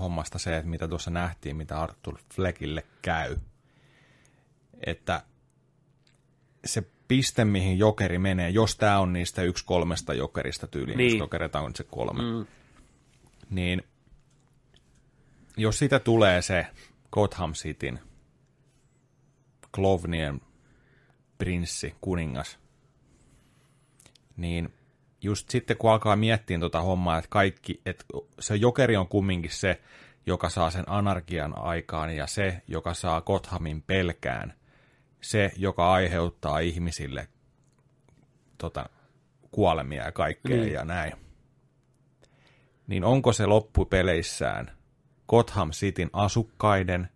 hommasta 0.00 0.38
se, 0.38 0.56
että 0.56 0.70
mitä 0.70 0.88
tuossa 0.88 1.10
nähtiin, 1.10 1.56
mitä 1.56 1.80
Arthur 1.80 2.18
Fleckille 2.34 2.84
käy. 3.02 3.36
Että 4.86 5.22
se 6.64 6.82
piste, 7.08 7.44
mihin 7.44 7.78
jokeri 7.78 8.18
menee, 8.18 8.50
jos 8.50 8.76
tämä 8.76 8.98
on 8.98 9.12
niistä 9.12 9.42
yksi 9.42 9.64
kolmesta 9.64 10.14
jokerista 10.14 10.66
tyyliin, 10.66 10.98
niin. 10.98 11.12
jos 11.12 11.18
jokeretaan 11.18 11.64
on 11.64 11.76
se 11.76 11.84
kolme, 11.84 12.22
mm. 12.22 12.46
niin 13.50 13.82
jos 15.56 15.78
siitä 15.78 15.98
tulee 15.98 16.42
se 16.42 16.66
Gotham 17.12 17.52
Cityn 17.52 18.00
Klovnien 19.74 20.40
prinssi, 21.38 21.94
kuningas, 22.00 22.58
niin 24.36 24.74
just 25.24 25.50
sitten 25.50 25.76
kun 25.76 25.92
alkaa 25.92 26.16
miettiä 26.16 26.58
tuota 26.58 26.80
hommaa, 26.80 27.18
että 27.18 27.28
kaikki, 27.30 27.80
että 27.86 28.04
se 28.40 28.56
jokeri 28.56 28.96
on 28.96 29.08
kumminkin 29.08 29.50
se, 29.50 29.80
joka 30.26 30.48
saa 30.48 30.70
sen 30.70 30.84
anarkian 30.86 31.58
aikaan 31.58 32.16
ja 32.16 32.26
se, 32.26 32.62
joka 32.68 32.94
saa 32.94 33.20
Gothamin 33.20 33.82
pelkään, 33.82 34.54
se, 35.20 35.52
joka 35.56 35.92
aiheuttaa 35.92 36.58
ihmisille 36.58 37.28
tota, 38.58 38.88
kuolemia 39.50 40.04
ja 40.04 40.12
kaikkea 40.12 40.64
mm. 40.64 40.72
ja 40.72 40.84
näin. 40.84 41.12
Niin 42.86 43.04
onko 43.04 43.32
se 43.32 43.46
loppupeleissään 43.46 44.70
Gotham 45.28 45.70
Cityn 45.70 46.10
asukkaiden, 46.12 47.08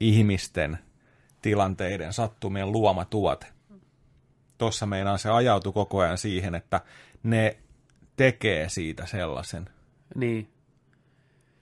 ihmisten, 0.00 0.78
tilanteiden, 1.42 2.12
sattumien 2.12 2.72
luoma 2.72 3.04
tuote? 3.04 3.46
Tuossa 4.60 4.86
meinaan 4.86 5.18
se 5.18 5.30
ajautui 5.30 5.72
koko 5.72 5.98
ajan 5.98 6.18
siihen, 6.18 6.54
että 6.54 6.80
ne 7.22 7.56
tekee 8.16 8.68
siitä 8.68 9.06
sellaisen. 9.06 9.68
Niin. 10.14 10.48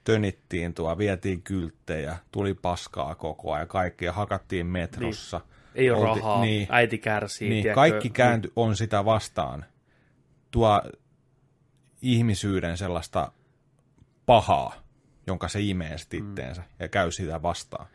Tönittiin 0.03 0.73
tuo, 0.73 0.97
vietiin 0.97 1.41
kylttejä, 1.41 2.17
tuli 2.31 2.53
paskaa 2.53 3.15
koko 3.15 3.53
ajan, 3.53 3.67
kaikkia 3.67 4.13
hakattiin 4.13 4.65
metrossa. 4.65 5.37
Niin. 5.37 5.49
Ei 5.75 5.91
ole 5.91 6.09
Olti, 6.09 6.19
rahaa, 6.19 6.41
niin, 6.41 6.67
äiti 6.69 6.97
kärsii. 6.97 7.49
Niin, 7.49 7.75
kaikki 7.75 8.09
käänty 8.09 8.47
niin. 8.47 8.53
on 8.55 8.75
sitä 8.75 9.05
vastaan. 9.05 9.65
Tuo 10.51 10.81
ihmisyyden 12.01 12.77
sellaista 12.77 13.31
pahaa, 14.25 14.73
jonka 15.27 15.47
se 15.47 15.61
imee 15.61 15.97
sitten 15.97 16.23
mm. 16.23 16.29
itteensä 16.29 16.63
ja 16.79 16.87
käy 16.87 17.11
sitä 17.11 17.41
vastaan. 17.41 17.87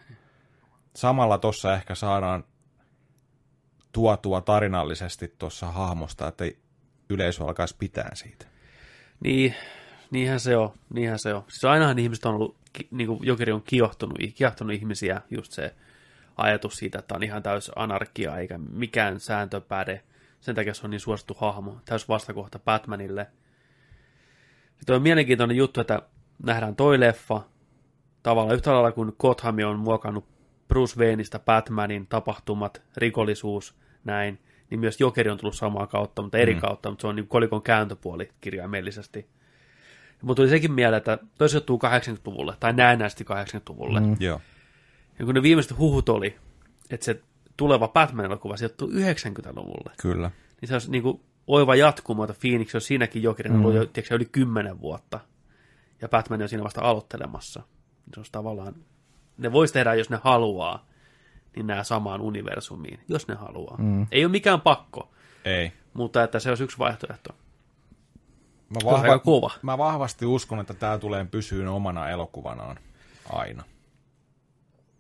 Samalla 0.96 1.38
tuossa 1.38 1.74
ehkä 1.74 1.94
saadaan 1.94 2.44
tuotua 3.94 4.40
tarinallisesti 4.40 5.34
tuossa 5.38 5.66
hahmosta, 5.66 6.28
että 6.28 6.44
yleisö 7.10 7.44
alkaisi 7.44 7.76
pitää 7.78 8.10
siitä. 8.14 8.46
Niin, 9.20 9.54
niinhän 10.10 10.40
se 10.40 10.56
on, 10.56 10.72
niinhän 10.94 11.18
se 11.18 11.34
on. 11.34 11.44
Siis 11.48 11.64
ainahan 11.64 11.98
ihmiset 11.98 12.24
on 12.24 12.34
ollut, 12.34 12.56
niin 12.90 13.06
kuin 13.06 13.18
Jokeri 13.22 13.52
on 13.52 13.62
kiihottunut, 13.62 14.18
kiihottunut 14.34 14.74
ihmisiä, 14.74 15.20
just 15.30 15.52
se 15.52 15.74
ajatus 16.36 16.76
siitä, 16.76 16.98
että 16.98 17.14
on 17.14 17.22
ihan 17.22 17.42
täys 17.42 17.70
anarkia, 17.76 18.38
eikä 18.38 18.58
mikään 18.58 19.20
sääntö 19.20 19.60
päde. 19.60 20.02
Sen 20.40 20.54
takia 20.54 20.74
se 20.74 20.84
on 20.84 20.90
niin 20.90 21.00
suosittu 21.00 21.34
hahmo, 21.34 21.80
täys 21.84 22.08
vastakohta 22.08 22.58
Batmanille. 22.58 23.26
Tuo 24.86 24.96
on 24.96 25.02
mielenkiintoinen 25.02 25.56
juttu, 25.56 25.80
että 25.80 26.02
nähdään 26.42 26.76
toi 26.76 27.00
leffa, 27.00 27.40
tavallaan 28.22 28.54
yhtä 28.54 28.72
lailla 28.72 28.92
kuin 28.92 29.12
Gotham 29.18 29.56
on 29.66 29.78
muokannut 29.78 30.24
Bruce 30.68 31.00
Wayneista 31.00 31.38
Batmanin 31.38 32.06
tapahtumat, 32.06 32.82
rikollisuus, 32.96 33.74
näin, 34.04 34.38
niin 34.70 34.80
myös 34.80 35.00
Jokeri 35.00 35.30
on 35.30 35.38
tullut 35.38 35.56
samaa 35.56 35.86
kautta, 35.86 36.22
mutta 36.22 36.38
eri 36.38 36.54
mm. 36.54 36.60
kautta, 36.60 36.90
mutta 36.90 37.00
se 37.02 37.06
on 37.06 37.16
niin 37.16 37.28
kolikon 37.28 37.62
kääntöpuoli 37.62 38.30
kirjaimellisesti. 38.40 39.26
Mutta 40.22 40.40
tuli 40.40 40.48
sekin 40.48 40.72
mieleen, 40.72 40.98
että 40.98 41.18
toi 41.38 41.48
sijoittuu 41.48 41.80
80-luvulle, 41.84 42.56
tai 42.60 42.72
näennäisesti 42.72 43.24
80-luvulle. 43.24 44.00
Mm. 44.00 44.16
Joo. 44.20 44.40
Ja 45.18 45.24
kun 45.24 45.34
ne 45.34 45.42
viimeiset 45.42 45.78
huhut 45.78 46.08
oli, 46.08 46.36
että 46.90 47.04
se 47.04 47.20
tuleva 47.56 47.88
Batman-elokuva 47.88 48.56
sijoittuu 48.56 48.88
90-luvulle. 48.88 49.92
Kyllä. 50.02 50.30
Niin 50.60 50.68
se 50.68 50.74
olisi 50.74 50.90
niin 50.90 51.02
kuin 51.02 51.20
oiva 51.46 51.74
jatkumo, 51.74 52.24
että 52.24 52.36
Phoenix 52.40 52.74
on 52.74 52.80
siinäkin 52.80 53.22
Jokerin 53.22 53.52
mm. 53.52 53.58
ollut 53.58 53.74
jo 53.74 53.86
tiedätkö, 53.86 54.14
yli 54.14 54.24
10 54.24 54.80
vuotta. 54.80 55.20
Ja 56.02 56.08
Batman 56.08 56.42
on 56.42 56.48
siinä 56.48 56.64
vasta 56.64 56.80
aloittelemassa. 56.80 57.62
Se 58.14 58.20
olisi 58.20 58.32
tavallaan, 58.32 58.74
ne 59.38 59.52
voisi 59.52 59.74
tehdä, 59.74 59.94
jos 59.94 60.10
ne 60.10 60.18
haluaa, 60.22 60.86
niin 61.56 61.66
nämä 61.66 61.84
samaan 61.84 62.20
universumiin, 62.20 63.00
jos 63.08 63.28
ne 63.28 63.34
haluaa. 63.34 63.76
Mm. 63.78 64.06
Ei 64.10 64.24
ole 64.24 64.30
mikään 64.30 64.60
pakko. 64.60 65.10
Ei. 65.44 65.72
Mutta 65.94 66.22
että 66.22 66.38
se 66.38 66.48
olisi 66.48 66.64
yksi 66.64 66.78
vaihtoehto. 66.78 67.34
Mä, 68.68 68.78
vahva, 68.84 69.18
kova. 69.18 69.50
mä 69.62 69.78
vahvasti 69.78 70.26
uskon, 70.26 70.60
että 70.60 70.74
tämä 70.74 70.98
tulee 70.98 71.24
pysyyn 71.24 71.68
omana 71.68 72.08
elokuvanaan 72.08 72.78
aina. 73.32 73.64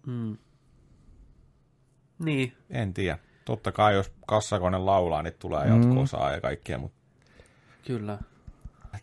Mm. 0.06 0.36
Niin. 2.18 2.52
En 2.70 2.94
tiedä. 2.94 3.18
Totta 3.44 3.72
kai, 3.72 3.94
jos 3.94 4.12
kassakone 4.26 4.78
laulaa, 4.78 5.22
niin 5.22 5.34
tulee 5.38 5.64
mm. 5.64 5.82
jatko-osaa 5.82 6.32
ja 6.32 6.40
kaikkea, 6.40 6.78
mutta... 6.78 6.98
Kyllä. 7.86 8.18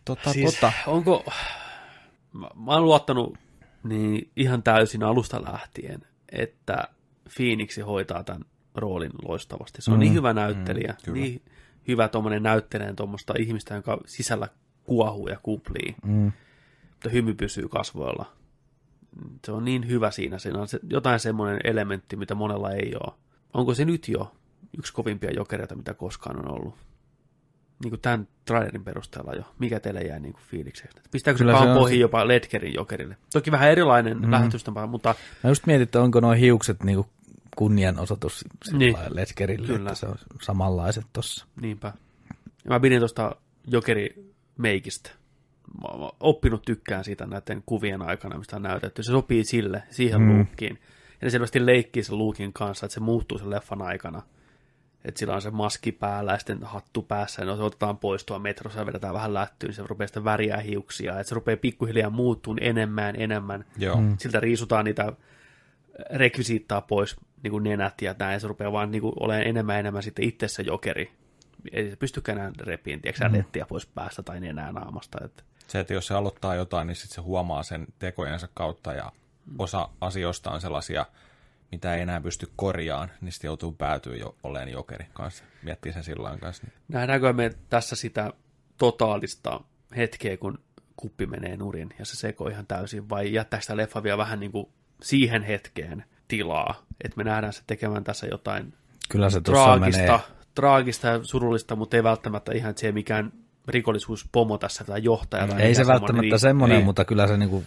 Totta, 0.04 0.32
siis, 0.32 0.52
totta. 0.52 0.72
Onko... 0.86 1.24
Mä, 2.32 2.48
mä 2.54 2.72
oon 2.72 2.84
luottanut 2.84 3.38
niin 3.82 4.30
ihan 4.36 4.62
täysin 4.62 5.02
alusta 5.02 5.42
lähtien, 5.42 6.06
että 6.32 6.88
Phoenix 7.36 7.78
hoitaa 7.86 8.24
tämän 8.24 8.44
roolin 8.74 9.12
loistavasti. 9.22 9.82
Se 9.82 9.90
on 9.90 9.96
mm, 9.96 10.00
niin 10.00 10.14
hyvä 10.14 10.32
näyttelijä, 10.32 10.94
mm, 11.06 11.12
niin 11.12 11.42
hyvä 11.88 12.08
tuommoinen 12.08 12.42
näyttelee 12.42 12.94
tuommoista 12.94 13.34
ihmistä, 13.38 13.74
jonka 13.74 13.98
sisällä 14.06 14.48
kuohuu 14.84 15.28
ja 15.28 15.38
kuplii, 15.42 15.94
mm. 16.04 16.32
mutta 16.90 17.10
hymy 17.12 17.34
pysyy 17.34 17.68
kasvoilla. 17.68 18.32
Se 19.44 19.52
on 19.52 19.64
niin 19.64 19.88
hyvä 19.88 20.10
siinä, 20.10 20.38
siinä 20.38 20.60
on 20.60 20.68
se, 20.68 20.80
jotain 20.90 21.20
semmoinen 21.20 21.60
elementti, 21.64 22.16
mitä 22.16 22.34
monella 22.34 22.70
ei 22.70 22.94
ole. 22.94 23.14
Onko 23.54 23.74
se 23.74 23.84
nyt 23.84 24.08
jo 24.08 24.32
yksi 24.78 24.92
kovimpia 24.92 25.30
jokereita, 25.30 25.74
mitä 25.74 25.94
koskaan 25.94 26.38
on 26.38 26.50
ollut? 26.52 26.74
Niin 27.82 27.90
kuin 27.90 28.00
tämän 28.00 28.28
trailerin 28.44 28.84
perusteella 28.84 29.32
jo. 29.34 29.42
Mikä 29.58 29.80
teille 29.80 30.00
jäi 30.00 30.20
niin 30.20 30.32
kuin 30.32 30.42
fiilikseksi? 30.50 30.98
Pistääkö 31.10 31.38
se 31.38 31.44
pahan 31.44 31.78
pohja 31.78 31.96
jopa 31.96 32.28
Ledgerin 32.28 32.74
jokerille? 32.74 33.16
Toki 33.32 33.50
vähän 33.50 33.70
erilainen 33.70 34.20
mm. 34.20 34.30
lähetystapa, 34.30 34.86
mutta... 34.86 35.14
Mä 35.44 35.50
just 35.50 35.66
mietin, 35.66 35.82
että 35.82 36.02
onko 36.02 36.20
nuo 36.20 36.32
hiukset 36.32 36.84
niin 36.84 36.96
kuin 36.96 37.08
kunnianosoitus 37.56 38.44
niin. 38.72 38.96
Ledgerille, 39.08 39.66
Kyllä. 39.66 39.90
että 39.90 40.00
se 40.00 40.06
on 40.06 40.16
samanlaiset 40.42 41.06
tossa. 41.12 41.46
Niinpä. 41.60 41.92
Ja 42.64 42.70
mä 42.70 42.80
pidin 42.80 42.98
tuosta 42.98 43.36
jokerimeikistä. 43.66 45.10
Mä 45.82 45.88
oon 45.88 46.12
oppinut 46.20 46.62
tykkään 46.62 47.04
siitä 47.04 47.26
näiden 47.26 47.62
kuvien 47.66 48.02
aikana, 48.02 48.38
mistä 48.38 48.56
on 48.56 48.62
näytetty. 48.62 49.02
Se 49.02 49.10
sopii 49.10 49.44
sille, 49.44 49.82
siihen 49.90 50.20
mm. 50.20 50.38
luukkiin. 50.38 50.78
Ja 51.20 51.26
ne 51.26 51.30
selvästi 51.30 51.66
leikkii 51.66 52.02
sen 52.02 52.18
luukin 52.18 52.52
kanssa, 52.52 52.86
että 52.86 52.94
se 52.94 53.00
muuttuu 53.00 53.38
sen 53.38 53.50
leffan 53.50 53.82
aikana. 53.82 54.22
Että 55.04 55.18
sillä 55.18 55.34
on 55.34 55.42
se 55.42 55.50
maski 55.50 55.92
päällä 55.92 56.32
ja 56.32 56.38
sitten 56.38 56.62
hattu 56.62 57.02
päässä, 57.02 57.42
ja 57.42 57.46
no 57.46 57.56
se 57.56 57.62
otetaan 57.62 57.98
pois 57.98 58.24
tuo 58.24 58.38
metrossa 58.38 58.78
ja 58.78 58.86
vedetään 58.86 59.14
vähän 59.14 59.34
lättyyn, 59.34 59.68
niin 59.68 59.76
se 59.76 59.82
rupeaa 59.86 60.06
sitten 60.06 60.24
väriä 60.24 60.56
hiuksia, 60.56 61.12
että 61.20 61.28
se 61.28 61.34
rupeaa 61.34 61.56
pikkuhiljaa 61.56 62.10
muuttuun 62.10 62.58
enemmän, 62.60 63.14
enemmän. 63.20 63.64
Joo. 63.78 63.96
Mm. 63.96 64.16
Siltä 64.18 64.40
riisutaan 64.40 64.84
niitä 64.84 65.12
rekvisiittaa 66.10 66.80
pois, 66.80 67.16
niin 67.42 67.50
kuin 67.50 67.64
nenät 67.64 68.02
ja 68.02 68.14
näin, 68.18 68.40
se 68.40 68.48
rupeaa 68.48 68.72
vaan 68.72 68.90
niin 68.90 69.02
kuin 69.02 69.14
olemaan 69.20 69.46
enemmän 69.46 69.80
enemmän 69.80 70.02
sitten 70.02 70.24
itse 70.24 70.48
se 70.48 70.62
jokeri. 70.62 71.12
ei 71.72 71.90
se 71.90 71.96
pystykään 71.96 72.38
enää 72.38 72.52
repiin, 72.60 73.00
tiedätkö 73.00 73.28
mm. 73.28 73.36
lettiä 73.36 73.66
pois 73.66 73.86
päästä 73.86 74.22
tai 74.22 74.46
enää 74.46 74.72
naamasta. 74.72 75.18
Että. 75.24 75.42
Se, 75.66 75.80
että 75.80 75.94
jos 75.94 76.06
se 76.06 76.14
aloittaa 76.14 76.54
jotain, 76.54 76.86
niin 76.86 76.96
sitten 76.96 77.14
se 77.14 77.20
huomaa 77.20 77.62
sen 77.62 77.86
tekojensa 77.98 78.48
kautta 78.54 78.92
ja 78.92 79.12
osa 79.58 79.88
asioista 80.00 80.50
on 80.50 80.60
sellaisia, 80.60 81.06
mitä 81.72 81.94
ei 81.94 82.02
enää 82.02 82.20
pysty 82.20 82.48
korjaan, 82.56 83.10
niin 83.20 83.32
sitten 83.32 83.48
joutuu 83.48 83.72
päätyä 83.72 84.16
jo 84.16 84.36
oleen 84.42 84.68
jokeri 84.68 85.06
kanssa. 85.12 85.44
Miettii 85.62 85.92
sen 85.92 86.04
silloin 86.04 86.40
kanssa. 86.40 86.66
Nähdäänkö 86.88 87.32
me 87.32 87.50
tässä 87.68 87.96
sitä 87.96 88.32
totaalista 88.78 89.60
hetkeä, 89.96 90.36
kun 90.36 90.58
kuppi 90.96 91.26
menee 91.26 91.56
nurin 91.56 91.88
ja 91.98 92.04
se 92.04 92.16
sekoo 92.16 92.48
ihan 92.48 92.66
täysin, 92.66 93.08
vai 93.08 93.32
jättääkö 93.32 93.62
sitä 93.62 93.76
leffa 93.76 94.02
vielä 94.02 94.18
vähän 94.18 94.40
niin 94.40 94.52
kuin 94.52 94.66
siihen 95.02 95.42
hetkeen 95.42 96.04
tilaa, 96.28 96.82
että 97.04 97.16
me 97.16 97.24
nähdään 97.24 97.52
se 97.52 97.62
tekemään 97.66 98.04
tässä 98.04 98.26
jotain 98.26 98.74
Kyllä 99.08 99.30
se 99.30 99.40
traagista, 99.40 100.02
menee. 100.02 100.20
traagista 100.54 101.06
ja 101.08 101.20
surullista, 101.22 101.76
mutta 101.76 101.96
ei 101.96 102.02
välttämättä 102.02 102.52
ihan, 102.52 102.70
että 102.70 102.80
se 102.80 102.86
ei 102.86 102.92
mikään 102.92 103.32
rikollisuuspomo 103.68 104.58
tässä 104.58 104.84
tai 104.84 105.04
johtaja. 105.04 105.46
Tai 105.46 105.62
Ei 105.62 105.74
se 105.74 105.86
välttämättä 105.86 106.20
niin- 106.22 106.38
semmoinen, 106.40 106.76
niin, 106.76 106.84
mutta 106.84 107.04
kyllä 107.04 107.26
se 107.26 107.36
niinku, 107.36 107.64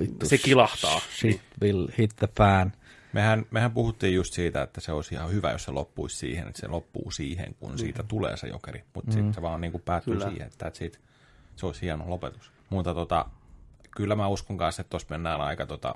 vittu, 0.00 0.26
Se 0.28 0.38
kilahtaa. 0.38 1.00
Shit 1.20 1.40
will 1.62 1.88
hit 1.98 2.16
the 2.16 2.28
fan. 2.36 2.72
Mehän, 3.12 3.46
mehän 3.50 3.72
puhuttiin 3.72 4.14
just 4.14 4.32
siitä, 4.32 4.62
että 4.62 4.80
se 4.80 4.92
olisi 4.92 5.14
ihan 5.14 5.32
hyvä, 5.32 5.52
jos 5.52 5.64
se 5.64 5.70
loppuisi 5.70 6.16
siihen, 6.16 6.48
että 6.48 6.60
se 6.60 6.68
loppuu 6.68 7.10
siihen, 7.10 7.54
kun 7.60 7.78
siitä 7.78 8.02
tulee 8.02 8.36
se 8.36 8.46
jokeri. 8.48 8.84
Mutta 8.94 9.10
mm. 9.10 9.14
sitten 9.14 9.34
se 9.34 9.42
vaan 9.42 9.60
niin 9.60 9.72
kuin 9.72 9.82
päättyy 9.82 10.14
Kyllä. 10.14 10.30
siihen, 10.30 10.46
että 10.46 10.70
siitä, 10.74 10.98
se 11.56 11.66
olisi 11.66 11.82
hieno 11.82 12.04
lopetus. 12.10 12.52
Mutta 12.70 12.94
tota, 12.94 13.26
kyllä 13.90 14.16
mä 14.16 14.28
uskon 14.28 14.56
kanssa, 14.56 14.80
että 14.80 14.90
tuossa 14.90 15.08
mennään 15.10 15.40
aika, 15.40 15.66
tota, 15.66 15.94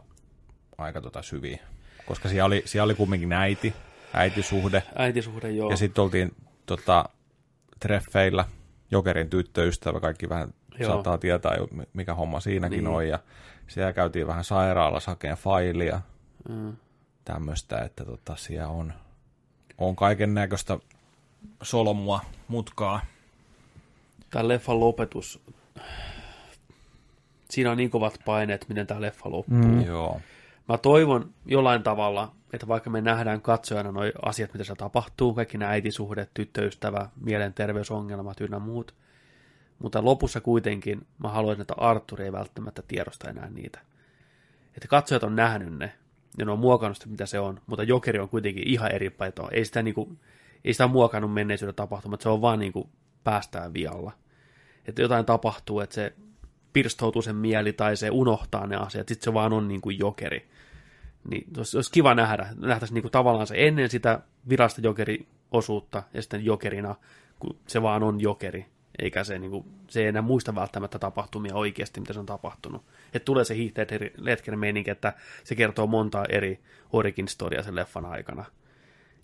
aika 0.78 1.00
tota 1.00 1.22
syviin. 1.22 1.60
Koska 2.06 2.28
siellä 2.28 2.44
oli, 2.46 2.62
siellä 2.64 2.84
oli 2.84 2.94
kumminkin 2.94 3.32
äiti, 3.32 3.74
äitisuhde. 4.12 4.82
Äitisuhde, 4.96 5.50
joo. 5.50 5.70
Ja 5.70 5.76
sitten 5.76 6.02
oltiin 6.02 6.34
tota, 6.66 7.04
treffeillä, 7.80 8.44
Jokerin 8.90 9.30
tyttöystävä, 9.30 10.00
kaikki 10.00 10.28
vähän 10.28 10.54
Joo. 10.78 10.92
Saattaa 10.92 11.18
tietää 11.18 11.52
mikä 11.92 12.14
homma 12.14 12.40
siinäkin 12.40 12.84
Niin. 12.84 12.94
on. 12.94 13.08
Ja 13.08 13.18
siellä 13.66 13.92
käytiin 13.92 14.26
vähän 14.26 14.44
sairaalassa 14.44 15.10
hakeen 15.10 15.36
failia, 15.36 16.00
Mm. 16.48 16.76
Tämmöistä, 17.24 17.78
että 17.78 18.04
tota, 18.04 18.36
siellä 18.36 18.68
on, 18.68 18.92
on 19.78 19.96
kaiken 19.96 20.34
näköistä 20.34 20.78
solmua, 21.62 22.20
mutkaa. 22.48 23.00
Tämä 24.30 24.48
leffan 24.48 24.80
lopetus, 24.80 25.42
siinä 27.50 27.70
on 27.70 27.76
niin 27.76 27.90
kovat 27.90 28.18
paineet, 28.24 28.68
miten 28.68 28.86
tämä 28.86 29.00
leffa 29.00 29.30
loppuu. 29.30 29.58
Mm. 29.58 29.84
Joo. 29.84 30.20
Mä 30.68 30.78
toivon 30.78 31.34
jollain 31.46 31.82
tavalla, 31.82 32.32
että 32.52 32.68
vaikka 32.68 32.90
me 32.90 33.00
nähdään 33.00 33.40
katsojana 33.40 33.92
nuo 33.92 34.02
asiat, 34.22 34.52
mitä 34.52 34.64
se 34.64 34.74
tapahtuu, 34.74 35.34
kaikki 35.34 35.58
nämä 35.58 35.70
äitisuhdet, 35.70 36.30
tyttöystävä, 36.34 37.08
mielenterveysongelmat 37.20 38.40
ynnä 38.40 38.58
muut, 38.58 38.94
mutta 39.78 40.04
lopussa 40.04 40.40
kuitenkin 40.40 41.06
mä 41.18 41.28
haluaisin, 41.28 41.60
että 41.60 41.74
Arthur 41.76 42.22
ei 42.22 42.32
välttämättä 42.32 42.82
tiedosta 42.88 43.30
enää 43.30 43.50
niitä. 43.50 43.80
Että 44.74 44.88
katsojat 44.88 45.22
on 45.22 45.36
nähnyt 45.36 45.78
ne, 45.78 45.92
ja 46.38 46.44
ne 46.44 46.52
on 46.52 46.58
muokannut 46.58 46.96
sitä, 46.96 47.08
mitä 47.08 47.26
se 47.26 47.40
on, 47.40 47.60
mutta 47.66 47.82
Jokeri 47.82 48.18
on 48.18 48.28
kuitenkin 48.28 48.68
ihan 48.68 48.92
eri 48.92 49.10
paitoa. 49.10 49.48
Ei 49.52 49.64
sitä, 49.64 49.82
niinku, 49.82 50.16
ei 50.64 50.72
sitä 50.72 50.86
muokannut 50.86 51.34
menneisyyden 51.34 51.74
tapahtumat, 51.74 52.20
se 52.20 52.28
on 52.28 52.40
vaan 52.40 52.58
niinku 52.58 52.90
päästään 53.24 53.74
vialla. 53.74 54.12
Että 54.86 55.02
jotain 55.02 55.24
tapahtuu, 55.24 55.80
että 55.80 55.94
se 55.94 56.12
pirstoutuu 56.72 57.22
sen 57.22 57.36
mieli 57.36 57.72
tai 57.72 57.96
se 57.96 58.10
unohtaa 58.10 58.66
ne 58.66 58.76
asiat, 58.76 59.08
sitten 59.08 59.24
se 59.24 59.34
vaan 59.34 59.52
on 59.52 59.68
niin 59.68 59.80
kuin 59.80 59.98
jokeri. 59.98 60.48
Niin 61.30 61.46
olisi, 61.56 61.76
olisi 61.78 61.92
kiva 61.92 62.14
nähdä, 62.14 62.48
nähtäisiin 62.56 62.94
niin 62.94 63.02
kuin 63.02 63.12
tavallaan 63.12 63.46
se 63.46 63.54
ennen 63.58 63.90
sitä 63.90 64.20
virasta 64.48 64.80
jokeriosuutta 64.80 66.02
ja 66.14 66.22
sitten 66.22 66.44
jokerina, 66.44 66.94
kun 67.38 67.56
se 67.66 67.82
vaan 67.82 68.02
on 68.02 68.20
jokeri, 68.20 68.66
eikä 68.98 69.24
se, 69.24 69.38
niin 69.38 69.50
kuin, 69.50 69.64
se 69.88 70.00
ei 70.00 70.06
enää 70.06 70.22
muista 70.22 70.54
välttämättä 70.54 70.98
tapahtumia 70.98 71.54
oikeasti, 71.54 72.00
mitä 72.00 72.12
se 72.12 72.20
on 72.20 72.26
tapahtunut. 72.26 72.84
Että 73.14 73.24
tulee 73.24 73.44
se 73.44 73.54
hiihtäjät 73.54 73.88
Ledger 74.16 74.56
meininki, 74.56 74.90
että 74.90 75.12
se 75.44 75.54
kertoo 75.54 75.86
monta 75.86 76.24
eri 76.28 76.60
origin 76.92 77.28
storya 77.28 77.62
sen 77.62 77.74
leffan 77.74 78.06
aikana. 78.06 78.44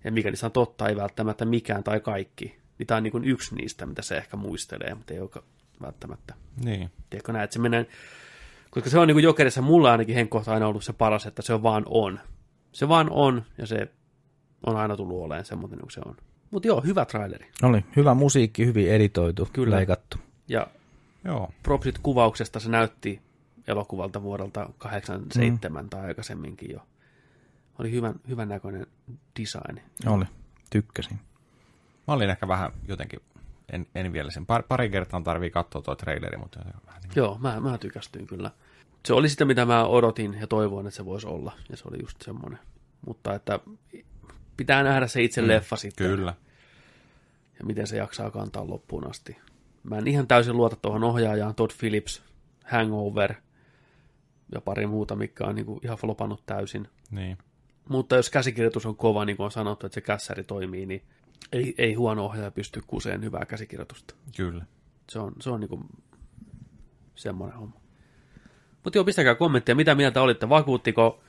Ja 0.05 0.13
mikä 0.13 0.31
niissä 0.31 0.47
on 0.47 0.53
totta, 0.53 0.89
ei 0.89 0.97
välttämättä 0.97 1.45
mikään 1.45 1.85
tai 1.85 2.01
kaikki. 2.01 2.61
Niin 2.79 2.87
tämä 2.87 2.97
on 2.97 3.03
niin 3.03 3.13
kuin 3.13 3.25
yksi 3.25 3.55
niistä, 3.55 3.87
mitä 3.87 4.03
se 4.03 4.17
ehkä 4.17 4.37
muistelee, 4.37 4.95
mutta 4.95 5.15
ei 5.15 5.21
ole 5.21 5.31
välttämättä. 5.83 6.35
Niin. 6.65 6.91
Tiedätkö 7.11 7.33
näin, 7.33 7.45
että 7.45 7.55
se 7.55 7.61
menee, 7.61 7.87
koska 8.71 8.91
se 8.91 8.99
on 8.99 9.09
niin 9.09 9.15
kuin 9.15 9.25
Jokerissa 9.25 9.63
mulla 9.63 9.93
ainakin 9.93 10.15
henkkohta 10.15 10.55
aina 10.55 10.67
ollut 10.67 10.85
se 10.85 10.93
paras, 10.93 11.27
että 11.27 11.43
se 11.43 11.63
vaan 11.63 11.85
on. 11.87 12.21
Se 12.73 12.89
vaan 12.89 13.11
on, 13.11 13.43
ja 13.59 13.67
se 13.67 13.89
on 14.67 14.77
aina 14.77 14.97
tullut 14.97 15.23
olemaan 15.23 15.45
semmoinen 15.45 15.79
kuin 15.81 15.91
se 15.91 16.01
on. 16.07 16.17
Mutta 16.51 16.69
joo, 16.69 16.81
hyvä 16.81 17.05
traileri. 17.05 17.51
Oli 17.63 17.85
hyvä 17.97 18.15
musiikki, 18.15 18.67
hyvin 18.67 18.91
editoitu, 18.91 19.49
Kyllä. 19.53 19.77
Leikattu. 19.77 20.17
Ja 20.49 20.67
Joo. 21.25 21.51
propsit 21.63 21.99
kuvauksesta 21.99 22.61
se 22.61 22.71
näytti 22.71 23.21
elokuvalta 23.67 24.23
vuodelta 24.23 24.71
87 24.79 25.85
mm. 25.85 25.91
tai 25.91 26.07
aikaisemminkin 26.07 26.71
jo. 26.71 26.81
Oli 27.79 27.91
hyvän, 27.91 28.15
hyvän 28.29 28.49
näköinen 28.49 28.87
design. 29.41 29.81
Oli, 30.07 30.25
tykkäsin. 30.71 31.21
Mä 32.09 32.15
olin 32.15 32.31
ehkä 32.31 32.49
vähän 32.49 32.73
jotenkin, 32.89 33.21
en, 33.73 33.87
en 33.95 34.13
vielä 34.13 34.31
sen. 34.31 34.47
Par, 34.47 34.63
pari 34.63 34.91
kertaa 34.91 35.21
tarvii 35.21 35.51
katsoa 35.51 35.83
tuo 35.83 35.95
traileri, 35.95 36.39
mutta 36.39 36.61
vähän 36.87 37.03
niin. 37.03 37.13
Joo, 37.17 37.39
mä, 37.39 37.61
mä 37.61 37.79
tykästyin 37.79 38.27
kyllä. 38.27 38.51
Se 39.07 39.15
oli 39.15 39.29
sitä, 39.29 39.45
mitä 39.45 39.65
mä 39.65 39.85
odotin 39.85 40.37
ja 40.41 40.47
toivoin, 40.47 40.87
että 40.87 40.97
se 40.97 41.05
voisi 41.05 41.27
olla. 41.27 41.53
Ja 41.71 41.77
se 41.77 41.89
oli 41.89 42.03
just 42.03 42.23
semmoinen. 42.23 42.59
Mutta 43.07 43.35
että 43.35 43.61
pitää 44.61 44.83
nähdä 44.83 45.07
se 45.07 45.23
itse 45.23 45.43
mm, 45.43 45.49
leffa 45.49 45.77
sitten. 45.77 46.07
Kyllä. 46.07 46.35
Ja 47.59 47.65
miten 47.65 47.87
se 47.87 47.97
jaksaa 47.97 48.31
kantaa 48.31 48.69
loppuun 48.69 49.11
asti. 49.11 49.37
Mä 49.83 49.99
en 49.99 50.09
ihan 50.09 50.27
täysin 50.27 50.57
luota 50.57 50.77
tuohon 50.77 51.05
ohjaajaan, 51.05 51.55
Todd 51.55 51.71
Phillips, 51.79 52.23
Hangover 52.65 53.35
ja 54.55 54.61
pari 54.61 54.87
muuta, 54.87 55.17
mikä 55.17 55.45
on 55.45 55.55
niin 55.55 55.67
kuin 55.67 55.81
ihan 55.85 55.99
flopannut 55.99 56.47
täysin. 56.47 56.89
Niin. 57.11 57.39
Mutta 57.89 58.17
jos 58.17 58.31
käsikirjoitus 58.31 58.87
on 58.87 58.97
kova, 58.97 59.25
niin 59.25 59.37
kuin 59.37 59.45
on 59.45 59.51
sanottu, 59.51 59.87
että 59.87 59.95
se 59.95 60.01
kässäri 60.01 60.45
toimii, 60.45 60.87
niin 60.87 61.03
ei, 61.53 61.75
ei 61.79 61.95
huono 61.95 62.25
ohjaaja 62.25 62.51
pysty 62.51 62.83
kuseen 62.87 63.25
hyvää 63.25 63.45
käsikirjoitusta. 63.45 64.15
Kyllä. 64.37 64.65
Se 65.11 65.19
on, 65.19 65.33
se 65.41 65.51
on 65.51 65.61
niinku 65.61 65.85
semmoinen 67.15 67.59
homma. 67.59 67.81
Mutta 68.85 68.99
joo, 68.99 69.05
pistäkää 69.05 69.35
kommentteja, 69.35 69.77
mitä 69.77 69.95
mieltä 69.95 70.23
olitte. 70.23 70.49
Vakuuttiko 70.49 71.23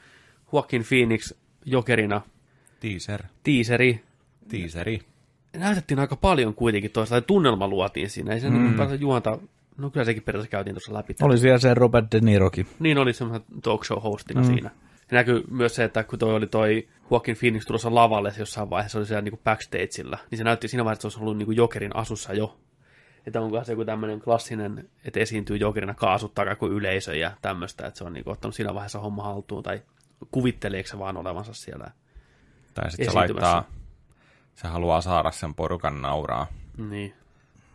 Joaquin 0.54 0.86
Phoenix 0.90 1.34
jokerina 1.66 2.22
Teaser. 2.82 3.24
tiiseri? 3.44 4.04
Teaseri. 4.48 5.02
Näytettiin 5.58 6.00
aika 6.00 6.16
paljon 6.16 6.54
kuitenkin 6.54 6.92
tuosta, 6.92 7.14
tai 7.14 7.22
tunnelma 7.22 7.68
luotiin 7.68 8.10
siinä. 8.10 8.34
Ei 8.34 8.40
se 8.40 8.50
mm. 8.50 8.78
niin 8.88 9.02
juonta, 9.02 9.38
no 9.78 9.90
kyllä 9.90 10.06
sekin 10.06 10.24
periaatteessa 10.24 10.52
käytiin 10.52 10.76
tuossa 10.76 10.94
läpi. 10.94 11.16
Oli 11.22 11.38
siellä 11.38 11.60
se 11.60 11.74
Robert 11.74 12.06
De 12.12 12.20
Nirokin. 12.20 12.68
Niin 12.80 12.98
oli 12.98 13.14
semmoinen 13.14 13.48
talk 13.64 13.86
show 13.86 14.04
hostina 14.04 14.42
mm. 14.42 14.48
siinä. 14.48 14.70
Ja 15.12 15.18
näkyy 15.18 15.44
myös 15.50 15.76
se, 15.76 15.84
että 15.84 16.04
kun 16.04 16.20
toi 16.20 16.34
oli 16.34 16.48
toi 16.48 16.88
Joaquin 17.12 17.38
Phoenix 17.38 17.66
tulossa 17.66 17.96
lavalle 17.96 18.34
jossain 18.40 18.70
vaiheessa, 18.70 19.00
oli 19.00 19.06
siellä 19.06 19.22
niinku 19.22 19.40
backstageilla, 19.44 20.18
niin 20.32 20.38
se 20.38 20.44
näytti 20.44 20.68
siinä 20.68 20.86
vaiheessa, 20.86 20.98
että 20.98 21.02
se 21.02 21.08
olisi 21.08 21.20
ollut 21.20 21.38
niinku 21.38 21.52
Jokerin 21.52 21.96
asussa 21.96 22.34
jo. 22.34 22.58
Että 23.26 23.42
onko 23.42 23.64
se 23.64 23.72
joku 23.72 23.86
tämmöinen 23.86 24.20
klassinen, 24.20 24.90
että 25.06 25.20
esiintyy 25.20 25.58
Jokerina 25.58 25.94
kaasuttaa 25.94 26.46
kaiku 26.46 26.68
yleisö 26.68 27.16
ja 27.16 27.32
tämmöistä, 27.42 27.88
että 27.88 27.98
se 27.98 28.04
on 28.04 28.14
niinku 28.14 28.30
ottanut 28.30 28.56
siinä 28.56 28.74
vaiheessa 28.74 29.00
homma 29.00 29.24
haltuun, 29.24 29.64
tai 29.64 29.82
kuvitteleeko 30.32 30.90
se 30.90 31.00
vaan 31.00 31.18
olevansa 31.18 31.54
siellä. 31.54 31.92
Tai 32.74 32.92
sitten 32.92 33.06
se 33.06 33.14
laittaa, 33.16 33.70
se 34.56 34.68
haluaa 34.68 35.02
saada 35.02 35.32
sen 35.32 35.54
porukan 35.54 36.02
nauraa. 36.02 36.48
Niin, 36.90 37.14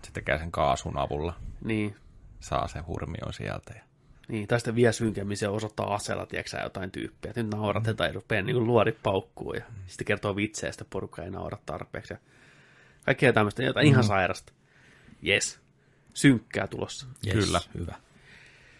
Se 0.02 0.12
tekee 0.12 0.38
sen 0.38 0.52
kaasun 0.52 0.98
avulla. 0.98 1.34
niin, 1.64 1.96
Saa 2.40 2.68
sen 2.68 2.86
hurmion 2.86 3.32
sieltä. 3.32 3.72
Ja... 3.76 3.82
niin. 4.28 4.48
Tai 4.48 4.60
sitten 4.60 4.74
vielä 4.74 4.92
synkemmin 4.92 5.36
se 5.36 5.48
osoittaa 5.48 5.94
aseella, 5.94 6.26
tiedätkö 6.26 6.56
jotain 6.62 6.90
tyyppiä. 6.90 7.30
Että 7.30 7.42
nyt 7.42 7.52
nauratetaan 7.52 8.10
ja 8.10 8.14
rupeaa 8.14 8.42
niin 8.42 8.66
luori 8.66 8.92
paukkuu 9.02 9.52
ja 9.52 9.64
sitten 9.86 10.04
kertoo 10.04 10.36
vitsejä, 10.36 10.72
sitten 10.72 10.86
porukka 10.90 11.22
ei 11.22 11.30
naura 11.30 11.58
tarpeeksi. 11.66 12.12
Ja 12.12 12.18
kaikkea 13.04 13.32
tämmöistä, 13.32 13.62
jotain 13.62 13.86
ihan 13.86 14.04
sairasta. 14.04 14.52
Yes. 15.26 15.60
Synkkää 16.14 16.66
tulossa. 16.66 17.06
Yes, 17.26 17.44
Kyllä. 17.44 17.60
Hyvä. 17.78 17.94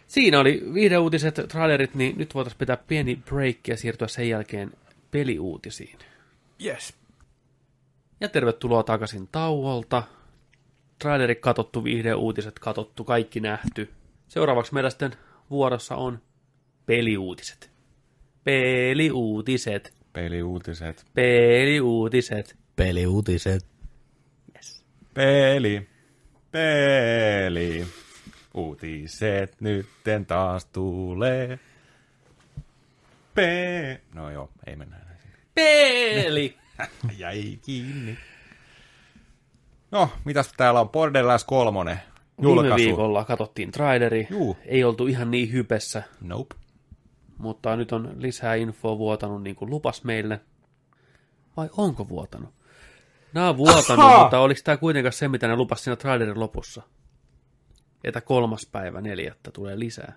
Siinä 0.07 0.41
oli 0.41 0.63
videouutiset, 0.75 1.35
trailerit, 1.49 1.95
niin 1.95 2.19
nyt 2.19 2.35
voitaisiin 2.35 2.59
pitää 2.59 2.77
pieni 2.77 3.17
break 3.17 3.57
ja 3.69 3.77
siirtyä 3.77 4.09
sen 4.09 4.29
jälkeen 4.29 4.73
peliuutisiin. 5.17 5.99
Yes. 6.65 6.95
Ja 8.21 8.29
tervetuloa 8.29 8.83
takaisin 8.83 9.29
tauolta. 9.33 10.03
Traileri 10.99 11.35
katottu, 11.35 11.85
videouutiset 11.85 12.59
katottu, 12.59 13.05
kaikki 13.05 13.41
nähty. 13.41 13.91
Seuraavaksi 14.29 14.75
meillä 14.75 14.91
sitten 14.91 15.13
vuorossa 15.51 15.97
on 15.97 16.19
peliuutiset. 16.87 17.71
Peliuutiset. 18.45 19.95
Peliuutiset. 20.13 21.05
Peliuutiset. 21.15 22.57
Peliuutiset. 22.77 23.67
Peli. 25.15 25.89
Peli. 26.51 27.87
Uutiset 28.55 29.61
nytten 29.61 30.27
taas 30.27 30.65
tulee. 30.65 31.59
Pe... 33.37 34.01
No 34.15 34.31
joo, 34.31 34.51
ei 34.67 34.77
mennä 34.77 34.97
enää 34.97 35.17
sinne. 35.23 35.37
Peli! 35.55 36.57
Jäi 37.19 37.59
kiinni. 37.63 38.19
No, 39.91 40.11
mitäs 40.25 40.53
täällä 40.57 40.81
on 40.81 40.89
Borderlands 40.89 41.45
3 41.45 41.91
Viime 41.91 42.03
julkaisu? 42.43 42.77
viikolla 42.77 43.25
katsottiin 43.25 43.71
traileri. 43.71 44.27
Juu. 44.31 44.57
Ei 44.65 44.85
oltu 44.85 45.07
ihan 45.07 45.31
niin 45.31 45.53
hypessä, 45.53 46.03
Nope. 46.21 46.55
mutta 47.39 47.77
nyt 47.77 47.93
on 47.93 48.15
lisää 48.19 48.55
infoa 48.55 48.99
vuotanut 48.99 49.43
niin 49.43 49.57
kuin 49.57 49.71
lupas 49.71 50.05
meille. 50.05 50.41
Vai 51.57 51.69
onko 51.77 52.09
vuotanut? 52.09 52.55
Nämä 53.33 53.49
on 53.49 53.57
vuotanut, 53.57 54.05
Ahaa! 54.05 54.23
mutta 54.23 54.39
oliko 54.41 54.61
tämä 54.65 54.77
kuitenkaan 54.77 55.13
se, 55.13 55.29
mitä 55.29 55.49
ne 55.49 55.57
lupas 55.57 55.85
siinä 55.85 55.97
trailerin 55.97 56.41
lopussa? 56.41 56.83
Että 58.05 58.21
kolmas 58.21 58.67
päivä 58.73 59.01
neljättä 59.01 59.51
tulee 59.51 59.79
lisää. 59.79 60.13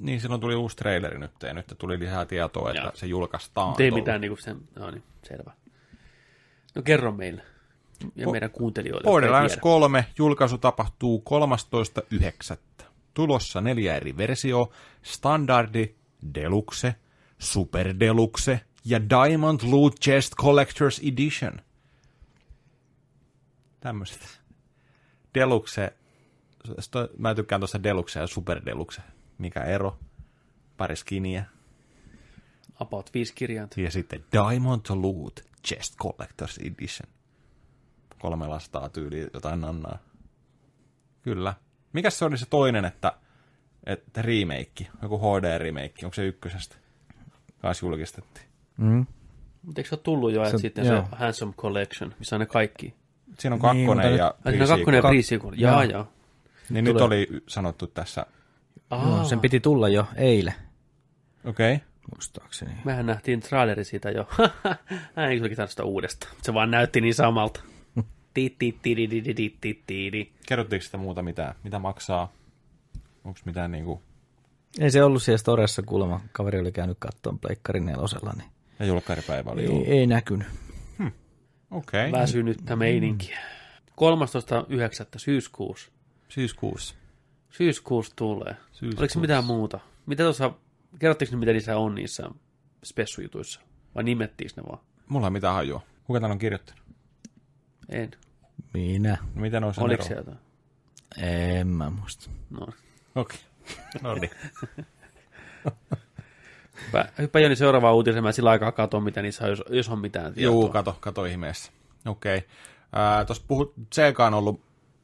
Niin, 0.00 0.20
silloin 0.20 0.40
tuli 0.40 0.54
uusi 0.54 0.76
traileri 0.76 1.18
nyt, 1.18 1.42
ja 1.42 1.54
nyt 1.54 1.74
tuli 1.78 1.98
lisää 1.98 2.26
tietoa, 2.26 2.70
että 2.70 2.82
Joo. 2.82 2.92
se 2.94 3.06
julkaistaan. 3.06 3.68
Ei 3.68 3.90
tuolla. 3.90 4.02
mitään 4.02 4.20
niinku 4.20 4.36
sen, 4.36 4.56
no 4.76 4.90
niin, 4.90 5.02
selvä. 5.22 5.52
No 6.74 6.82
kerro 6.82 7.12
meille 7.12 7.42
ja 8.16 8.26
Bo- 8.26 8.30
meidän 8.30 8.50
kuuntelijoille. 8.50 9.04
Borderlands 9.04 9.52
tiedä. 9.52 9.60
3 9.62 10.06
julkaisu 10.18 10.58
tapahtuu 10.58 11.22
13.9. 12.50 12.56
Tulossa 13.14 13.60
neljä 13.60 13.96
eri 13.96 14.16
versio, 14.16 14.70
standardi, 15.02 15.94
deluxe, 16.34 16.94
super 17.38 17.94
deluxe 18.00 18.60
ja 18.84 19.00
Diamond 19.10 19.60
Loot 19.70 20.00
Chest 20.00 20.32
Collector's 20.42 21.12
Edition. 21.12 21.60
Tämmöiset. 23.80 24.40
Deluxe, 25.34 25.92
mä 27.18 27.34
tykkään 27.34 27.60
tuosta 27.60 27.82
deluxe 27.82 28.20
ja 28.20 28.26
super 28.26 28.60
deluxe. 28.66 29.02
Mikä 29.38 29.60
ero? 29.64 29.98
Pari 30.76 30.96
skiniä. 30.96 31.44
About 32.80 33.14
viisi 33.14 33.34
kirjainta. 33.34 33.80
Ja 33.80 33.90
sitten 33.90 34.24
Diamond 34.32 34.80
Loot 34.90 35.40
Chest 35.66 35.94
Collector's 36.04 36.66
Edition. 36.66 37.12
Kolme 38.18 38.46
lastaa 38.46 38.88
tyyli 38.88 39.28
jotain 39.34 39.60
nannaa. 39.60 39.98
Kyllä. 41.22 41.54
Mikäs 41.92 42.18
se 42.18 42.24
oli 42.24 42.38
se 42.38 42.46
toinen, 42.46 42.84
että, 42.84 43.12
että 43.86 44.22
remake, 44.22 44.86
joku 45.02 45.18
HD-remake, 45.18 46.04
onko 46.04 46.14
se 46.14 46.26
ykkösestä? 46.26 46.76
Kanssa 47.58 47.86
julkistettiin. 47.86 48.46
Mm. 48.76 49.06
Mutta 49.62 49.80
eikö 49.80 49.88
se 49.88 49.94
ole 49.94 50.00
tullut 50.02 50.32
jo, 50.32 50.44
että 50.44 50.58
sitten 50.58 50.86
joo. 50.86 51.04
se 51.10 51.16
Handsome 51.16 51.52
Collection, 51.52 52.14
missä 52.18 52.36
on 52.36 52.40
ne 52.40 52.46
kaikki? 52.46 52.94
Siinä 53.38 53.54
on 53.54 53.60
Niin, 53.60 53.86
kakkonen 53.86 54.12
mutta 54.12 54.24
ja 54.24 54.34
siinä 54.50 54.64
on 54.64 54.68
kakkonen 54.68 54.98
ja 54.98 55.02
pre 55.02 55.50
Jaa, 55.56 55.84
Joo. 55.84 55.92
jaa. 55.92 56.10
Niin 56.70 56.84
nyt 56.84 56.92
tulee. 56.96 57.06
oli 57.06 57.42
sanottu 57.48 57.86
tässä. 57.86 58.26
Joo, 58.90 59.24
sen 59.24 59.40
piti 59.40 59.60
tulla 59.60 59.88
jo 59.88 60.06
eilen, 60.16 60.54
Okei. 61.44 61.74
Okay. 61.74 61.86
muistaakseni. 62.14 62.70
Mehän 62.84 63.06
nähtiin 63.06 63.40
traileri 63.40 63.84
siitä 63.84 64.10
jo. 64.10 64.28
Eikö 65.30 65.48
se 65.48 65.54
tarvitse 65.54 65.66
sitä 65.66 65.84
uudestaan? 65.84 66.32
Se 66.42 66.54
vaan 66.54 66.70
näytti 66.70 67.00
niin 67.00 67.14
samalta. 67.14 67.60
Kerrottiinko 70.46 70.84
sitä 70.84 70.96
muuta 70.96 71.22
mitään? 71.22 71.54
Mitä 71.64 71.78
maksaa? 71.78 72.32
Onko 73.24 73.40
mitään 73.44 73.72
niinku... 73.72 74.02
Ei 74.78 74.90
se 74.90 75.04
ollut 75.04 75.22
siellä 75.22 75.38
Storessa 75.38 75.82
kuulemma. 75.82 76.20
Kaveri 76.32 76.58
oli 76.58 76.72
käynyt 76.72 76.96
kattoon 77.00 77.38
Pleikkarin 77.38 77.86
nelosella, 77.86 78.32
niin 78.36 78.50
Ja 78.78 78.86
julkkaripäivä 78.86 79.50
oli 79.50 79.64
ei, 79.64 79.98
ei 79.98 80.06
näkynyt. 80.06 80.46
Okei. 81.70 82.08
Okay. 82.08 82.20
Väsynyttä 82.20 82.76
meininkiä. 82.76 83.38
13.9. 83.90 85.06
syyskuussa. 85.16 85.92
Syyskuussa. 86.28 86.94
Syyskuussa 87.56 88.12
tulee. 88.16 88.56
Syyskuussa. 88.72 89.00
Oliko 89.00 89.12
se 89.12 89.20
mitään 89.20 89.44
muuta? 89.44 89.80
Mitä 90.06 90.22
tuossa, 90.22 90.52
kerrottiinko 90.98 91.36
ne, 91.36 91.40
mitä 91.40 91.52
niissä 91.52 91.76
on 91.76 91.94
niissä 91.94 92.30
spessujutuissa? 92.84 93.60
Vai 93.94 94.04
nimettiinkö 94.04 94.60
ne 94.60 94.62
vaan? 94.68 94.84
Mulla 95.08 95.26
ei 95.26 95.30
mitään 95.30 95.54
hajua. 95.54 95.82
Kuka 96.04 96.20
tän 96.20 96.30
on 96.30 96.38
kirjoittanut? 96.38 96.84
En. 97.88 98.10
Minä. 98.74 99.18
No 99.34 99.40
miten 99.40 99.64
on 99.64 99.74
Oliko 99.76 100.02
se 100.02 100.14
jotain? 100.14 100.38
En 101.18 101.66
mä 101.66 101.90
muista. 101.90 102.30
No. 102.50 102.66
Okei. 103.14 103.38
No 104.02 104.14
niin. 104.14 104.30
Hyppä, 106.84 107.08
hyppä 107.18 107.40
Joni 107.40 107.56
seuraavaan 107.56 107.94
uutiseen, 107.94 108.24
mä 108.24 108.32
sillä 108.32 108.50
aikaa 108.50 108.72
katon, 108.72 109.02
mitä 109.02 109.22
niissä 109.22 109.44
on, 109.44 109.50
jos, 109.50 109.62
jos 109.70 109.88
on 109.88 109.98
mitään 109.98 110.34
tietoa. 110.34 110.54
Juu, 110.54 110.68
kato, 110.68 110.96
kato 111.00 111.24
ihmeessä. 111.24 111.72
Okei. 112.06 112.38
Okay. 112.38 113.24
Tuossa 113.26 113.44
puhut, 113.48 113.72
Sega 113.92 114.26
on 114.26 114.34
ollut 114.34 114.60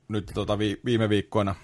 nyt 0.09 0.31
tota 0.35 0.59
vi, 0.59 0.81
viime 0.85 1.09
viikkoina, 1.09 1.55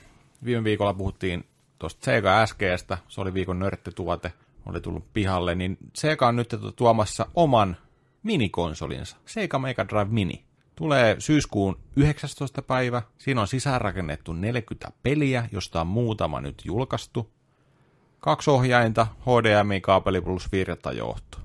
viime 0.44 0.64
viikolla 0.64 0.94
puhuttiin 0.94 1.44
tuosta 1.78 2.04
Sega 2.04 2.46
SGstä, 2.46 2.98
se 3.08 3.20
oli 3.20 3.34
viikon 3.34 3.58
nörttituote, 3.58 4.32
oli 4.66 4.80
tullut 4.80 5.12
pihalle, 5.12 5.54
niin 5.54 5.78
Sega 5.94 6.28
on 6.28 6.36
nyt 6.36 6.54
tuomassa 6.76 7.26
oman 7.34 7.76
minikonsolinsa, 8.22 9.16
Sega 9.26 9.58
Mega 9.58 9.88
Drive 9.88 10.10
Mini. 10.10 10.44
Tulee 10.76 11.16
syyskuun 11.18 11.78
19. 11.96 12.62
päivä, 12.62 13.02
siinä 13.18 13.40
on 13.40 13.48
sisäänrakennettu 13.48 14.32
40 14.32 14.92
peliä, 15.02 15.48
josta 15.52 15.80
on 15.80 15.86
muutama 15.86 16.40
nyt 16.40 16.62
julkaistu. 16.64 17.30
Kaksi 18.20 18.50
ohjainta, 18.50 19.06
HDMI-kaapeli 19.20 20.20
plus 20.20 20.52
virtajohto. 20.52 21.38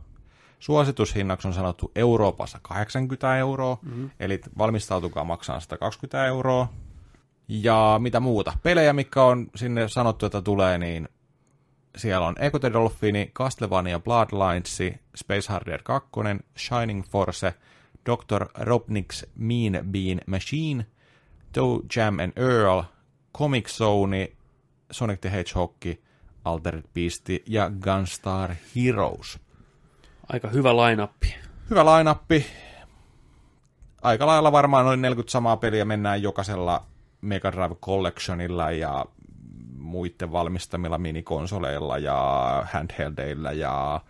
Suositushinnaksi 0.59 1.47
on 1.47 1.53
sanottu 1.53 1.91
Euroopassa 1.95 2.59
80 2.61 3.37
euroa, 3.37 3.77
mm-hmm. 3.81 4.09
eli 4.19 4.41
valmistautukaa 4.57 5.23
maksaa 5.23 5.59
120 5.59 6.25
euroa. 6.25 6.73
Ja 7.47 7.99
mitä 8.01 8.19
muuta? 8.19 8.53
Pelejä, 8.63 8.93
mikä 8.93 9.23
on 9.23 9.47
sinne 9.55 9.87
sanottu, 9.87 10.25
että 10.25 10.41
tulee, 10.41 10.77
niin 10.77 11.09
siellä 11.97 12.27
on 12.27 12.35
the 12.61 12.73
Dolphini, 12.73 13.31
Castlevania 13.35 13.99
Bloodlines, 13.99 14.77
Space 15.15 15.53
Harrier 15.53 15.81
2, 15.83 16.09
Shining 16.57 17.03
Force, 17.03 17.53
Dr. 18.05 18.45
Robotnik's 18.59 19.29
Mean 19.35 19.85
Bean 19.91 20.21
Machine, 20.27 20.85
Toe 21.51 21.79
Jam 21.95 22.19
and 22.19 22.33
Earl, 22.35 22.81
Comic 23.37 23.67
Zone, 23.67 24.31
Sonic 24.91 25.21
the 25.21 25.31
Hedgehog, 25.31 25.75
Altered 26.45 26.83
Beast 26.93 27.29
ja 27.47 27.71
Gunstar 27.81 28.55
Heroes. 28.75 29.39
Aika 30.29 30.47
hyvä 30.47 30.75
lainappi. 30.75 31.35
Hyvä 31.69 31.85
lainappi. 31.85 32.45
Aika 34.01 34.25
lailla 34.25 34.51
varmaan 34.51 34.85
noin 34.85 35.01
40 35.01 35.31
samaa 35.31 35.57
peliä 35.57 35.85
mennään 35.85 36.21
jokaisella 36.21 36.85
Mega 37.23 37.51
Drive 37.51 37.75
Collectionilla 37.75 38.71
ja 38.71 39.05
muiden 39.77 40.31
valmistamilla 40.31 40.97
minikonsoleilla 40.97 41.97
ja 41.97 42.63
handheldeillä 42.73 43.51
ja 43.51 44.01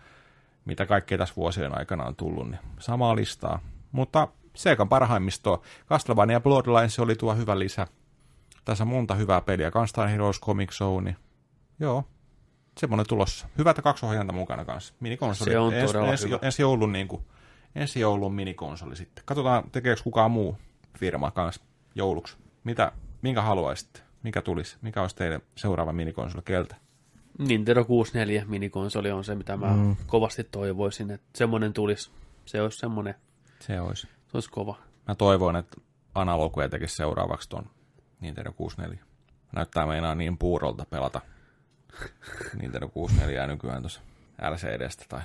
mitä 0.64 0.86
kaikkea 0.86 1.18
tässä 1.18 1.36
vuosien 1.36 1.78
aikana 1.78 2.04
on 2.04 2.16
tullut, 2.16 2.50
niin 2.50 2.60
samaa 2.78 3.16
listaa. 3.16 3.58
Mutta 3.92 4.28
Segan 4.54 4.88
parhaimmisto, 4.88 5.62
Castlevania 5.88 6.40
Bloodlines 6.40 6.98
oli 6.98 7.14
tuo 7.14 7.34
hyvä 7.34 7.58
lisä. 7.58 7.86
Tässä 8.64 8.84
on 8.84 8.88
monta 8.88 9.14
hyvää 9.14 9.40
peliä. 9.40 9.70
Gunstar 9.70 10.08
Heroes, 10.08 10.40
Comic 10.40 10.72
Zone. 10.72 11.16
Joo, 11.80 12.04
semmoinen 12.78 13.06
tulossa. 13.08 13.48
Hyvät 13.58 13.80
kaksi 13.82 14.06
ohjainta 14.06 14.32
mukana 14.32 14.64
kanssa. 14.64 14.94
Minikonsoli. 15.00 15.50
Se 15.50 15.58
on 15.58 15.72
Ens- 15.72 16.10
ensi, 16.10 16.26
hyvä. 16.28 16.38
ensi 16.42 16.62
joulun, 16.62 16.92
niin 16.92 17.08
kuin, 17.08 17.24
ensi 17.74 18.00
joulun 18.00 18.34
minikonsoli 18.34 18.96
sitten. 18.96 19.24
Katsotaan, 19.26 19.70
tekeekö 19.72 20.02
kukaan 20.02 20.30
muu 20.30 20.56
firma 20.98 21.30
kanssa 21.30 21.62
jouluksi. 21.94 22.36
Mitä, 22.64 22.92
minkä 23.24 23.42
haluaisitte? 23.42 24.00
Mikä 24.22 24.42
tulisi? 24.42 24.76
Mikä 24.82 25.00
olisi 25.00 25.16
teidän 25.16 25.40
seuraava 25.56 25.92
minikonsoli 25.92 26.42
keltä? 26.44 26.76
Nintendo 27.38 27.84
64 27.84 28.44
minikonsoli 28.48 29.10
on 29.10 29.24
se, 29.24 29.34
mitä 29.34 29.56
mä 29.56 29.72
mm. 29.76 29.96
kovasti 30.06 30.44
toivoisin, 30.44 31.10
että 31.10 31.26
semmoinen 31.34 31.72
tulisi. 31.72 32.10
Se 32.44 32.62
olisi 32.62 32.78
semmoinen, 32.78 33.14
Se 33.60 33.80
olisi. 33.80 34.02
se 34.02 34.30
olisi 34.34 34.50
kova. 34.50 34.78
Mä 35.08 35.14
toivon, 35.14 35.56
että 35.56 35.76
analogia 36.14 36.68
tekisi 36.68 36.96
seuraavaksi 36.96 37.48
ton 37.48 37.70
Nintendo 38.20 38.52
64. 38.52 39.04
Näyttää 39.54 39.86
meinaa 39.86 40.14
niin 40.14 40.38
puurolta 40.38 40.86
pelata 40.90 41.20
Nintendo 42.60 42.88
64 42.88 43.46
nykyään 43.46 43.82
tuossa 43.82 44.00
LCDstä. 44.50 45.04
Tai... 45.08 45.20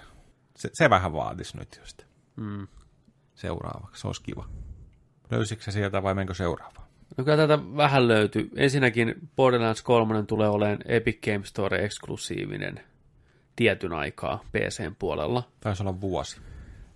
Se, 0.58 0.70
se 0.74 0.90
vähän 0.90 1.14
vaatisi 1.14 1.58
nyt 1.58 1.76
just 1.80 2.02
Mm. 2.36 2.68
seuraavaksi. 3.36 4.02
Se 4.02 4.08
olisi 4.08 4.24
kiva. 4.24 4.50
Löysikö 5.32 5.64
se 5.64 5.72
sieltä 5.72 6.04
vai 6.04 6.14
menkö 6.14 6.34
seuraavaan? 6.34 6.89
No 7.18 7.24
kyllä 7.24 7.38
tätä 7.38 7.60
vähän 7.78 8.08
löytyy. 8.08 8.50
Ensinnäkin 8.56 9.16
Borderlands 9.36 9.82
3 9.82 10.24
tulee 10.24 10.50
olemaan 10.50 10.80
Epic 10.86 11.22
Game 11.26 11.46
Store 11.46 11.86
eksklusiivinen 11.86 12.80
tietyn 13.56 13.94
aikaa 13.94 14.44
PCn 14.52 14.96
puolella. 15.00 15.44
Taisi 15.60 15.84
olla 15.84 16.02
vuosi. 16.02 16.42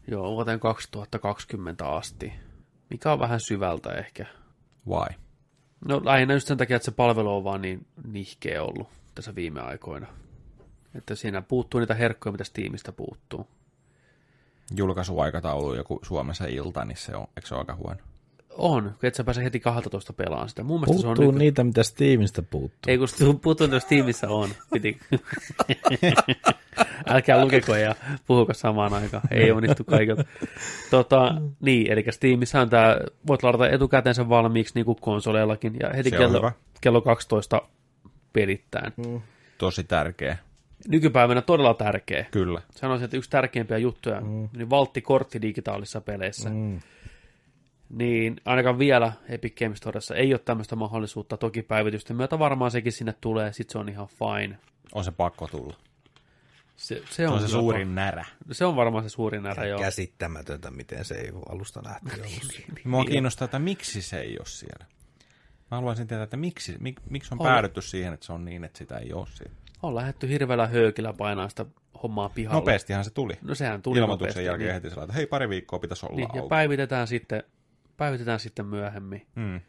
Joo, 0.07 0.31
vuoteen 0.31 0.59
2020 0.59 1.89
asti. 1.89 2.33
Mikä 2.89 3.11
on 3.11 3.19
vähän 3.19 3.39
syvältä 3.39 3.91
ehkä. 3.91 4.25
Why? 4.87 5.15
No 5.85 6.01
lähinnä 6.03 6.33
just 6.33 6.47
sen 6.47 6.57
takia, 6.57 6.75
että 6.75 6.85
se 6.85 6.91
palvelu 6.91 7.35
on 7.35 7.43
vaan 7.43 7.61
niin 7.61 7.85
nihkeä 8.07 8.63
ollut 8.63 8.87
tässä 9.15 9.35
viime 9.35 9.61
aikoina. 9.61 10.07
Että 10.95 11.15
siinä 11.15 11.41
puuttuu 11.41 11.79
niitä 11.79 11.93
herkkoja, 11.93 12.31
mitä 12.31 12.43
Steamista 12.43 12.91
puuttuu. 12.91 13.47
Julkaisuaikataulu 14.75 15.73
joku 15.73 15.99
Suomessa 16.03 16.45
ilta, 16.45 16.85
niin 16.85 16.97
se 16.97 17.15
on, 17.15 17.27
eikö 17.37 17.47
se 17.47 17.55
ole 17.55 17.61
aika 17.61 17.75
huono? 17.75 17.99
On, 18.57 18.83
kun 18.83 19.07
et 19.07 19.15
sä 19.15 19.23
pääse 19.23 19.43
heti 19.43 19.59
12 19.59 20.13
pelaamaan 20.13 20.49
sitä. 20.49 20.63
Mun 20.63 20.79
mielestä 20.79 21.01
se 21.01 21.07
on 21.07 21.13
Puuttuu 21.15 21.31
nyky- 21.31 21.39
niitä, 21.39 21.63
mitä 21.63 21.83
Steamista 21.83 22.41
puuttuu. 22.41 22.79
Ei 22.87 22.97
kun 22.97 23.07
puuttuu, 23.41 23.67
jos 23.67 23.83
Steamissa 23.83 24.29
on. 24.29 24.49
Piti. 24.73 24.99
Älkää 27.09 27.43
lukeko 27.43 27.75
ja 27.75 27.95
puhuko 28.27 28.53
samaan 28.53 28.93
aikaan. 28.93 29.23
Ei 29.31 29.51
onnistu 29.51 29.83
kaikilta. 29.83 30.23
Tota, 30.89 31.35
niin, 31.59 31.91
eli 31.91 32.05
Steamissa 32.09 32.61
on 32.61 32.69
tää, 32.69 32.97
voit 33.27 33.43
ladata 33.43 33.69
etukäteen 33.69 34.15
sen 34.15 34.29
valmiiksi 34.29 34.75
niin 34.75 34.85
kuin 34.85 34.97
konsoleillakin. 35.01 35.75
Ja 35.79 35.89
heti 35.95 36.11
kello, 36.11 36.37
hyvä. 36.37 36.51
kello 36.81 37.01
12 37.01 37.61
pelittään. 38.33 38.93
Tosi 39.57 39.83
tärkeä, 39.83 40.37
Nykypäivänä 40.87 41.41
todella 41.41 41.73
tärkeä. 41.73 42.25
kyllä. 42.31 42.61
Sanoisin, 42.71 43.05
että 43.05 43.17
yksi 43.17 43.29
tärkeimpiä 43.29 43.77
juttuja, 43.77 44.21
mm. 44.21 44.49
niin 44.57 44.69
valttikortti 44.69 45.41
digitaalisissa 45.41 46.01
peleissä. 46.01 46.49
Mm. 46.49 46.79
Niin 47.97 48.35
ainakaan 48.45 48.79
vielä 48.79 49.11
Epic 49.29 49.59
Games 49.59 49.77
Storessa 49.77 50.15
ei 50.15 50.33
ole 50.33 50.39
tämmöistä 50.45 50.75
mahdollisuutta. 50.75 51.37
Toki 51.37 51.61
päivitysten 51.61 52.15
myötä 52.17 52.39
varmaan 52.39 52.71
sekin 52.71 52.91
sinne 52.91 53.13
tulee, 53.21 53.53
sit 53.53 53.69
se 53.69 53.77
on 53.77 53.89
ihan 53.89 54.07
fine. 54.07 54.57
On 54.93 55.03
se 55.03 55.11
pakko 55.11 55.47
tulla. 55.47 55.75
Se, 56.75 56.95
se, 56.95 57.03
Se 57.09 57.27
on, 57.27 57.33
on 57.33 57.41
se 57.41 57.47
suurin 57.47 57.95
närä. 57.95 58.25
Se 58.51 58.65
on 58.65 58.75
varmaan 58.75 59.03
se 59.03 59.09
suurin 59.09 59.43
närä, 59.43 59.65
joo. 59.65 59.79
Käsittämätöntä, 59.79 60.71
miten 60.71 61.05
se 61.05 61.15
ei 61.15 61.31
ole 61.31 61.43
alusta 61.49 61.81
lähtien 61.85 62.19
ollut 62.19 62.43
siellä. 62.51 62.73
Mua 62.85 63.05
kiinnostaa, 63.05 63.45
että 63.45 63.59
miksi 63.59 64.01
se 64.01 64.19
ei 64.19 64.37
ole 64.39 64.45
siellä. 64.45 64.85
Mä 65.71 65.77
haluaisin 65.77 66.07
tietää, 66.07 66.23
että 66.23 66.37
miksi, 66.37 66.75
mik, 66.79 66.99
miksi 67.09 67.29
on 67.33 67.41
On. 67.41 67.47
päädytty 67.47 67.81
siihen, 67.81 68.13
että 68.13 68.25
se 68.25 68.33
on 68.33 68.45
niin, 68.45 68.63
että 68.63 68.77
sitä 68.77 68.97
ei 68.97 69.13
ole 69.13 69.27
siellä. 69.33 69.55
On 69.83 69.95
lähdetty 69.95 70.29
hirveällä 70.29 70.67
höykillä 70.67 71.13
painaa 71.13 71.49
sitä 71.49 71.65
hommaa 72.03 72.29
pihalle. 72.29 72.59
Nopeastihan 72.59 73.03
se 73.03 73.09
tuli. 73.11 73.33
No 73.41 73.55
sehän 73.55 73.81
tuli 73.81 73.99
Ilmoituksen 73.99 74.27
nopeasti, 74.27 74.45
jälkeen 74.45 74.67
niin. 74.67 74.73
heti 74.73 74.89
sillä, 74.89 75.03
että 75.03 75.13
hei 75.13 75.25
pari 75.27 75.49
viikkoa 75.49 75.79
pitäisi 75.79 76.05
olla 76.05 76.15
Niin, 76.15 76.29
ja 76.33 76.41
auki. 76.41 76.49
päivitetään 76.49 77.07
sitten, 77.07 77.43
päivitetään 77.97 78.39
sitten 78.39 78.65
myöhemmin. 78.65 79.27
Mm. 79.35 79.61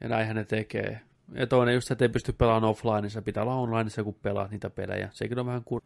Ja 0.00 0.08
näinhän 0.08 0.36
ne 0.36 0.44
tekee. 0.44 1.00
Ja 1.34 1.46
toinen 1.46 1.74
just, 1.74 1.90
että 1.90 2.04
ei 2.04 2.08
pysty 2.08 2.32
pelaamaan 2.32 2.70
offlineissa, 2.70 3.22
pitää 3.22 3.42
olla 3.42 3.54
onlineissa, 3.54 4.04
kun 4.04 4.14
pelaat 4.14 4.50
niitä 4.50 4.70
pelejä. 4.70 5.08
Sekin 5.12 5.38
on 5.38 5.46
vähän 5.46 5.64
kur... 5.64 5.82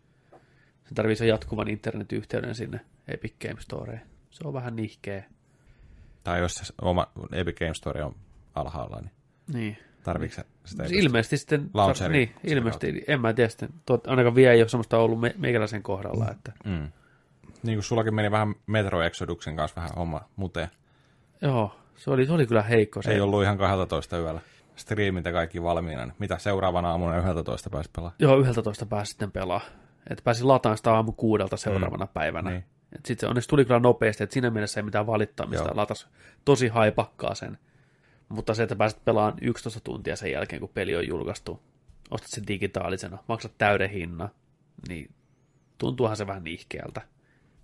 Se 0.89 0.94
tarvii 0.94 1.16
sen 1.16 1.28
jatkuvan 1.28 1.68
internetyhteyden 1.68 2.55
sinne 2.55 2.81
Epic 3.09 3.35
Game 3.43 3.60
Storeen. 3.60 4.02
Se 4.31 4.48
on 4.48 4.52
vähän 4.52 4.76
nihkeä. 4.76 5.24
Tai 6.24 6.40
jos 6.40 6.55
se 6.55 6.72
oma 6.82 7.06
Epic 7.32 7.59
Game 7.59 7.74
Store 7.74 8.05
on 8.05 8.14
alhaalla, 8.55 9.01
niin 9.01 9.10
Niin. 9.52 9.78
tarviiko 10.02 10.35
se 10.35 10.44
sitä? 10.64 10.82
ei 10.85 10.90
ilmeisesti 10.93 11.36
sitten... 11.36 11.70
Launcheri 11.74 12.12
Niin, 12.12 12.35
ilmeisesti. 12.44 13.05
En 13.06 13.20
mä 13.20 13.32
tiedä 13.32 13.48
sitten. 13.48 13.68
Tuot, 13.86 14.06
ainakaan 14.06 14.35
vielä 14.35 14.52
ei 14.52 14.60
ole 14.62 14.68
semmoista 14.68 14.98
ollut 14.98 15.20
me, 15.20 15.35
meikäläisen 15.39 15.82
kohdalla, 15.82 16.31
että... 16.31 16.52
Mm. 16.64 16.93
Niin 17.62 17.76
kuin 17.76 17.82
sullakin 17.85 18.14
meni 18.14 18.31
vähän 18.31 18.55
Metro 18.66 19.02
Exoduksen 19.02 19.56
kanssa 19.56 19.76
vähän 19.76 19.90
homma 19.97 20.28
muteen. 20.36 20.68
Joo, 21.45 21.81
se 21.97 22.11
oli, 22.11 22.27
se 22.27 22.33
oli 22.33 22.47
kyllä 22.47 22.62
heikko. 22.62 23.03
Se, 23.03 23.12
Ei 23.12 23.21
ollut 23.21 23.43
ihan 23.43 23.59
12 23.59 24.19
yöllä. 24.19 24.41
Striimit 24.77 25.25
ja 25.25 25.33
kaikki 25.33 25.62
valmiina. 25.62 26.15
Mitä 26.19 26.39
seuraavana 26.39 26.91
aamuna 26.91 27.16
11 27.16 27.71
pääsi 27.71 27.91
pelaamaan? 27.97 28.16
Joo, 28.19 28.39
11 28.39 28.87
pääsi 28.87 29.11
sitten 29.11 29.33
pelaa. 29.33 29.61
Että 30.11 30.23
pääsi 30.25 30.45
lataamaan 30.45 30.77
sitä 30.77 30.95
aamu 30.95 31.12
kuudelta 31.12 31.57
seuraavana 31.57 32.05
mm. 32.05 32.12
päivänä. 32.15 32.51
Niin. 32.51 32.65
Sitten 32.95 33.19
se 33.19 33.27
onneksi 33.27 33.49
tuli 33.49 33.65
kyllä 33.65 33.81
nopeasti, 33.81 34.25
että 34.25 34.35
siinä 34.35 34.51
mielessä 34.51 34.81
ei 34.81 34.85
mitään 34.85 35.07
valittamista. 35.07 35.69
Joo. 35.69 35.77
Latas 35.77 36.09
tosi 36.45 36.69
haipakkaa 36.69 37.35
sen. 37.35 37.59
Mutta 38.29 38.55
se, 38.55 38.62
että 38.62 38.77
pääset 38.77 39.05
pelaamaan 39.05 39.39
11 39.41 39.81
tuntia 39.81 40.16
sen 40.16 40.33
jälkeen, 40.33 40.61
kun 40.61 40.71
peli 40.75 40.97
on 40.97 41.09
julkaistu, 41.09 41.61
ostat 42.11 42.31
sen 42.31 42.47
digitaalisena, 42.47 43.19
maksat 43.29 43.53
täyden 43.59 43.91
hinnan, 43.91 44.29
niin 44.89 45.11
tuntuuhan 45.79 46.16
se 46.16 46.27
vähän 46.27 46.45
nihkeältä, 46.45 47.01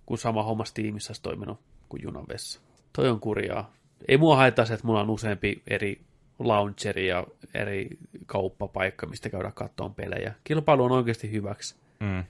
kun 0.05 0.17
sama 0.17 0.43
homma 0.43 0.65
Steamissa 0.65 1.11
olisi 1.11 1.21
toiminut 1.21 1.59
kuin 1.89 2.03
junan 2.03 2.25
vessa. 2.27 2.61
Toi 2.93 3.09
on 3.09 3.19
kurjaa. 3.19 3.73
Ei 4.07 4.17
mua 4.17 4.35
haittaa 4.35 4.65
se, 4.65 4.73
että 4.73 4.87
mulla 4.87 5.01
on 5.01 5.09
useampi 5.09 5.63
eri 5.67 6.01
launcheri 6.39 7.07
ja 7.07 7.27
eri 7.53 7.89
kauppapaikka, 8.25 9.07
mistä 9.07 9.29
käydä 9.29 9.51
kattoon 9.51 9.95
pelejä. 9.95 10.33
Kilpailu 10.43 10.83
on 10.83 10.91
oikeasti 10.91 11.31
hyväksi. 11.31 11.75
Mm. 11.99 12.23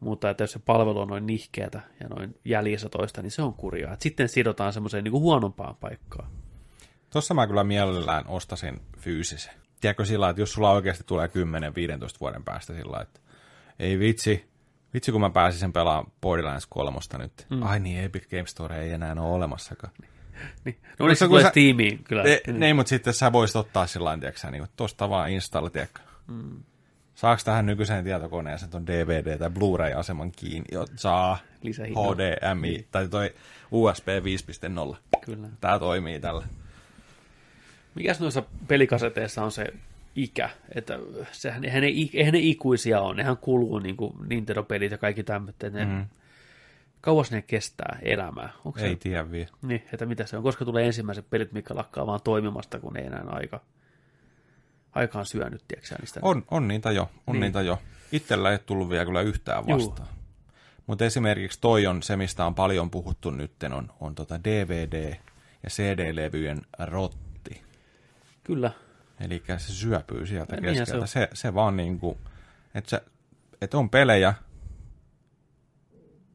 Mutta 0.00 0.30
että 0.30 0.42
jos 0.42 0.52
se 0.52 0.58
palvelu 0.58 1.00
on 1.00 1.08
noin 1.08 1.26
nihkeätä 1.26 1.80
ja 2.00 2.08
noin 2.08 2.38
jäljessä 2.44 2.88
toista, 2.88 3.22
niin 3.22 3.30
se 3.30 3.42
on 3.42 3.54
kurjaa. 3.54 3.94
Et 3.94 4.00
sitten 4.00 4.28
sidotaan 4.28 4.72
semmoiseen 4.72 5.04
niin 5.04 5.12
huonompaan 5.12 5.76
paikkaan. 5.76 6.28
Tuossa 7.10 7.34
mä 7.34 7.46
kyllä 7.46 7.64
mielellään 7.64 8.26
ostasin 8.26 8.80
fyysisen. 8.98 9.54
Tiedätkö 9.80 10.04
sillä 10.04 10.28
että 10.28 10.42
jos 10.42 10.52
sulla 10.52 10.70
oikeasti 10.70 11.04
tulee 11.06 11.26
10-15 11.26 11.30
vuoden 12.20 12.44
päästä 12.44 12.74
sillä 12.74 13.00
että 13.00 13.20
ei 13.78 13.98
vitsi, 13.98 14.44
vitsi 14.94 15.12
kun 15.12 15.20
mä 15.20 15.30
pääsisin 15.30 15.72
pelaamaan 15.72 16.12
Borderlands 16.20 16.66
3 16.66 16.98
nyt. 17.18 17.46
Mm. 17.50 17.62
Ai 17.62 17.80
niin, 17.80 18.04
Epic 18.04 18.28
Games 18.30 18.50
Store 18.50 18.80
ei 18.82 18.92
enää 18.92 19.12
ole 19.12 19.34
olemassakaan. 19.34 19.92
Niin. 20.64 20.78
No 20.98 21.06
niin 21.06 21.16
se 21.16 21.26
tulee 21.26 21.42
sä- 21.42 21.48
Steamiin 21.48 22.04
kyllä. 22.04 22.22
Ne, 22.22 22.40
ne, 22.52 22.74
mutta 22.74 22.88
sitten 22.90 23.14
sä 23.14 23.32
voisit 23.32 23.56
ottaa 23.56 23.86
sillä 23.86 24.04
lailla, 24.04 24.20
tiedätkö, 24.20 24.50
niin 24.50 24.66
tosta 24.76 25.08
vaan 25.08 25.30
installa, 25.30 25.70
tiedätkö. 25.70 26.00
Mm. 26.26 26.62
Saako 27.14 27.42
tähän 27.44 27.66
nykyiseen 27.66 28.04
tietokoneeseen 28.04 28.70
ton 28.70 28.84
DVD- 28.86 29.38
tai 29.38 29.50
Blu-ray-aseman 29.50 30.32
kiinni? 30.32 30.64
Jo, 30.72 30.86
saa. 30.96 31.38
HDMI, 31.64 32.86
tai 32.90 33.08
toi 33.08 33.34
USB 33.70 34.08
5.0. 34.08 34.96
Kyllä. 35.24 35.48
Tää 35.60 35.78
toimii 35.78 36.20
tällä. 36.20 36.46
Mikäs 37.94 38.20
noissa 38.20 38.42
pelikaseteissa 38.68 39.44
on 39.44 39.52
se 39.52 39.66
ikä? 40.16 40.50
Että 40.74 40.98
sehän, 41.32 41.64
eihän, 41.64 41.82
ne, 41.82 41.88
eihän 42.14 42.32
ne 42.32 42.38
ikuisia 42.38 43.00
ole. 43.00 43.14
Nehän 43.14 43.36
kuluu 43.36 43.78
niin 43.78 43.96
kuin 43.96 44.14
Nintendo-pelit 44.28 44.90
ja 44.92 44.98
kaikki 44.98 45.22
tämmöiset. 45.24 45.72
Ne, 45.72 45.84
mm. 45.84 46.06
Kauas 47.00 47.30
ne 47.30 47.42
kestää 47.42 47.98
elämää. 48.02 48.52
Onko 48.64 48.78
se, 48.78 48.86
Ei 48.86 48.96
tiedä 48.96 49.30
vielä. 49.30 49.50
Niin, 49.62 49.82
että 49.92 50.06
mitä 50.06 50.26
se 50.26 50.36
on. 50.36 50.42
Koska 50.42 50.64
tulee 50.64 50.86
ensimmäiset 50.86 51.30
pelit, 51.30 51.52
mikä 51.52 51.74
lakkaa 51.74 52.06
vaan 52.06 52.20
toimimasta, 52.24 52.80
kun 52.80 52.96
ei 52.96 53.06
enää 53.06 53.24
aika, 53.26 53.60
aikaan 54.92 55.26
syönyt, 55.26 55.62
tiedätkö 55.68 55.94
niistä. 56.00 56.20
On, 56.22 56.44
on 56.50 56.68
niitä 56.68 56.90
jo, 56.92 57.02
on 57.02 57.10
Niin. 57.26 57.32
niin. 57.32 57.40
niitä 57.40 57.62
jo. 57.62 57.78
Itsellä 58.12 58.52
ei 58.52 58.58
tullut 58.58 58.88
vielä 58.88 59.04
kyllä 59.04 59.20
yhtään 59.20 59.66
vastaan. 59.66 60.08
Mutta 60.86 61.04
esimerkiksi 61.04 61.60
toi 61.60 61.86
on 61.86 62.02
se, 62.02 62.16
mistä 62.16 62.46
on 62.46 62.54
paljon 62.54 62.90
puhuttu 62.90 63.30
nytten, 63.30 63.72
on, 63.72 63.92
on 64.00 64.14
tota 64.14 64.36
DVD- 64.36 65.16
ja 65.62 65.70
CD-levyjen 65.70 66.62
rotti. 66.78 67.62
Kyllä. 68.44 68.70
Eli 69.24 69.42
se 69.58 69.72
syöpyy 69.72 70.26
sieltä 70.26 70.56
niinhän 70.56 70.74
keskeltä. 70.76 71.06
se 71.06 71.12
Se, 71.12 71.20
se, 71.20 71.28
se 71.32 71.54
vaan 71.54 71.76
niinku, 71.76 72.18
että 72.74 72.90
se, 72.90 73.02
et 73.60 73.74
on 73.74 73.90
pelejä, 73.90 74.34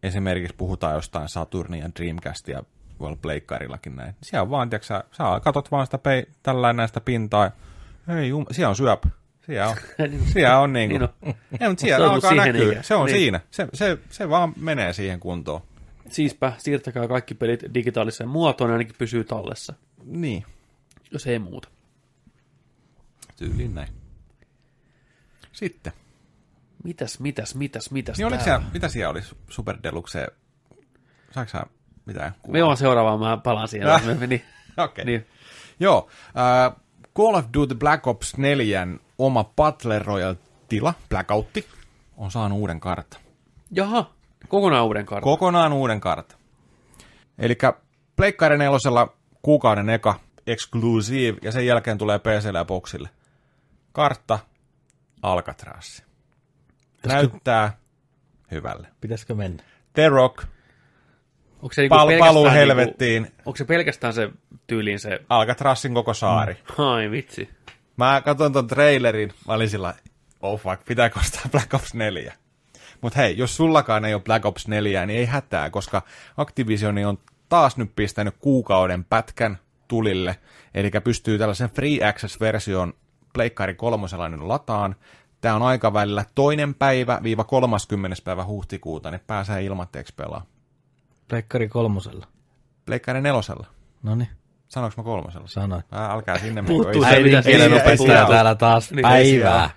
esimerkiksi 0.04 0.56
puhutaan 0.58 0.96
jostain 0.96 1.30
Saturnin 1.30 1.80
ja 1.82 1.90
Dreamcastia, 2.00 2.64
voi 3.00 3.08
olla 3.08 3.18
pleikkarillakin 3.22 3.96
näin. 3.96 4.16
Siellä 4.24 4.42
on 4.42 4.50
vaan, 4.50 4.70
tiedätkö, 4.70 4.88
sä, 4.88 5.04
sä 5.12 5.24
katot 5.44 5.72
vaan 5.72 5.88
sitä 5.88 5.98
pei, 5.98 6.26
tällainen 6.44 6.78
näistä 6.78 7.02
pintaa, 7.02 7.52
hei, 8.08 8.30
jum, 8.30 8.46
siellä 8.52 8.70
on 8.70 8.76
syöpä. 8.76 9.10
Siellä 9.46 9.70
on, 9.70 9.76
siellä 10.34 10.60
on 10.60 10.74
niinku. 10.74 10.98
Niin 10.98 11.10
Niin. 11.22 11.36
Ei, 11.62 11.68
mutta 11.70 11.82
siellä 11.82 12.08
on 12.08 12.14
alkaa 12.14 12.36
näkyä. 12.36 12.70
ikään. 12.70 12.84
Se 12.84 12.96
on 12.96 13.06
Niin. 13.06 13.18
siinä. 13.18 13.40
Se, 13.52 13.68
se, 13.74 13.98
se 14.10 14.30
vaan 14.30 14.54
menee 14.58 14.94
siihen 14.94 15.20
kuntoon. 15.20 15.62
Siispä 16.10 16.54
siirtäkää 16.58 17.08
kaikki 17.08 17.36
pelit 17.36 17.64
digitaaliseen 17.74 18.30
muotoon, 18.30 18.72
ainakin 18.72 18.96
pysyy 18.98 19.24
tallessa, 19.24 19.74
Niin, 20.06 20.46
jos 21.12 21.28
ei 21.28 21.40
muuta. 21.40 21.70
Tyyliin 23.40 23.76
näin. 23.76 23.90
Sitten. 25.52 25.94
Mitäs, 26.84 27.20
mitäs, 27.20 27.56
mitäs, 27.56 27.92
mitäs 27.92 28.18
Niin 28.18 28.28
oliko 28.28 28.44
siellä, 28.44 28.66
mitä 28.74 28.90
siellä 28.90 29.12
oli 29.12 29.22
Super 29.50 29.78
Deluxe? 29.84 30.28
Saatko 31.32 31.52
sä 31.52 31.64
mitään 32.06 32.36
Me 32.48 32.64
on 32.64 32.78
seuraavaan, 32.78 33.20
mä 33.20 33.38
palaan 33.38 33.68
siihen. 33.68 33.90
Ah. 33.90 34.02
Okei. 34.86 35.06
Niin. 35.06 35.28
Joo, 35.80 36.10
äh, 36.26 36.82
Call 37.18 37.36
of 37.36 37.46
Duty 37.54 37.76
Black 37.76 38.08
Ops 38.08 38.38
4 38.38 38.88
oma 39.18 39.44
Battle 39.44 40.00
Royale-tila, 40.00 40.94
Blackoutti, 41.10 41.68
on 42.18 42.32
saanut 42.32 42.60
uuden 42.60 42.80
kartan. 42.80 43.22
Jaha, 43.72 44.12
kokonaan 44.48 44.86
uuden 44.86 45.06
kartan. 45.06 45.24
Kokonaan 45.24 45.74
uuden 45.74 46.00
kartan. 46.00 46.40
Eli 47.40 47.58
Pleikkari 48.16 48.58
nelosella 48.58 49.14
kuukauden 49.42 49.90
eka 49.90 50.20
exclusive, 50.48 51.38
ja 51.42 51.52
sen 51.52 51.66
jälkeen 51.66 51.98
tulee 51.98 52.20
PClle 52.20 52.60
ja 52.60 52.66
Boxille. 52.66 53.10
Kartta, 53.92 54.40
Alcatraz. 55.22 56.02
Näyttää 57.06 57.78
hyvälle. 58.52 58.88
Pitäisikö 59.02 59.36
mennä? 59.36 59.64
The 59.94 60.10
Rock, 60.10 60.44
onko 61.62 61.74
se 61.74 61.82
niinku 61.82 61.96
pal- 61.96 62.08
pelkästään 62.08 62.30
paluu 62.30 62.44
niinku- 62.44 62.60
helvettiin, 62.60 63.32
Onko 63.46 63.58
se 63.58 63.66
pelkästään 63.66 64.14
se 64.14 64.30
tyyliin 64.68 65.00
se... 65.00 65.20
Alcatrazin 65.30 65.94
koko 65.94 66.14
saari. 66.14 66.58
Ai 66.78 67.12
vitsi. 67.12 67.50
Mä 67.98 68.22
katsoin 68.26 68.54
ton 68.54 68.68
trailerin, 68.68 69.34
mä 69.48 69.54
olin 69.54 69.70
sillä, 69.70 69.94
oh 70.42 70.62
fuck, 70.62 70.86
pitääkö 70.86 71.20
ostaa 71.20 71.42
Black 71.52 71.74
Ops 71.74 71.94
4? 71.94 72.34
Mut 73.02 73.16
hei, 73.16 73.38
jos 73.38 73.56
sullakaan 73.56 74.06
ei 74.06 74.14
ole 74.14 74.22
Black 74.22 74.46
Ops 74.46 74.68
4, 74.68 75.06
niin 75.06 75.20
ei 75.20 75.26
hätää, 75.26 75.70
koska 75.70 76.02
Activision 76.38 76.98
on 76.98 77.18
taas 77.50 77.78
nyt 77.78 77.92
pistänyt 77.96 78.36
kuukauden 78.40 79.04
pätkän 79.04 79.58
tulille, 79.88 80.36
eli 80.74 80.92
pystyy 81.04 81.38
tällaisen 81.38 81.70
free 81.70 82.10
access-version 82.10 82.94
Pleikkari 83.40 83.74
kolmosella 83.76 84.30
nyt 84.30 84.42
lataan. 84.42 84.96
Tämä 85.42 85.56
on 85.56 85.62
aikavälillä 85.62 86.26
toinen 86.36 86.74
päivä 86.76 87.20
viiva 87.24 87.44
30. 87.44 88.18
päivä 88.24 88.46
huhtikuuta, 88.46 89.12
niin 89.12 89.22
pääsee 89.28 89.64
ilmatteeksi 89.64 90.14
pelaa. 90.16 90.46
Pleikkari 91.28 91.68
kolmosella. 91.68 92.28
Pleikkari 92.86 93.22
nelosella. 93.22 93.68
No 94.04 94.16
niin. 94.16 94.30
Sanoinko 94.68 95.02
mä 95.02 95.04
kolmosella? 95.06 95.48
Sanoit. 95.48 95.86
Ää, 95.92 96.12
älkää 96.12 96.40
sinne 96.40 96.64
Puuttuu 96.64 97.02
menkö. 97.02 97.16
se, 97.16 97.24
mitä 97.24 97.42
puhuu. 97.98 98.08
täällä 98.08 98.56
taas 98.56 98.92
Niin, 98.92 99.02
päivää. 99.02 99.70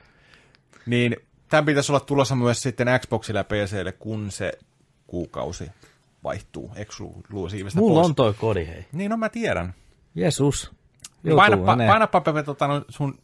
Niin, 0.86 1.16
tämän 1.48 1.64
pitäisi 1.64 1.92
olla 1.92 2.00
tulossa 2.00 2.34
myös 2.36 2.62
sitten 2.62 2.86
Xboxille 3.00 3.40
ja 3.40 3.44
PClle, 3.44 3.92
kun 3.92 4.30
se 4.30 4.52
kuukausi 5.06 5.70
vaihtuu 6.24 6.70
eksklusiivista 6.76 7.80
Mulla 7.80 7.94
pois. 8.00 8.08
on 8.08 8.14
toi 8.14 8.34
kodi, 8.34 8.66
hei. 8.66 8.86
Niin, 8.92 9.10
no 9.10 9.16
mä 9.16 9.28
tiedän. 9.28 9.74
Jeesus. 10.14 10.72
Painapa, 11.36 11.76
ne. 11.76 11.86
painapa 11.86 12.20
Pepe 12.20 12.42
tota, 12.42 12.66
no, 12.66 12.84
sun 12.88 13.18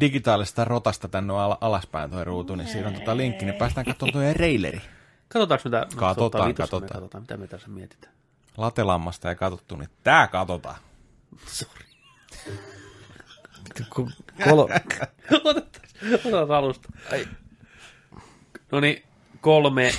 digitaalista 0.00 0.64
rotasta 0.64 1.08
tänne 1.08 1.34
al- 1.34 1.56
alaspäin 1.60 2.10
toi 2.10 2.24
ruutu, 2.24 2.54
niin 2.54 2.68
siinä 2.68 2.88
on 2.88 2.94
tota 2.94 3.16
linkki, 3.16 3.44
niin 3.44 3.54
päästään 3.54 3.86
katsomaan 3.86 4.12
toi 4.12 4.34
reileri. 4.34 4.82
Katsotaanko 5.28 5.62
mitä... 5.64 5.86
Katsotaan, 5.96 6.48
me 6.48 6.54
katsotaan. 6.54 6.92
katsotaan. 6.92 7.22
Mitä 7.22 7.36
me 7.36 7.46
tässä 7.46 7.68
mietitään. 7.68 8.14
Latelammasta 8.56 9.28
ei 9.28 9.36
katsottu, 9.36 9.76
niin 9.76 9.88
tää 10.04 10.26
katsotaan. 10.26 10.76
Sori. 11.46 11.84
Kolo... 14.44 14.68
Otetaan 16.14 16.50
alusta. 16.50 16.88
No 18.72 18.80
niin, 18.80 19.02
kolme, 19.40 19.92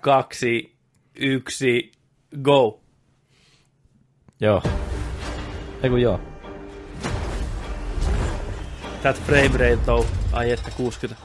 kaksi, 0.00 0.76
yksi, 1.14 1.92
go. 2.42 2.80
joo. 4.40 4.62
Ei 5.82 5.90
kun 5.90 6.00
joo. 6.00 6.20
That 9.02 9.16
frame 9.26 9.50
rate 9.58 9.90
on, 9.90 10.06
ai 10.32 10.50
että 10.52 10.70
60 10.76 11.16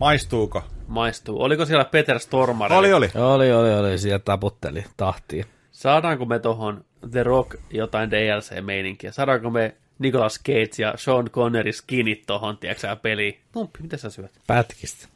Maistuuko? 0.00 0.62
maistuu. 0.86 1.42
Oliko 1.42 1.64
siellä 1.64 1.84
Peter 1.84 2.18
Stormare? 2.18 2.74
Oli, 2.74 2.92
oli. 2.92 3.10
Oli, 3.14 3.52
oli, 3.52 3.74
oli. 3.74 3.98
Siellä 3.98 4.18
taputteli 4.18 4.84
tahtiin. 4.96 5.44
Saadaanko 5.72 6.24
me 6.24 6.38
tohon 6.38 6.84
The 7.10 7.22
Rock 7.22 7.54
jotain 7.70 8.10
DLC-meininkiä? 8.10 9.12
Saadaanko 9.12 9.50
me 9.50 9.76
Nicolas 9.98 10.40
Cage 10.46 10.82
ja 10.82 10.94
Sean 10.96 11.30
Connery 11.30 11.72
skinit 11.72 12.22
tohon, 12.26 12.58
tiedätkö 12.58 12.80
sä, 12.80 12.96
peliin? 12.96 13.40
Tumppi, 13.52 13.78
mitä 13.82 13.96
sä 13.96 14.10
syöt? 14.10 14.32
Pätkistä. 14.46 15.08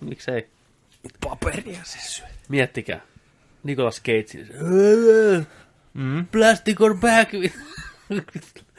Miksei? 0.00 0.48
Paperia 1.24 1.80
se 1.84 1.98
syö. 1.98 2.26
Miettikää. 2.48 3.00
Nicolas 3.62 4.02
Cage. 4.02 4.46
Mm. 5.94 6.26
Plastic 6.26 6.80
or 6.80 6.96
back. 6.96 7.30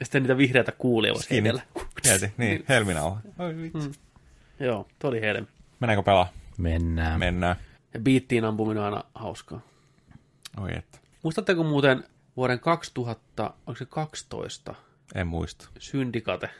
ja 0.00 0.06
sitten 0.06 0.22
niitä 0.22 0.38
vihreitä 0.38 0.72
kuulia 0.72 1.12
voisi 1.12 1.30
heitellä. 1.30 1.62
Mieti, 2.04 2.32
niin, 2.36 2.64
helminauha. 2.68 3.20
Oi 3.38 3.56
vitsi. 3.56 3.88
Mm. 3.88 3.94
Joo, 4.66 4.88
toi 4.98 5.08
oli 5.08 5.20
helmi. 5.20 5.46
Mennäänkö 5.80 6.02
pelaa? 6.02 6.32
Mennään. 6.58 7.18
Mennään. 7.18 7.56
Ja 7.94 8.00
biittiin 8.00 8.44
ampuminen 8.44 8.82
on 8.82 8.94
aina 8.94 9.04
hauskaa. 9.14 9.60
Oi 10.60 10.70
että. 10.76 10.98
Muistatteko 11.22 11.62
muuten 11.62 12.04
vuoden 12.36 12.60
2000, 12.60 13.44
onko 13.66 13.78
se 13.78 13.84
12, 13.86 14.74
En 15.14 15.26
muista. 15.26 15.68
Syndicate? 15.78 16.50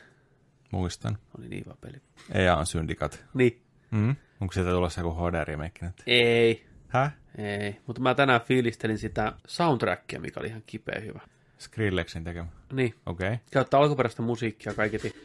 Muistan. 0.71 1.17
Oli 1.39 1.47
niin 1.47 1.63
hyvä 1.65 1.75
peli. 1.81 2.01
EA 2.33 2.57
on 2.57 2.65
syndikat. 2.65 3.25
Niin. 3.33 3.61
Mm? 3.91 4.15
Onko 4.41 4.53
sieltä 4.53 4.71
tulossa 4.71 5.01
joku 5.01 5.15
HD-remake 5.15 5.85
nyt? 5.85 6.03
Ei, 6.07 6.65
Häh? 6.87 7.11
ei. 7.37 7.81
Mutta 7.87 8.01
mä 8.01 8.15
tänään 8.15 8.41
fiilistelin 8.41 8.97
sitä 8.97 9.33
soundtrackia, 9.47 10.19
mikä 10.19 10.39
oli 10.39 10.47
ihan 10.47 10.63
kipeä 10.65 11.01
hyvä. 11.05 11.19
Skrillexin 11.59 12.23
tekemä. 12.23 12.47
Niin, 12.73 12.95
Okei. 13.05 13.27
Okay. 13.27 13.37
käyttää 13.51 13.79
alkuperäistä 13.79 14.21
musiikkia 14.21 14.73
kaiketi. 14.73 15.15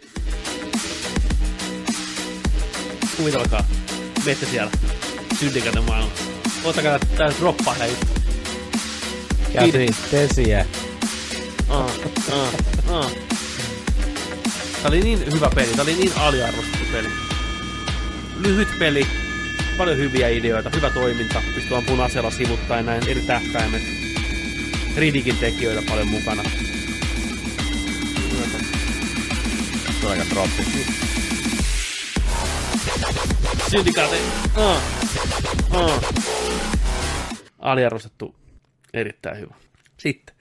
Kuvitelkaa, 3.17 3.65
menette 4.25 4.47
siellä 4.47 4.71
Syndicate 5.39 5.81
maailmassa. 5.81 6.25
Ottakaa 6.65 6.99
tää 6.99 7.31
droppaa 7.41 7.75
hei. 7.75 7.97
Käsi, 9.53 9.87
tesiä. 10.11 10.67
Ah, 11.69 11.91
ah, 12.33 12.55
ah. 12.91 13.13
Tää 14.83 14.89
oli 14.89 15.01
niin 15.01 15.33
hyvä 15.33 15.51
peli, 15.55 15.73
tää 15.73 15.83
oli 15.83 15.95
niin 15.95 16.13
aliarvostettu 16.17 16.87
peli. 16.93 17.09
Lyhyt 18.41 18.69
peli, 18.79 19.07
paljon 19.79 19.99
hyviä 19.99 20.29
ideoita, 20.29 20.71
hyvä 20.77 20.91
toiminta, 20.91 21.43
pystyy 21.55 21.77
ampumaan 21.77 22.11
aseella 22.11 22.31
sivuttain 22.31 22.87
näin 22.87 23.09
eri 23.09 23.21
tähtäimet. 23.21 24.02
Ridikin 24.97 25.37
tekijöitä 25.37 25.83
paljon 25.89 26.09
mukana. 26.09 26.43
Se 30.01 30.07
on 30.07 30.13
aika 30.13 30.25
droppi. 30.31 30.63
Syndicate. 33.71 34.17
Ah. 34.57 34.83
Ah. 35.71 36.01
Aliarvostettu. 37.59 38.35
Erittäin 38.95 39.39
hyvä. 39.39 39.55
Sitten. 39.97 40.37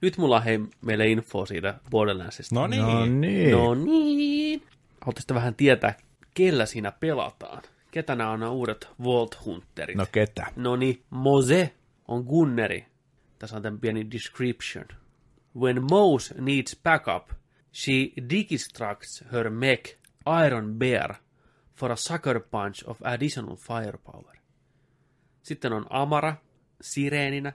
Nyt 0.00 0.18
mulla 0.18 0.36
on 0.36 0.42
hei, 0.42 0.60
meille 0.80 1.06
info 1.08 1.46
siitä 1.46 1.74
Borderlandsista. 1.90 2.54
No 2.54 2.66
niin. 2.66 2.82
No 2.82 3.06
niin. 3.06 3.50
No 3.50 3.74
niin. 3.74 4.62
Haluaisitte 5.00 5.34
vähän 5.34 5.54
tietää, 5.54 5.94
kellä 6.34 6.66
siinä 6.66 6.92
pelataan. 6.92 7.62
Ketä 7.90 8.14
nämä 8.14 8.30
on 8.30 8.40
nämä 8.40 8.52
uudet 8.52 8.88
Vault 9.04 9.44
Hunterit? 9.44 9.96
No 9.96 10.06
ketä? 10.12 10.46
No 10.56 10.76
niin, 10.76 11.02
Mose 11.10 11.74
on 12.08 12.22
Gunneri. 12.22 12.86
Tässä 13.38 13.56
on 13.56 13.62
tämän 13.62 13.80
pieni 13.80 14.10
description. 14.10 14.86
When 15.56 15.82
Mose 15.90 16.34
needs 16.40 16.80
backup, 16.82 17.30
she 17.72 17.92
deconstructs 18.30 19.24
her 19.32 19.50
mech 19.50 19.96
Iron 20.46 20.74
Bear 20.78 21.14
for 21.74 21.92
a 21.92 21.96
sucker 21.96 22.40
punch 22.40 22.88
of 22.88 23.00
additional 23.04 23.56
firepower. 23.56 24.36
Sitten 25.42 25.72
on 25.72 25.86
Amara, 25.90 26.36
sireeninä, 26.80 27.52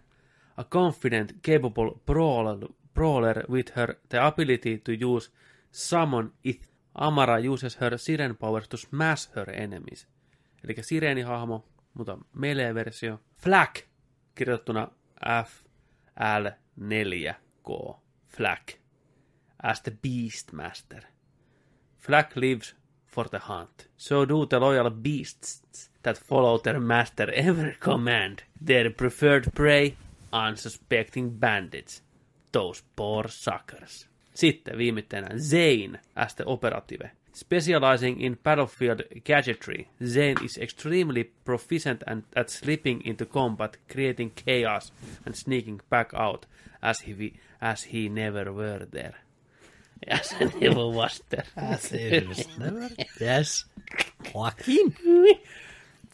a 0.57 0.63
confident, 0.63 1.33
capable 1.45 1.99
brawler, 2.05 2.57
brawler 2.93 3.43
with 3.49 3.75
her 3.75 3.95
the 4.09 4.19
ability 4.19 4.77
to 4.77 4.91
use 4.91 5.31
summon 5.71 6.33
it. 6.43 6.69
Amara 6.95 7.39
uses 7.39 7.81
her 7.81 7.97
siren 7.97 8.37
powers 8.37 8.67
to 8.67 8.77
smash 8.77 9.29
her 9.35 9.49
enemies. 9.49 10.07
Eli 10.63 10.83
sireenihahmo, 10.83 11.65
mutta 11.93 12.17
melee-versio. 12.33 13.19
Flak, 13.37 13.79
kirjoittuna 14.35 14.87
F-L-4-K. 16.21 17.95
Flak. 18.27 18.77
As 19.63 19.81
the 19.81 19.91
Beastmaster. 19.91 21.01
Flak 21.99 22.35
lives 22.35 22.75
for 23.07 23.25
the 23.29 23.39
hunt. 23.39 23.87
So 23.97 24.25
do 24.25 24.45
the 24.45 24.59
loyal 24.59 24.89
beasts 24.89 25.89
that 26.03 26.17
follow 26.17 26.57
their 26.57 26.79
master 26.79 27.31
every 27.33 27.75
command. 27.79 28.43
Their 28.65 28.89
preferred 28.91 29.51
prey, 29.55 29.95
unsuspecting 30.31 31.39
bandits. 31.39 32.01
Those 32.51 32.83
poor 32.95 33.27
suckers. 33.27 34.07
Sitten 34.33 34.77
viimeisenä 34.77 35.29
Zane 35.37 35.99
as 36.15 36.35
the 36.35 36.43
operative. 36.47 37.11
Specializing 37.33 38.19
in 38.19 38.37
battlefield 38.43 39.03
gadgetry, 39.23 39.87
Zane 40.03 40.37
is 40.43 40.57
extremely 40.57 41.23
proficient 41.23 42.03
and 42.05 42.23
at 42.35 42.49
slipping 42.49 43.01
into 43.05 43.25
combat, 43.25 43.77
creating 43.87 44.31
chaos 44.31 44.91
and 45.25 45.35
sneaking 45.35 45.79
back 45.89 46.11
out 46.13 46.45
as 46.83 47.01
he, 47.01 47.33
as 47.61 47.83
he 47.83 48.09
never 48.09 48.51
were 48.51 48.85
there. 48.91 49.15
As 50.07 50.31
he 50.31 50.45
never 50.59 50.87
was 50.87 51.21
there. 51.29 51.45
Yes. 53.19 53.65
Joaquin. 54.33 54.95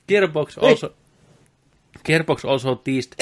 Gearbox 0.05 0.61
also 0.61 0.93
Gearbox 2.03 2.43
also 2.45 2.75
teased 2.75 3.15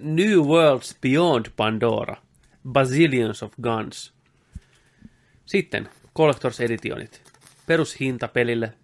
new 0.00 0.42
worlds 0.42 0.94
beyond 1.00 1.56
Pandora. 1.56 2.18
Bazillions 2.64 3.42
of 3.42 3.52
guns. 3.60 4.12
Sitten 5.44 5.88
Collectors 6.16 6.60
Editionit. 6.60 7.22
Perushinta 7.66 8.28
pelille 8.28 8.66
59,95 8.66 8.74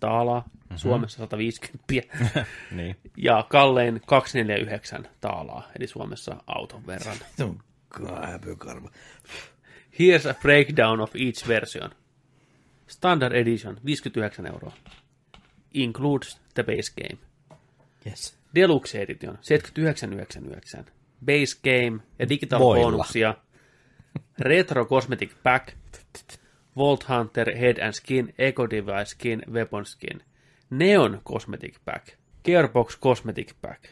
taalaa, 0.00 0.40
mm-hmm. 0.40 0.76
Suomessa 0.76 1.16
150. 1.16 1.84
Niin. 2.70 2.96
ja 3.16 3.46
kallein 3.48 4.00
249 4.06 5.08
taalaa, 5.20 5.70
eli 5.78 5.86
Suomessa 5.86 6.36
auton 6.46 6.86
verran. 6.86 7.16
Häpykarva. 8.30 8.90
Here's 9.92 10.30
a 10.30 10.34
breakdown 10.42 11.00
of 11.00 11.16
each 11.16 11.48
version. 11.48 11.90
Standard 12.86 13.32
Edition 13.32 13.80
59 13.84 14.46
euroa. 14.46 14.72
Includes 15.74 16.40
the 16.54 16.62
base 16.62 16.92
game. 17.02 17.18
Yes. 18.06 18.38
Deluxe 18.54 19.02
Edition 19.02 19.38
79,99. 20.78 20.84
Base 21.26 21.58
Game 21.64 22.02
ja 22.18 22.28
Digital 22.28 22.58
Voilla. 22.60 22.84
bonuksia. 22.84 23.34
Retro 24.38 24.84
Cosmetic 24.84 25.30
Pack. 25.42 25.72
Vault 26.76 27.04
Hunter 27.08 27.56
Head 27.56 27.78
and 27.78 27.92
Skin, 27.92 28.34
Eco 28.38 28.66
Device 28.70 29.10
Skin, 29.10 29.42
Weapon 29.52 29.84
Skin. 29.84 30.22
Neon 30.70 31.20
Cosmetic 31.24 31.84
Pack. 31.84 32.16
Gearbox 32.44 33.00
Cosmetic 33.00 33.54
Pack. 33.62 33.88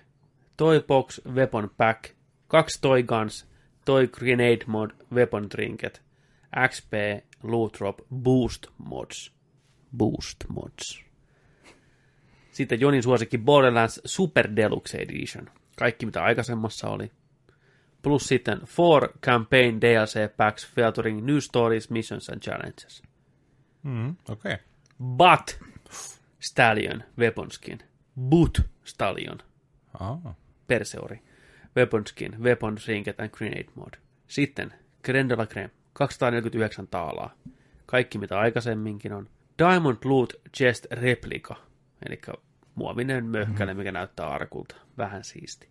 Toy 0.57 0.81
Box 0.81 1.21
Weapon 1.35 1.71
Pack. 1.77 2.11
Kaksi 2.49 2.79
Toy 2.81 3.03
Guns. 3.03 3.47
Toy 3.85 4.07
Grenade 4.07 4.65
Mod 4.67 4.91
Weapon 5.13 5.49
Trinket. 5.49 6.03
XP 6.69 6.93
Loot 7.43 7.79
Drop 7.79 7.99
Boost 8.15 8.67
Mods. 8.79 9.33
Boost 9.97 10.37
Mods. 10.49 11.05
Sitten 12.53 12.81
Jonin 12.81 13.03
suosikki 13.03 13.39
Borderlands 13.39 14.01
Super 14.05 14.57
Deluxe 14.57 14.99
Edition. 14.99 15.51
Kaikki 15.79 16.07
mitä 16.07 16.23
aikaisemmassa 16.25 16.89
oli. 16.89 17.11
Plus 18.03 18.29
sitten 18.29 18.61
four 18.65 19.09
campaign 19.27 19.81
DLC 19.81 20.37
packs 20.37 20.67
featuring 20.75 21.27
new 21.27 21.39
stories, 21.41 21.91
missions 21.91 22.29
and 22.29 22.41
challenges. 22.41 23.03
Mm, 23.83 24.11
Okei. 24.11 24.53
Okay. 24.53 24.57
But 25.17 25.59
Stallion 26.41 27.05
weapon 27.19 27.51
skin. 27.51 27.79
But 28.21 28.61
Stallion 28.85 29.39
Ah. 30.01 30.19
Perseori. 30.67 31.21
Weapon 31.77 32.07
skin, 32.07 32.43
weapon 32.43 32.75
trinket 32.75 33.21
and 33.21 33.31
grenade 33.31 33.69
mode. 33.75 33.99
Sitten 34.29 34.75
Grendela 35.05 35.47
Creme, 35.47 35.71
249 35.93 36.87
taalaa. 36.89 37.35
Kaikki 37.87 38.19
mitä 38.19 38.39
aikaisemminkin 38.39 39.13
on. 39.13 39.29
Diamond 39.59 39.97
Loot 40.05 40.33
Chest 40.57 40.87
Replica, 40.91 41.57
eli 42.07 42.21
muovinen 42.75 43.25
möhkäle, 43.27 43.75
mikä 43.75 43.93
näyttää 43.93 44.29
arkulta. 44.29 44.77
Vähän 44.99 45.25
siisti. 45.25 45.69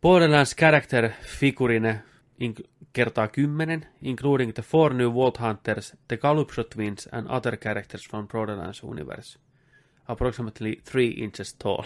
Borderlands 0.00 0.54
Character 0.54 1.12
Figurine 1.40 2.02
in- 2.38 2.54
kertaa 2.92 3.28
10, 3.28 3.86
including 4.02 4.52
the 4.54 4.62
four 4.62 4.94
new 4.94 5.10
Vault 5.10 5.38
Hunters, 5.38 5.94
the 6.08 6.16
Calypso 6.16 6.62
Twins 6.62 7.08
and 7.12 7.28
other 7.28 7.56
characters 7.56 8.04
from 8.10 8.26
Borderlands 8.28 8.82
universe. 8.82 9.38
Approximately 10.08 10.80
3 10.84 11.08
inches 11.08 11.54
tall. 11.54 11.84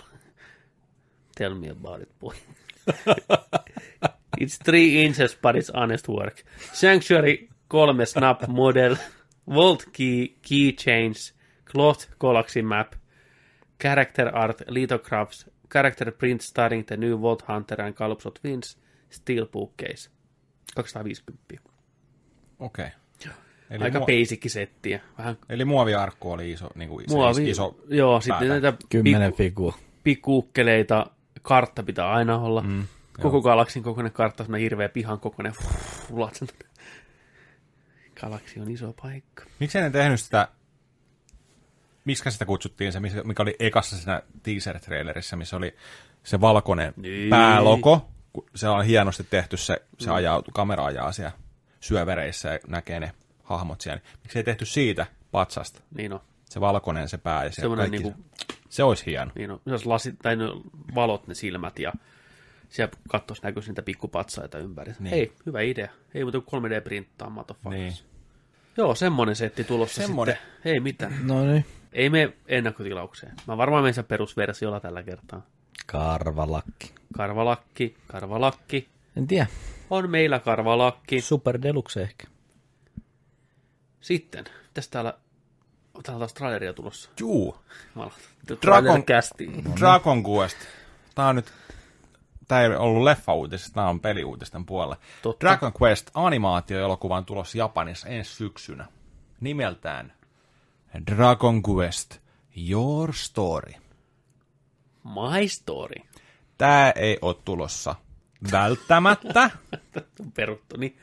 Tell 1.37 1.55
me 1.55 1.69
about 1.69 2.01
it, 2.03 2.19
boy. 2.21 2.35
it's 4.39 4.57
three 4.57 5.03
inches, 5.05 5.35
but 5.41 5.57
it's 5.57 5.71
honest 5.71 6.09
work. 6.09 6.45
Sanctuary 6.73 7.49
kolme 7.69 8.07
snap 8.07 8.49
model, 8.49 8.97
Vault 9.47 9.93
key, 9.93 10.37
keychains, 10.43 11.33
cloth 11.65 12.07
galaxy 12.19 12.63
map, 12.63 12.95
character 13.79 14.29
art, 14.29 14.69
lithographs, 14.69 15.47
character 15.73 16.13
print 16.13 16.41
starting 16.41 16.87
the 16.87 16.97
new 16.97 17.21
Vault 17.21 17.45
Hunter 17.49 17.83
and 17.83 17.95
Calypso 17.95 18.31
Twins, 18.31 18.79
steelbook 19.11 19.71
case. 19.83 20.11
250. 20.75 21.55
Okei. 22.59 22.87
Eli, 23.71 23.85
Aika 23.85 23.99
muo- 23.99 24.07
basic 24.07 24.49
settiä. 24.53 25.01
Vähän 25.19 25.37
eli 25.49 25.65
muoviarkku 25.65 26.31
oli 26.33 26.51
iso, 26.53 26.69
niin 26.75 26.89
kuin 26.89 27.05
muovi. 27.09 27.51
iso 27.51 27.79
joo, 27.89 28.21
sitten 28.21 28.39
päätä. 28.39 28.49
näitä 28.49 28.73
Kymmenen 28.89 29.33
pikku- 29.33 29.37
figua. 29.37 29.75
pikkuukkeleita, 30.05 31.07
kartta 31.43 31.83
pitää 31.83 32.11
aina 32.13 32.39
olla. 32.39 32.63
Mm, 32.63 32.85
Koko 33.21 33.43
galaksin 33.43 33.83
kokoinen 33.83 34.13
kartta, 34.13 34.45
semmoinen 34.45 34.63
hirveä 34.63 34.89
pihan 34.89 35.21
kokoinen. 35.21 35.53
Galaksi 38.21 38.61
on 38.61 38.71
iso 38.71 38.95
paikka. 39.03 39.45
Miksi 39.61 39.81
ne 39.81 39.91
tehnyt 39.91 40.21
sitä, 40.21 40.49
miksi 42.05 42.31
sitä 42.31 42.45
kutsuttiin 42.45 42.93
se, 42.93 43.01
mikä 43.01 43.43
oli 43.43 43.57
ekassa 43.59 43.97
siinä 43.97 44.23
teaser-trailerissa, 44.43 45.37
missä 45.37 45.57
oli 45.57 45.77
se 46.25 46.41
valkoinen 46.41 46.93
Niin. 46.97 47.31
päälogo, 47.31 48.09
kun 48.33 48.47
se 48.55 48.69
on 48.69 48.85
hienosti 48.85 49.25
tehty, 49.31 49.57
se, 49.57 49.83
se 49.99 50.11
ajaa, 50.11 50.43
kamera 50.53 50.85
ajaa 50.85 51.13
siellä 51.13 51.33
syövereissä 51.81 52.49
ja 52.53 52.59
näkee 52.67 53.01
ne 53.01 53.13
hahmot 53.43 53.81
siellä. 53.81 54.01
Miksi 54.23 54.39
ei 54.39 54.45
tehty 54.45 54.65
siitä 54.65 55.07
patsasta? 55.31 55.81
Niin 55.97 56.13
on. 56.13 56.21
Se 56.51 56.61
valkoinen 56.61 57.09
se 57.09 57.19
pää 57.19 57.45
ja 57.45 57.53
se 57.53 57.63
kaikki. 57.77 57.99
niinku, 57.99 58.15
Se 58.69 58.83
olisi 58.83 59.07
hieno. 59.07 59.31
niin 59.35 59.51
on. 59.51 59.61
Jos 59.67 59.87
lasit, 59.87 60.19
tai 60.23 60.37
ne 60.37 60.45
valot 60.95 61.27
ne 61.27 61.35
silmät 61.35 61.79
ja 61.79 61.93
siellä 62.69 62.93
kattois 63.09 63.43
näkyisi 63.43 63.69
niitä 63.71 63.83
pikkupatsaita 63.83 64.59
ympäri. 64.59 64.93
Niin. 64.93 65.03
Niin. 65.05 65.11
Hei, 65.15 65.33
hyvä 65.47 65.61
idea. 65.61 65.89
Ei 66.15 66.23
muuta 66.25 66.41
kuin 66.41 66.63
3D-printtaa, 66.65 67.31
motherfuckers. 67.31 67.81
Niin. 67.81 67.93
Joo, 68.77 68.95
semmonen 68.95 69.37
setti 69.37 69.65
tulossa 69.65 70.03
Semmonen. 70.03 70.35
sitten. 70.37 70.73
Ei 70.73 70.81
mitään. 70.81 71.27
No 71.27 71.45
niin. 71.45 71.65
Ei 71.93 72.11
me 72.11 72.33
ennakkotilaukseen. 72.47 73.33
Mä 73.47 73.57
varmaan 73.57 73.85
menen 73.85 74.05
perusversiolla 74.05 74.81
tällä 74.81 75.03
kertaa. 75.03 75.47
Karvalakki. 75.87 76.95
Karvalakki, 77.17 77.97
karvalakki. 78.07 78.89
En 79.17 79.27
tiedä. 79.27 79.47
On 79.91 80.11
meillä 80.11 80.39
karvalakki. 80.39 81.21
Super 81.21 81.63
Deluxe 81.63 82.03
ehkä. 82.03 82.27
Sitten, 84.01 84.45
mitäs 84.67 84.89
täällä, 84.89 85.15
täällä 86.03 86.17
on 86.17 86.19
taas 86.19 86.35
traileria 86.35 86.73
tulossa. 86.73 87.11
Juu. 87.21 87.57
Dragon- 88.67 89.05
Kästi. 89.05 89.51
Dragon 89.81 90.25
Quest. 90.25 90.57
Tää 91.15 91.27
on 91.27 91.37
nyt, 91.37 91.53
tää 92.49 92.63
ei 92.63 92.69
ollut 92.69 93.03
leffa-uutisista, 93.03 93.75
tää 93.75 93.89
on 93.89 94.01
peliuutisten 94.01 94.67
puolella. 94.67 94.97
Totta. 95.23 95.47
Dragon 95.47 95.73
Quest 95.83 96.11
animaatioelokuva 96.15 97.17
on 97.17 97.25
tulossa 97.25 97.59
Japanissa 97.59 98.09
ensi 98.09 98.35
syksynä. 98.35 98.87
Nimeltään 99.41 100.13
Dragon 101.07 101.63
Quest 101.69 102.19
Your 102.71 103.15
Story. 103.15 103.73
My 105.05 105.49
Story. 105.49 106.03
Tää 106.59 106.91
ei 106.91 107.19
ole 107.23 107.37
tulossa 107.45 107.95
välttämättä, 108.53 109.51
On 110.21 110.33
peruttu, 110.37 110.77
niin 110.77 110.99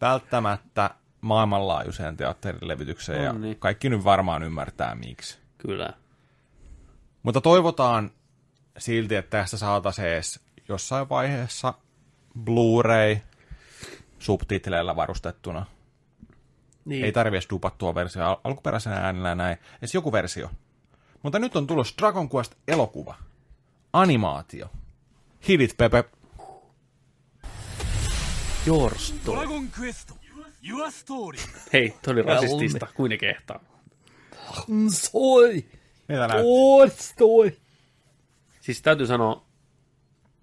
välttämättä 0.00 0.90
maailmanlaajuiseen 1.20 2.16
teatterilevitykseen, 2.16 3.24
ja 3.24 3.30
On 3.30 3.40
niin. 3.40 3.58
kaikki 3.58 3.88
nyt 3.88 4.04
varmaan 4.04 4.42
ymmärtää 4.42 4.94
miksi. 4.94 5.38
kyllä. 5.58 5.90
Mutta 7.22 7.40
toivotaan 7.40 8.10
silti, 8.78 9.14
että 9.14 9.38
tästä 9.38 9.56
saataisiin 9.56 10.08
edes 10.08 10.40
jossain 10.68 11.08
vaiheessa 11.08 11.74
Blu-ray 12.44 13.18
subtitleillä 14.18 14.96
varustettuna. 14.96 15.66
Niin. 16.84 17.04
Ei 17.04 17.12
tarvi 17.12 17.36
edes 17.36 17.50
dupattua 17.50 17.94
versiota 17.94 18.38
alkuperäisenä 18.44 18.96
äänellä 18.96 19.34
näin. 19.34 19.58
Edes 19.78 19.94
joku 19.94 20.12
versio. 20.12 20.50
Mutta 21.22 21.38
nyt 21.38 21.56
on 21.56 21.66
tullut 21.66 21.94
Dragon 21.98 22.28
Quest 22.34 22.54
elokuva. 22.68 23.14
Animaatio. 23.92 24.70
Hit 25.48 25.60
it, 25.60 25.76
Pepe. 25.76 26.04
Your 28.66 28.98
story. 28.98 29.38
Dragon 29.38 29.68
Quest. 29.80 30.12
Your 30.68 30.90
story. 30.92 31.38
Hei, 31.72 31.94
toi 32.02 32.22
rasistista. 32.22 32.86
Kuin 32.94 33.10
ne 33.10 33.16
kehtaa. 33.16 33.60
Soi. 34.88 35.64
Mitä 36.08 36.28
näytti? 36.28 37.62
Siis 38.60 38.82
täytyy 38.82 39.06
sanoa, 39.06 39.46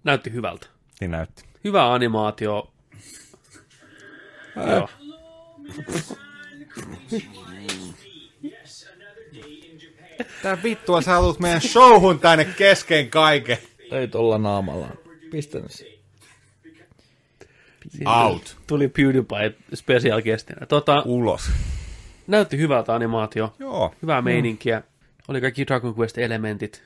näytti 0.04 0.32
hyvältä. 0.32 0.66
Niin 1.00 1.10
näytti. 1.10 1.44
Hyvä 1.64 1.92
animaatio. 1.92 2.72
Joo. 4.56 4.88
Tää 10.42 10.62
vittua 10.62 11.02
sä 11.02 11.10
haluat 11.10 11.38
meidän 11.38 11.60
showhun 11.60 12.20
tänne 12.20 12.44
kesken 12.44 13.10
kaiken. 13.10 13.58
Ei 13.90 14.08
tolla 14.08 14.38
naamalla. 14.38 14.88
Pistä 15.30 15.58
se. 15.66 15.98
Out. 18.06 18.56
Tuli 18.66 18.88
PewDiePie 18.88 19.54
special 19.74 20.22
guestina. 20.22 20.66
Tota, 20.66 21.02
Ulos. 21.06 21.50
näytti 22.26 22.58
hyvältä 22.58 22.94
animaatio. 22.94 23.54
Joo. 23.58 23.94
Hyvää 24.02 24.22
meininkiä. 24.22 24.82
Oli 25.28 25.40
kaikki 25.40 25.66
Dragon 25.66 25.94
Quest-elementit. 25.94 26.82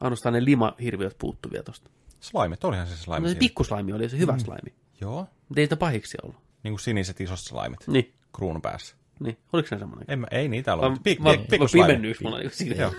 Ainoastaan 0.00 0.32
ne 0.32 0.44
lima-hirviöt 0.44 1.18
puuttuvia 1.18 1.62
tosta. 1.62 1.90
Slaimit, 2.20 2.64
olihan 2.64 2.86
se 2.86 2.96
slime 2.96 3.20
No 3.20 3.28
se 3.28 3.34
pikkuslaimi 3.34 3.92
oli 3.92 4.08
se 4.08 4.18
hyvä 4.18 4.38
slaimi. 4.38 4.74
Joo. 5.00 5.26
Mutta 5.48 5.60
ei 5.60 5.66
sitä 5.66 5.76
pahiksi 5.76 6.18
ollut. 6.22 6.36
Niin 6.62 6.72
kuin 6.72 6.80
siniset 6.80 7.20
isot 7.20 7.38
slaimit. 7.38 7.80
Niin, 7.86 8.12
Kruunun 8.36 8.62
päässä. 8.62 8.96
Niin. 9.20 9.38
Oliko 9.52 9.68
se 9.68 9.78
semmoinen? 9.78 10.04
En, 10.08 10.18
mä- 10.18 10.26
ei 10.30 10.48
niitä 10.48 10.74
ole. 10.74 10.82
Mä, 10.82 10.88
mutta 10.88 11.02
Pik, 11.02 11.20
mä, 11.20 11.30
pik, 11.30 11.40
mä 11.40 11.46
pikku 11.50 11.68
slime. 11.68 11.86
pimennyys 11.86 12.20
mulla 12.20 12.38
niinku 12.38 12.56
siinä. 12.56 12.74
Joo. 12.74 12.92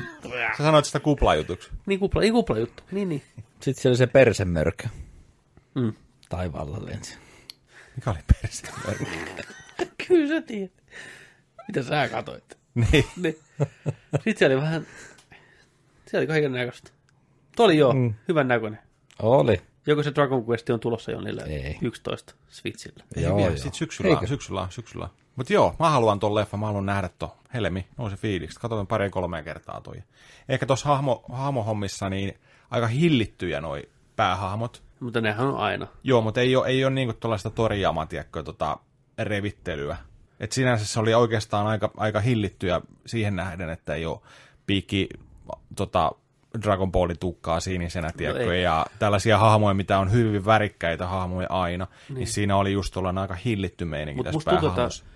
Sä 0.57 0.64
sanoit 0.64 0.85
sitä 0.85 0.99
kuplajutuksi. 0.99 1.69
Niin 1.85 1.99
kupla, 1.99 2.22
niin 2.22 2.34
kupla 2.34 2.57
juttu. 2.60 2.84
Niin, 2.91 3.10
niin. 3.10 3.22
Sitten 3.60 3.81
siellä 3.81 3.91
oli 3.91 3.98
se 3.98 4.07
persemörkö. 4.07 4.88
Mm. 5.76 5.93
Taivaalla 6.30 6.85
lensi. 6.85 7.18
Mikä 7.95 8.10
oli 8.11 8.19
perse? 8.41 8.68
Kyllä 10.07 10.27
sä 10.27 10.41
tiedät. 10.41 10.72
Mitä 11.68 11.84
sä 11.84 12.07
katoit? 12.11 12.57
niin. 12.76 13.06
Niin. 13.22 13.38
Sitten 14.14 14.38
siellä 14.38 14.56
oli 14.56 14.61
vähän, 14.64 14.88
siellä 16.06 16.19
oli 16.22 16.27
kaiken 16.27 16.52
näköistä. 16.52 16.91
Tuo 17.56 17.65
oli 17.65 17.77
joo, 17.77 17.93
mm. 17.93 18.14
hyvän 18.27 18.48
näköinen. 18.48 18.80
Oli. 19.22 19.61
Joko 19.88 20.03
se 20.03 20.11
Dragon 20.15 20.45
Quest 20.49 20.69
on 20.69 20.80
tulossa 20.80 21.11
jo 21.11 21.22
niille 21.22 21.43
Ei. 21.43 21.77
11 21.81 22.34
Switchillä. 22.49 23.03
Ei 23.15 23.23
Joo, 23.23 23.38
vielä, 23.38 23.49
joo. 23.49 23.57
sit 23.57 23.73
syksyllä, 23.73 24.10
Eikö? 24.10 24.27
syksyllä, 24.27 24.68
syksyllä. 24.69 25.10
Mutta 25.36 25.53
joo, 25.53 25.76
mä 25.80 25.90
haluan 25.90 26.20
ton 26.20 26.36
leffan, 26.36 26.60
mä 26.60 26.66
haluan 26.66 26.86
nähdä 26.86 27.10
to. 27.20 27.38
Helmi, 27.53 27.88
nousi 27.98 28.16
fiiliksi. 28.16 28.60
Katsoin 28.60 28.88
pari 28.88 29.10
kolme 29.10 29.44
kertaa 29.44 29.82
toi. 29.82 29.95
Ehkä 30.49 30.66
tuossa 30.66 30.90
hahmo, 30.90 31.24
hahmohommissa 31.32 32.10
niin 32.10 32.40
aika 32.72 32.88
hillittyjä 32.88 33.62
noi 33.62 33.90
päähahmot. 34.16 34.84
Mutta 34.99 35.22
nehän 35.22 35.48
on 35.48 35.58
aina. 35.58 35.88
Joo, 36.03 36.22
mutta 36.22 36.41
ei 36.41 36.56
ole, 36.56 36.68
ei 36.68 36.86
ole 36.86 36.94
niinku 36.94 37.14
tuollaista 37.14 37.49
torjaamaa, 37.49 38.06
tiedätkö, 38.06 38.44
tota, 38.44 38.78
revittelyä. 39.18 39.98
Et 40.40 40.52
sinänsä 40.52 40.86
se 40.86 40.99
oli 40.99 41.14
oikeastaan 41.14 41.68
aika, 41.68 41.91
aika 41.98 42.20
hillittyä 42.20 42.82
siihen 43.06 43.36
nähden, 43.36 43.70
että 43.70 43.95
ei 43.95 44.06
ole 44.06 44.20
piikki 44.66 45.10
tota, 45.76 46.12
Dragon 46.62 46.91
Ballin 46.91 47.20
tukkaa 47.20 47.60
sinisenä, 47.60 48.12
tiedätkö, 48.18 48.45
No 48.45 48.52
ei. 48.52 48.64
ja 48.64 48.86
tällaisia 48.99 49.38
hahmoja, 49.38 49.74
mitä 49.74 49.99
on 49.99 50.12
hyvin 50.12 50.45
värikkäitä 50.45 51.08
hahmoja 51.08 51.48
aina, 51.49 51.88
niin, 52.10 52.18
niin 52.18 52.28
siinä 52.28 52.56
oli 52.56 52.72
just 52.72 52.94
tuollainen 52.94 53.22
aika 53.22 53.36
hillitty 53.36 53.86
meininki 53.86 54.18
Mutta 54.18 54.28
tässä 54.28 54.36
musta 54.36 54.52
tuntuu, 54.52 54.68
että 54.68 54.76
päähahmossa. 54.76 55.11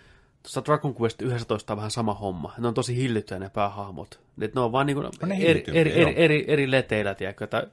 Tuossa 0.45 0.65
Dragon 0.65 0.95
Quest 1.01 1.21
11 1.21 1.73
on 1.73 1.77
vähän 1.77 1.91
sama 1.91 2.13
homma. 2.13 2.53
Ne 2.57 2.67
on 2.67 2.73
tosi 2.73 2.95
hillittyjä 2.95 3.39
ne 3.39 3.49
päähahmot. 3.49 4.19
Et 4.41 4.55
ne 4.55 4.61
on 4.61 4.71
vaan 4.71 4.85
niinku 4.85 5.01
ne 5.01 5.35
eri, 5.35 5.47
hillittyjä, 5.47 5.81
eri, 5.81 5.91
joo. 5.91 6.09
eri, 6.09 6.23
eri, 6.23 6.45
eri 6.47 6.71
leteillä, 6.71 7.15
tiedätkö, 7.15 7.43
että 7.43 7.67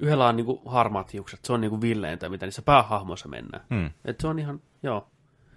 Yhdellä 0.00 0.26
on 0.26 0.36
niinku 0.36 0.62
harmaat 0.66 1.12
hiukset, 1.12 1.44
se 1.44 1.52
on 1.52 1.60
niinku 1.60 1.80
villeintä, 1.80 2.28
mitä 2.28 2.46
niissä 2.46 2.62
päähahmoissa 2.62 3.28
mennään. 3.28 3.64
Hmm. 3.74 3.90
Et 4.04 4.20
se 4.20 4.26
on 4.26 4.38
ihan, 4.38 4.60
joo. 4.82 5.08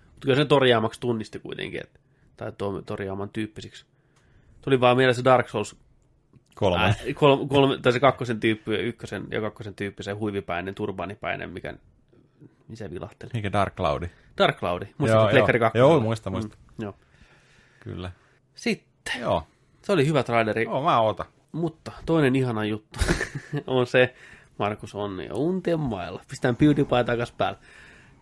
Mutta 0.05 0.19
kyllä 0.21 0.35
sen 0.35 0.47
Toriyamaksi 0.47 0.99
tunnisti 0.99 1.39
kuitenkin, 1.39 1.81
et, 1.83 1.99
tai 2.37 2.51
tuo 2.57 2.81
Toriyaman 2.81 3.29
tyyppisiksi. 3.29 3.85
Tuli 4.61 4.79
vaan 4.79 4.97
mieleen 4.97 5.15
se 5.15 5.23
Dark 5.23 5.49
Souls 5.49 5.75
Kolme. 6.55 6.83
Ää, 6.83 6.95
kolme, 7.15 7.47
kolme, 7.47 7.77
tai 7.77 7.91
se 7.91 7.99
kakkosen 7.99 8.39
tyyppi, 8.39 8.71
ykkösen 8.71 9.27
ja 9.31 9.41
kakkosen 9.41 9.75
tyyppi, 9.75 10.03
se 10.03 10.11
huivipäinen, 10.11 10.75
turbaanipäinen, 10.75 11.49
mikä, 11.49 11.73
niin 12.71 12.77
se 12.77 12.91
vilahteli. 12.91 13.31
Mikä 13.33 13.51
Dark 13.51 13.75
Cloudi? 13.75 14.09
Dark 14.37 14.59
Cloudi, 14.59 14.85
muistatko 14.97 15.27
Pleikkari 15.31 15.59
2? 15.59 15.77
Joo, 15.77 15.99
muista, 15.99 16.29
muista. 16.29 16.57
Mm, 16.57 16.83
joo. 16.83 16.95
Kyllä. 17.79 18.11
Sitten, 18.55 19.21
Joo. 19.21 19.43
se 19.81 19.91
oli 19.91 20.07
hyvä 20.07 20.23
traileri, 20.23 20.63
Joo, 20.63 20.83
mä 20.83 20.99
ootan. 20.99 21.25
mutta 21.51 21.91
toinen 22.05 22.35
ihana 22.35 22.65
juttu 22.65 22.99
on 23.67 23.87
se, 23.87 24.15
Markus 24.57 24.95
Onni 24.95 25.25
ja 25.25 25.35
untien 25.35 25.79
mailla. 25.79 26.21
Pistään 26.29 26.55
PewDiePie 26.55 27.03
takas 27.03 27.31
päälle. 27.31 27.59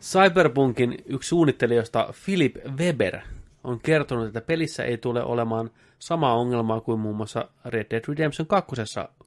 Cyberpunkin 0.01 0.97
yksi 1.05 1.27
suunnittelijoista 1.29 2.13
Philip 2.25 2.55
Weber 2.77 3.19
on 3.63 3.79
kertonut, 3.79 4.27
että 4.27 4.41
pelissä 4.41 4.83
ei 4.83 4.97
tule 4.97 5.23
olemaan 5.23 5.69
samaa 5.99 6.35
ongelmaa 6.35 6.81
kuin 6.81 6.99
muun 6.99 7.15
muassa 7.15 7.49
Red 7.65 7.85
Dead 7.89 8.03
Redemption 8.07 8.47
2 8.47 8.75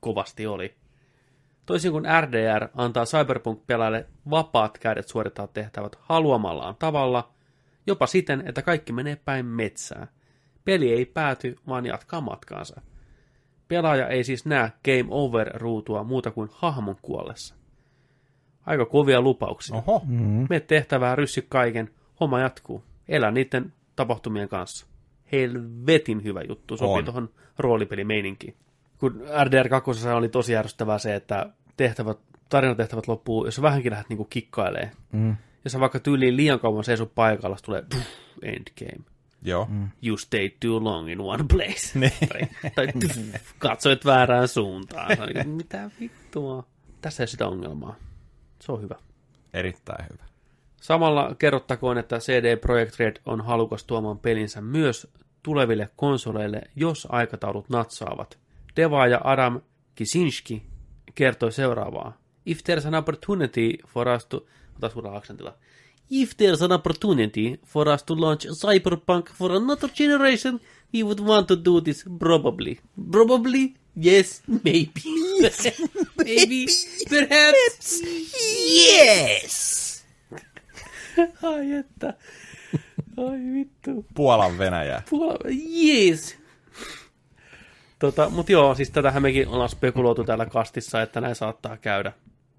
kovasti 0.00 0.46
oli. 0.46 0.74
Toisin 1.66 1.92
kuin 1.92 2.04
RDR 2.20 2.68
antaa 2.74 3.04
Cyberpunk-pelaajille 3.04 4.06
vapaat 4.30 4.78
kädet 4.78 5.08
suorittaa 5.08 5.46
tehtävät 5.46 5.96
haluamallaan 6.00 6.76
tavalla, 6.78 7.32
jopa 7.86 8.06
siten, 8.06 8.42
että 8.46 8.62
kaikki 8.62 8.92
menee 8.92 9.16
päin 9.16 9.46
metsää. 9.46 10.06
Peli 10.64 10.92
ei 10.92 11.06
pääty, 11.06 11.56
vaan 11.68 11.86
jatkaa 11.86 12.20
matkaansa. 12.20 12.80
Pelaaja 13.68 14.08
ei 14.08 14.24
siis 14.24 14.46
näe 14.46 14.72
Game 14.84 15.06
Over-ruutua 15.10 16.04
muuta 16.04 16.30
kuin 16.30 16.48
hahmon 16.52 16.96
kuollessa. 17.02 17.54
Aika 18.66 18.86
kovia 18.86 19.20
lupauksia. 19.20 19.76
Oho. 19.76 20.02
Mm. 20.06 20.46
Mene 20.50 20.60
tehtävää, 20.60 21.16
ryssy 21.16 21.46
kaiken, 21.48 21.90
homma 22.20 22.40
jatkuu. 22.40 22.84
Elä 23.08 23.30
niiden 23.30 23.72
tapahtumien 23.96 24.48
kanssa. 24.48 24.86
Helvetin 25.32 26.24
hyvä 26.24 26.40
juttu, 26.48 26.76
sopii 26.76 26.98
On. 26.98 27.04
tuohon 27.04 27.30
roolipelimeininkiin. 27.58 28.54
Kun 29.02 29.22
RDR 29.44 29.68
2 29.68 30.08
oli 30.08 30.28
tosi 30.28 30.52
järjestävää 30.52 30.98
se, 30.98 31.14
että 31.14 31.46
tehtävät, 31.76 32.18
tarinatehtävät 32.48 33.08
loppuu, 33.08 33.44
jos 33.44 33.62
vähänkin 33.62 33.90
lähdet 33.90 34.08
niinku 34.08 34.24
kikkailee. 34.24 34.90
Mm. 35.12 35.36
Jos 35.64 35.72
sä 35.72 35.80
vaikka 35.80 36.00
tyyliin 36.00 36.36
liian 36.36 36.60
kauan 36.60 36.84
seisut 36.84 37.14
paikalla, 37.14 37.56
se 37.56 37.64
tulee 37.64 37.82
puh, 37.90 38.00
endgame. 38.42 39.04
Joo. 39.42 39.68
You 40.02 40.16
stayed 40.16 40.50
too 40.60 40.84
long 40.84 41.10
in 41.10 41.20
one 41.20 41.44
place. 41.48 41.98
Niin. 41.98 42.12
tai, 42.74 42.86
tuff, 43.00 43.18
katsoit 43.58 44.04
väärään 44.04 44.48
suuntaan. 44.48 45.16
Se 45.16 45.22
on 45.22 45.28
niin, 45.28 45.48
Mitä 45.48 45.90
vittua? 46.00 46.64
Tässä 47.00 47.22
ei 47.22 47.26
sitä 47.26 47.46
ongelmaa. 47.46 47.96
Se 48.60 48.72
on 48.72 48.82
hyvä. 48.82 48.94
Erittäin 49.54 50.04
hyvä. 50.12 50.24
Samalla 50.80 51.34
kerrottakoon, 51.38 51.98
että 51.98 52.18
CD 52.18 52.56
Projekt 52.56 52.98
Red 52.98 53.16
on 53.26 53.40
halukas 53.40 53.84
tuomaan 53.84 54.18
pelinsä 54.18 54.60
myös 54.60 55.12
tuleville 55.42 55.90
konsoleille, 55.96 56.62
jos 56.76 57.08
aikataulut 57.10 57.68
natsaavat. 57.68 58.42
Devaaja 58.76 59.20
Adam 59.24 59.60
Kisinski 59.94 60.62
kertoi 61.14 61.52
seuraavaa. 61.52 62.18
If 62.46 62.58
there's 62.64 62.86
an 62.86 62.94
opportunity 62.94 63.78
for 63.86 64.08
us 64.08 64.26
to... 64.26 64.46
Ota 64.76 64.88
suurella 64.88 65.16
aksentilla. 65.16 65.54
If 66.10 66.36
there's 66.36 66.62
an 66.62 66.72
opportunity 66.72 67.60
for 67.66 67.88
us 67.88 68.02
to 68.02 68.20
launch 68.20 68.46
Cyberpunk 68.46 69.32
for 69.34 69.52
another 69.52 69.88
generation, 69.94 70.60
we 70.94 71.02
would 71.02 71.20
want 71.20 71.46
to 71.48 71.56
do 71.64 71.80
this 71.80 72.04
probably. 72.18 72.78
Probably? 73.10 73.74
Yes, 73.96 74.42
maybe. 74.46 75.02
maybe. 76.24 76.66
Perhaps. 77.08 78.02
Yes! 78.76 80.04
Ai 81.42 81.72
että. 81.72 82.14
Ai 83.16 83.52
vittu. 83.52 84.06
Puolan 84.14 84.58
Venäjää. 84.58 85.02
Puola, 85.10 85.38
yes. 85.84 86.41
Tota, 88.02 88.30
mutta 88.30 88.52
joo, 88.52 88.74
siis 88.74 88.90
tätähän 88.90 89.22
mekin 89.22 89.48
ollaan 89.48 89.68
spekuloitu 89.68 90.24
täällä 90.24 90.46
kastissa, 90.46 91.02
että 91.02 91.20
näin 91.20 91.34
saattaa 91.34 91.76
käydä. 91.76 92.12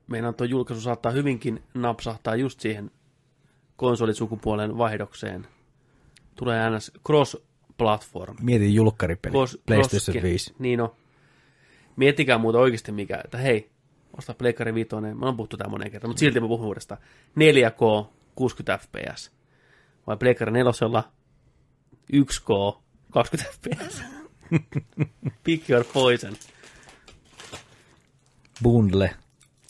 Meidän 0.07 0.33
tuo 0.33 0.45
julkaisu 0.45 0.81
saattaa 0.81 1.11
hyvinkin 1.11 1.63
napsahtaa 1.73 2.35
just 2.35 2.59
siihen 2.59 2.91
konsolisukupuolen 3.75 4.77
vaihdokseen. 4.77 5.47
Tulee 6.35 6.69
ns. 6.69 6.91
cross-platform. 7.09 8.35
Mietin 8.41 8.73
julkkaripeli. 8.73 9.33
Cross- 9.33 9.61
PlayStation 9.65 10.17
cross- 10.17 10.23
5. 10.23 10.53
Niin 10.59 10.79
no. 10.79 10.95
Miettikää 11.95 12.37
muuta 12.37 12.59
oikeasti 12.59 12.91
mikä, 12.91 13.21
että 13.23 13.37
hei, 13.37 13.69
osta 14.17 14.33
Pleikkari 14.33 14.73
5, 14.73 14.89
me 15.15 15.27
on 15.27 15.37
puhuttu 15.37 15.57
tää 15.57 15.69
moneen 15.69 15.91
kertaan, 15.91 16.09
mutta 16.09 16.19
silti 16.19 16.39
mä 16.39 16.47
puhun 16.47 16.67
uudestaan. 16.67 17.01
4K, 17.35 18.05
60 18.35 18.77
fps. 18.77 19.31
Vai 20.07 20.17
Pleikkari 20.17 20.51
4, 20.51 21.03
1K, 22.13 22.81
20 23.11 23.51
fps. 23.51 24.22
Pick 25.43 25.69
your 25.69 25.85
poison. 25.93 26.33
Bundle. 28.63 29.15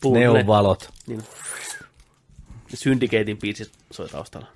Bundle. 0.02 0.20
Neonvalot. 0.20 0.90
Niin. 1.08 1.24
Syndicatein 2.74 3.38
biisit 3.38 3.72
soi 3.92 4.10
taustalla. 4.10 4.48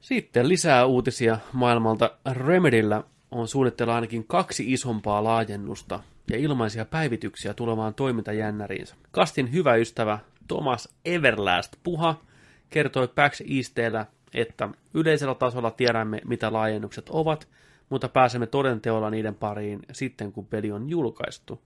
Sitten 0.00 0.48
lisää 0.48 0.84
uutisia 0.86 1.38
maailmalta. 1.52 2.10
Remedyllä 2.32 3.04
on 3.30 3.48
suunnitteilla 3.48 3.94
ainakin 3.94 4.26
kaksi 4.26 4.72
isompaa 4.72 5.24
laajennusta 5.24 6.00
ja 6.30 6.38
ilmaisia 6.38 6.84
päivityksiä 6.84 7.54
tulevaan 7.54 7.94
toimintajännäriinsä. 7.94 8.94
Kastin 9.10 9.52
hyvä 9.52 9.74
ystävä 9.74 10.18
Thomas 10.48 10.88
Everlast 11.04 11.76
Puha 11.82 12.20
kertoi 12.70 13.08
PAX 13.08 13.40
Eastellä, 13.58 14.06
että 14.34 14.68
yleisellä 14.94 15.34
tasolla 15.34 15.70
tiedämme, 15.70 16.20
mitä 16.24 16.52
laajennukset 16.52 17.08
ovat, 17.08 17.48
mutta 17.90 18.08
pääsemme 18.08 18.46
todenteolla 18.46 19.10
niiden 19.10 19.34
pariin 19.34 19.80
sitten, 19.92 20.32
kun 20.32 20.46
peli 20.46 20.72
on 20.72 20.90
julkaistu. 20.90 21.62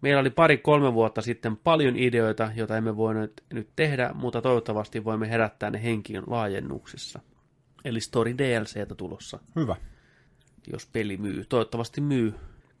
Meillä 0.00 0.20
oli 0.20 0.30
pari-kolme 0.30 0.94
vuotta 0.94 1.22
sitten 1.22 1.56
paljon 1.56 1.96
ideoita, 1.96 2.50
joita 2.54 2.76
emme 2.76 2.96
voineet 2.96 3.44
nyt 3.52 3.68
tehdä, 3.76 4.10
mutta 4.14 4.42
toivottavasti 4.42 5.04
voimme 5.04 5.30
herättää 5.30 5.70
ne 5.70 5.82
henkiin 5.82 6.22
laajennuksissa. 6.26 7.20
Eli 7.84 8.00
Story 8.00 8.38
DLCtä 8.38 8.94
tulossa, 8.94 9.38
Hyvä. 9.56 9.76
jos 10.72 10.86
peli 10.86 11.16
myy. 11.16 11.44
Toivottavasti 11.48 12.00
myy. 12.00 12.34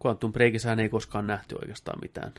Quantum 0.06 0.32
Breakissähän 0.32 0.80
ei 0.80 0.88
koskaan 0.88 1.26
nähty 1.26 1.54
oikeastaan 1.54 1.98
mitään 2.02 2.32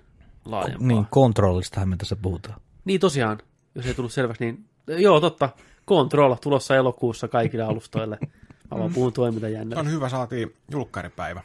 laajempaa. 0.45 0.87
Niin, 0.87 1.05
kontrollistahan 1.09 1.89
me 1.89 1.97
tässä 1.97 2.15
puhutaan. 2.15 2.61
niin 2.85 2.99
tosiaan, 2.99 3.37
jos 3.75 3.85
ei 3.85 3.93
tullut 3.93 4.13
selväksi, 4.13 4.45
niin 4.45 4.65
joo, 4.87 5.19
totta. 5.21 5.49
Control 5.87 6.35
tulossa 6.35 6.75
elokuussa 6.75 7.27
kaikille 7.27 7.63
alustoille. 7.63 8.17
Mä 8.71 8.77
vaan 8.79 8.93
puhun 8.93 9.13
toimintajännä. 9.13 9.79
On 9.79 9.91
hyvä, 9.91 10.09
saatiin 10.09 10.55
julkkaripäivä. 10.71 11.41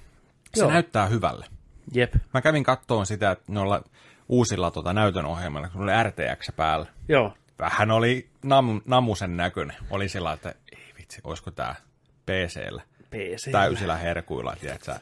Se 0.54 0.60
Joo. 0.60 0.70
näyttää 0.70 1.06
hyvälle. 1.06 1.46
Jep, 1.92 2.14
Mä 2.34 2.40
kävin 2.40 2.64
kattoon 2.64 3.06
sitä, 3.06 3.30
että 3.30 3.44
noilla 3.52 3.82
uusilla 4.28 4.70
tota, 4.70 4.92
näytön 4.92 5.26
ohjelmilla, 5.26 5.68
kun 5.68 5.82
oli 5.82 6.02
RTX 6.02 6.48
päällä. 6.56 6.86
joo. 7.08 7.34
Vähän 7.58 7.90
oli 7.90 8.28
nam, 8.42 8.80
namusen 8.84 9.36
näköinen. 9.36 9.76
Oli 9.90 10.08
sillä, 10.08 10.32
että 10.32 10.54
ei 10.72 10.92
vitsi, 10.98 11.20
olisiko 11.24 11.50
tää 11.50 11.74
PCllä 12.26 12.82
PC. 13.10 13.50
täysillä 13.52 13.96
herkuilla, 13.96 14.56
tiedätkö 14.60 14.94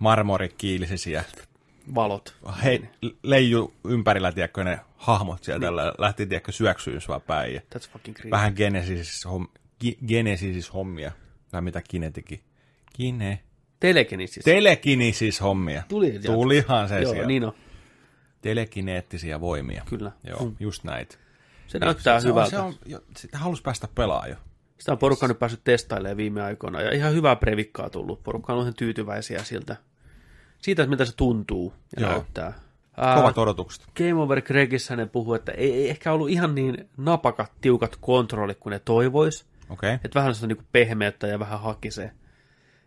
marmori 0.00 0.48
kiilisi 0.58 0.98
siellä. 0.98 1.28
Valot. 1.94 2.36
Hei, 2.64 2.88
leiju 3.22 3.74
ympärillä, 3.84 4.32
tiedätkö, 4.32 4.64
ne 4.64 4.80
hahmot 4.96 5.44
sieltä 5.44 5.66
niin. 5.66 5.76
lähti, 5.98 6.26
tiedätkö, 6.26 6.52
syöksyyn 6.52 7.00
sua 7.00 7.20
päin. 7.20 7.56
That's 7.56 7.90
fucking 7.92 8.16
creepy. 8.16 8.30
vähän 8.30 8.52
Genesis, 8.56 9.24
homm, 9.84 9.96
ki, 10.00 10.06
Genesis 10.08 10.74
hommia. 10.74 11.12
Tai 11.50 11.62
mitä 11.62 11.82
Kinetikin. 11.88 12.40
Kine. 12.96 13.40
Telekinesis. 13.80 14.44
Telekinesis 14.44 15.40
hommia. 15.40 15.82
Tuli. 15.88 16.18
Tulihan 16.26 16.88
se 16.88 17.00
Joo, 17.00 17.12
sieltä. 17.12 17.26
niin 17.28 17.44
on. 17.44 17.52
Telekineettisiä 18.40 19.40
voimia. 19.40 19.82
Kyllä. 19.88 20.12
Joo, 20.24 20.44
Mm. 20.44 20.56
just 20.60 20.84
näitä. 20.84 21.16
Se 21.66 21.78
näyttää 21.78 22.20
se, 22.20 22.28
hyvältä. 22.28 22.50
Se 22.50 22.58
on, 22.58 22.74
jo, 22.86 23.00
sitä 23.16 23.38
halus 23.38 23.62
päästä 23.62 23.88
pelaamaan 23.94 24.30
jo. 24.30 24.36
Sitä 24.78 24.92
on 24.92 24.98
porukka 24.98 25.28
nyt 25.28 25.38
päässyt 25.38 25.60
testailemaan 25.64 26.16
viime 26.16 26.42
aikoina, 26.42 26.82
ja 26.82 26.90
ihan 26.94 27.12
hyvää 27.14 27.36
previkkaa 27.36 27.90
tullut. 27.90 28.22
Porukka 28.22 28.52
on 28.52 28.60
ihan 28.60 28.74
tyytyväisiä 28.74 29.44
siltä, 29.44 29.76
siitä, 30.62 30.82
että 30.82 30.90
miltä 30.90 31.04
se 31.04 31.16
tuntuu 31.16 31.72
ja 31.96 32.02
Joo. 32.02 32.10
näyttää. 32.12 32.52
Ää, 32.96 33.16
Kovat 33.16 33.38
odotukset. 33.38 33.86
Game 33.96 34.14
Over 34.14 34.42
Gregissä 34.42 34.96
ne 34.96 35.06
puhuu, 35.06 35.34
että 35.34 35.52
ei, 35.52 35.72
ei 35.72 35.90
ehkä 35.90 36.12
ollut 36.12 36.30
ihan 36.30 36.54
niin 36.54 36.88
napakat, 36.96 37.52
tiukat 37.60 37.96
kontrollit 38.00 38.58
kuin 38.60 38.70
ne 38.70 38.78
toivois. 38.78 39.46
Okay. 39.68 39.92
Että 39.92 40.18
vähän 40.18 40.34
sitä 40.34 40.46
niinku 40.46 40.64
pehmeyttä 40.72 41.26
ja 41.26 41.38
vähän 41.38 41.60
hakisee. 41.60 42.12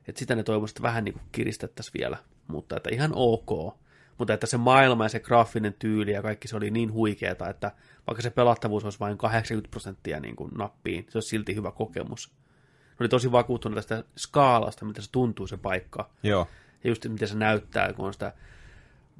Että 0.08 0.20
sitä 0.20 0.36
ne 0.36 0.44
toivoisi, 0.44 0.72
että 0.72 0.84
vähän 0.84 1.04
niinku 1.04 1.20
kiristettäisiin 1.32 1.94
vielä. 2.00 2.18
Mutta 2.48 2.78
että 2.78 2.90
ihan 2.94 3.12
ok. 3.16 3.78
Mutta 4.18 4.34
että 4.34 4.48
se 4.48 4.58
maailma 4.58 5.06
ja 5.06 5.10
se 5.10 5.20
graafinen 5.20 5.76
tyyli 5.80 6.12
ja 6.12 6.22
kaikki 6.22 6.48
se 6.48 6.56
oli 6.56 6.72
niin 6.72 6.94
huikeeta, 6.94 7.50
että 7.50 7.72
vaikka 8.08 8.22
se 8.22 8.30
pelattavuus 8.30 8.84
olisi 8.84 9.00
vain 9.00 9.18
80 9.18 9.72
prosenttia 9.72 10.20
niin 10.20 10.36
kuin 10.36 10.52
nappiin, 10.58 11.06
se 11.10 11.18
olisi 11.18 11.30
silti 11.30 11.56
hyvä 11.56 11.72
kokemus. 11.72 12.32
Ne 12.90 13.04
oli 13.04 13.10
tosi 13.10 13.32
vakuuttunut 13.32 13.76
tästä 13.76 14.04
skaalasta, 14.18 14.86
miten 14.86 15.04
se 15.04 15.12
tuntuu 15.12 15.48
se 15.48 15.58
paikka. 15.58 16.10
Joo. 16.24 16.48
Ja 16.84 16.90
just 16.90 17.06
miten 17.08 17.28
se 17.28 17.36
näyttää, 17.36 17.94
kun 17.94 18.06
on 18.06 18.14
sitä 18.14 18.34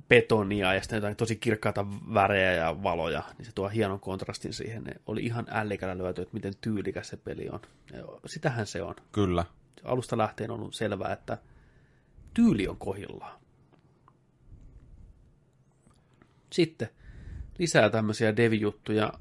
betonia 0.10 0.74
ja 0.74 0.82
sitten 0.82 0.98
jotain 0.98 1.16
tosi 1.16 1.36
kirkkaita 1.36 1.86
värejä 2.14 2.54
ja 2.54 2.84
valoja, 2.84 3.24
niin 3.38 3.46
se 3.46 3.52
tuo 3.56 3.70
hienon 3.70 4.00
kontrastin 4.00 4.54
siihen. 4.54 4.84
Ne 4.84 4.92
oli 5.08 5.26
ihan 5.26 5.48
ällikällä 5.52 5.98
lyöty, 5.98 6.22
että 6.22 6.34
miten 6.34 6.54
tyylikäs 6.62 7.10
se 7.10 7.18
peli 7.18 7.50
on. 7.50 7.60
Ja 7.94 8.04
sitähän 8.26 8.68
se 8.68 8.82
on. 8.82 8.96
Kyllä. 9.12 9.46
Alusta 9.84 10.18
lähtien 10.18 10.52
on 10.52 10.60
ollut 10.60 10.76
selvää, 10.76 11.14
että 11.14 11.38
tyyli 12.34 12.68
on 12.68 12.78
kohillaan. 12.78 13.40
Sitten 16.54 16.90
lisää 17.58 17.90
tämmöisiä 17.90 18.36
dev-juttuja. 18.36 19.14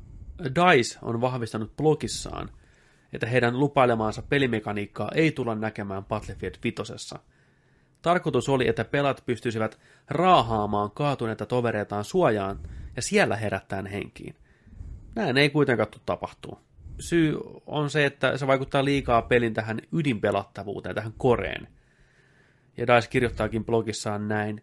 DICE 0.44 0.98
on 1.02 1.20
vahvistanut 1.20 1.76
blogissaan, 1.76 2.50
että 3.12 3.26
heidän 3.26 3.60
lupailemaansa 3.60 4.22
pelimekaniikkaa 4.22 5.10
ei 5.14 5.32
tulla 5.32 5.54
näkemään 5.54 6.04
Battlefield 6.04 6.54
5. 6.64 6.82
Tarkoitus 8.02 8.48
oli, 8.48 8.68
että 8.68 8.84
pelat 8.84 9.22
pystyisivät 9.26 9.78
raahaamaan 10.08 10.90
kaatuneita 10.90 11.46
tovereitaan 11.46 12.04
suojaan 12.04 12.58
ja 12.96 13.02
siellä 13.02 13.36
herättää 13.36 13.82
ne 13.82 13.92
henkiin. 13.92 14.34
Näin 15.14 15.38
ei 15.38 15.50
kuitenkaan 15.50 15.88
tule 15.88 16.02
tapahtuu. 16.06 16.58
Syy 16.98 17.38
on 17.66 17.90
se, 17.90 18.06
että 18.06 18.36
se 18.36 18.46
vaikuttaa 18.46 18.84
liikaa 18.84 19.22
pelin 19.22 19.54
tähän 19.54 19.80
ydinpelattavuuteen, 19.92 20.94
tähän 20.94 21.12
koreen. 21.18 21.68
Ja 22.76 22.86
DICE 22.86 23.08
kirjoittaakin 23.08 23.64
blogissaan 23.64 24.28
näin. 24.28 24.62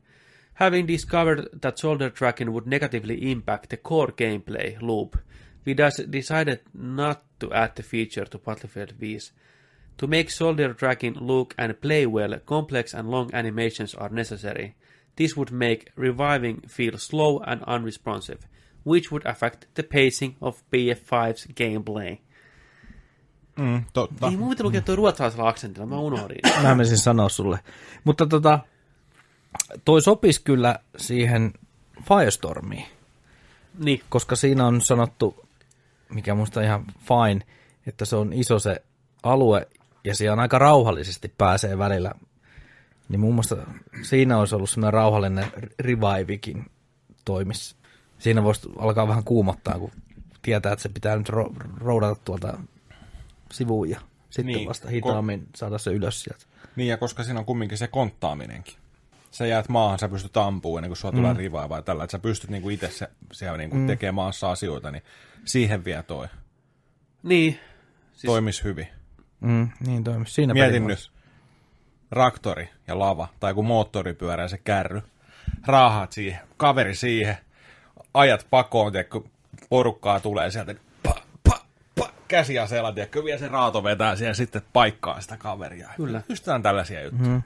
Having 0.53 0.88
discovered 0.88 1.60
that 1.61 1.77
shoulder 1.77 2.11
tracking 2.11 2.51
would 2.51 2.65
negatively 2.65 3.18
impact 3.19 3.69
the 3.69 3.77
core 3.77 4.11
gameplay 4.11 4.76
loop, 4.81 5.15
we 5.68 5.76
decided 6.11 6.60
not 6.73 7.19
to 7.39 7.49
add 7.53 7.72
the 7.76 7.84
feature 7.84 8.26
to 8.26 8.39
Battlefield 8.39 8.89
5. 8.99 9.34
To 9.98 10.07
make 10.07 10.30
shoulder 10.30 10.74
tracking 10.74 11.18
look 11.20 11.53
and 11.57 11.74
play 11.82 12.06
well, 12.06 12.40
complex 12.45 12.94
and 12.94 13.11
long 13.11 13.30
animations 13.34 13.95
are 13.95 14.14
necessary. 14.14 14.76
This 15.15 15.38
would 15.38 15.52
make 15.52 15.91
reviving 15.95 16.61
feel 16.68 16.98
slow 16.98 17.40
and 17.40 17.61
unresponsive, 17.68 18.40
which 18.86 19.11
would 19.11 19.26
affect 19.26 19.65
the 19.74 19.84
pacing 19.84 20.36
of 20.41 20.64
BF5's 20.72 21.48
gameplay. 21.56 22.18
Mm, 23.56 23.86
totta. 23.94 24.28
Ei 24.28 24.38
mun 24.38 24.49
pitää 24.49 24.64
lukea 24.64 24.82
tuo 24.82 24.95
ruotsalaisella 24.95 25.49
aksentilla, 25.49 25.86
mä 25.86 25.99
unohdin. 25.99 26.38
Mä 26.64 26.76
menisin 26.76 26.98
sanoa 26.98 27.30
sulle. 27.30 27.60
Mutta 28.03 28.26
tota, 28.26 28.60
toi 29.86 30.02
sopisi 30.02 30.41
kyllä 30.44 30.80
siihen 30.98 31.53
Firestormiin, 32.07 32.86
niin, 33.80 34.02
koska 34.10 34.36
siinä 34.36 34.65
on 34.65 34.82
sanottu, 34.82 35.45
mikä 36.10 36.36
musta 36.36 36.61
ihan 36.61 36.86
fine, 36.99 37.45
että 37.88 38.06
se 38.06 38.15
on 38.15 38.34
iso 38.34 38.60
se 38.60 38.84
alue 39.24 39.68
ja 40.03 40.15
siellä 40.15 40.34
on 40.34 40.39
aika 40.39 40.59
rauhallisesti 40.59 41.34
pääsee 41.38 41.77
välillä. 41.77 42.11
Niin 43.09 43.19
muun 43.19 43.35
muassa 43.35 43.57
siinä 44.01 44.38
olisi 44.38 44.55
ollut 44.55 44.69
semmoinen 44.69 44.93
rauhallinen 44.93 45.45
revivikin 45.80 46.65
toimis. 47.25 47.75
Siinä 48.19 48.43
voisi 48.43 48.69
alkaa 48.77 49.07
vähän 49.07 49.23
kuumottaa, 49.23 49.80
kun 49.80 49.91
tietää, 50.41 50.73
että 50.73 50.84
se 50.84 50.89
pitää 50.89 51.17
nyt 51.17 51.30
ro- 51.30 51.67
roudata 51.77 52.15
tuolta 52.15 52.57
sivuun 53.51 53.89
ja 53.89 54.01
sitten 54.30 54.45
Niin, 54.45 54.69
vasta 54.69 54.89
hitaammin 54.89 55.47
saada 55.55 55.77
se 55.77 55.91
ylös 55.91 56.23
sieltä. 56.23 56.45
Niin, 56.75 56.88
ja 56.88 56.97
koska 56.97 57.23
siinä 57.23 57.39
on 57.39 57.45
kumminkin 57.45 57.77
se 57.77 57.88
konttaaminenkin. 57.88 58.73
Sä 59.31 59.45
jäät 59.45 59.69
maahan, 59.69 59.99
sä 59.99 60.09
pystyt 60.09 60.38
ampumaan 60.38 60.80
ennen 60.80 60.89
kuin 60.89 60.97
sua 60.97 61.11
tulee 61.11 61.34
mm. 61.34 61.38
rivaa 61.38 61.69
vai 61.69 61.84
tällä, 61.84 62.03
että 62.03 62.11
sä 62.11 62.19
pystyt 62.19 62.49
niinku 62.49 62.69
itse 62.69 62.91
se, 62.91 63.07
siellä 63.31 63.57
niinku 63.57 63.75
mm. 63.75 63.88
tekemään 63.88 64.15
maassa 64.15 64.51
asioita, 64.51 64.91
niin 64.91 65.03
siihen 65.45 65.85
vie 65.85 66.03
toi. 66.03 66.27
niin. 67.23 67.59
Siis... 68.13 68.31
Toimis 68.31 68.63
hyvin. 68.63 68.88
Mm, 69.44 69.70
niin 69.88 70.03
toimisi. 70.03 70.34
Siinä 70.34 70.53
Mietin 70.53 70.88
nyt, 70.88 71.11
traktori 72.10 72.70
ja 72.88 72.99
lava, 72.99 73.28
tai 73.40 73.52
joku 73.52 73.64
moottoripyörä 73.64 74.44
ja 74.44 74.48
se 74.48 74.57
kärry, 74.57 75.02
raahat 75.65 76.11
siihen, 76.11 76.40
kaveri 76.57 76.95
siihen, 76.95 77.38
ajat 78.14 78.48
pakoon, 78.49 78.91
tiedätkö, 78.91 79.22
porukkaa 79.70 80.20
tulee 80.20 80.52
sieltä, 80.52 80.76
pa, 81.03 81.15
pa, 81.49 81.60
pa, 81.99 82.10
käsiaseella, 82.28 82.91
tiedätkö, 82.91 83.24
vielä 83.24 83.40
se 83.40 83.48
raato 83.48 83.84
vetää 83.84 84.15
siihen 84.15 84.36
sitten 84.36 84.61
paikkaa 84.74 85.22
sitä 85.22 85.38
kaveria. 85.38 85.90
Kyllä. 85.95 86.22
Pystytään 86.28 86.64
tällaisia 86.64 87.03
juttuja. 87.03 87.30
Mm. 87.30 87.41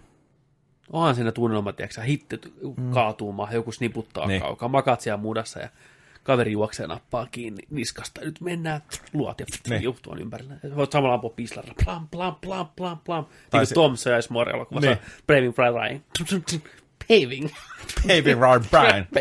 Onhan 0.91 1.15
siinä 1.15 1.32
tunnelma, 1.32 1.74
tiedätkö, 1.74 2.02
hittet 2.02 2.53
kaatuu 2.94 3.32
maahan, 3.32 3.56
joku 3.56 3.72
sniputtaa 3.72 4.28
niin. 4.28 4.41
kaukaa, 4.41 4.69
makat 4.69 5.02
siellä 5.02 5.18
mudassa 5.18 5.60
ja 5.60 5.69
kaveri 6.28 6.52
juoksee 6.52 6.88
nappaa 6.88 7.28
kiinni 7.32 7.64
niskasta. 7.70 8.22
Nyt 8.22 8.41
mennään, 8.41 8.82
luot 9.14 9.40
ja 9.40 9.45
Niin. 9.70 9.80
niin. 9.82 9.98
tuon 10.02 10.22
ympärillä. 10.22 10.54
Voit 10.76 10.91
samalla 10.91 11.14
ampua 11.14 11.30
pislalla, 11.36 11.74
plam, 11.84 12.08
plam, 12.08 12.36
plam, 12.41 12.68
plam, 12.76 12.99
plam. 13.06 13.26
Tai 13.49 13.60
Niin 13.62 13.68
se- 13.68 13.74
Tom 13.76 13.95
elokuvassa 14.54 14.90
Niin. 14.90 14.99
niin. 14.99 15.24
Braving 15.28 15.56
Fry 15.56 15.66
Ryan. 15.66 16.04
Paving. 17.08 17.49
Baby 18.08 18.34
Rod 18.40 18.64
Brian. 18.70 19.08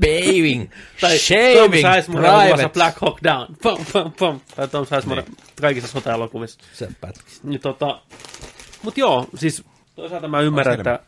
Paving, 0.00 0.70
Tai 1.00 1.10
Tom 1.10 1.18
shaving, 1.18 1.94
Sizemore 1.94 2.28
elokuvassa. 2.28 2.68
Black 2.68 2.98
Hawk 3.00 3.18
Down. 3.24 3.56
Pum, 3.62 3.84
pum, 3.92 4.12
pum. 4.12 4.40
Tai 4.56 4.68
Tom 4.68 4.86
Sizemore 4.86 5.22
Niin. 5.22 5.36
kaikissa 5.60 5.88
sota-elokuvissa. 5.88 6.60
Se 6.72 6.88
pätkisi. 7.00 7.40
Niin 7.42 7.60
tota, 7.60 8.02
mut 8.82 8.98
joo, 8.98 9.26
siis 9.34 9.64
toisaalta 9.94 10.28
mä 10.28 10.40
ymmärrän, 10.40 10.74
On 10.74 10.80
että 10.80 11.00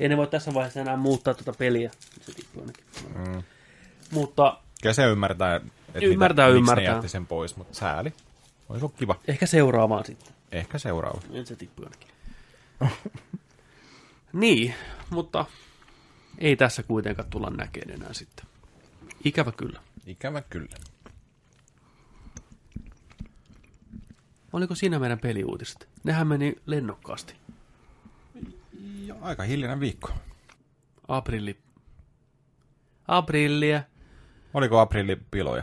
ei 0.00 0.08
ne 0.08 0.16
voi 0.16 0.26
tässä 0.26 0.54
vaiheessa 0.54 0.80
enää 0.80 0.96
muuttaa 0.96 1.34
tuota 1.34 1.52
peliä. 1.58 1.90
Se 2.20 2.32
tippuu 2.34 2.62
ainakin. 2.62 2.84
Mm. 3.32 3.42
Mutta 4.10 4.60
Kyllä 4.82 4.92
se 4.94 5.04
ymmärtää, 5.06 5.56
että 5.56 5.70
Ymmärtää, 6.06 6.46
mitä, 6.46 6.54
miksi 6.54 6.58
ymmärtää. 6.58 6.84
ne 6.90 6.96
jätti 6.96 7.08
sen 7.08 7.26
pois, 7.26 7.56
mutta 7.56 7.74
sääli. 7.74 8.12
Olisi 8.68 8.84
ollut 8.84 8.96
kiva. 8.98 9.20
ehkä 9.28 9.46
seuraavaan 9.46 10.04
sitten. 10.04 10.34
Ehkä 10.52 10.78
seuraava. 10.78 11.20
Nyt 11.30 11.46
se 11.46 11.56
tippuu 11.56 11.84
ainakin. 11.84 12.08
niin, 14.32 14.74
mutta 15.10 15.44
ei 16.38 16.56
tässä 16.56 16.82
kuitenkaan 16.82 17.30
tulla 17.30 17.50
näkemään 17.50 18.00
enää 18.00 18.12
sitten. 18.12 18.46
Ikävä 19.24 19.52
kyllä. 19.52 19.80
Ikävä 20.06 20.42
kyllä. 20.42 20.76
Oliko 24.52 24.74
siinä 24.74 24.98
meidän 24.98 25.18
peliuutiset? 25.18 25.88
Nehän 26.04 26.26
meni 26.26 26.56
lennokkaasti. 26.66 27.34
Ja 29.06 29.14
aika 29.20 29.42
hiljainen 29.42 29.80
viikko. 29.80 30.10
Aprilli. 31.08 31.58
Aprillia. 33.08 33.82
Oliko 34.54 34.78
aprillipiloja? 34.78 35.62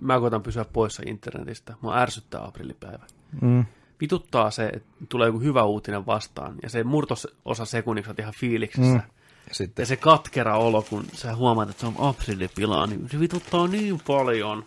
Mä 0.00 0.20
koitan 0.20 0.42
pysyä 0.42 0.64
poissa 0.64 1.02
internetistä. 1.06 1.74
Mua 1.80 1.98
ärsyttää 1.98 2.44
aprillipäivä. 2.44 3.04
Mm. 3.40 3.64
Vituttaa 4.00 4.50
se, 4.50 4.66
että 4.66 4.88
tulee 5.08 5.28
joku 5.28 5.40
hyvä 5.40 5.62
uutinen 5.62 6.06
vastaan. 6.06 6.54
Ja 6.62 6.70
se 6.70 6.84
murtososa 6.84 7.64
sekunniksi 7.64 8.08
olet 8.08 8.18
ihan 8.18 8.34
fiiliksissä. 8.36 8.94
Mm. 8.94 9.02
Ja 9.48 9.54
sitten 9.54 9.82
Ja 9.82 9.86
se 9.86 9.96
katkera 9.96 10.58
olo, 10.58 10.82
kun 10.82 11.04
sä 11.12 11.34
huomaat, 11.36 11.70
että 11.70 11.80
se 11.80 11.86
on 11.86 11.94
aprillipilaa, 11.98 12.86
niin 12.86 13.08
se 13.10 13.20
vituttaa 13.20 13.66
niin 13.68 14.00
paljon. 14.06 14.64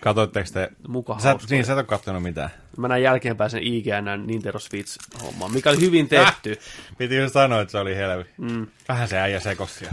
Katoitteko 0.00 0.48
te? 0.52 0.70
Muka 0.88 1.18
Sä, 1.18 1.28
hauskoja. 1.28 1.48
niin, 1.56 1.64
sä 1.64 1.72
et 1.72 1.78
ole 1.78 1.84
kattonut 1.86 2.22
mitään. 2.22 2.50
Mä 2.76 2.88
näin 2.88 3.02
jälkeenpäin 3.02 3.50
sen 3.50 3.62
IGN 3.62 4.26
Nintendo 4.26 4.58
Switch-homman, 4.58 5.52
mikä 5.52 5.70
oli 5.70 5.80
hyvin 5.80 6.08
tehty. 6.08 6.58
Piti 6.98 7.16
just 7.16 7.32
sanoa, 7.32 7.60
että 7.60 7.72
se 7.72 7.78
oli 7.78 7.96
helvi. 7.96 8.24
Mm. 8.38 8.66
Vähän 8.88 9.08
se 9.08 9.18
äijä 9.18 9.40
sekosi 9.40 9.84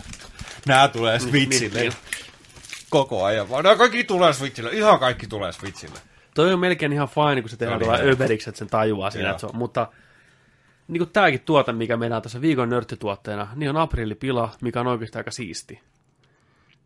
Nää 0.67 0.87
tulee 0.87 1.19
Switchille. 1.19 1.79
niin. 1.79 1.93
Koko 2.89 3.23
ajan 3.23 3.49
vaan. 3.49 3.63
Nää 3.63 3.75
kaikki 3.75 4.03
tulee 4.03 4.33
Switchille. 4.33 4.69
Ihan 4.71 4.99
kaikki 4.99 5.27
tulee 5.27 5.51
Switchille. 5.51 5.99
Toi 6.35 6.53
on 6.53 6.59
melkein 6.59 6.93
ihan 6.93 7.07
fine, 7.07 7.41
kun 7.41 7.49
se 7.49 7.57
tehdään 7.57 7.77
oli 7.77 7.83
tuolla 7.83 7.97
hieno. 7.97 8.13
överiksi, 8.13 8.49
että 8.49 8.59
sen 8.59 8.67
tajuaa 8.67 9.11
siinä, 9.11 9.29
että 9.29 9.39
se 9.41 9.45
on. 9.45 9.55
Mutta 9.55 9.87
niin 10.87 10.99
kuin 10.99 11.09
tämäkin 11.09 11.41
tuote, 11.41 11.71
mikä 11.73 11.97
meillä 11.97 12.15
on 12.15 12.21
tässä 12.21 12.41
viikon 12.41 12.69
nörttituotteena, 12.69 13.47
niin 13.55 13.69
on 13.69 13.77
aprillipila, 13.77 14.51
mikä 14.61 14.79
on 14.79 14.87
oikeasti 14.87 15.17
aika 15.17 15.31
siisti. 15.31 15.79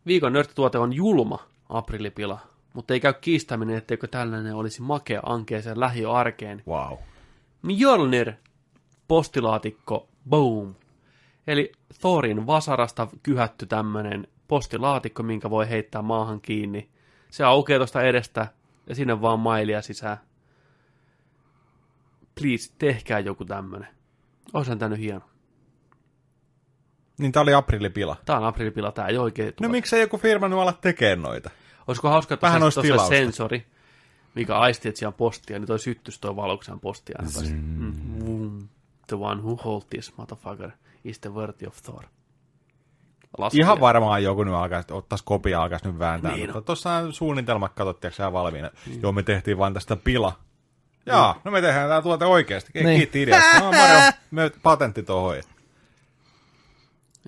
Viikon 0.06 0.32
nörttituote 0.32 0.78
on 0.78 0.92
julma 0.92 1.38
aprillipila, 1.68 2.38
mutta 2.72 2.94
ei 2.94 3.00
käy 3.00 3.12
kiistäminen, 3.20 3.76
etteikö 3.76 4.06
tällainen 4.06 4.54
olisi 4.54 4.82
makea 4.82 5.20
ankeeseen 5.26 5.80
lähiöarkeen. 5.80 6.62
Wow. 6.68 6.98
Mjolnir 7.62 8.32
postilaatikko, 9.08 10.08
boom. 10.28 10.74
Eli 11.46 11.72
Thorin 12.00 12.46
vasarasta 12.46 13.08
kyhätty 13.22 13.66
tämmönen 13.66 14.28
postilaatikko, 14.48 15.22
minkä 15.22 15.50
voi 15.50 15.68
heittää 15.68 16.02
maahan 16.02 16.40
kiinni. 16.40 16.90
Se 17.30 17.44
aukeaa 17.44 17.78
tuosta 17.78 18.02
edestä 18.02 18.46
ja 18.86 18.94
sinne 18.94 19.20
vaan 19.20 19.40
mailia 19.40 19.82
sisään. 19.82 20.16
Please, 22.40 22.72
tehkää 22.78 23.18
joku 23.20 23.44
tämmönen. 23.44 23.88
Oishan 24.52 24.78
tää 24.78 24.88
nyt 24.88 24.98
hieno. 24.98 25.20
Niin 27.18 27.32
tää 27.32 27.42
oli 27.42 27.54
aprillipila. 27.54 28.16
Tää 28.24 28.36
on 28.38 28.44
aprillipila, 28.44 28.92
tää 28.92 29.06
ei 29.08 29.18
oikein 29.18 29.52
No 29.60 29.68
miksei 29.68 30.00
joku 30.00 30.18
firma 30.18 30.48
nyt 30.48 30.58
ala 30.58 30.72
tekemään 30.72 31.22
noita? 31.22 31.50
Olisiko 31.86 32.08
hauska, 32.08 32.34
että 32.34 32.46
Vähän 32.46 32.60
tuossa 32.60 32.80
olisi 32.80 32.92
tilausta. 32.92 33.14
sensori, 33.14 33.66
mikä 34.34 34.56
aisti, 34.58 34.88
että 34.88 34.98
siellä 34.98 35.08
on 35.10 35.14
postia, 35.14 35.58
niin 35.58 35.66
toi 35.66 35.78
syttys 35.78 36.18
toi 36.18 36.36
valo, 36.36 36.56
kun 36.56 36.64
siellä 36.64 36.76
on 36.76 36.80
postia. 36.80 37.18
Mm. 37.48 37.92
Mm. 38.24 38.68
The 39.06 39.16
one 39.16 39.42
who 39.42 39.56
holds 39.64 39.86
this 39.86 40.16
motherfucker 40.16 40.70
is 41.04 41.18
the 41.20 41.34
worthy 41.34 41.66
of 41.66 41.82
Thor. 41.82 42.04
Lasku 43.38 43.58
Ihan 43.58 43.80
varmaan 43.80 44.22
joku 44.22 44.44
nyt 44.44 44.54
alkaisi, 44.54 44.92
ottaisi 44.92 45.24
kopia 45.24 45.62
alkaisi 45.62 45.86
nyt 45.86 45.98
vääntää. 45.98 46.30
Niin 46.30 46.40
Niin 46.40 46.50
mutta 46.50 46.66
tuossa 46.66 46.92
on 46.92 47.12
suunnitelmat, 47.12 47.72
katsottiinko 47.74 48.16
siellä 48.16 48.32
valmiina. 48.32 48.70
Mm. 48.86 49.02
Joo, 49.02 49.12
me 49.12 49.22
tehtiin 49.22 49.58
vaan 49.58 49.74
tästä 49.74 49.96
pila. 49.96 50.32
Jaa, 51.06 51.40
no 51.44 51.50
me 51.50 51.60
tehdään 51.60 51.88
tää 51.88 52.02
tuote 52.02 52.24
oikeasti. 52.24 52.70
Niin. 52.74 52.86
Niin. 52.86 52.96
Kiitti 52.96 53.22
ideasta. 53.22 53.60
No, 53.60 53.72
Mario, 53.72 54.12
me 54.30 54.50
patentti 54.62 55.02
tuohon. 55.02 55.36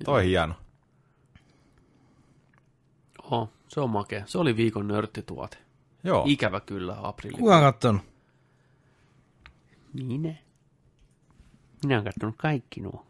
Toi 0.05 0.27
hieno. 0.27 0.55
Oh, 3.31 3.51
se 3.69 3.81
on 3.81 3.91
makea. 3.91 4.23
Se 4.27 4.39
oli 4.39 4.57
viikon 4.57 4.89
nörttituote. 4.89 5.57
Joo. 6.05 6.25
Ikävä 6.27 6.61
kyllä, 6.61 6.97
aprilli. 7.03 7.39
Kuka 7.39 7.57
on 7.57 7.63
kattonut? 7.63 8.03
Minä. 9.93 10.35
Minä 11.83 11.95
olen 11.95 12.05
katsonut 12.05 12.35
kaikki 12.39 12.81
nuo. 12.81 13.07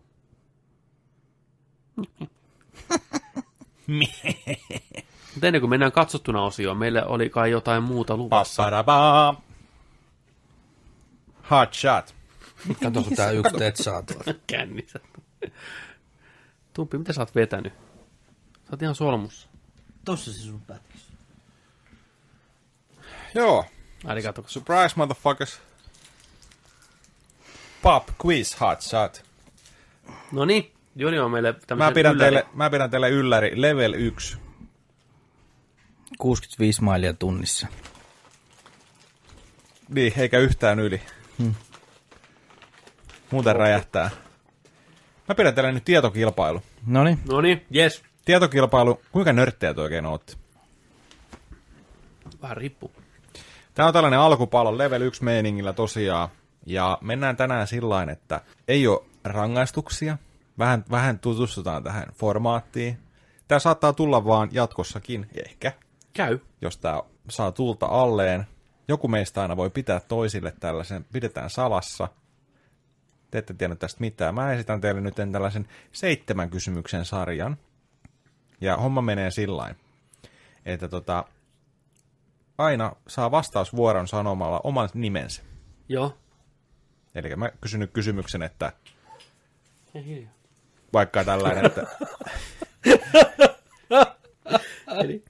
Mutta 5.35 5.47
ennen 5.47 5.61
kuin 5.61 5.70
mennään 5.70 5.93
katsottuna 5.93 6.43
osioon, 6.43 6.77
meillä 6.77 7.05
oli 7.05 7.31
kai 7.31 7.51
jotain 7.51 7.82
muuta 7.82 8.16
luvassa. 8.16 8.62
Paparabaa. 8.62 9.43
Hot 11.51 11.74
shot. 11.74 12.15
Kato, 12.82 13.03
kun 13.03 13.16
tää 13.16 13.31
yksi 13.31 13.57
tetsaa 13.59 14.03
tuossa. 14.03 14.35
Kännissä. 14.47 15.01
Tumpi, 16.73 16.98
mitä 16.98 17.12
sä 17.12 17.20
oot 17.20 17.35
vetänyt? 17.35 17.73
Sä 18.53 18.73
oot 18.73 18.82
ihan 18.82 18.94
solmussa. 18.94 19.48
Tossa 20.05 20.32
se 20.32 20.39
sun 20.39 20.61
pätkäs. 20.61 21.01
Joo. 23.35 23.65
Arigato. 24.05 24.44
Surprise, 24.47 24.94
motherfuckers. 24.97 25.61
Pop 27.82 28.09
quiz 28.24 28.61
hot 28.61 28.81
shot. 28.81 29.24
No 30.32 30.44
niin, 30.44 30.73
Joni 30.98 31.18
on 31.18 31.31
meille 31.31 31.55
Mä 31.77 31.93
pidän, 31.93 32.14
ylläri- 32.14 32.18
teille, 32.18 32.47
mä 32.55 32.70
pidän 32.70 32.90
teille 32.90 33.10
ylläri 33.10 33.62
level 33.62 33.94
1. 33.94 34.39
65 36.18 36.82
mailia 36.82 37.12
tunnissa. 37.14 37.66
Niin, 39.89 40.12
eikä 40.16 40.39
yhtään 40.39 40.81
yli. 40.81 41.02
Hmm. 41.39 41.55
Muuten 43.31 43.56
räjähtää. 43.56 44.10
Mä 45.28 45.35
pidän 45.35 45.55
teille 45.55 45.73
nyt 45.73 45.85
tietokilpailu. 45.85 46.62
No 46.86 47.05
niin, 47.40 47.66
jes. 47.70 48.02
Tietokilpailu, 48.24 49.01
kuinka 49.12 49.32
nörttejä 49.32 49.74
te 49.74 49.81
oikein 49.81 50.06
ootte? 50.06 50.32
Vähän 52.43 52.56
riippuu. 52.56 52.93
Tämä 53.74 53.86
on 53.86 53.93
tällainen 53.93 54.18
alkupalo 54.18 54.78
level 54.78 55.02
1 55.02 55.24
meiningillä 55.24 55.73
tosiaan. 55.73 56.28
Ja 56.66 56.98
mennään 57.01 57.36
tänään 57.36 57.66
sillä 57.66 58.02
että 58.12 58.40
ei 58.68 58.86
ole 58.86 59.05
rangaistuksia. 59.24 60.18
Vähän, 60.59 60.85
vähän 60.91 61.19
tutustutaan 61.19 61.83
tähän 61.83 62.07
formaattiin. 62.15 62.99
Tämä 63.49 63.59
saattaa 63.59 63.93
tulla 63.93 64.24
vaan 64.24 64.49
jatkossakin, 64.53 65.27
ehkä, 65.47 65.73
Käy. 66.12 66.39
jos 66.61 66.78
tämä 66.78 67.03
saa 67.31 67.53
tulta 67.53 67.87
alleen. 67.87 68.47
Joku 68.89 69.09
meistä 69.09 69.43
aina 69.43 69.57
voi 69.57 69.70
pitää 69.70 70.01
toisille 70.01 70.53
tällaisen, 70.61 71.05
pidetään 71.12 71.51
salassa. 71.51 72.09
Te 73.31 73.39
ette 73.39 73.55
tiedä 73.55 73.74
tästä 73.74 74.01
mitään. 74.01 74.35
Mä 74.35 74.53
esitän 74.53 74.81
teille 74.81 75.01
nyt 75.01 75.15
tällaisen 75.33 75.69
seitsemän 75.93 76.51
kysymyksen 76.51 77.05
sarjan. 77.05 77.57
Ja 78.61 78.77
homma 78.77 79.03
menee 79.03 79.31
sillä 79.31 79.74
että 80.66 80.89
tota, 80.89 81.24
aina 82.59 82.93
saa 83.09 83.31
vastausvuoron 83.31 84.09
sanomalla 84.09 84.61
oman 84.65 84.89
nimensä. 84.95 85.43
Joo. 85.89 86.19
Eli 87.15 87.37
mä 87.37 87.51
kysyn 87.61 87.81
nyt 87.81 87.91
kysymyksen, 87.93 88.43
että. 88.43 88.73
Vaikka 90.97 91.24
tällainen, 91.24 91.66
että 91.66 91.86
Eli, 95.01 95.24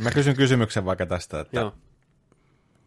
mä 0.00 0.10
kysyn 0.10 0.36
kysymyksen 0.36 0.84
vaikka 0.84 1.06
tästä, 1.06 1.40
että 1.40 1.60
joo. 1.60 1.74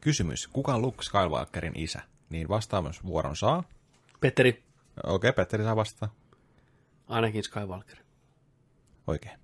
kysymys, 0.01 0.47
kuka 0.47 0.73
on 0.73 0.81
Luke 0.81 1.03
Skywalkerin 1.03 1.73
isä? 1.75 2.01
Niin 2.29 2.49
vastausvuoron 2.49 3.35
saa. 3.35 3.63
Petteri, 4.21 4.63
Okei, 5.03 5.33
Petteri 5.33 5.63
saa 5.63 5.75
vastaa. 5.75 6.13
ainakin 7.07 7.43
Skywalker. 7.43 7.97
Oikein. 9.07 9.39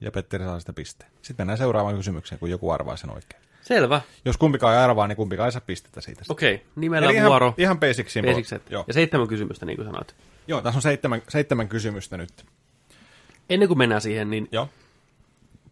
Ja 0.00 0.10
Petteri 0.10 0.44
saa 0.44 0.60
sitä 0.60 0.72
pisteen. 0.72 1.10
Sitten 1.22 1.44
mennään 1.44 1.58
seuraavaan 1.58 1.96
kysymykseen, 1.96 2.38
kun 2.38 2.50
joku 2.50 2.70
arvaa 2.70 2.96
sen 2.96 3.10
oikein. 3.10 3.42
Selvä. 3.62 4.00
Jos 4.24 4.36
kumpikaan 4.36 4.74
ei 4.74 4.80
arvaa, 4.80 5.08
niin 5.08 5.16
kumpikaan 5.16 5.46
ei 5.46 5.52
saa 5.52 5.62
pistettä 5.66 6.00
siitä. 6.00 6.22
Okei, 6.28 6.54
okay. 6.54 6.66
nimellä 6.76 7.10
Eli 7.10 7.22
vuoro. 7.22 7.46
ihan, 7.46 7.54
ihan 7.58 7.80
basic 7.80 8.08
simple. 8.08 8.32
Basic 8.32 8.46
set. 8.46 8.70
Joo. 8.70 8.84
Ja 8.86 8.94
seitsemän 8.94 9.28
kysymystä, 9.28 9.66
niin 9.66 9.76
kuin 9.76 9.86
sanoit. 9.86 10.14
Joo, 10.46 10.60
tässä 10.60 10.78
on 10.78 10.82
seitsemän, 10.82 11.22
seitsemän 11.28 11.68
kysymystä 11.68 12.16
nyt. 12.16 12.46
Ennen 13.50 13.68
kuin 13.68 13.78
mennään 13.78 14.00
siihen, 14.00 14.30
niin 14.30 14.48
Joo. 14.52 14.68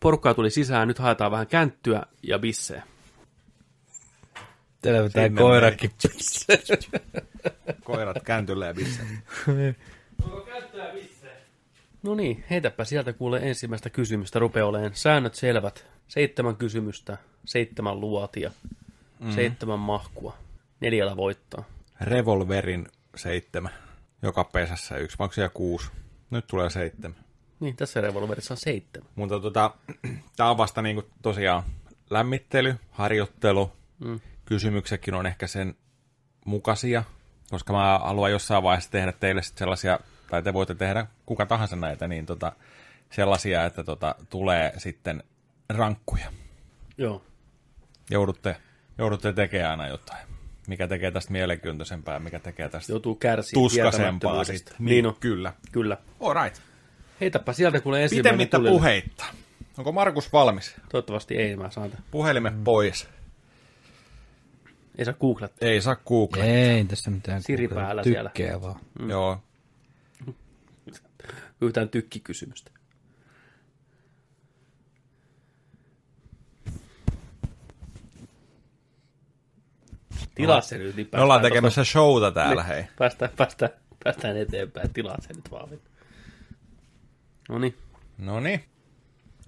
porukkaa 0.01 0.35
tuli 0.35 0.51
sisään. 0.51 0.89
Nyt 0.89 0.99
haetaan 0.99 1.31
vähän 1.33 1.47
känttyä 1.47 2.03
ja 2.23 2.39
bissejä. 2.39 2.83
Teillä 4.83 5.03
vetää 5.03 5.27
Sinne 5.27 5.41
koirakin. 5.41 5.91
Koirat 7.85 8.23
kääntyllä 8.25 8.67
ja 8.67 8.75
bisse. 8.75 9.03
No 12.03 12.15
niin, 12.15 12.45
heitäpä 12.51 12.85
sieltä 12.85 13.13
kuule 13.13 13.41
ensimmäistä 13.43 13.91
kysymystä 13.91 14.39
rupeaa 14.39 14.67
olemaan. 14.67 14.95
Säännöt 14.95 15.35
selvät. 15.35 15.87
Seitsemän 16.09 16.57
kysymystä, 16.57 17.19
seitsemän 17.45 18.01
luotia, 18.01 18.51
mm. 19.21 19.33
seitsemän 19.33 19.79
mahkua. 19.79 20.37
Neljällä 20.81 21.17
voittaa. 21.17 21.65
Revolverin 22.01 22.89
seitsemän. 23.17 23.73
Joka 24.23 24.45
pesässä 24.45 24.97
yksi. 24.97 25.17
Onko 25.19 25.33
siellä 25.33 25.49
kuusi? 25.55 25.91
Nyt 26.31 26.47
tulee 26.47 26.71
seitsemän. 26.71 27.25
Niin, 27.61 27.77
tässä 27.77 28.01
revolverissa 28.01 28.55
on 28.55 28.59
seitsemän. 28.59 29.09
Mutta 29.15 29.41
tota, 29.41 29.75
tämä 30.37 30.51
on 30.51 30.59
vasta 30.59 30.83
niinku 30.83 31.05
tosiaan 31.23 31.63
lämmittely, 32.11 32.77
harjoittelu. 32.91 33.73
Mm. 33.99 34.21
Kysymyksetkin 34.45 35.15
on 35.15 35.27
ehkä 35.27 35.47
sen 35.47 35.75
mukaisia, 36.45 37.05
koska 37.51 37.73
mä 37.73 37.99
haluan 37.99 38.31
jossain 38.31 38.63
vaiheessa 38.63 38.91
tehdä 38.91 39.13
teille 39.13 39.43
sit 39.43 39.59
sellaisia, 39.59 40.01
tai 40.31 40.43
te 40.43 40.53
voitte 40.53 40.75
tehdä 40.75 41.07
kuka 41.27 41.47
tahansa 41.47 41.77
näitä, 41.77 42.09
niin 42.09 42.27
tota, 42.27 42.53
sellaisia, 43.11 43.65
että 43.65 43.85
tota, 43.85 44.15
tulee 44.31 44.73
sitten 44.77 45.23
rankkuja. 45.69 46.33
Joo. 46.99 47.25
Joudutte, 48.11 48.57
joudutte 48.99 49.33
tekemään 49.33 49.71
aina 49.71 49.89
jotain. 49.89 50.40
Mikä 50.71 50.89
tekee 50.89 51.11
tästä 51.11 51.33
mielenkiintoisempaa, 51.33 52.19
mikä 52.19 52.39
tekee 52.39 52.69
tästä 52.69 52.93
Joutuu 52.93 53.15
kärsimään 53.15 53.63
tuskasempaa 53.63 54.01
tietämättömyydestä. 54.11 54.57
sitten. 54.71 54.77
Niin 54.87 55.07
on, 55.07 55.17
Kyllä. 55.21 55.53
kyllä. 55.73 55.97
All 56.21 56.35
right. 56.45 56.61
Heitäpä 57.21 57.53
sieltä 57.53 57.81
kuule 57.81 58.03
ensimmäinen 58.03 58.29
Pitemmittä 58.31 58.57
tulille. 58.57 58.79
puheitta. 58.79 59.25
Onko 59.79 59.93
Markus 59.93 60.33
valmis? 60.33 60.75
Toivottavasti 60.89 61.37
ei, 61.37 61.57
mä 61.57 61.71
saan 61.71 61.91
tämän. 61.91 62.05
Puhelimen 62.11 62.65
pois. 62.65 63.09
Ei 64.99 65.05
saa 65.05 65.15
googlettaa. 65.15 65.69
Ei 65.69 65.81
saa 65.81 65.97
Google. 65.97 66.45
Ei 66.45 66.85
tässä 66.85 67.11
mitään. 67.11 67.43
Siri 67.43 67.69
päällä 67.69 68.03
Tykkää 68.03 68.31
siellä. 68.37 68.61
vaan. 68.63 68.81
Mm. 69.01 69.11
Joo. 69.11 69.39
Yhtään 71.61 71.89
tykkikysymystä. 71.89 72.71
Tilaa 80.35 80.61
se 80.61 80.79
nyt, 80.79 80.97
niin 80.97 81.09
Me 81.13 81.21
ollaan 81.21 81.43
tekemässä 81.43 81.85
showta 81.85 82.31
täällä, 82.33 82.55
tuosta- 82.55 82.73
hei. 82.73 82.83
Niin, 82.83 82.91
Päästään, 82.99 83.31
päästään, 83.37 83.71
päästään 84.05 84.37
eteenpäin. 84.37 84.93
Tilaa 84.93 85.17
se 85.21 85.33
nyt 85.35 85.51
vaan. 85.51 85.69
No 87.49 87.59
niin. 87.59 87.77
No 88.19 88.41
niin. 88.41 88.65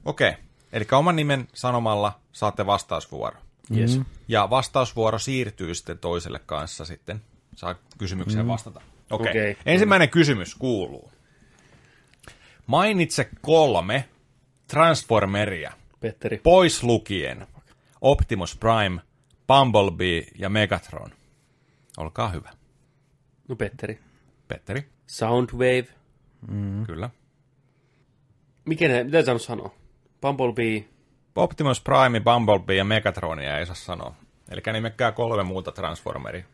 Okei. 0.05 0.33
Eli 0.73 0.87
oman 0.93 1.17
nimen 1.17 1.49
sanomalla 1.55 2.21
saatte 2.33 2.67
vastausvuoro. 2.67 3.37
Yes. 3.77 3.97
Mm. 3.99 4.05
Ja 4.29 4.51
vastausvuoro 4.51 5.19
siirtyy 5.19 5.75
sitten 5.75 5.99
toiselle 5.99 6.39
kanssa 6.47 6.85
sitten. 6.85 7.23
Saa 7.57 7.75
kysymykseen 7.99 8.49
vastata. 8.49 8.81
Okei. 9.11 9.31
Okei. 9.31 9.57
Ensimmäinen 9.67 10.09
kysymys 10.11 10.55
kuuluu. 10.55 11.13
Mainitse 12.67 13.29
kolme 13.41 14.09
Transformeria, 14.67 15.73
Petteri. 16.01 16.39
pois 16.43 16.83
lukien 16.83 17.47
Optimus 18.01 18.57
Prime, 18.57 19.01
Bumblebee 19.47 20.27
ja 20.39 20.49
Megatron. 20.49 21.11
Olkaa 21.97 22.29
hyvä. 22.29 22.51
No 23.49 23.57
Petteri. 23.57 23.99
Petteri, 24.49 24.89
Soundwave. 25.07 25.87
mm. 26.49 26.87
kyllä. 26.87 27.11
Mikä 28.65 28.89
ne, 28.89 29.05
mitä 29.05 29.23
sä 29.23 29.39
sanoa? 29.39 29.75
Bumblebee. 30.21 30.89
Optimus 31.37 31.81
Prime, 31.81 32.21
Bumblebee 32.21 32.77
ja 32.77 32.85
Megatronia 32.85 33.59
ei 33.59 33.67
saa 33.67 33.75
sanoa. 33.75 34.15
Eli 34.49 34.61
nimekkää 34.73 35.13
kolme 35.13 35.43
muuta 35.43 35.73
Transformeria. 35.73 36.45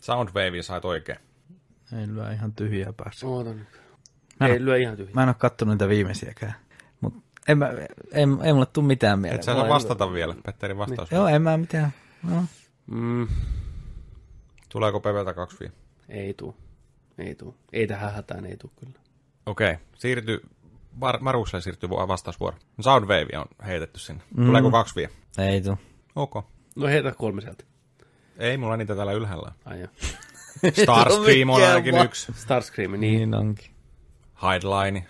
Soundwave 0.00 0.62
sait 0.62 0.84
oikein. 0.84 1.18
Ei 2.00 2.06
lyö 2.06 2.32
ihan 2.32 2.52
tyhjää 2.52 2.92
päässä. 2.92 3.26
Oota 3.26 3.54
nyt. 3.54 3.68
Mä 4.40 4.46
en 4.46 4.52
Ei, 4.52 4.64
lyö 4.64 4.76
ihan 4.76 4.96
tyhjää. 4.96 5.14
Mä 5.14 5.22
en 5.22 5.28
oo 5.28 5.34
kattonut 5.38 5.74
niitä 5.74 5.88
viimeisiäkään. 5.88 6.54
En 7.48 7.58
mä, 7.58 7.68
ei, 8.12 8.26
ei 8.42 8.52
mulle 8.52 8.66
tuu 8.66 8.82
mitään 8.82 9.18
mieleen. 9.18 9.36
Et 9.40 9.42
sä 9.42 9.54
saa 9.54 9.64
ei- 9.64 9.68
vastata 9.70 10.12
vielä, 10.12 10.34
Petteri 10.46 10.76
vastaus. 10.76 11.10
Joo, 11.10 11.26
en 11.26 11.42
mä 11.42 11.56
mitään. 11.56 11.92
No. 12.22 12.44
Mm, 12.86 13.28
Tuleeko 14.68 15.00
Pepeltä 15.00 15.34
kaksi 15.34 15.56
vielä? 15.60 15.72
ei 16.08 16.34
tuu. 16.34 16.56
Ei 17.18 17.34
tuu. 17.34 17.56
Ei 17.72 17.86
tähän 17.86 18.14
hätään, 18.14 18.46
ei 18.46 18.56
tuu 18.56 18.70
kyllä. 18.80 19.00
Okei, 19.46 19.76
siirtyy, 19.94 20.40
Mar- 21.00 21.20
Marukselle 21.20 21.62
siirtyy 21.62 21.88
vu- 21.88 22.08
vastausvuoro. 22.08 22.56
Soundwave 22.80 23.38
on 23.38 23.46
heitetty 23.66 24.00
sinne. 24.00 24.22
Tuleeko 24.36 24.70
kaksi 24.70 24.94
vielä? 24.96 25.12
Ei 25.38 25.60
tuu. 25.60 25.78
Ok. 26.16 26.34
No 26.76 26.86
heitä 26.86 27.12
kolme 27.12 27.40
sieltä. 27.40 27.64
Ei, 28.38 28.56
mulla 28.58 28.76
niitä 28.76 28.94
täällä 28.94 29.12
ylhäällä. 29.12 29.52
Ai. 29.64 29.78
Starscream 30.82 31.50
on 31.50 31.62
ainakin 31.64 31.98
yksi. 31.98 32.32
Starscream, 32.36 32.90
niin. 32.90 33.00
Niin 33.00 33.34
onkin. 33.34 33.70
Hideline. 34.42 35.06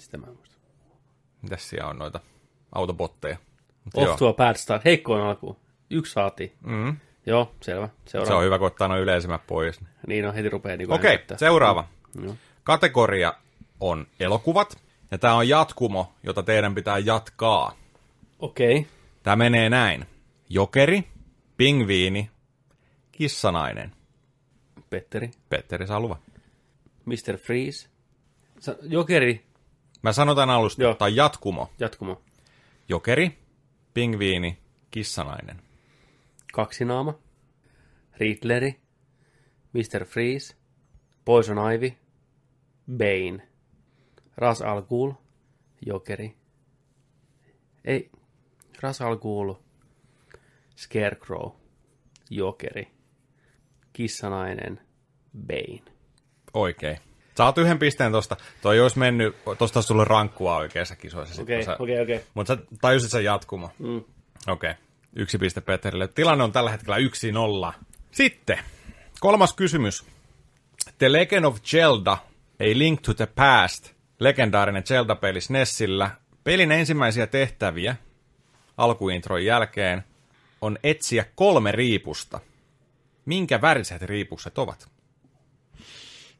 Sitä 0.00 0.18
mä 0.18 0.26
en 0.26 0.32
muista. 0.36 0.47
Mitäs 1.42 1.68
siellä 1.70 1.90
on 1.90 1.98
noita 1.98 2.20
autobotteja? 2.72 3.36
Mut 3.84 3.94
joo, 3.96 4.10
Off 4.10 4.18
to 4.18 4.28
a 4.28 4.32
bad 4.32 4.56
start. 4.56 4.84
Heikkoon 4.84 5.20
alkuun. 5.22 5.56
Yksi 5.90 6.12
saatiin. 6.12 6.52
mm, 6.66 6.96
Joo, 7.26 7.54
selvä. 7.62 7.88
se 8.04 8.10
Seuraava. 8.10 8.38
on 8.38 8.44
hyvä, 8.44 8.58
kun 8.58 8.66
ottaa 8.66 8.88
noin 8.88 9.02
yleisimmät 9.02 9.46
pois. 9.46 9.80
Niin 10.06 10.26
on, 10.28 10.34
heti 10.34 10.48
rupeaa 10.48 10.76
niin 10.76 10.92
Okei, 10.92 11.14
okay, 11.14 11.36
seuraava. 11.36 11.88
Joo. 12.22 12.34
Kategoria 12.64 13.34
on 13.80 14.06
elokuvat, 14.20 14.78
ja 15.10 15.18
tämä 15.18 15.34
on 15.34 15.48
jatkumo, 15.48 16.12
jota 16.22 16.42
teidän 16.42 16.74
pitää 16.74 16.98
jatkaa. 16.98 17.72
Okei. 18.38 18.78
Okay. 18.78 18.90
Tämä 19.22 19.36
menee 19.36 19.70
näin. 19.70 20.06
Jokeri, 20.48 21.04
pingviini, 21.56 22.30
kissanainen. 23.12 23.92
Petteri. 24.90 25.30
Petteri 25.48 25.86
saa 25.86 26.00
luvan. 26.00 26.18
Mr. 27.04 27.36
Freeze. 27.38 27.88
Jokeri. 28.82 29.47
Mä 30.02 30.12
sanotaan 30.12 30.50
alusta, 30.50 30.82
Joo. 30.82 30.94
tai 30.94 31.16
jatkumo. 31.16 31.70
Jatkumo. 31.78 32.22
Jokeri, 32.88 33.38
pingviini, 33.94 34.58
kissanainen. 34.90 35.62
Kaksinaama. 36.52 37.14
Riddleri. 38.16 38.80
Mr. 39.72 40.04
Freeze. 40.04 40.56
Poison 41.24 41.72
Ivy. 41.72 41.92
Bane. 42.96 43.48
Ras 44.36 44.62
Al 44.62 44.82
Ghul. 44.82 45.12
Jokeri. 45.86 46.36
Ei. 47.84 48.10
Ras 48.80 49.00
Al 49.00 49.16
Ghul. 49.16 49.54
Scarecrow. 50.76 51.52
Jokeri. 52.30 52.88
Kissanainen. 53.92 54.80
Bane. 55.46 55.92
Oikein. 56.54 56.98
Saat 57.38 57.58
yhden 57.58 57.78
pisteen 57.78 58.12
tosta. 58.12 58.36
Toi 58.62 58.80
olisi 58.80 58.98
mennyt, 58.98 59.36
tosta 59.58 59.78
olisi 59.78 59.88
tullut 59.88 60.06
rankkua 60.06 60.56
oikeassa 60.56 60.96
kisoissa. 60.96 61.42
Okei, 61.42 61.64
okei, 61.78 62.00
okei. 62.00 62.24
Mutta 62.34 62.56
sä 62.56 62.62
tajusit 62.80 63.10
sen 63.10 63.24
jatkumo. 63.24 63.70
Mm. 63.78 63.96
Okei. 63.96 64.04
Okay. 64.46 64.74
Yksi 65.16 65.38
piste 65.38 65.60
Petterille. 65.60 66.08
Tilanne 66.08 66.44
on 66.44 66.52
tällä 66.52 66.70
hetkellä 66.70 66.96
yksi 66.96 67.32
nolla. 67.32 67.74
Sitten, 68.10 68.58
kolmas 69.20 69.52
kysymys. 69.52 70.04
The 70.98 71.12
Legend 71.12 71.44
of 71.44 71.62
Zelda, 71.62 72.12
A 72.60 72.64
Link 72.74 73.00
to 73.00 73.14
the 73.14 73.26
Past, 73.26 73.92
legendaarinen 74.20 74.84
Zelda-peli 74.84 75.40
SNESillä. 75.40 76.10
Pelin 76.44 76.72
ensimmäisiä 76.72 77.26
tehtäviä 77.26 77.96
alkuintron 78.76 79.44
jälkeen 79.44 80.04
on 80.60 80.78
etsiä 80.82 81.24
kolme 81.34 81.72
riipusta. 81.72 82.40
Minkä 83.24 83.60
väriset 83.60 84.02
riipukset 84.02 84.58
ovat? 84.58 84.88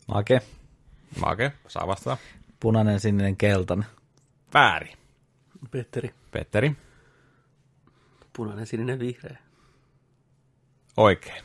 Make. 0.09 0.43
Make, 1.21 1.53
saa 1.69 1.87
vastata. 1.87 2.17
Punainen, 2.61 3.01
sininen, 3.01 3.37
keltainen. 3.37 3.87
Väärin. 4.55 4.97
Petteri. 5.71 6.15
Petteri. 6.31 6.77
Punainen, 8.33 8.67
sininen, 8.67 8.99
vihreä. 8.99 9.39
Oikein. 10.97 11.45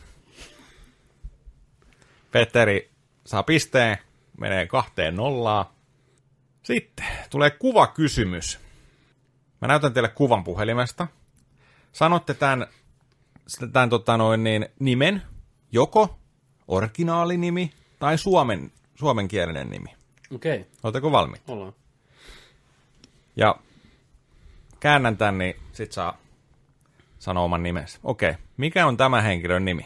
Petteri 2.31 2.91
saa 3.26 3.44
pisteen, 3.44 3.98
menee 4.40 4.68
kahteen 4.68 5.15
nollaan. 5.15 5.65
Sitten 6.64 7.06
tulee 7.30 7.49
kuvakysymys. 7.49 8.60
Mä 9.61 9.68
näytän 9.68 9.94
teille 9.94 10.10
kuvan 10.10 10.44
puhelimesta. 10.44 11.07
Sanotte 11.91 12.34
tämän, 12.34 12.68
tämän 13.73 13.90
tota 13.90 14.18
noin, 14.18 14.44
niin, 14.44 14.65
nimen, 14.80 15.22
joko 15.72 16.19
originaalinimi 16.68 17.72
tai 17.99 18.18
suomen, 18.18 18.72
suomenkielinen 19.04 19.70
nimi. 19.70 19.90
Okei, 20.36 20.60
okay. 20.60 20.72
Oletteko 20.84 21.12
valmiit? 21.12 21.42
ollaan. 21.48 21.74
Ja 23.36 23.56
käännän 24.80 25.18
tän, 25.18 25.38
niin 25.38 25.56
sit 25.72 25.92
saa 25.92 26.18
sanoa 27.20 27.44
oman 27.44 27.64
nimensä. 27.64 28.00
Okei, 28.04 28.34
mikä 28.58 28.88
on 28.88 28.98
tämän 28.98 29.24
henkilön 29.24 29.66
nimi? 29.66 29.86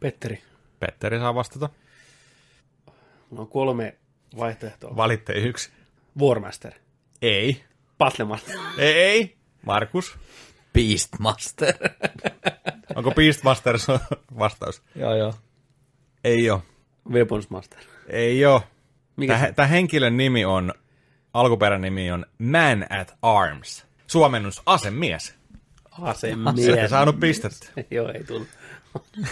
Petteri. 0.00 0.42
Petteri 0.80 1.18
saa 1.18 1.34
vastata. 1.34 1.68
Mulla 3.30 3.42
on 3.42 3.48
kolme 3.48 3.96
vaihtoehtoa. 4.38 4.96
Valitte 4.96 5.32
yksi. 5.32 5.70
Warmaster. 6.20 6.72
Ei. 7.22 7.64
Battlemaster. 7.98 8.56
Ei. 8.78 9.36
Markus. 9.66 10.18
Beastmaster. 10.72 11.74
Onko 12.94 13.10
Beastmaster 13.10 13.78
vastaus? 14.38 14.82
joo, 14.94 15.14
joo. 15.14 15.34
Ei 16.24 16.44
oo. 17.08 17.14
Weaponsmaster. 17.14 17.78
Ei 18.08 18.44
oo. 18.46 18.62
Mikä 19.16 19.52
Tämä, 19.56 19.66
se- 19.68 19.72
henkilön 19.72 20.16
nimi 20.16 20.44
on, 20.44 20.74
alkuperäinen 21.34 21.94
nimi 21.94 22.10
on 22.12 22.26
Man 22.38 22.86
at 23.00 23.14
Arms. 23.22 23.86
Suomennus 24.06 24.62
asemies. 24.66 25.34
Asemies. 26.00 26.68
Ette 26.68 26.88
saanut 26.88 27.20
pistettä. 27.20 27.66
Joo, 27.90 28.08
ei 28.12 28.24
tullut. 28.24 28.48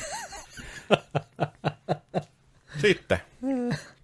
Sitten 2.80 3.18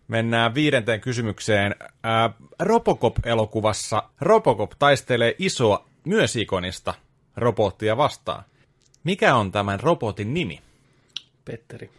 mennään 0.09 0.55
viidenteen 0.55 1.01
kysymykseen. 1.01 1.75
Ää, 2.03 2.31
Robocop-elokuvassa 2.59 4.03
Robocop 4.21 4.71
taistelee 4.79 5.35
isoa, 5.39 5.85
myös 6.05 6.37
ikonista 6.37 6.95
robottia 7.37 7.97
vastaan. 7.97 8.45
Mikä 9.05 9.35
on 9.35 9.53
tämän 9.53 9.81
robotin 9.81 10.35
nimi? 10.35 10.61
Petteri. 11.45 11.91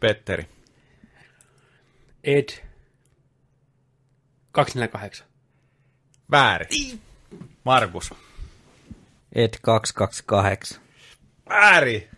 Petteri. 0.00 0.46
Ed. 2.24 2.48
248. 4.52 5.26
Väärin. 6.30 7.00
Markus. 7.64 8.14
Ed 9.32 9.54
228. 9.62 10.80
Väärin. 11.48 12.08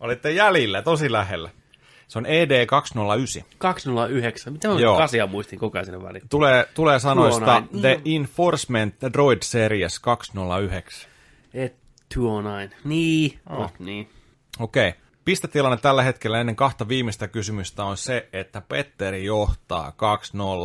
Olitte 0.00 0.30
jäljillä, 0.30 0.82
tosi 0.82 1.12
lähellä. 1.12 1.50
Se 2.08 2.18
on 2.18 2.26
E 2.26 2.44
ED209. 2.44 3.44
209. 3.58 4.52
Mitä 4.52 4.68
mä 4.68 4.80
Joo. 4.80 4.96
kasia 4.96 5.26
muistin 5.26 5.58
koko 5.58 5.78
ajan 5.78 5.84
sinne 5.86 6.02
väliin? 6.02 6.28
Tulee, 6.28 6.68
tulee 6.74 6.98
sanoista 6.98 7.44
209. 7.44 7.80
The 7.80 8.00
Enforcement 8.16 8.94
Droid 9.12 9.38
Series 9.42 9.98
209. 10.00 11.10
Ed 11.54 11.74
209. 12.14 12.78
Niin. 12.84 13.40
Oh. 13.50 13.72
niin. 13.78 14.10
Okei. 14.58 14.94
Pistetilanne 15.24 15.76
tällä 15.76 16.02
hetkellä 16.02 16.40
ennen 16.40 16.56
kahta 16.56 16.88
viimeistä 16.88 17.28
kysymystä 17.28 17.84
on 17.84 17.96
se, 17.96 18.28
että 18.32 18.60
Petteri 18.60 19.24
johtaa 19.24 19.92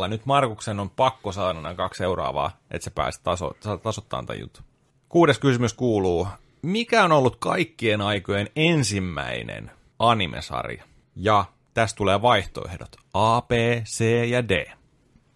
2-0. 0.06 0.08
Nyt 0.08 0.26
Markuksen 0.26 0.80
on 0.80 0.90
pakko 0.90 1.32
saada 1.32 1.60
nämä 1.60 1.74
kaksi 1.74 1.98
seuraavaa, 1.98 2.50
että 2.70 2.84
se 2.84 2.90
pääsee 2.90 3.22
taso, 3.24 3.52
tasoittamaan 3.82 4.26
tämän 4.26 4.40
jutun. 4.40 4.64
Kuudes 5.08 5.38
kysymys 5.38 5.74
kuuluu, 5.74 6.28
mikä 6.62 7.04
on 7.04 7.12
ollut 7.12 7.36
kaikkien 7.36 8.00
aikojen 8.00 8.48
ensimmäinen 8.56 9.70
animesarja? 9.98 10.84
Ja 11.16 11.44
tästä 11.74 11.96
tulee 11.96 12.22
vaihtoehdot 12.22 12.96
A, 13.14 13.42
B, 13.42 13.50
C 13.84 14.04
ja 14.28 14.48
D. 14.48 14.66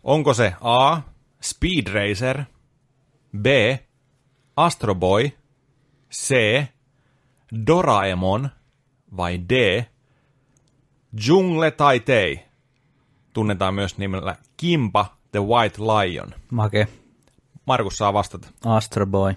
Onko 0.03 0.35
se 0.35 0.55
A, 0.61 1.01
Speed 1.43 1.93
Racer, 1.93 2.43
B, 3.39 3.47
Astro 4.57 4.95
Boy, 4.95 5.31
C, 6.13 6.35
Doraemon 7.67 8.51
vai 9.17 9.39
D, 9.39 9.85
Jungle 11.27 11.71
tai 11.71 12.01
Tei? 12.01 12.41
Tunnetaan 13.33 13.75
myös 13.75 13.99
nimellä 13.99 14.37
Kimpa 14.57 15.17
the 15.33 15.41
White 15.41 15.79
Lion. 15.83 16.35
Make. 16.51 16.89
Markus 17.67 17.99
saa 17.99 18.13
vastata. 18.13 18.49
Astro 18.65 19.07
Boy. 19.07 19.35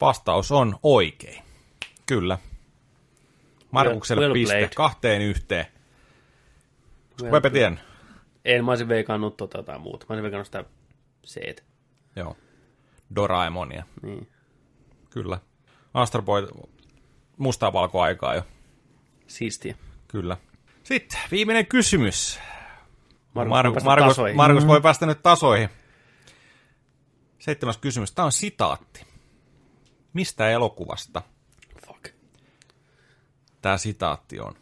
Vastaus 0.00 0.52
on 0.52 0.76
oikein. 0.82 1.42
Kyllä. 2.06 2.38
Markukselle 3.70 4.20
Well- 4.20 4.24
well 4.24 4.32
piste 4.32 4.54
played. 4.54 4.74
kahteen 4.76 5.22
yhteen. 5.22 5.66
Well 7.22 7.30
Kuinka 7.30 7.50
tien? 7.50 7.80
En, 8.44 8.64
mä 8.64 8.70
olisin 8.70 8.88
veikannut 8.88 9.36
tota 9.36 9.58
jotain 9.58 9.80
muuta. 9.80 10.06
Mä 10.08 10.12
olisin 10.12 10.22
veikannut 10.22 10.46
sitä 10.46 10.64
C. 11.26 11.56
Joo. 12.16 12.36
Doraemonia. 13.16 13.84
Niin. 14.02 14.28
Kyllä. 15.10 15.38
Astro 15.94 16.22
Boy, 16.22 16.46
mustaa 17.40 17.72
valkoaikaa 17.72 18.34
jo. 18.34 18.42
Siistiä. 19.26 19.74
Kyllä. 20.08 20.36
Sitten 20.82 21.18
viimeinen 21.30 21.66
kysymys. 21.66 22.40
Markus, 23.34 23.52
Mar- 23.52 23.74
voi 23.74 23.82
Markus, 23.84 24.08
tasoihin. 24.08 24.36
Markus 24.36 24.66
voi 24.66 24.80
päästä 24.80 25.06
nyt 25.06 25.22
tasoihin. 25.22 25.68
Seitsemäs 27.38 27.78
kysymys. 27.78 28.12
Tämä 28.12 28.26
on 28.26 28.32
sitaatti. 28.32 29.06
Mistä 30.12 30.50
elokuvasta 30.50 31.22
Fuck. 31.86 32.08
tämä 33.62 33.78
sitaatti 33.78 34.40
on? 34.40 34.54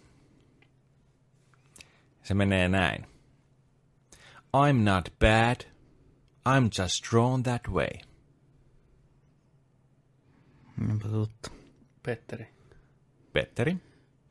Se 2.22 2.34
menee 2.34 2.68
näin. 2.68 3.06
I'm 4.56 4.76
not 4.84 5.08
bad. 5.18 5.70
I'm 6.48 6.82
just 6.82 7.04
drawn 7.10 7.42
that 7.42 7.62
way. 7.68 7.88
Petteri. 12.02 12.57
Petteri. 13.32 13.76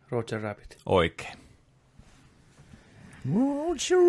Roger 0.09 0.41
Rabbit. 0.41 0.77
Oikein. 0.85 1.37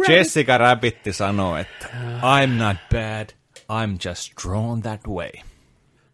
Jessica 0.09 0.59
Rabbitti 0.59 1.13
sanoo, 1.13 1.57
että 1.57 1.87
I'm 2.23 2.49
not 2.51 2.77
bad, 2.93 3.29
I'm 3.73 4.09
just 4.09 4.33
drawn 4.43 4.83
that 4.83 5.01
way. 5.09 5.31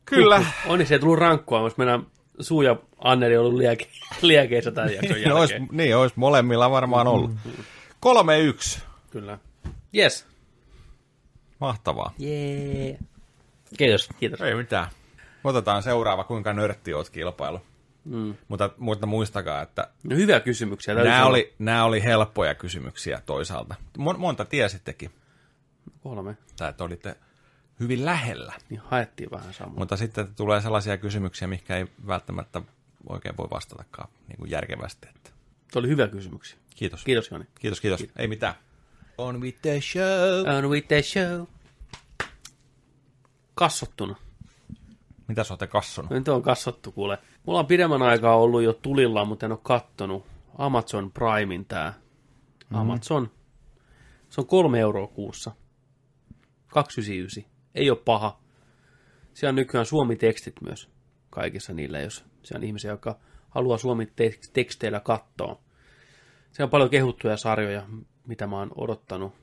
Kyllä. 0.04 0.44
Onni 0.66 0.86
se 0.86 0.94
ei 0.94 0.98
tullut 0.98 1.18
rankkua, 1.18 1.60
jos 1.60 1.76
meidän 1.76 2.06
suu 2.40 2.62
ja 2.62 2.76
Anneli 2.98 3.36
on 3.36 3.44
ollut 3.44 3.58
lieke, 3.58 3.88
liekeissä 4.22 4.70
tämän 4.70 4.92
jakson 4.94 5.32
ois, 5.32 5.50
jälkeen. 5.50 5.68
niin, 5.72 5.96
olisi 5.96 6.14
molemmilla 6.18 6.70
varmaan 6.70 7.06
ollut. 7.06 7.30
Kolme 8.00 8.38
yksi. 8.40 8.82
Kyllä. 9.10 9.38
Yes. 9.96 10.26
Mahtavaa. 11.58 12.14
Jee. 12.18 12.98
Kiitos. 13.78 14.08
Kiitos. 14.20 14.40
Ei 14.40 14.54
mitään. 14.54 14.86
Otetaan 15.44 15.82
seuraava, 15.82 16.24
kuinka 16.24 16.52
nörtti 16.52 16.94
oot 16.94 17.10
kilpailu. 17.10 17.60
Mm. 18.04 18.34
Mutta, 18.48 18.70
mutta 18.76 19.06
muistakaa, 19.06 19.62
että 19.62 19.88
No 20.02 20.16
hyviä 20.16 20.40
kysymyksiä. 20.40 20.94
nämä 20.94 21.26
oli, 21.26 21.54
nämä 21.58 21.84
oli 21.84 22.02
helppoja 22.02 22.54
kysymyksiä 22.54 23.22
toisaalta. 23.26 23.74
Mon, 23.98 24.20
monta 24.20 24.44
tiesittekin, 24.44 25.10
Kolme. 26.02 26.36
tai 26.56 26.70
että 26.70 26.84
olitte 26.84 27.16
hyvin 27.80 28.04
lähellä. 28.04 28.52
Niin 28.70 28.80
haettiin 28.84 29.30
vähän 29.30 29.54
samaa. 29.54 29.74
Mutta 29.78 29.96
sitten 29.96 30.34
tulee 30.34 30.60
sellaisia 30.60 30.96
kysymyksiä, 30.98 31.48
mihinkä 31.48 31.76
ei 31.76 31.86
välttämättä 32.06 32.62
oikein 33.08 33.36
voi 33.36 33.48
vastatakaan 33.50 34.08
niin 34.28 34.38
kuin 34.38 34.50
järkevästi. 34.50 35.08
Että. 35.08 35.30
Tuo 35.72 35.80
oli 35.80 35.88
hyviä 35.88 36.08
kysymyksiä. 36.08 36.58
Kiitos. 36.76 37.04
Kiitos 37.04 37.30
Joni. 37.30 37.44
Kiitos, 37.60 37.80
kiitos. 37.80 38.04
Ei 38.16 38.28
mitään. 38.28 38.54
On 39.18 39.40
with 39.40 39.58
the 39.62 39.80
show. 39.80 40.56
On 40.56 40.70
with 40.70 40.88
the 40.88 41.02
show. 41.02 41.46
Kassottuna. 43.54 44.16
Mitä 45.28 45.44
sä 45.44 45.54
ootte 45.54 45.66
kassonut? 45.66 46.10
Nyt 46.10 46.28
on 46.28 46.42
kassottu 46.42 46.92
kuule. 46.92 47.18
Mulla 47.46 47.60
on 47.60 47.66
pidemmän 47.66 48.02
aikaa 48.02 48.36
ollut 48.36 48.62
jo 48.62 48.72
tulilla, 48.72 49.24
mutta 49.24 49.46
en 49.46 49.52
ole 49.52 49.60
kattonut 49.62 50.26
Amazon 50.58 51.12
Primein 51.12 51.64
tää. 51.64 51.90
Mm-hmm. 51.90 52.76
Amazon. 52.76 53.30
Se 54.30 54.40
on 54.40 54.46
kolme 54.46 54.80
euroa 54.80 55.06
kuussa. 55.06 55.52
299. 56.66 57.52
Ei 57.74 57.90
ole 57.90 57.98
paha. 58.04 58.40
Siellä 59.34 59.50
on 59.50 59.56
nykyään 59.56 59.86
suomi-tekstit 59.86 60.60
myös 60.60 60.90
kaikissa 61.30 61.72
niillä, 61.72 62.00
jos 62.00 62.24
se 62.42 62.54
on 62.56 62.64
ihmisiä, 62.64 62.90
jotka 62.90 63.18
haluaa 63.50 63.78
suomi-teksteillä 63.78 65.00
katsoa. 65.00 65.60
Siellä 66.52 66.66
on 66.66 66.70
paljon 66.70 66.90
kehuttuja 66.90 67.36
sarjoja, 67.36 67.86
mitä 68.26 68.46
mä 68.46 68.58
oon 68.58 68.70
odottanut. 68.76 69.34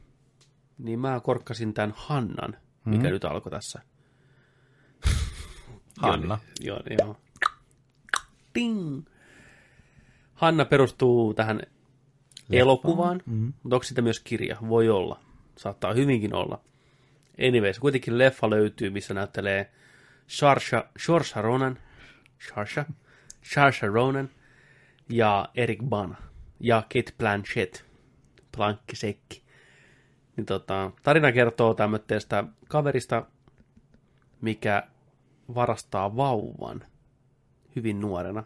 Niin 0.77 0.99
mä 0.99 1.19
korkkasin 1.19 1.73
tämän 1.73 1.93
Hannan, 1.97 2.57
mikä 2.85 2.97
mm-hmm. 2.97 3.13
nyt 3.13 3.25
alkoi 3.25 3.51
tässä. 3.51 3.81
Hanna. 5.97 6.37
Joo, 6.59 6.79
joo. 6.99 7.15
Ding. 8.55 9.05
Hanna 10.33 10.65
perustuu 10.65 11.33
tähän 11.33 11.61
elokuvaan, 12.51 13.21
mm-hmm. 13.25 13.53
mutta 13.63 13.75
onko 13.75 13.83
sitä 13.83 14.01
myös 14.01 14.19
kirja? 14.19 14.57
Voi 14.69 14.89
olla. 14.89 15.19
Saattaa 15.57 15.93
hyvinkin 15.93 16.33
olla. 16.35 16.61
Anyways, 17.47 17.79
kuitenkin 17.79 18.17
leffa 18.17 18.49
löytyy, 18.49 18.89
missä 18.89 19.13
näyttelee 19.13 19.71
Saoirse 20.27 20.83
Saoirse 20.97 21.41
Ronan, 21.41 21.77
Saoirse, 22.49 22.85
Saoirse 23.53 23.87
Ronan 23.87 24.29
ja 25.09 25.49
Eric 25.55 25.79
Bana 25.83 26.15
ja 26.59 26.81
Kate 26.81 27.13
Blanchett, 27.17 27.75
plankkisekki. 28.55 29.43
Niin 30.37 30.45
tota, 30.45 30.91
tarina 31.03 31.31
kertoo 31.31 31.73
tämmöistä 31.73 32.43
kaverista, 32.69 33.25
mikä 34.41 34.83
varastaa 35.55 36.15
vauvan 36.15 36.83
hyvin 37.75 37.99
nuorena, 37.99 38.43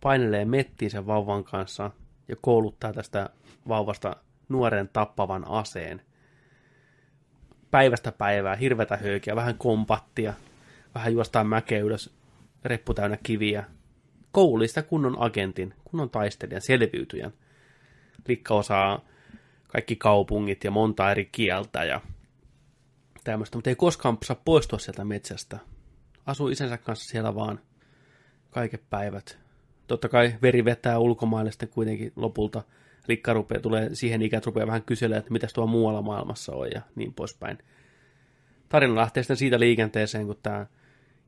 painelee 0.00 0.44
mettiin 0.44 0.90
sen 0.90 1.06
vauvan 1.06 1.44
kanssa 1.44 1.90
ja 2.28 2.36
kouluttaa 2.40 2.92
tästä 2.92 3.30
vauvasta 3.68 4.16
nuoren 4.48 4.88
tappavan 4.92 5.48
aseen. 5.48 6.02
Päivästä 7.70 8.12
päivää, 8.12 8.56
hirvetä 8.56 8.96
höykiä, 8.96 9.36
vähän 9.36 9.58
kompattia, 9.58 10.34
vähän 10.94 11.12
juostaan 11.12 11.46
mäkeä 11.46 11.78
ylös, 11.78 12.14
reppu 12.64 12.94
täynnä 12.94 13.18
kiviä. 13.22 13.64
Koulista 14.32 14.82
kunnon 14.82 15.16
agentin, 15.18 15.74
kunnon 15.84 16.10
taistelijan, 16.10 16.62
selviytyjän. 16.62 17.32
Likka 18.28 18.54
osaa 18.54 19.00
kaikki 19.68 19.96
kaupungit 19.96 20.64
ja 20.64 20.70
monta 20.70 21.10
eri 21.10 21.24
kieltä 21.24 21.84
ja 21.84 22.00
tämmöistä, 23.24 23.56
mutta 23.56 23.70
ei 23.70 23.76
koskaan 23.76 24.18
saa 24.24 24.40
poistua 24.44 24.78
sieltä 24.78 25.04
metsästä. 25.04 25.58
Asuu 26.26 26.48
isänsä 26.48 26.78
kanssa 26.78 27.08
siellä 27.08 27.34
vaan 27.34 27.60
kaiket 28.50 28.82
päivät. 28.90 29.38
Totta 29.86 30.08
kai 30.08 30.34
veri 30.42 30.64
vetää 30.64 30.98
ulkomaille 30.98 31.50
sitten 31.50 31.68
kuitenkin 31.68 32.12
lopulta. 32.16 32.62
Likka 33.08 33.32
rupeaa, 33.32 33.60
tulee 33.60 33.90
siihen 33.92 34.22
ikään, 34.22 34.38
että 34.38 34.46
rupeaa 34.46 34.66
vähän 34.66 34.82
kyselemään, 34.82 35.18
että 35.18 35.32
mitä 35.32 35.46
tuo 35.54 35.66
muualla 35.66 36.02
maailmassa 36.02 36.52
on 36.52 36.68
ja 36.74 36.80
niin 36.94 37.14
poispäin. 37.14 37.58
Tarina 38.68 38.94
lähtee 38.94 39.22
sitten 39.22 39.36
siitä 39.36 39.60
liikenteeseen, 39.60 40.26
kun 40.26 40.36
tämä 40.42 40.66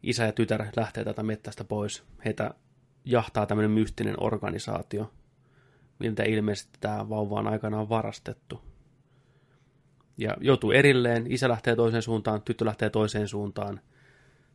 isä 0.03 0.25
ja 0.25 0.33
tytär 0.33 0.67
lähtee 0.77 1.05
tätä 1.05 1.23
mettästä 1.23 1.65
pois. 1.65 2.05
Heitä 2.25 2.55
jahtaa 3.05 3.47
tämmöinen 3.47 3.71
mystinen 3.71 4.15
organisaatio, 4.23 5.13
miltä 5.99 6.23
ilmeisesti 6.23 6.79
tämä 6.81 7.09
vauva 7.09 7.39
on 7.39 7.47
aikanaan 7.47 7.89
varastettu. 7.89 8.61
Ja 10.19 10.37
joutuu 10.41 10.71
erilleen, 10.71 11.33
isä 11.33 11.49
lähtee 11.49 11.77
toiseen 11.77 12.03
suuntaan, 12.03 12.43
tyttö 12.43 12.65
lähtee 12.65 12.91
toiseen 12.91 13.29
suuntaan. 13.29 13.81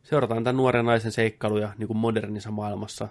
Seurataan 0.08 0.44
tämän 0.44 0.56
nuoren 0.56 0.84
naisen 0.84 1.12
seikkailuja 1.12 1.72
niin 1.78 1.86
kuin 1.86 1.96
modernissa 1.96 2.50
maailmassa, 2.50 3.08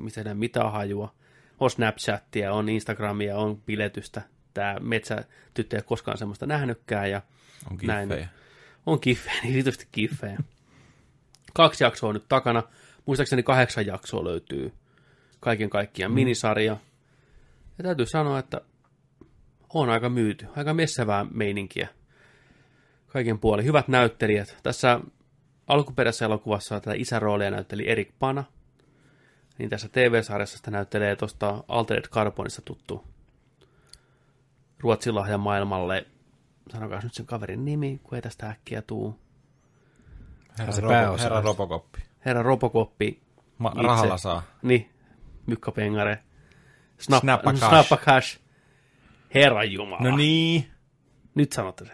missä 0.00 0.22
ei 0.26 0.34
mitään 0.34 0.72
hajua. 0.72 1.14
On 1.60 1.70
Snapchatia, 1.70 2.52
on 2.52 2.68
Instagramia, 2.68 3.36
on 3.38 3.60
piletystä. 3.60 4.22
Tämä 4.54 4.76
metsätyttö 4.80 5.76
ei 5.76 5.78
ole 5.78 5.82
koskaan 5.82 6.18
semmoista 6.18 6.46
nähnytkään. 6.46 7.10
Ja 7.10 7.22
On 7.70 7.78
näin. 7.82 8.08
kiffejä. 8.08 8.28
On 8.86 9.00
kiffejä, 9.00 9.40
niin 9.42 9.54
vitusti 9.54 9.88
kiffejä. 9.92 10.38
Kaksi 11.54 11.84
jaksoa 11.84 12.08
on 12.08 12.14
nyt 12.14 12.28
takana. 12.28 12.62
Muistaakseni 13.06 13.42
kahdeksan 13.42 13.86
jaksoa 13.86 14.24
löytyy 14.24 14.72
kaiken 15.40 15.70
kaikkiaan 15.70 16.12
minisarja. 16.12 16.76
Ja 17.78 17.84
täytyy 17.84 18.06
sanoa, 18.06 18.38
että 18.38 18.60
on 19.74 19.90
aika 19.90 20.08
myyty. 20.08 20.46
Aika 20.56 20.74
messävää 20.74 21.26
meininkiä. 21.30 21.88
Kaiken 23.06 23.38
puoli. 23.38 23.64
Hyvät 23.64 23.88
näyttelijät. 23.88 24.56
Tässä 24.62 25.00
alkuperäisessä 25.66 26.24
elokuvassa 26.24 26.80
tätä 26.80 26.94
isäroolia 26.96 27.50
näytteli 27.50 27.88
Erik 27.88 28.10
Pana. 28.18 28.44
Niin 29.58 29.70
tässä 29.70 29.88
TV-sarjassa 29.88 30.56
sitä 30.56 30.70
näyttelee 30.70 31.16
tuosta 31.16 31.64
Altered 31.68 32.04
Carbonista 32.08 32.62
tuttu 32.62 33.04
Ruotsin 34.80 35.14
lahja 35.14 35.38
maailmalle. 35.38 36.06
Sanokaa 36.72 37.00
nyt 37.02 37.14
sen 37.14 37.26
kaverin 37.26 37.64
nimi, 37.64 38.00
kun 38.02 38.16
ei 38.16 38.22
tästä 38.22 38.48
äkkiä 38.48 38.82
tuu. 38.82 39.18
Herra, 40.58 40.72
Se 40.72 40.80
Robo, 40.80 40.94
herra 40.94 41.10
olisi. 41.10 41.28
Robocoppi. 41.28 42.00
Herra 42.24 42.42
Robocoppi. 42.42 43.22
Ma- 43.58 43.68
Itse. 43.68 43.82
rahalla 43.82 44.18
saa. 44.18 44.42
Niin, 44.62 44.90
Mykka 45.46 45.72
Pengare. 45.72 46.22
Snappa, 46.98 47.20
Snappa 47.20 47.52
Cash. 47.52 47.68
Snappa 47.68 47.96
Cash. 48.04 48.40
Herra 49.34 49.64
Jumala. 49.64 50.10
No 50.10 50.16
niin. 50.16 50.70
Nyt 51.34 51.52
sanotte 51.52 51.84
se. 51.84 51.92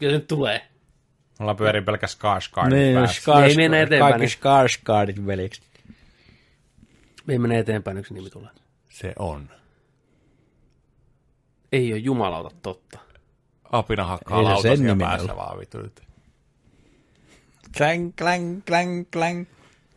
Kyllä 0.00 0.12
se 0.12 0.18
nyt 0.18 0.26
tulee. 0.28 0.66
Mulla 1.40 1.54
pyörii 1.54 1.82
pelkä 1.82 2.06
Skarsgård 2.06 2.70
Niin, 2.74 2.94
päässä. 2.94 3.44
Ei 3.44 3.54
mennä 3.56 3.80
eteenpäin, 3.80 4.12
Kaikki. 4.12 4.36
Skarsgårdit 4.36 5.26
veliksi. 5.26 5.62
Me 7.26 7.32
ei 7.34 7.38
mene 7.38 7.58
eteenpäin, 7.58 7.98
yksi 7.98 8.14
nimi 8.14 8.30
tulee. 8.30 8.50
Se 8.88 9.12
on. 9.18 9.50
Ei 11.72 11.92
ole 11.92 12.00
jumalauta 12.00 12.56
totta. 12.62 12.98
Apina 13.72 14.04
hakkaa 14.04 14.36
se 14.38 14.42
sen 14.42 14.44
lautasia 14.44 14.76
nimi 14.86 15.04
päässä 15.04 15.32
ollut. 15.32 15.36
vaan 15.46 15.58
vitu 15.58 15.78
nyt. 15.78 16.02
Clang, 17.76 18.12
clang, 18.18 18.62
clang, 18.66 19.04
clang. 19.12 19.46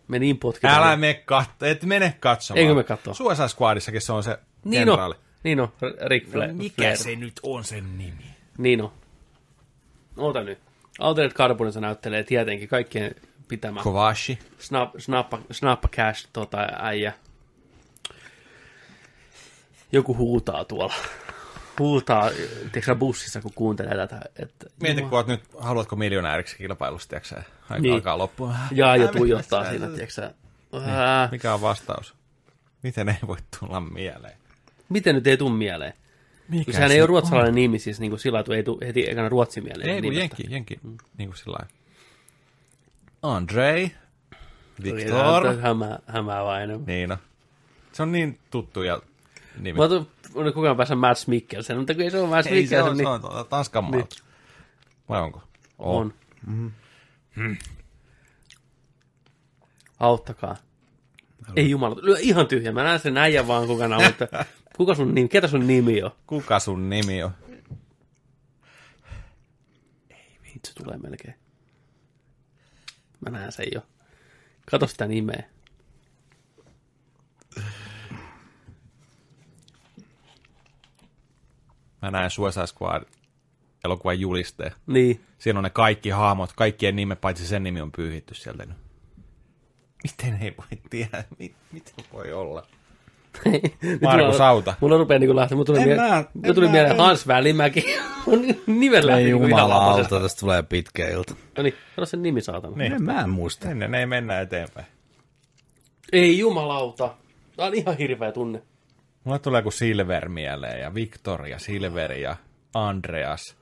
Me 0.08 0.20
niin 0.20 0.38
potkitaan. 0.40 0.76
Älä 0.84 0.96
mene 0.96 1.14
katso, 1.14 1.66
et 1.66 1.84
mene 1.84 2.16
katsomaan. 2.20 2.62
Eikö 2.62 2.76
me 2.76 2.84
katsoa? 2.84 3.14
Suicide 3.14 3.48
Squadissakin 3.48 4.02
se 4.02 4.14
on 4.14 4.24
se 4.24 4.38
niin 4.66 4.80
kenraali. 4.88 5.16
on. 5.16 5.22
Niin 5.44 5.60
on, 5.60 5.70
Rick 6.08 6.30
Flair. 6.32 6.52
No 6.52 6.58
mikä 6.58 6.76
Flair. 6.82 6.98
se 6.98 7.16
nyt 7.16 7.40
on 7.44 7.64
sen 7.64 7.98
nimi? 7.98 8.26
Niin 8.58 8.82
on. 8.82 8.92
Oota 10.18 10.44
nyt. 10.44 10.60
Altered 11.00 11.32
Carbonissa 11.32 11.80
näyttelee 11.82 12.24
tietenkin 12.24 12.70
kaikkien 12.70 13.16
pitämä 13.48 13.82
Kovashi. 13.84 14.40
Snap, 14.60 14.92
snappa, 14.98 15.40
snappa 15.52 15.88
cash 15.88 16.28
tota, 16.34 16.68
äijä. 16.80 17.14
Joku 19.92 20.18
huutaa 20.18 20.66
tuolla. 20.66 20.94
Huutaa, 21.80 22.30
tiedätkö 22.72 22.96
bussissa, 22.96 23.42
kun 23.42 23.52
kuuntelee 23.56 23.96
tätä. 23.96 24.22
Että, 24.40 24.66
Mieti, 24.82 25.02
kun 25.02 25.14
oot 25.14 25.28
nyt, 25.28 25.42
haluatko 25.60 25.96
miljonääriksi 25.96 26.58
kilpailusta, 26.58 27.10
tiedätkö? 27.10 27.36
Aika 27.70 27.82
Niin. 27.82 27.94
alkaa 27.94 28.18
loppua. 28.18 28.56
Jaa, 28.72 28.90
Ää, 28.92 29.08
tuijottaa 29.08 29.70
siinä, 29.70 29.88
tiedätkö. 29.88 30.30
Ää, 30.86 31.30
Mikä 31.32 31.54
on 31.54 31.62
vastaus? 31.62 32.14
Miten 32.84 33.10
ei 33.10 33.16
voi 33.28 33.38
tulla 33.60 33.82
mieleen? 33.82 34.38
Miten 34.90 35.16
nyt 35.16 35.28
ei 35.28 35.38
tuu 35.38 35.50
mieleen? 35.50 35.94
Mikä 36.48 36.72
sehän 36.72 36.92
ei 36.92 37.02
ole 37.02 37.08
ruotsalainen 37.08 37.56
nimi, 37.56 37.80
siis 37.80 38.00
niin 38.00 38.12
kuin 38.12 38.20
sillä 38.20 38.36
lailla, 38.36 38.56
ei 38.56 38.64
tule 38.64 38.88
heti 38.88 39.10
ekana 39.10 39.30
ruotsi 39.30 39.62
mieleen. 39.62 39.90
Ei, 39.90 40.02
kun 40.02 40.16
jenki, 40.16 40.44
jenki. 40.50 40.80
Niin 41.18 41.30
kuin 41.30 41.38
sillä 41.38 41.58
lailla. 41.60 41.74
Andrei. 43.22 43.92
Viktor. 44.84 45.58
Hämää, 45.58 46.00
hämää 46.08 46.44
vain. 46.44 46.86
Niin 46.86 47.10
no. 47.10 47.18
Se 47.92 48.04
on 48.04 48.12
niin 48.12 48.40
tuttu 48.52 48.84
ja 48.84 49.02
nimi. 49.60 49.78
Mä 49.78 49.84
oon 49.84 50.08
on 50.36 50.54
kukaan 50.54 50.78
päässä 50.78 50.96
Mads 50.96 51.28
Mikkelsen, 51.28 51.78
mutta 51.78 51.94
kun 51.94 52.04
ei 52.04 52.12
se 52.12 52.20
ole 52.20 52.30
Mads 52.30 52.48
Ei, 52.48 52.54
se 52.54 52.60
Mikkelsen, 52.60 52.92
on, 52.92 52.98
niin 52.98 53.08
se 53.08 53.10
on 53.10 53.22
tuota 53.22 53.44
Tanskan 53.44 53.84
maalta. 53.84 54.16
Vai 55.10 55.22
onko? 55.22 55.44
on. 55.80 56.14
Auttakaa. 60.00 60.56
Ei 61.56 61.70
jumala, 61.70 61.96
lyö 62.02 62.18
ihan 62.20 62.48
tyhjä. 62.48 62.72
Mä 62.72 62.84
näen 62.84 63.00
sen 63.00 63.18
äijän 63.18 63.48
vaan 63.48 63.68
kukaan 63.68 63.94
on, 63.94 64.04
mutta 64.04 64.28
kuka 64.78 64.96
sun 64.96 65.16
nimi, 65.16 65.30
ketä 65.30 65.48
sun 65.48 65.68
nimi 65.68 66.04
on? 66.04 66.12
Kuka 66.28 66.60
sun 66.60 66.90
nimi 66.90 67.24
on? 67.24 67.32
Vitsi 70.46 70.76
tulee 70.76 70.98
melkein. 70.98 71.36
Mä 73.20 73.30
näen 73.30 73.52
sen 73.52 73.66
jo. 73.74 73.82
Kato 74.72 74.88
sitä 74.88 75.08
nimeä. 75.08 75.44
Mä 82.02 82.12
näen 82.12 82.30
Suicide 82.32 82.68
Squad 82.68 83.04
elokuvan 83.84 84.20
julisteen. 84.20 84.72
Niin. 84.88 85.26
Siinä 85.38 85.60
on 85.60 85.64
ne 85.64 85.70
kaikki 85.70 86.10
hahmot, 86.10 86.54
kaikkien 86.54 86.96
nimet, 86.96 87.22
paitsi 87.22 87.48
sen 87.48 87.64
nimi 87.64 87.82
on 87.82 87.92
pyyhitty 87.92 88.36
sieltä. 88.36 88.68
Miten 90.04 90.42
ei 90.42 90.56
voi 90.58 90.82
tiedä? 90.90 91.24
Mit, 91.40 91.56
miten 91.72 92.06
voi 92.14 92.34
olla? 92.34 92.68
Markus 94.02 94.36
Mulla- 94.36 94.48
Auta. 94.48 94.74
Mulla 94.82 94.98
rupeaa 94.98 95.20
niinku 95.20 95.36
lähteä. 95.36 95.56
Mulla 95.56 95.66
tuli, 95.66 95.78
En 95.82 95.88
mie- 95.88 95.96
mä- 95.96 96.26
mulla 96.34 96.54
tuli 96.54 96.66
mä- 96.66 96.72
mieleen 96.72 96.92
en- 96.92 96.98
Hans 97.02 97.28
Välimäki. 97.28 97.86
Mun 98.26 98.42
nimen 98.68 99.08
lähti 99.08 99.24
niinku 99.24 99.44
lapasesta. 99.44 99.62
jumalauta, 99.62 100.20
tästä 100.20 100.40
tulee 100.40 100.64
pitkä 100.64 101.10
ilta. 101.10 101.36
No 101.58 101.64
niin, 101.64 101.74
sano 101.96 102.06
sen 102.06 102.22
nimi 102.22 102.42
saatana. 102.42 102.76
Niin. 102.78 102.94
En 102.94 103.04
mä 103.04 103.22
en 103.22 103.30
muista. 103.30 103.70
Ennen 103.70 103.96
ei 103.96 104.06
mennä 104.06 104.40
eteenpäin. 104.42 104.86
Ei 106.12 106.40
jumalauta. 106.40 107.14
Tää 107.56 107.68
on 107.68 107.74
ihan 107.74 107.98
hirveä 107.98 108.32
tunne. 108.32 108.62
Mulle 109.24 109.40
tulee 109.40 109.60
joku 109.60 109.72
Silver 109.72 110.30
mieleen 110.30 110.82
ja 110.82 110.94
Victor 110.94 111.48
ja 111.48 111.60
Silver 111.60 112.12
ja 112.12 112.36
Andreas. 112.74 113.56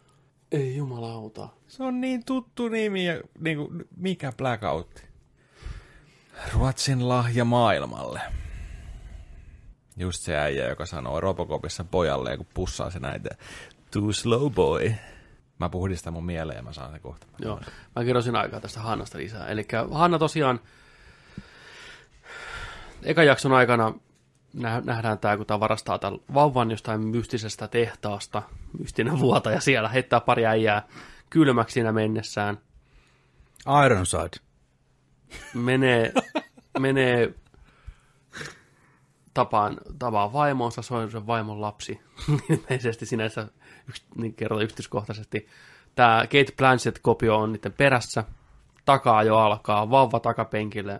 Ei 0.51 0.75
jumalauta. 0.75 1.49
Se 1.67 1.83
on 1.83 2.01
niin 2.01 2.25
tuttu 2.25 2.67
nimi 2.69 3.05
ja 3.05 3.21
niin 3.39 3.57
kuin, 3.57 3.85
mikä 3.97 4.31
Blackout? 4.37 5.03
Ruotsin 6.53 7.09
lahja 7.09 7.45
maailmalle. 7.45 8.19
Just 10.01 10.21
se 10.21 10.37
äijä, 10.37 10.67
joka 10.69 10.85
sanoo 10.85 11.19
Robocopissa 11.19 11.83
pojalle, 11.83 12.37
kun 12.37 12.45
pussaa 12.53 12.89
se 12.89 12.99
näitä. 12.99 13.29
Too 13.91 14.11
slow 14.11 14.51
boy. 14.51 14.93
Mä 15.59 15.69
puhdistan 15.69 16.13
mun 16.13 16.25
mieleen 16.25 16.57
ja 16.57 16.63
mä 16.63 16.73
saan 16.73 16.91
sen 16.91 17.01
kohta. 17.01 17.27
Joo, 17.39 17.61
mä 17.95 18.03
kerron 18.05 18.23
siinä 18.23 18.39
aikaa 18.39 18.59
tästä 18.59 18.79
Hannasta 18.79 19.17
lisää. 19.17 19.47
Eli 19.47 19.67
Hanna 19.91 20.19
tosiaan, 20.19 20.59
ekan 23.03 23.25
jakson 23.25 23.53
aikana 23.53 23.93
nä- 24.53 24.81
nähdään 24.85 25.19
tämä, 25.19 25.37
kun 25.37 25.45
tämä 25.45 25.59
varastaa 25.59 25.99
tämän 25.99 26.19
vauvan 26.33 26.71
jostain 26.71 27.01
mystisestä 27.01 27.67
tehtaasta, 27.67 28.41
mystinen 28.79 29.19
vuotaja 29.19 29.59
siellä, 29.61 29.89
heittää 29.89 30.19
pari 30.19 30.45
äijää 30.45 30.87
kylmäksi 31.29 31.73
siinä 31.73 31.91
mennessään, 31.91 32.57
Ironside. 33.85 34.37
menee, 35.53 36.13
menee 36.79 37.33
tapaan, 39.33 39.77
tapaan 39.99 40.33
vaimonsa, 40.33 40.81
se 40.81 40.93
on 40.93 41.11
sen 41.11 41.27
vaimon 41.27 41.61
lapsi. 41.61 42.01
Ilmeisesti 42.49 43.05
sinänsä 43.05 43.47
yks, 43.89 44.05
niin 44.15 44.33
kerrotaan 44.33 44.63
yksityiskohtaisesti. 44.63 45.47
Tämä 45.95 46.21
Kate 46.21 46.53
Blanchett-kopio 46.57 47.37
on 47.37 47.51
niiden 47.51 47.73
perässä. 47.73 48.23
Takaa 48.85 49.23
jo 49.23 49.37
alkaa, 49.37 49.89
vauva 49.89 50.19
takapenkille, 50.19 50.99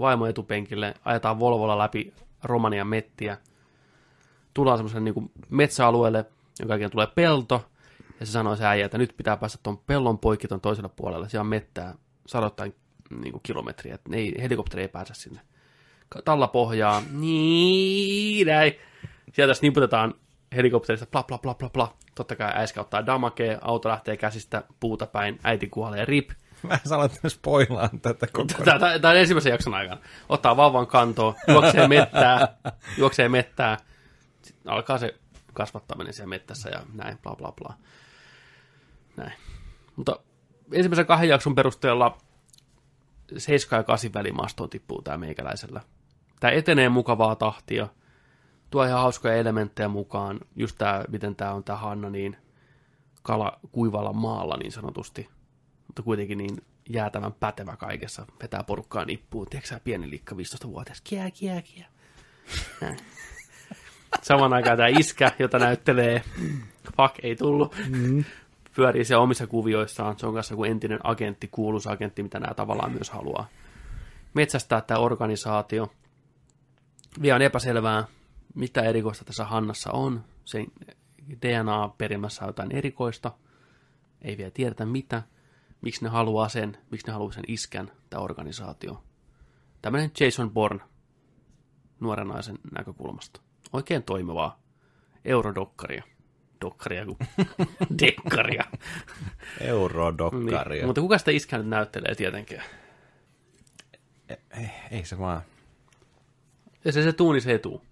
vaimo 0.00 0.26
etupenkille, 0.26 0.94
ajetaan 1.04 1.38
Volvolla 1.38 1.78
läpi 1.78 2.12
Romanian 2.42 2.86
mettiä. 2.86 3.38
Tullaan 4.54 4.78
semmoiselle 4.78 5.10
niin 5.10 5.32
metsäalueelle, 5.50 6.24
jonka 6.58 6.72
jälkeen 6.72 6.90
tulee 6.90 7.06
pelto, 7.06 7.70
ja 8.20 8.26
se 8.26 8.32
sanoo 8.32 8.56
se 8.56 8.66
äijä, 8.66 8.86
että 8.86 8.98
nyt 8.98 9.14
pitää 9.16 9.36
päästä 9.36 9.58
tuon 9.62 9.78
pellon 9.78 10.18
poikki 10.18 10.48
tuon 10.48 10.60
toiselle 10.60 10.90
puolelle. 10.96 11.28
Siellä 11.28 11.42
on 11.42 11.46
mettää 11.46 11.94
sadoittain 12.26 12.74
niin 13.10 13.40
kilometriä, 13.42 13.94
että 13.94 14.16
ei, 14.16 14.34
helikopteri 14.42 14.82
ei 14.82 14.88
pääse 14.88 15.14
sinne. 15.14 15.40
Talla 16.22 16.48
pohjaa, 16.48 17.02
niin 17.10 18.46
näin. 18.46 18.72
Sieltä 19.32 19.54
sniputetaan 19.54 20.14
helikopterista, 20.56 21.06
bla 21.06 21.22
bla 21.22 21.38
bla 21.38 21.54
bla 21.54 21.70
bla. 21.70 21.94
Totta 22.14 22.36
kai 22.36 22.52
äiskä 22.54 22.80
ottaa 22.80 23.06
damakee, 23.06 23.58
auto 23.60 23.88
lähtee 23.88 24.16
käsistä 24.16 24.62
puuta 24.80 25.06
päin, 25.06 25.40
äiti 25.42 25.66
kuolee, 25.66 26.04
rip. 26.04 26.30
Mä 26.62 26.78
sanon, 26.84 27.06
että 27.06 27.28
spoilaan 27.28 28.00
tätä 28.00 28.26
koko 28.32 28.54
ajan. 28.54 28.80
Tämä, 28.80 28.98
tämä 28.98 29.12
on 29.12 29.18
ensimmäisen 29.18 29.50
jakson 29.50 29.74
aikana. 29.74 30.00
Ottaa 30.28 30.56
vauvan 30.56 30.86
kantoon, 30.86 31.34
juoksee 31.48 31.88
mettää, 31.88 32.56
juoksee 32.98 33.28
mettää. 33.28 33.76
Sitten 34.42 34.72
alkaa 34.72 34.98
se 34.98 35.14
kasvattaminen 35.52 36.12
siellä 36.12 36.28
mettässä 36.28 36.70
ja 36.70 36.82
näin, 36.92 37.18
bla 37.18 37.36
bla 37.36 37.52
bla. 37.52 37.74
Näin. 39.16 39.32
Mutta 39.96 40.18
ensimmäisen 40.72 41.06
kahden 41.06 41.28
jakson 41.28 41.54
perusteella 41.54 42.18
7 43.38 43.78
ja 43.78 43.84
8 43.84 44.14
välimaastoon 44.14 44.70
tippuu 44.70 45.02
tämä 45.02 45.16
meikäläisellä. 45.16 45.80
Tämä 46.44 46.52
etenee 46.52 46.88
mukavaa 46.88 47.36
tahtia. 47.36 47.88
Tuo 48.70 48.84
ihan 48.84 49.00
hauskoja 49.00 49.34
elementtejä 49.34 49.88
mukaan. 49.88 50.40
Just 50.56 50.78
tämä, 50.78 51.04
miten 51.08 51.36
tämä 51.36 51.52
on 51.52 51.64
tämä 51.64 51.78
Hanna 51.78 52.10
niin 52.10 52.36
kala 53.22 53.58
kuivalla 53.72 54.12
maalla 54.12 54.56
niin 54.56 54.72
sanotusti 54.72 55.28
mutta 55.86 56.02
kuitenkin 56.02 56.38
niin 56.38 56.62
jäätävän 56.88 57.32
pätevä 57.32 57.76
kaikessa. 57.76 58.26
Vetää 58.42 58.64
porukkaa 58.64 59.04
nippuun. 59.04 59.46
Tiedätkö 59.50 59.80
pieni 59.84 60.10
liikka 60.10 60.34
15-vuotias. 60.34 61.00
Kiä, 61.00 61.30
kiä, 61.30 61.62
kiä. 61.62 61.86
Saman 64.22 64.52
aikaan 64.52 64.76
tämä 64.76 64.88
iskä, 64.88 65.32
jota 65.38 65.58
näyttelee, 65.58 66.22
fuck, 66.96 67.14
ei 67.22 67.36
tullut, 67.36 67.76
mm. 67.88 68.24
pyörii 68.76 69.04
siellä 69.04 69.22
omissa 69.22 69.46
kuvioissaan. 69.46 70.18
Se 70.18 70.26
on 70.26 70.34
kanssa 70.34 70.56
kuin 70.56 70.70
entinen 70.70 71.00
agentti, 71.02 71.48
kuuluisa 71.48 71.90
agentti, 71.90 72.22
mitä 72.22 72.40
nämä 72.40 72.54
tavallaan 72.54 72.92
myös 72.92 73.10
haluaa. 73.10 73.48
Metsästää 74.34 74.80
tämä 74.80 75.00
organisaatio. 75.00 75.92
Vielä 77.22 77.36
on 77.36 77.42
epäselvää, 77.42 78.04
mitä 78.54 78.82
erikoista 78.82 79.24
tässä 79.24 79.44
Hannassa 79.44 79.92
on. 79.92 80.24
Se 80.44 80.66
DNA-perimässä 81.42 82.44
on 82.44 82.48
jotain 82.48 82.72
erikoista. 82.72 83.32
Ei 84.22 84.36
vielä 84.36 84.50
tiedetä 84.50 84.86
mitä 84.86 85.22
miksi 85.84 86.04
ne 86.04 86.08
haluaa 86.08 86.48
sen, 86.48 86.78
miksi 86.90 87.06
ne 87.06 87.12
haluaa 87.12 87.32
sen 87.32 87.44
iskän, 87.48 87.92
tämä 88.10 88.22
organisaatio. 88.22 89.04
Tämmöinen 89.82 90.10
Jason 90.20 90.50
Bourne 90.50 90.84
nuoren 92.00 92.28
naisen 92.28 92.58
näkökulmasta. 92.78 93.40
Oikein 93.72 94.02
toimivaa 94.02 94.62
eurodokkaria. 95.24 96.02
Dokkaria 96.60 97.06
kuin 97.06 97.18
dekkaria. 98.02 98.64
Eurodokkaria. 99.60 100.80
Niin. 100.80 100.86
Mutta 100.86 101.00
kuka 101.00 101.18
sitä 101.18 101.30
iskää 101.30 101.58
nyt 101.58 101.68
näyttelee 101.68 102.14
tietenkin? 102.14 102.60
Ei, 104.28 104.70
ei 104.90 105.04
se 105.04 105.18
vaan. 105.18 105.42
Ja 106.84 106.92
se 106.92 107.02
se 107.02 107.12
tuuni 107.12 107.40
se 107.40 107.54
etuu. 107.54 107.82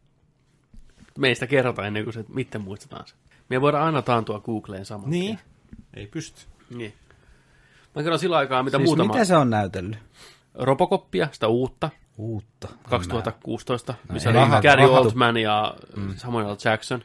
Meistä 1.19 1.47
kerrotaan 1.47 1.86
ennen 1.86 2.05
kuin 2.05 2.14
se, 2.14 2.24
miten 2.28 2.60
muistetaan 2.60 3.06
se. 3.06 3.14
Me 3.48 3.60
voidaan 3.60 3.85
aina 3.86 4.02
taantua 4.02 4.40
Googleen 4.40 4.85
saman 4.85 5.10
Niin. 5.10 5.39
Ei 5.94 6.06
pysty. 6.06 6.40
tien. 6.40 6.78
Niin. 6.78 6.94
Mä 7.94 8.02
kerron 8.02 8.19
sillä 8.19 8.36
aikaa, 8.36 8.62
mitä 8.62 8.77
Siis 8.77 8.86
muutama... 8.86 9.12
mitä 9.12 9.24
se 9.24 9.36
on 9.36 9.51
näytellyt? 9.51 9.98
Robocoppia, 10.55 11.28
sitä 11.32 11.48
uutta, 11.48 11.90
Uutta. 12.19 12.69
2016, 12.90 13.94
missä 14.12 14.31
ei 14.31 14.36
oli 14.36 14.62
Gary 14.62 14.85
Oldman 14.85 15.36
ja 15.36 15.74
Samuel 16.16 16.56
Jackson. 16.64 17.02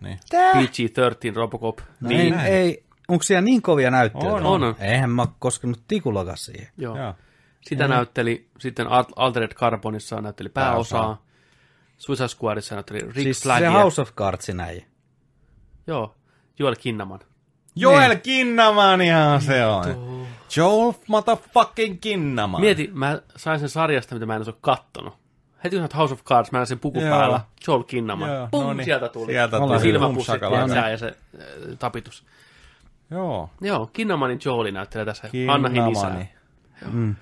Niin. 0.00 0.18
PG-13 0.54 1.34
Robocop. 1.36 1.78
No 2.00 2.08
niin, 2.08 2.34
ei, 2.34 2.52
ei, 2.52 2.84
onko 3.08 3.22
siellä 3.22 3.40
niin 3.40 3.62
kovia 3.62 3.90
näyttelijöitä? 3.90 4.36
On, 4.36 4.62
on, 4.62 4.62
on. 4.62 4.74
Eihän 4.80 5.10
mä 5.10 5.22
oo 5.22 5.28
koskenut 5.38 5.80
tikullakaan 5.88 6.36
siihen. 6.36 6.68
joo. 6.76 6.98
Joo. 6.98 7.14
Sitä 7.60 7.88
näytteli, 7.88 8.48
sitten 8.58 8.86
Al- 8.86 9.04
Altered 9.16 9.54
Carbonissa 9.54 10.20
näytteli 10.20 10.48
pääosaa. 10.48 11.22
Suicide 11.98 12.28
Squadissa 12.28 12.74
näytteli 12.74 13.00
Rick 13.00 13.14
siis 13.14 13.42
Flagia. 13.42 13.70
se 13.70 13.76
House 13.78 14.00
of 14.02 14.14
Cardsin 14.14 14.56
näin. 14.56 14.84
Joo, 15.86 16.14
Joel 16.58 16.76
Kinnaman. 16.76 17.20
Joel 17.76 18.16
Kinnamanihan 18.16 19.40
se 19.40 19.66
on. 19.66 19.84
Joel 20.56 20.92
motherfucking 21.08 21.98
Kinnaman. 22.00 22.60
Mieti, 22.60 22.90
mä 22.92 23.20
sain 23.36 23.60
sen 23.60 23.68
sarjasta, 23.68 24.14
mitä 24.14 24.26
mä 24.26 24.34
en 24.34 24.38
olisi 24.38 24.58
kattonut. 24.60 25.14
Heti 25.64 25.76
kun 25.76 25.88
House 25.96 26.14
of 26.14 26.24
Cards, 26.24 26.52
mä 26.52 26.58
näin 26.58 26.66
sen 26.66 26.78
puku 26.78 27.00
Joo. 27.00 27.10
päällä. 27.10 27.40
Joel 27.66 27.82
Kinnaman. 27.82 28.34
Joo, 28.34 28.48
Pum, 28.50 28.62
no 28.62 28.72
niin. 28.72 28.84
sieltä 28.84 29.08
tuli. 29.08 29.32
Sieltä 29.32 29.58
tuli. 29.58 29.80
Silmäpussit 29.80 30.40
ja, 30.74 30.88
ja 30.88 30.98
se 30.98 31.06
äh, 31.06 31.44
tapitus. 31.78 32.24
Joo. 33.10 33.50
Joo, 33.60 33.86
Kinnamanin 33.86 34.40
Joeli 34.44 34.72
näyttelee 34.72 35.04
tässä. 35.04 35.28
Anna 35.48 35.68
Hinisää. 35.68 36.10
Kinnamani. 36.10 37.16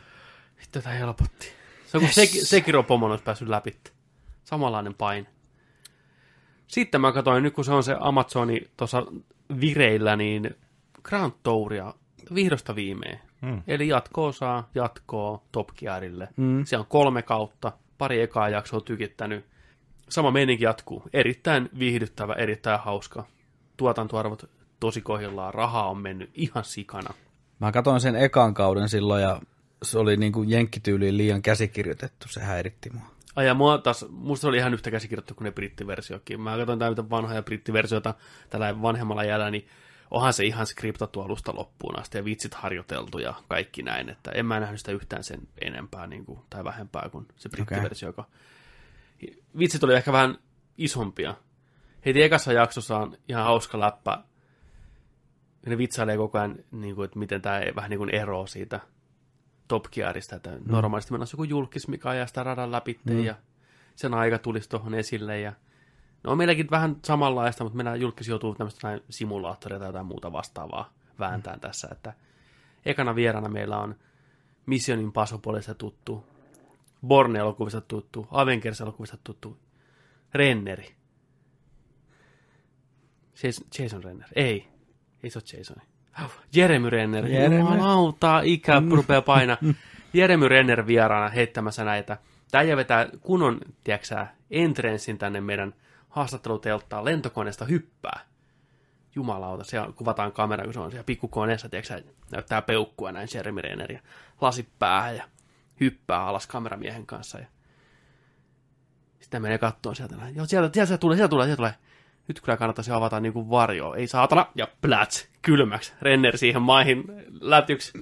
Vittu, 0.69 0.81
tätä 0.81 0.90
helpotti. 0.90 1.53
Se 1.86 1.97
on 1.97 2.01
kuin 2.01 2.12
yes. 2.19 2.51
Sekiro 2.51 2.82
Pomon 2.82 3.11
olisi 3.11 3.24
päässyt 3.24 3.49
läpi. 3.49 3.77
Samanlainen 4.45 4.95
paine. 4.95 5.27
Sitten 6.66 7.01
mä 7.01 7.12
katsoin, 7.12 7.43
nyt 7.43 7.55
kun 7.55 7.65
se 7.65 7.73
on 7.73 7.85
se 7.85 7.97
Amazoni 8.01 8.61
tuossa 8.77 9.07
vireillä, 9.61 10.16
niin 10.16 10.57
Grand 11.03 11.32
Touria 11.43 11.95
vihdosta 12.35 12.74
viimein. 12.74 13.19
Mm. 13.43 13.62
Eli 13.66 13.89
jatko-osaa, 13.89 14.69
jatkoa 14.74 15.43
Top 15.53 15.69
Gearille. 15.69 16.28
Mm. 16.36 16.65
Se 16.65 16.78
on 16.78 16.86
kolme 16.89 17.23
kautta, 17.23 17.73
pari 17.99 18.20
ekaa 18.20 18.49
jaksoa 18.49 18.81
tykittänyt. 18.81 19.45
sama 20.09 20.31
meininki 20.31 20.65
jatkuu. 20.65 21.03
Erittäin 21.12 21.69
viihdyttävä, 21.78 22.32
erittäin 22.32 22.81
hauska. 22.81 23.24
Tuotantoarvot 23.77 24.51
tosi 24.81 25.01
kohdillaan, 25.01 25.55
rahaa 25.55 25.90
on 25.90 25.99
mennyt 25.99 26.31
ihan 26.35 26.65
sikana. 26.65 27.15
Mä 27.61 27.73
katsoin 27.73 28.01
sen 28.01 28.16
ekan 28.16 28.55
kauden 28.55 28.89
silloin 28.89 29.23
ja 29.23 29.40
se 29.82 29.98
oli 29.98 30.16
niin 30.16 30.32
kuin 30.32 30.50
jenkkityyliin 30.50 31.16
liian 31.16 31.42
käsikirjoitettu, 31.42 32.28
se 32.28 32.40
häiritti 32.40 32.90
mua. 32.90 33.18
Ai 33.36 33.46
ja 33.46 33.55
mua 33.55 33.78
taas, 33.78 34.06
musta 34.10 34.48
oli 34.48 34.56
ihan 34.56 34.74
yhtä 34.74 34.90
käsikirjoittu 34.90 35.34
kuin 35.34 35.44
ne 35.44 35.50
brittiversiokin. 35.50 36.40
Mä 36.40 36.56
katsoin 36.56 36.78
näitä 36.78 37.10
vanhoja 37.10 37.42
brittiversioita 37.42 38.14
tällä 38.50 38.82
vanhemmalla 38.82 39.24
jäljellä, 39.24 39.50
niin 39.50 39.68
onhan 40.10 40.32
se 40.32 40.44
ihan 40.44 40.66
skriptattu 40.66 41.20
alusta 41.20 41.55
loppuun 41.55 41.98
asti 41.98 42.18
ja 42.18 42.24
vitsit 42.24 42.55
harjoiteltu 42.55 43.18
ja 43.18 43.34
kaikki 43.48 43.82
näin, 43.82 44.09
että 44.09 44.30
en 44.30 44.46
mä 44.46 44.60
nähnyt 44.60 44.78
sitä 44.78 44.92
yhtään 44.92 45.24
sen 45.24 45.40
enempää 45.60 46.06
niin 46.06 46.24
kuin, 46.24 46.40
tai 46.50 46.64
vähempää 46.64 47.09
kuin 47.09 47.28
se 47.36 47.48
brittiversio, 47.48 48.09
joka 48.09 48.24
vitsit 49.59 49.84
oli 49.84 49.94
ehkä 49.94 50.12
vähän 50.12 50.38
isompia. 50.78 51.34
Heti 52.06 52.22
ekassa 52.22 52.52
jaksossa 52.52 52.98
on 52.98 53.16
ihan 53.28 53.44
hauska 53.44 53.80
läppä. 53.80 54.22
Ne 55.66 55.78
vitsailee 55.78 56.16
koko 56.16 56.38
ajan, 56.38 56.56
niin 56.72 56.94
kuin, 56.94 57.05
että 57.05 57.18
miten 57.18 57.42
tämä 57.42 57.60
vähän 57.76 57.90
niin 57.90 57.98
kuin 57.98 58.14
eroaa 58.14 58.46
siitä 58.46 58.80
Top 59.69 59.85
Gearista, 59.85 60.36
että 60.36 60.51
mm. 60.51 60.62
normaalisti 60.66 61.12
meillä 61.12 61.23
on 61.23 61.28
joku 61.32 61.45
julkis, 61.45 61.89
mikä 61.89 62.09
ajaa 62.09 62.27
sitä 62.27 62.43
radan 62.43 62.73
läpi 62.73 63.01
mm. 63.05 63.24
ja 63.24 63.35
sen 63.97 64.15
aika 64.15 64.39
tulisi 64.39 64.69
tuohon 64.69 64.95
esille 64.95 65.40
ja 65.40 65.53
No 66.24 66.36
meilläkin 66.36 66.70
vähän 66.70 66.97
samanlaista, 67.05 67.65
mutta 67.65 67.77
meillä 67.77 67.97
julkis 67.97 68.28
joutuu 68.28 68.55
tämmöistä 68.55 68.89
näin 68.89 69.01
simulaattoria 69.11 69.78
tai 69.78 69.89
jotain 69.89 70.07
muuta 70.07 70.32
vastaavaa 70.32 70.93
vääntään 71.19 71.57
mm. 71.57 71.61
tässä, 71.61 71.89
että 71.93 72.12
ekana 72.85 73.15
vierana 73.15 73.49
meillä 73.49 73.78
on 73.78 73.95
Mission 74.66 75.01
Impossibleista 75.01 75.74
tuttu, 75.74 76.27
Borne-elokuvista 77.07 77.81
tuttu, 77.81 78.28
Avengers-elokuvista 78.31 79.16
tuttu, 79.24 79.59
Renneri. 80.35 80.95
Jason, 83.43 83.66
Jason 83.78 84.05
Renner. 84.05 84.28
Ei. 84.36 84.69
Ei 85.23 85.31
se 85.31 85.39
ole 85.39 85.59
Jasoni. 85.59 85.82
Jeremy 86.55 86.90
Renner. 86.90 87.27
Jeremy. 87.27 87.59
Jumalauta, 87.59 88.40
ikä 88.40 88.82
rupeaa 88.90 89.23
painaa. 89.23 89.57
Jeremy 90.12 90.49
Renner 90.49 90.86
vieraana 90.86 91.28
heittämässä 91.28 91.85
näitä. 91.85 92.16
Tämä 92.51 92.77
vetää 92.77 93.07
kunnon, 93.20 93.61
tiedätkö 93.85 94.27
entrenssin 94.51 95.19
tänne 95.19 95.40
meidän 95.40 95.74
haastattelutelttaan 96.09 97.05
lentokoneesta 97.05 97.65
hyppää. 97.65 98.20
Jumalauta, 99.15 99.65
siellä 99.65 99.93
kuvataan 99.93 100.32
kamera, 100.32 100.65
kun 100.65 100.73
se 100.73 100.81
on 100.81 100.90
siellä 100.90 101.05
pikkukoneessa, 101.05 101.69
tiedätkö, 101.69 102.03
näyttää 102.32 102.62
peukkua 102.62 103.12
näin 103.12 103.28
Jeremy 103.35 103.61
Renner 103.61 103.93
ja 103.93 104.01
lasit 104.40 104.69
päähän 104.78 105.16
ja 105.16 105.24
hyppää 105.81 106.27
alas 106.27 106.47
kameramiehen 106.47 107.07
kanssa. 107.07 107.39
Ja 107.39 107.47
sitten 109.20 109.43
menee 109.43 109.59
kattoon 109.59 109.97
sieltä. 109.97 110.16
Näin. 110.16 110.36
Joo, 110.36 110.47
sieltä, 110.47 110.74
sieltä, 110.74 110.86
sieltä 110.86 111.01
tulee, 111.01 111.16
sieltä 111.16 111.31
tulee, 111.31 111.47
sieltä 111.47 111.57
tulee. 111.57 111.74
Nyt 112.28 112.40
kyllä 112.40 112.56
kannattaisi 112.56 112.92
avata 112.92 113.20
niin 113.20 113.32
kuin 113.32 113.50
varjo. 113.50 113.94
Ei 113.94 114.06
saatana. 114.06 114.46
Ja 114.55 114.68
plats, 114.80 115.28
kylmäksi. 115.42 115.92
Renner 116.02 116.38
siihen 116.38 116.62
maihin 116.62 117.05
lätyksi. 117.40 117.92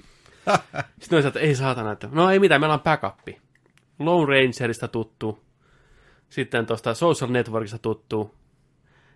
Sitten 1.01 1.19
on 1.19 1.27
että 1.27 1.39
ei 1.39 1.55
saatana. 1.55 1.91
Että, 1.91 2.09
no 2.11 2.31
ei 2.31 2.39
mitään, 2.39 2.61
meillä 2.61 2.73
on 2.73 2.79
backup. 2.79 3.27
Lone 3.99 4.25
Rangerista 4.25 4.87
tuttu. 4.87 5.43
Sitten 6.29 6.65
tuosta 6.65 6.93
Social 6.93 7.31
Networkista 7.31 7.79
tuttu 7.79 8.35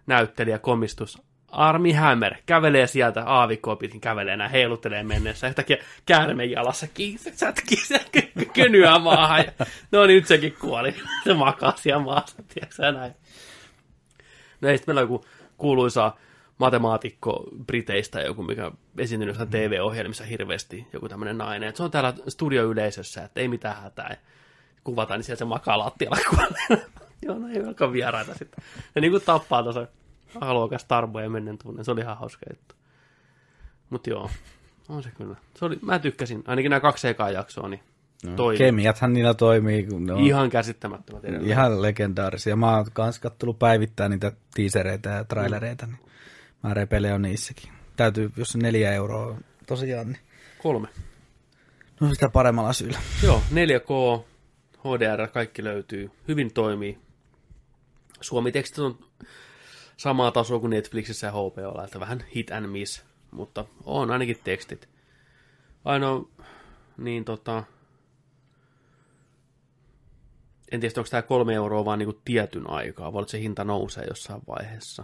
näyttelijä, 0.08 0.60
komistus. 0.60 1.22
Armi 1.52 1.94
Hammer 1.94 2.36
kävelee 2.46 2.88
sieltä 2.88 3.24
aavikkoa 3.26 3.76
pitkin, 3.76 4.02
kävelee 4.02 4.38
näin, 4.38 4.52
heiluttelee 4.52 5.04
mennessä. 5.04 5.48
Yhtäkkiä 5.48 5.78
käärme 6.06 6.46
jalassa 6.46 6.88
sätkii 7.34 7.78
se 7.78 8.06
könyä 8.54 9.00
maahan. 9.00 9.40
Ja, 9.40 9.66
no 9.92 10.06
niin, 10.06 10.16
nyt 10.16 10.28
sekin 10.28 10.56
kuoli. 10.60 10.96
Se 11.24 11.34
makaa 11.34 11.74
siellä 11.76 12.04
maassa, 12.04 12.44
tiedätkö 12.54 12.92
näin. 12.92 13.14
No 14.62 14.70
ei, 14.70 14.80
meillä 14.88 15.00
on 15.00 15.04
joku 15.04 15.26
kuuluisa 15.58 16.14
matemaatikko 16.58 17.44
Briteistä, 17.68 18.22
joku 18.22 18.44
mikä 18.44 18.72
esiintynyt 18.98 19.34
jossain 19.34 19.50
TV-ohjelmissa 19.50 20.24
hirveästi, 20.24 20.88
joku 20.94 21.10
tämmöinen 21.10 21.38
nainen. 21.38 21.70
Et 21.70 21.76
se 21.76 21.84
on 21.84 21.92
täällä 21.92 22.14
studioyleisössä, 22.28 23.24
että 23.24 23.40
ei 23.40 23.48
mitään 23.48 23.82
hätää. 23.82 24.18
Kuvataan, 24.84 25.18
niin 25.18 25.26
siellä 25.26 25.38
se 25.38 25.46
makaa 25.46 25.80
lattialla 25.80 26.18
kuolleena. 26.30 26.90
Joo, 27.26 27.38
no 27.40 27.48
ei 27.48 27.64
alkaa 27.64 27.92
vieraita 27.92 28.34
sitten. 28.36 28.64
Ja 28.96 29.02
niin 29.02 29.12
kuin 29.12 29.24
tappaa 29.24 29.64
tuossa 29.64 29.88
haluakas 30.42 30.86
tarboja 30.86 31.30
mennen 31.30 31.58
tunne. 31.58 31.84
Se 31.84 31.92
oli 31.92 32.02
ihan 32.02 32.18
hauska 32.18 32.46
juttu. 32.50 32.76
Mutta 33.90 34.10
joo, 34.10 34.30
on 34.90 35.04
se 35.04 35.12
kyllä. 35.12 35.36
Se 35.56 35.66
oli, 35.66 35.80
mä 35.82 36.00
tykkäsin, 36.00 36.44
ainakin 36.48 36.70
nämä 36.70 36.80
kaksi 36.80 37.08
ekaa 37.08 37.32
jaksoa, 37.32 37.68
niin 37.68 37.82
No, 38.26 38.36
toimii. 38.36 38.58
Kemiathan 38.58 39.14
niillä 39.14 39.34
toimii. 39.34 39.84
Kun 39.84 40.06
ne 40.06 40.14
on 40.14 40.20
Ihan 40.20 40.50
käsittämättömät 40.50 41.26
edelleen. 41.26 41.50
ihan 41.52 41.82
legendaarisia. 41.82 42.56
Mä 42.56 42.76
oon 42.78 42.86
kans 42.94 43.20
kattellut 43.20 43.60
päivittää 43.60 44.10
niitä 44.10 44.32
teasereitä 44.56 45.10
ja 45.10 45.24
trailereita, 45.24 45.86
niin 45.86 46.00
mä 46.64 46.74
repele 46.74 47.14
on 47.14 47.22
niissäkin. 47.22 47.72
Täytyy, 47.96 48.32
jos 48.38 48.56
on 48.56 48.62
neljä 48.62 48.94
euroa 48.94 49.38
tosiaan, 49.68 50.08
niin 50.08 50.20
Kolme. 50.64 50.88
no 52.00 52.14
sitä 52.14 52.30
paremmalla 52.30 52.74
syyllä. 52.74 53.00
Joo, 53.24 53.42
4K, 53.52 54.24
HDR, 54.84 55.28
kaikki 55.28 55.64
löytyy. 55.64 56.12
Hyvin 56.28 56.54
toimii. 56.54 56.98
Suomi-tekstit 58.22 58.80
on 58.80 59.00
samaa 59.98 60.32
tasoa 60.32 60.60
kuin 60.60 60.70
Netflixissä 60.70 61.28
ja 61.28 61.32
HBOlla, 61.32 61.84
että 61.84 62.00
vähän 62.00 62.24
hit 62.36 62.52
and 62.52 62.68
miss, 62.68 63.04
mutta 63.32 63.66
on 63.86 64.12
ainakin 64.12 64.38
tekstit. 64.44 64.90
Ainoa, 65.86 66.30
niin 66.98 67.26
tota, 67.26 67.64
en 70.72 70.80
tiedä, 70.80 70.94
onko 70.98 71.10
tämä 71.10 71.22
kolme 71.22 71.54
euroa 71.54 71.86
vaan 71.86 72.00
niinku 72.00 72.22
tietyn 72.26 72.70
aikaa, 72.70 73.14
vai 73.14 73.30
se 73.30 73.40
hinta 73.40 73.64
nousee 73.64 74.06
jossain 74.10 74.42
vaiheessa. 74.48 75.04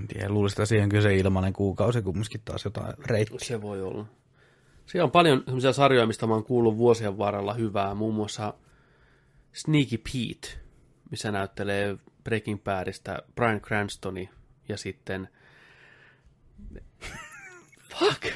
En 0.00 0.08
tiedä, 0.08 0.28
luulisin, 0.28 0.54
että 0.54 0.66
siihen 0.66 0.88
kyllä 0.88 1.02
se 1.02 1.16
ilmanen 1.16 1.52
kuukausi 1.52 2.02
kumminkin 2.02 2.40
taas 2.44 2.64
jotain 2.64 2.94
reittiä. 2.98 3.38
Se 3.42 3.62
voi 3.62 3.82
olla. 3.82 4.06
Siellä 4.86 5.04
on 5.04 5.10
paljon 5.10 5.42
sellaisia 5.46 5.72
sarjoja, 5.72 6.06
mistä 6.06 6.26
mä 6.26 6.34
oon 6.34 6.44
kuullut 6.44 6.76
vuosien 6.76 7.18
varrella 7.18 7.54
hyvää, 7.54 7.94
muun 7.94 8.14
muassa 8.14 8.54
Sneaky 9.52 9.98
Pete, 9.98 10.58
missä 11.10 11.32
näyttelee 11.32 11.96
Breaking 12.24 12.64
Badista 12.64 13.18
Brian 13.34 13.60
Cranstoni 13.60 14.30
ja 14.68 14.76
sitten... 14.76 15.28
Fuck! 17.98 18.26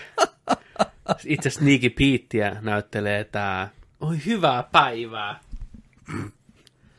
Itse 1.24 1.50
Sneaky 1.50 1.90
Peteä 1.90 2.56
näyttelee 2.60 3.24
tää... 3.24 3.70
Oi 4.00 4.18
hyvää 4.26 4.62
päivää! 4.62 5.49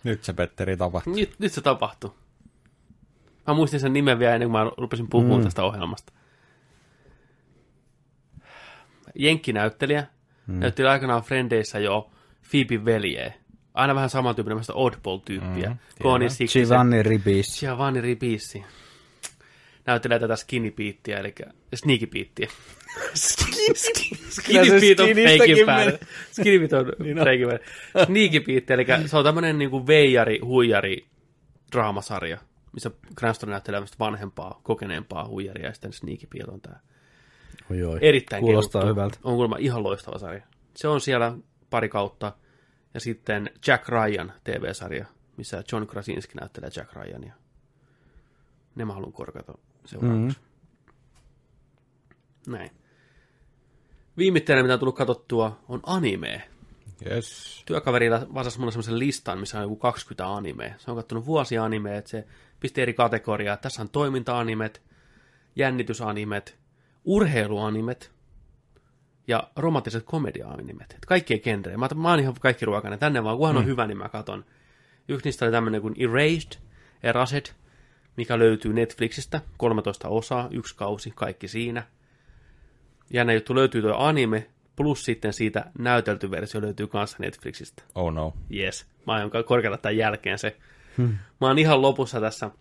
Nyt 0.03 0.23
se 0.23 0.33
Petteri 0.33 0.77
tapahtuu. 0.77 1.15
Nyt, 1.15 1.35
nyt 1.39 1.53
se 1.53 1.61
tapahtui. 1.61 2.11
Mä 3.47 3.53
muistin 3.53 3.79
sen 3.79 3.93
nimen 3.93 4.19
vielä 4.19 4.33
ennen 4.33 4.49
kuin 4.51 4.65
mä 4.65 4.71
rupesin 4.77 5.07
puhumaan 5.09 5.39
mm. 5.41 5.43
tästä 5.43 5.63
ohjelmasta. 5.63 6.13
Jenkkinäyttelijä. 9.15 10.07
Mm. 10.47 10.59
Näytteli 10.59 10.87
aikanaan 10.87 11.23
Frendeissä 11.23 11.79
jo 11.79 12.11
Phoebe 12.51 12.85
veljeä. 12.85 13.33
Aina 13.73 13.95
vähän 13.95 14.09
samantyyppinen 14.09 14.63
oddball-tyyppiä. 14.73 15.69
Mm. 15.69 15.77
Giovanni 16.57 17.03
Ribisi. 17.03 17.59
Giovanni 17.59 18.01
Ribisi. 18.01 18.63
Näyttelee 19.85 20.19
tätä 20.19 20.35
skinny 20.35 20.71
beattiä, 20.71 21.17
eli 21.17 21.35
sneaky 21.75 22.07
beattiä. 22.07 22.47
skinny 24.29 24.79
beat 24.79 24.99
on 24.99 25.15
feikin 25.15 25.65
päälle. 25.65 25.99
Skinny 26.31 26.59
beat 26.67 26.73
on 26.73 26.85
feikin 27.23 27.47
päälle. 27.47 27.59
Sneaky 28.05 28.39
beat, 28.39 28.69
eli 28.71 28.85
se 29.07 29.17
on 29.17 29.23
tämmönen 29.23 29.57
niinku 29.57 29.87
veijari, 29.87 30.39
huijari 30.39 31.05
draamasarja, 31.71 32.37
missä 32.73 32.91
Cranston 33.19 33.49
näyttelee 33.49 33.81
vanhempaa, 33.99 34.59
kokeneempaa 34.63 35.27
huijaria, 35.27 35.65
ja 35.65 35.73
sitten 35.73 35.93
Sneaky 35.93 36.27
beat 36.27 36.49
on 36.49 36.61
tää 36.61 36.79
Oi, 37.71 37.83
oi. 37.83 37.99
erittäin 38.01 38.41
Kuulostaa 38.41 38.81
kehuttu. 38.81 38.95
hyvältä. 38.95 39.17
On 39.23 39.33
kuulemma 39.33 39.57
ihan 39.59 39.83
loistava 39.83 40.17
sarja. 40.17 40.43
Se 40.75 40.87
on 40.87 41.01
siellä 41.01 41.33
pari 41.69 41.89
kautta. 41.89 42.31
Ja 42.93 42.99
sitten 42.99 43.49
Jack 43.67 43.89
Ryan 43.89 44.33
TV-sarja, 44.43 45.05
missä 45.37 45.63
John 45.71 45.87
Krasinski 45.87 46.33
näyttelee 46.39 46.69
Jack 46.75 46.93
Ryania. 46.93 47.33
Ne 48.75 48.85
mä 48.85 48.93
haluan 48.93 49.13
korkata 49.13 49.53
seuraavaksi. 49.91 50.39
Mm-hmm. 50.39 50.51
Näin. 52.47 52.71
Viimeinen, 54.17 54.65
mitä 54.65 54.73
on 54.73 54.79
tullut 54.79 54.95
katsottua, 54.95 55.59
on 55.67 55.79
anime. 55.85 56.49
Yes. 57.05 57.63
Työkaverilla 57.65 58.27
vasasi 58.33 58.59
mulle 58.59 58.71
semmoisen 58.71 58.99
listan, 58.99 59.39
missä 59.39 59.57
on 59.57 59.63
joku 59.63 59.75
20 59.75 60.33
anime. 60.33 60.75
Se 60.77 60.91
on 60.91 60.97
kattonut 60.97 61.25
vuosia 61.25 61.63
anime, 61.63 61.97
että 61.97 62.09
se 62.09 62.27
pisti 62.59 62.81
eri 62.81 62.93
kategoriaa. 62.93 63.57
Tässä 63.57 63.81
on 63.81 63.89
toiminta-animet, 63.89 64.81
jännitysanimet, 65.55 66.57
urheiluanimet 67.05 68.11
ja 69.27 69.43
romanttiset 69.55 70.03
komedia-animet. 70.03 70.91
Et 70.91 71.05
kaikkia 71.05 71.39
genrejä. 71.39 71.77
Mä, 71.77 71.89
mä 71.95 72.09
oon 72.09 72.19
ihan 72.19 72.33
kaikki 72.39 72.65
ruokainen. 72.65 72.99
Tänne 72.99 73.23
vaan, 73.23 73.37
kunhan 73.37 73.57
on 73.57 73.65
hyvä, 73.65 73.87
niin 73.87 73.97
mä 73.97 74.09
katon. 74.09 74.45
Yksi 75.07 75.27
niistä 75.27 75.45
oli 75.45 75.51
tämmöinen 75.51 75.81
kuin 75.81 75.95
Erased, 75.97 76.59
Erased, 77.03 77.45
mikä 78.17 78.39
löytyy 78.39 78.73
Netflixistä. 78.73 79.41
13 79.57 80.09
osaa, 80.09 80.47
yksi 80.51 80.75
kausi, 80.75 81.11
kaikki 81.15 81.47
siinä. 81.47 81.83
Jännä 83.13 83.33
juttu 83.33 83.55
löytyy 83.55 83.81
tuo 83.81 83.95
anime, 83.97 84.47
plus 84.75 85.05
sitten 85.05 85.33
siitä 85.33 85.71
näytelty 85.79 86.31
versio 86.31 86.61
löytyy 86.61 86.87
kanssa 86.87 87.17
Netflixistä. 87.19 87.83
Oh 87.95 88.13
no. 88.13 88.33
Yes. 88.53 88.85
Mä 89.07 89.13
aion 89.13 89.31
korkealla 89.45 89.77
tämän 89.77 89.97
jälkeen 89.97 90.39
se. 90.39 90.57
Hmm. 90.97 91.17
Mä 91.41 91.47
oon 91.47 91.59
ihan 91.59 91.81
lopussa 91.81 92.21
tässä. 92.21 92.51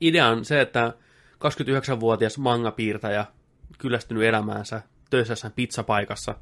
Idea 0.00 0.28
on 0.28 0.44
se, 0.44 0.60
että 0.60 0.94
29-vuotias 1.34 2.38
manga-piirtäjä, 2.38 3.26
kyllästynyt 3.78 4.22
elämäänsä, 4.22 4.82
töissä 5.10 5.50
pizzapaikassa, 5.56 6.34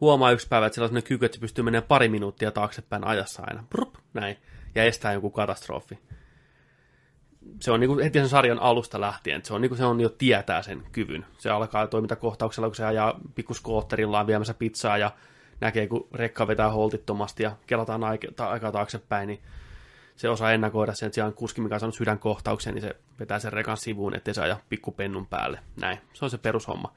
huomaa 0.00 0.32
yksi 0.32 0.48
päivä, 0.48 0.66
että 0.66 0.74
sillä 0.74 0.84
on 0.84 0.88
sellainen 0.88 1.08
kyky, 1.08 1.26
että 1.26 1.36
se 1.36 1.40
pystyy 1.40 1.64
menemään 1.64 1.88
pari 1.88 2.08
minuuttia 2.08 2.50
taaksepäin 2.50 3.04
ajassa 3.04 3.42
aina. 3.46 3.64
Brup, 3.70 3.94
näin. 4.14 4.36
Ja 4.74 4.84
estää 4.84 5.12
joku 5.12 5.30
katastrofi. 5.30 5.98
Se 7.60 7.70
on 7.70 7.80
niinku 7.80 7.98
heti 7.98 8.18
sen 8.18 8.28
sarjan 8.28 8.58
alusta 8.58 9.00
lähtien. 9.00 9.44
Se 9.44 9.54
on, 9.54 9.60
niinku, 9.60 9.76
se 9.76 9.84
on 9.84 10.00
jo 10.00 10.08
tietää 10.08 10.62
sen 10.62 10.82
kyvyn. 10.92 11.26
Se 11.38 11.50
alkaa 11.50 11.86
toimintakohtauksella, 11.86 12.68
kun 12.68 12.76
se 12.76 12.84
ajaa 12.84 13.20
pikkuskootterillaan 13.34 14.26
viemässä 14.26 14.54
pizzaa 14.54 14.98
ja 14.98 15.10
näkee, 15.60 15.86
kun 15.86 16.08
rekka 16.14 16.46
vetää 16.46 16.70
holtittomasti 16.70 17.42
ja 17.42 17.56
kelataan 17.66 18.04
aika, 18.04 18.48
aikaa 18.48 18.72
taaksepäin, 18.72 19.26
niin 19.26 19.42
se 20.16 20.28
osaa 20.28 20.52
ennakoida 20.52 20.94
sen, 20.94 21.10
on 21.26 21.34
kuski, 21.34 21.60
mikä 21.60 21.74
on 21.74 21.80
saanut 21.80 21.94
sydänkohtauksen, 21.94 22.74
niin 22.74 22.82
se 22.82 22.96
vetää 23.20 23.38
sen 23.38 23.52
rekan 23.52 23.76
sivuun, 23.76 24.14
ettei 24.14 24.34
se 24.34 24.42
aja 24.42 24.56
pikkupennun 24.68 25.26
päälle. 25.26 25.60
Näin, 25.80 25.98
se 26.12 26.24
on 26.24 26.30
se 26.30 26.38
perushomma. 26.38 26.92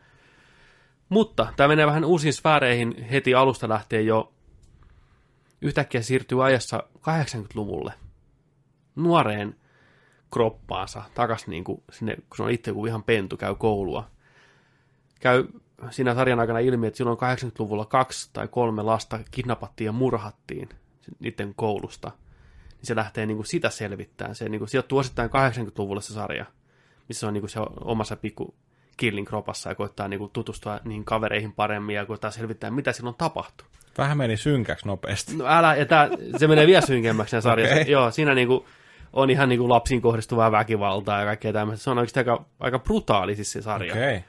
Mutta 1.09 1.47
tämä 1.55 1.67
menee 1.67 1.87
vähän 1.87 2.05
uusiin 2.05 2.33
sfääreihin 2.33 3.03
heti 3.03 3.35
alusta 3.35 3.69
lähtien 3.69 4.05
jo. 4.05 4.33
Yhtäkkiä 5.61 6.01
siirtyy 6.01 6.45
ajassa 6.45 6.83
80-luvulle 6.97 7.93
nuoreen 8.95 9.55
kroppaansa 10.33 11.03
takas 11.13 11.47
niin 11.47 11.63
kuin 11.63 11.83
sinne, 11.91 12.15
kun 12.15 12.37
se 12.37 12.43
on 12.43 12.51
itse 12.51 12.73
kuin 12.73 12.89
ihan 12.89 13.03
pentu, 13.03 13.37
käy 13.37 13.55
koulua. 13.55 14.07
Käy 15.19 15.47
siinä 15.89 16.15
sarjan 16.15 16.39
aikana 16.39 16.59
ilmi, 16.59 16.87
että 16.87 16.97
silloin 16.97 17.17
80-luvulla 17.17 17.85
kaksi 17.85 18.29
tai 18.33 18.47
kolme 18.47 18.81
lasta 18.83 19.19
kidnappattiin 19.31 19.85
ja 19.85 19.91
murhattiin 19.91 20.69
niiden 21.19 21.53
koulusta. 21.55 22.11
Niin 22.77 22.85
se 22.85 22.95
lähtee 22.95 23.25
niin 23.25 23.37
kuin 23.37 23.47
sitä 23.47 23.69
selvittämään. 23.69 24.35
Se 24.35 24.49
niin 24.49 24.59
kuin, 24.59 24.69
sijoittuu 24.69 24.97
osittain 24.97 25.29
80-luvulle 25.29 26.01
se 26.01 26.13
sarja, 26.13 26.45
missä 27.07 27.27
on 27.27 27.33
niin 27.33 27.41
kuin 27.41 27.49
se 27.49 27.59
omassa 27.81 28.15
pikku 28.15 28.55
killin 28.97 29.25
kropassa 29.25 29.69
ja 29.69 29.75
koittaa 29.75 30.07
niin 30.07 30.19
kuin, 30.19 30.31
tutustua 30.31 30.79
niihin 30.83 31.05
kavereihin 31.05 31.53
paremmin 31.53 31.95
ja 31.95 32.05
koittaa 32.05 32.31
selvittää, 32.31 32.71
mitä 32.71 32.93
silloin 32.93 33.15
tapahtui. 33.15 33.67
Vähän 33.97 34.17
meni 34.17 34.37
synkäksi 34.37 34.87
nopeasti. 34.87 35.35
No 35.35 35.45
älä, 35.47 35.75
ja 35.75 35.85
tää, 35.85 36.09
se 36.37 36.47
menee 36.47 36.67
vielä 36.67 36.85
synkemmäksi 36.85 37.41
sarjassa. 37.41 37.75
Okei. 37.75 37.91
Joo, 37.91 38.11
siinä 38.11 38.35
niinku 38.35 38.65
on 39.13 39.29
ihan 39.29 39.49
niinku 39.49 39.69
lapsiin 39.69 40.01
kohdistuvaa 40.01 40.51
väkivaltaa 40.51 41.19
ja 41.19 41.25
kaikkea 41.25 41.53
tämmöistä. 41.53 41.83
Se 41.83 41.89
on 41.89 41.97
oikeasti 41.97 42.19
aika, 42.19 42.45
aika 42.59 42.79
brutaali 42.79 43.35
siis 43.35 43.51
se 43.51 43.61
sarja. 43.61 43.93
Okay. 43.93 44.21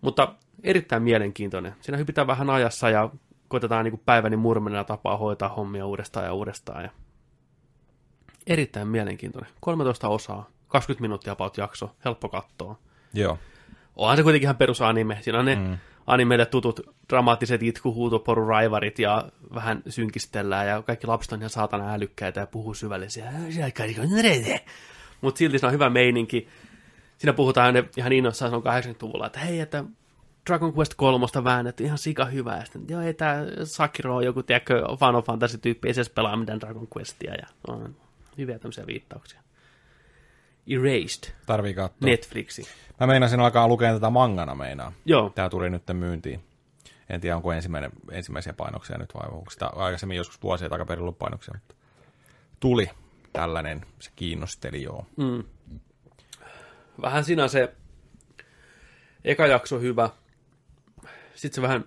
Mutta 0.00 0.34
erittäin 0.62 1.02
mielenkiintoinen. 1.02 1.74
Siinä 1.80 1.98
hypitään 1.98 2.26
vähän 2.26 2.50
ajassa 2.50 2.90
ja 2.90 3.10
koitetaan 3.48 3.84
niinku 3.84 4.02
päiväni 4.04 4.36
murmenena 4.36 4.84
tapaa 4.84 5.16
hoitaa 5.16 5.48
hommia 5.48 5.86
uudestaan 5.86 6.26
ja 6.26 6.32
uudestaan. 6.32 6.84
Ja... 6.84 6.90
Erittäin 8.46 8.88
mielenkiintoinen. 8.88 9.50
13 9.60 10.08
osaa, 10.08 10.50
20 10.68 11.00
minuuttia 11.02 11.32
about 11.32 11.58
jakso, 11.58 11.90
helppo 12.04 12.28
katsoa. 12.28 12.78
Joo. 13.14 13.38
Onhan 13.96 14.16
se 14.16 14.22
kuitenkin 14.22 14.46
ihan 14.46 14.56
perusanime. 14.56 15.18
Siinä 15.20 15.38
on 15.38 15.44
ne 15.44 15.54
mm. 15.54 15.78
Animeille 16.06 16.46
tutut 16.46 16.80
dramaattiset 17.08 17.62
itkuhuutoporu 17.62 18.46
raivarit 18.46 18.98
ja 18.98 19.28
vähän 19.54 19.82
synkistellään 19.88 20.68
ja 20.68 20.82
kaikki 20.82 21.06
lapset 21.06 21.32
on 21.32 21.38
ihan 21.38 21.50
saatana 21.50 21.94
älykkäitä 21.94 22.40
ja 22.40 22.46
puhuu 22.46 22.74
syvällisiä. 22.74 23.32
Mutta 25.20 25.38
silti 25.38 25.58
se 25.58 25.66
on 25.66 25.72
hyvä 25.72 25.90
meininki. 25.90 26.48
Siinä 27.18 27.32
puhutaan 27.32 27.74
ne 27.74 27.84
ihan 27.96 28.12
innoissaan, 28.12 28.54
on 28.54 28.62
80-luvulla, 28.62 29.26
että 29.26 29.38
hei, 29.38 29.60
että 29.60 29.84
Dragon 30.46 30.74
Quest 30.78 30.94
3 30.94 31.26
väännetty 31.44 31.84
ihan 31.84 31.98
sika 31.98 32.24
hyvä. 32.24 32.56
Ja 32.56 32.64
sitten, 32.64 32.84
joo, 32.88 33.00
ei 33.00 33.14
tää 33.14 33.44
Sakiro 33.64 34.16
on 34.16 34.24
joku, 34.24 34.42
tiedätkö, 34.42 34.82
Final 34.98 35.22
Fantasy-tyyppi, 35.22 35.88
ei 35.88 35.94
se 35.94 36.04
pelaa 36.14 36.36
mitään 36.36 36.60
Dragon 36.60 36.88
Questia. 36.96 37.34
Ja 37.34 37.46
on 37.68 37.96
hyviä 38.38 38.58
tämmöisiä 38.58 38.86
viittauksia. 38.86 39.45
Erased, 40.68 41.32
Tarvii 41.46 41.74
katsoa. 41.74 42.08
Netflixi. 42.08 42.68
Mä 43.00 43.06
meinasin 43.06 43.40
alkaa 43.40 43.68
lukea 43.68 43.92
tätä 43.92 44.10
mangana 44.10 44.54
meinaa. 44.54 44.92
Joo, 45.04 45.30
Tää 45.30 45.48
tuli 45.48 45.70
nyt 45.70 45.82
myyntiin. 45.92 46.40
En 47.10 47.20
tiedä, 47.20 47.36
onko 47.36 47.52
ensimmäinen, 47.52 47.90
ensimmäisiä 48.10 48.52
painoksia 48.52 48.98
nyt 48.98 49.14
vai 49.14 49.28
onko 49.30 49.50
sitä 49.50 49.66
aikaisemmin 49.66 50.16
joskus 50.16 50.42
vuosia 50.42 50.68
takaperin 50.68 51.02
ollut 51.02 51.18
painoksia, 51.18 51.54
mutta 51.54 51.74
tuli 52.60 52.90
tällainen, 53.32 53.86
se 53.98 54.10
kiinnosteli 54.16 54.82
joo. 54.82 55.06
Mm. 55.16 55.44
Vähän 57.02 57.24
siinä 57.24 57.48
se 57.48 57.74
eka 59.24 59.46
jakso 59.46 59.80
hyvä. 59.80 60.10
Sitten 61.34 61.54
se 61.54 61.62
vähän 61.62 61.84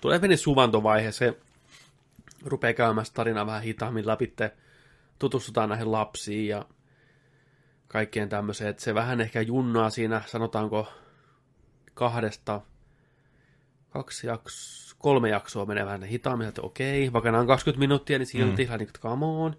tulee 0.00 0.18
pieni 0.18 0.36
suvantovaihe. 0.36 1.12
Se 1.12 1.38
rupeaa 2.44 2.72
käymään 2.72 3.06
tarinaa 3.14 3.46
vähän 3.46 3.62
hitaammin 3.62 4.06
läpi. 4.06 4.34
Tutustutaan 5.18 5.68
näihin 5.68 5.92
lapsiin 5.92 6.48
ja 6.48 6.64
kaikkien 7.94 8.28
tämmöiseen. 8.28 8.70
Että 8.70 8.82
se 8.82 8.94
vähän 8.94 9.20
ehkä 9.20 9.40
junnaa 9.40 9.90
siinä, 9.90 10.22
sanotaanko 10.26 10.88
kahdesta, 11.94 12.60
kaksi 13.90 14.26
jaksoa, 14.26 14.96
kolme 14.98 15.28
jaksoa 15.28 15.66
menee 15.66 15.86
vähän 15.86 16.02
hitaammin, 16.02 16.48
että 16.48 16.62
okei, 16.62 17.12
vaikka 17.12 17.30
nämä 17.30 17.40
on 17.40 17.46
20 17.46 17.78
minuuttia, 17.78 18.18
niin 18.18 18.26
silti 18.26 18.64
mm. 18.64 18.70
niin, 18.70 18.82
että 18.82 19.00
come 19.00 19.26
on. 19.26 19.56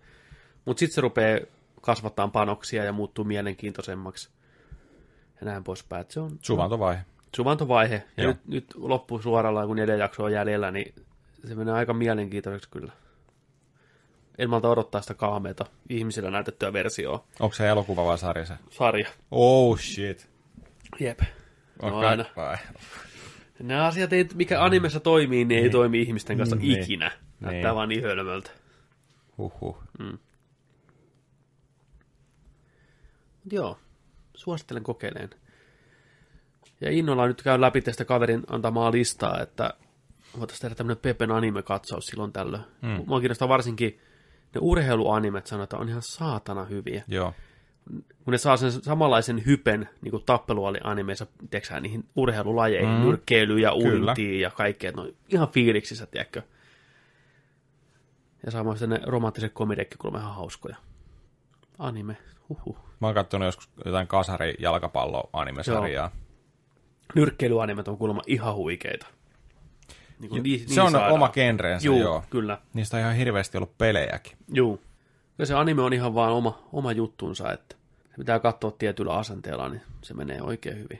Mutta 0.65 0.79
sitten 0.79 0.95
se 0.95 1.01
rupeaa 1.01 1.39
kasvattaa 1.81 2.27
panoksia 2.27 2.83
ja 2.83 2.93
muuttuu 2.93 3.25
mielenkiintoisemmaksi. 3.25 4.29
Ja 5.41 5.45
näin 5.45 5.63
poispäin. 5.63 6.05
Se 6.09 6.19
on 6.19 6.39
Suvantovaihe. 6.41 7.01
suvantovaihe. 7.35 8.03
Ja 8.17 8.23
Joo. 8.23 8.33
nyt, 8.33 8.47
nyt 8.47 8.65
loppuu 8.75 9.21
suorallaan, 9.21 9.67
kun 9.67 9.75
neljä 9.75 9.95
jaksoa 9.95 10.25
on 10.25 10.33
jäljellä, 10.33 10.71
niin 10.71 10.95
se 11.47 11.55
menee 11.55 11.73
aika 11.73 11.93
mielenkiintoiseksi 11.93 12.69
kyllä. 12.69 12.91
En 14.37 14.49
malta 14.49 14.69
odottaa 14.69 15.01
sitä 15.01 15.13
kaameita 15.13 15.65
ihmisillä 15.89 16.31
näytettyä 16.31 16.73
versioa. 16.73 17.27
Onko 17.39 17.55
se 17.55 17.67
elokuva 17.69 18.05
vai 18.05 18.17
sarja 18.17 18.45
se? 18.45 18.53
Sarja. 18.69 19.09
Oh 19.31 19.79
shit. 19.79 20.29
Jep. 20.99 21.19
No 21.81 21.87
Onko 21.87 21.97
aina. 21.99 22.25
Vai. 22.35 22.57
Nämä 23.59 23.85
asiat, 23.85 24.13
ei, 24.13 24.27
mikä 24.33 24.63
animessa 24.63 24.99
toimii, 24.99 25.45
niin 25.45 25.63
ei 25.63 25.69
toimi 25.69 26.01
ihmisten 26.01 26.37
kanssa 26.37 26.55
Niin. 26.55 26.81
ikinä. 26.83 27.11
Näyttää 27.39 27.69
Niin. 27.71 27.75
vaan 27.75 27.89
niin 27.89 28.03
hölmöltä. 28.03 28.51
Huhhuh. 29.37 29.77
Mut 33.43 33.53
joo, 33.53 33.77
suosittelen 34.35 34.83
kokeileen. 34.83 35.29
Ja 36.81 36.91
innolla 36.91 37.27
nyt 37.27 37.41
käyn 37.41 37.61
läpi 37.61 37.81
tästä 37.81 38.05
kaverin 38.05 38.43
antamaa 38.47 38.91
listaa, 38.91 39.41
että 39.41 39.73
voitaisiin 40.39 40.61
tehdä 40.61 40.75
tämmöinen 40.75 41.01
Pepen 41.01 41.31
anime-katsaus 41.31 42.05
silloin 42.07 42.31
tällöin. 42.31 42.63
Mm. 42.81 43.03
Mua 43.07 43.19
kiinnostaa 43.19 43.47
varsinkin 43.49 43.99
ne 44.55 44.59
urheiluanimet, 44.61 45.47
sanotaan, 45.47 45.81
on 45.81 45.89
ihan 45.89 46.01
saatana 46.01 46.65
hyviä. 46.65 47.03
Joo. 47.07 47.33
Kun 48.23 48.31
ne 48.31 48.37
saa 48.37 48.57
sen 48.57 48.71
samanlaisen 48.71 49.45
hypen 49.45 49.89
niin 50.01 50.11
kuin 50.11 50.23
tappeluanimeissa, 50.25 51.27
tiedätkö 51.49 51.79
niihin 51.79 52.03
urheilulajeihin, 52.15 52.89
mm. 52.89 53.01
nyrkkeilyyn 53.01 53.61
ja 53.61 53.73
uintiin 53.73 54.41
ja 54.41 54.51
kaikkea, 54.51 54.91
ne 54.91 55.01
on 55.01 55.13
ihan 55.29 55.47
fiiliksissä, 55.47 56.05
tiedätkö. 56.05 56.41
Ja 58.45 58.51
samoin 58.51 58.77
sitten 58.77 58.99
ne 58.99 59.05
romanttiset 59.05 59.53
komedekki, 59.53 59.97
kun 59.97 60.15
on 60.15 60.21
ihan 60.21 60.35
hauskoja. 60.35 60.75
Anime, 61.79 62.17
huhu. 62.49 62.77
Mä 63.01 63.07
oon 63.07 63.13
kattonut 63.13 63.45
joskus 63.45 63.69
jotain 63.85 64.07
kasari 64.07 64.53
jalkapallo 64.59 65.29
animesarjaa. 65.33 66.11
nyrkkeilyanimet 67.15 67.87
on 67.87 67.97
kuulemma 67.97 68.21
ihan 68.27 68.55
huikeita. 68.55 69.07
Niin 70.19 70.29
kuin 70.29 70.43
niin, 70.43 70.69
se 70.69 70.81
on 70.81 70.91
saadaan. 70.91 71.11
oma 71.11 71.29
genreensä, 71.29 71.87
Juu, 71.87 72.01
joo. 72.01 72.23
kyllä. 72.29 72.57
Niistä 72.73 72.97
on 72.97 73.01
ihan 73.01 73.15
hirveästi 73.15 73.57
ollut 73.57 73.77
pelejäkin. 73.77 74.37
Juu. 74.53 74.81
Ja 75.37 75.45
se 75.45 75.53
anime 75.53 75.81
on 75.81 75.93
ihan 75.93 76.15
vaan 76.15 76.31
oma, 76.31 76.59
oma 76.71 76.91
juttunsa, 76.91 77.51
että 77.51 77.75
se 78.09 78.15
pitää 78.17 78.39
katsoa 78.39 78.71
tietyllä 78.71 79.13
asenteella, 79.13 79.69
niin 79.69 79.81
se 80.01 80.13
menee 80.13 80.41
oikein 80.41 80.77
hyvin. 80.77 80.99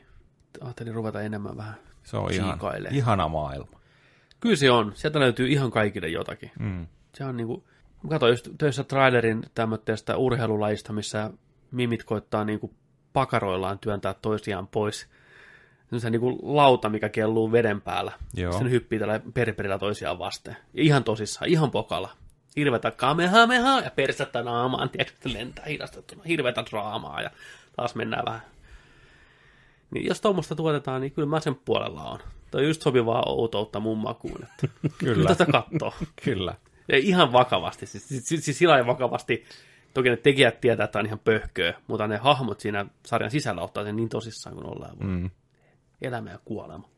Ajattelin 0.61 0.93
ruveta 0.93 1.21
enemmän 1.21 1.57
vähän 1.57 1.75
Se 2.03 2.17
on 2.17 2.31
ihan, 2.33 2.59
ihana 2.91 3.27
maailma. 3.27 3.79
Kyllä 4.39 4.55
se 4.55 4.71
on. 4.71 4.91
Sieltä 4.95 5.19
löytyy 5.19 5.47
ihan 5.47 5.71
kaikille 5.71 6.07
jotakin. 6.07 6.51
Mm. 6.59 6.87
Se 7.13 7.25
on 7.25 7.37
niinku, 7.37 7.67
katsoin 8.09 8.31
just 8.31 8.49
töissä 8.57 8.83
trailerin 8.83 9.43
tämmöistä 9.55 10.17
urheilulajista, 10.17 10.93
missä 10.93 11.31
mimit 11.71 12.03
koittaa 12.03 12.45
niinku 12.45 12.73
pakaroillaan 13.13 13.79
työntää 13.79 14.13
toisiaan 14.13 14.67
pois. 14.67 15.09
Se 15.97 16.09
niinku 16.09 16.39
lauta, 16.43 16.89
mikä 16.89 17.09
kelluu 17.09 17.51
veden 17.51 17.81
päällä. 17.81 18.11
Joo. 18.33 18.51
Sitten 18.51 18.71
hyppii 18.71 18.99
tällä 18.99 19.21
perperillä 19.33 19.79
toisiaan 19.79 20.19
vasten. 20.19 20.57
Ja 20.73 20.83
ihan 20.83 21.03
tosissaan, 21.03 21.49
ihan 21.49 21.71
pokalla. 21.71 22.09
Hirvetä 22.55 22.91
kamehameha 22.91 23.79
ja 23.79 23.91
persettä 23.91 24.43
naamaan, 24.43 24.89
tiedätkö, 24.89 25.29
lentää 25.33 25.65
hidastettuna. 25.65 26.23
Hirvetä 26.27 26.63
draamaa 26.69 27.21
ja 27.21 27.29
taas 27.75 27.95
mennään 27.95 28.25
vähän. 28.25 28.41
Niin 29.91 30.05
jos 30.05 30.21
tuommoista 30.21 30.55
tuotetaan, 30.55 31.01
niin 31.01 31.11
kyllä 31.11 31.27
mä 31.27 31.39
sen 31.39 31.55
puolella 31.55 32.03
on. 32.03 32.19
Toi 32.51 32.61
on 32.61 32.67
just 32.67 32.81
sopivaa 32.81 33.23
outoutta 33.25 33.79
mun 33.79 33.97
makuun, 33.97 34.39
että 34.43 34.67
kyllä 34.97 35.35
tätä 35.35 35.51
kattoo. 35.51 35.93
Kyllä. 36.25 36.55
Ja 36.87 36.97
ihan 36.97 37.31
vakavasti, 37.31 37.85
siis, 37.85 38.07
siis, 38.07 38.45
siis 38.45 38.57
sillä 38.57 38.71
lailla 38.71 38.87
vakavasti. 38.87 39.45
Toki 39.93 40.09
ne 40.09 40.17
tekijät 40.17 40.61
tietää, 40.61 40.83
että 40.83 40.99
on 40.99 41.05
ihan 41.05 41.19
pöhköä, 41.19 41.73
mutta 41.87 42.07
ne 42.07 42.17
hahmot 42.17 42.59
siinä 42.59 42.85
sarjan 43.05 43.31
sisällä 43.31 43.61
ottaa 43.61 43.83
sen 43.83 43.95
niin 43.95 44.09
tosissaan 44.09 44.55
kuin 44.55 44.67
ollaan. 44.67 44.97
Mm. 44.99 45.29
Elämä 46.05 46.31
ja 46.31 46.39
kuolema 46.45 46.89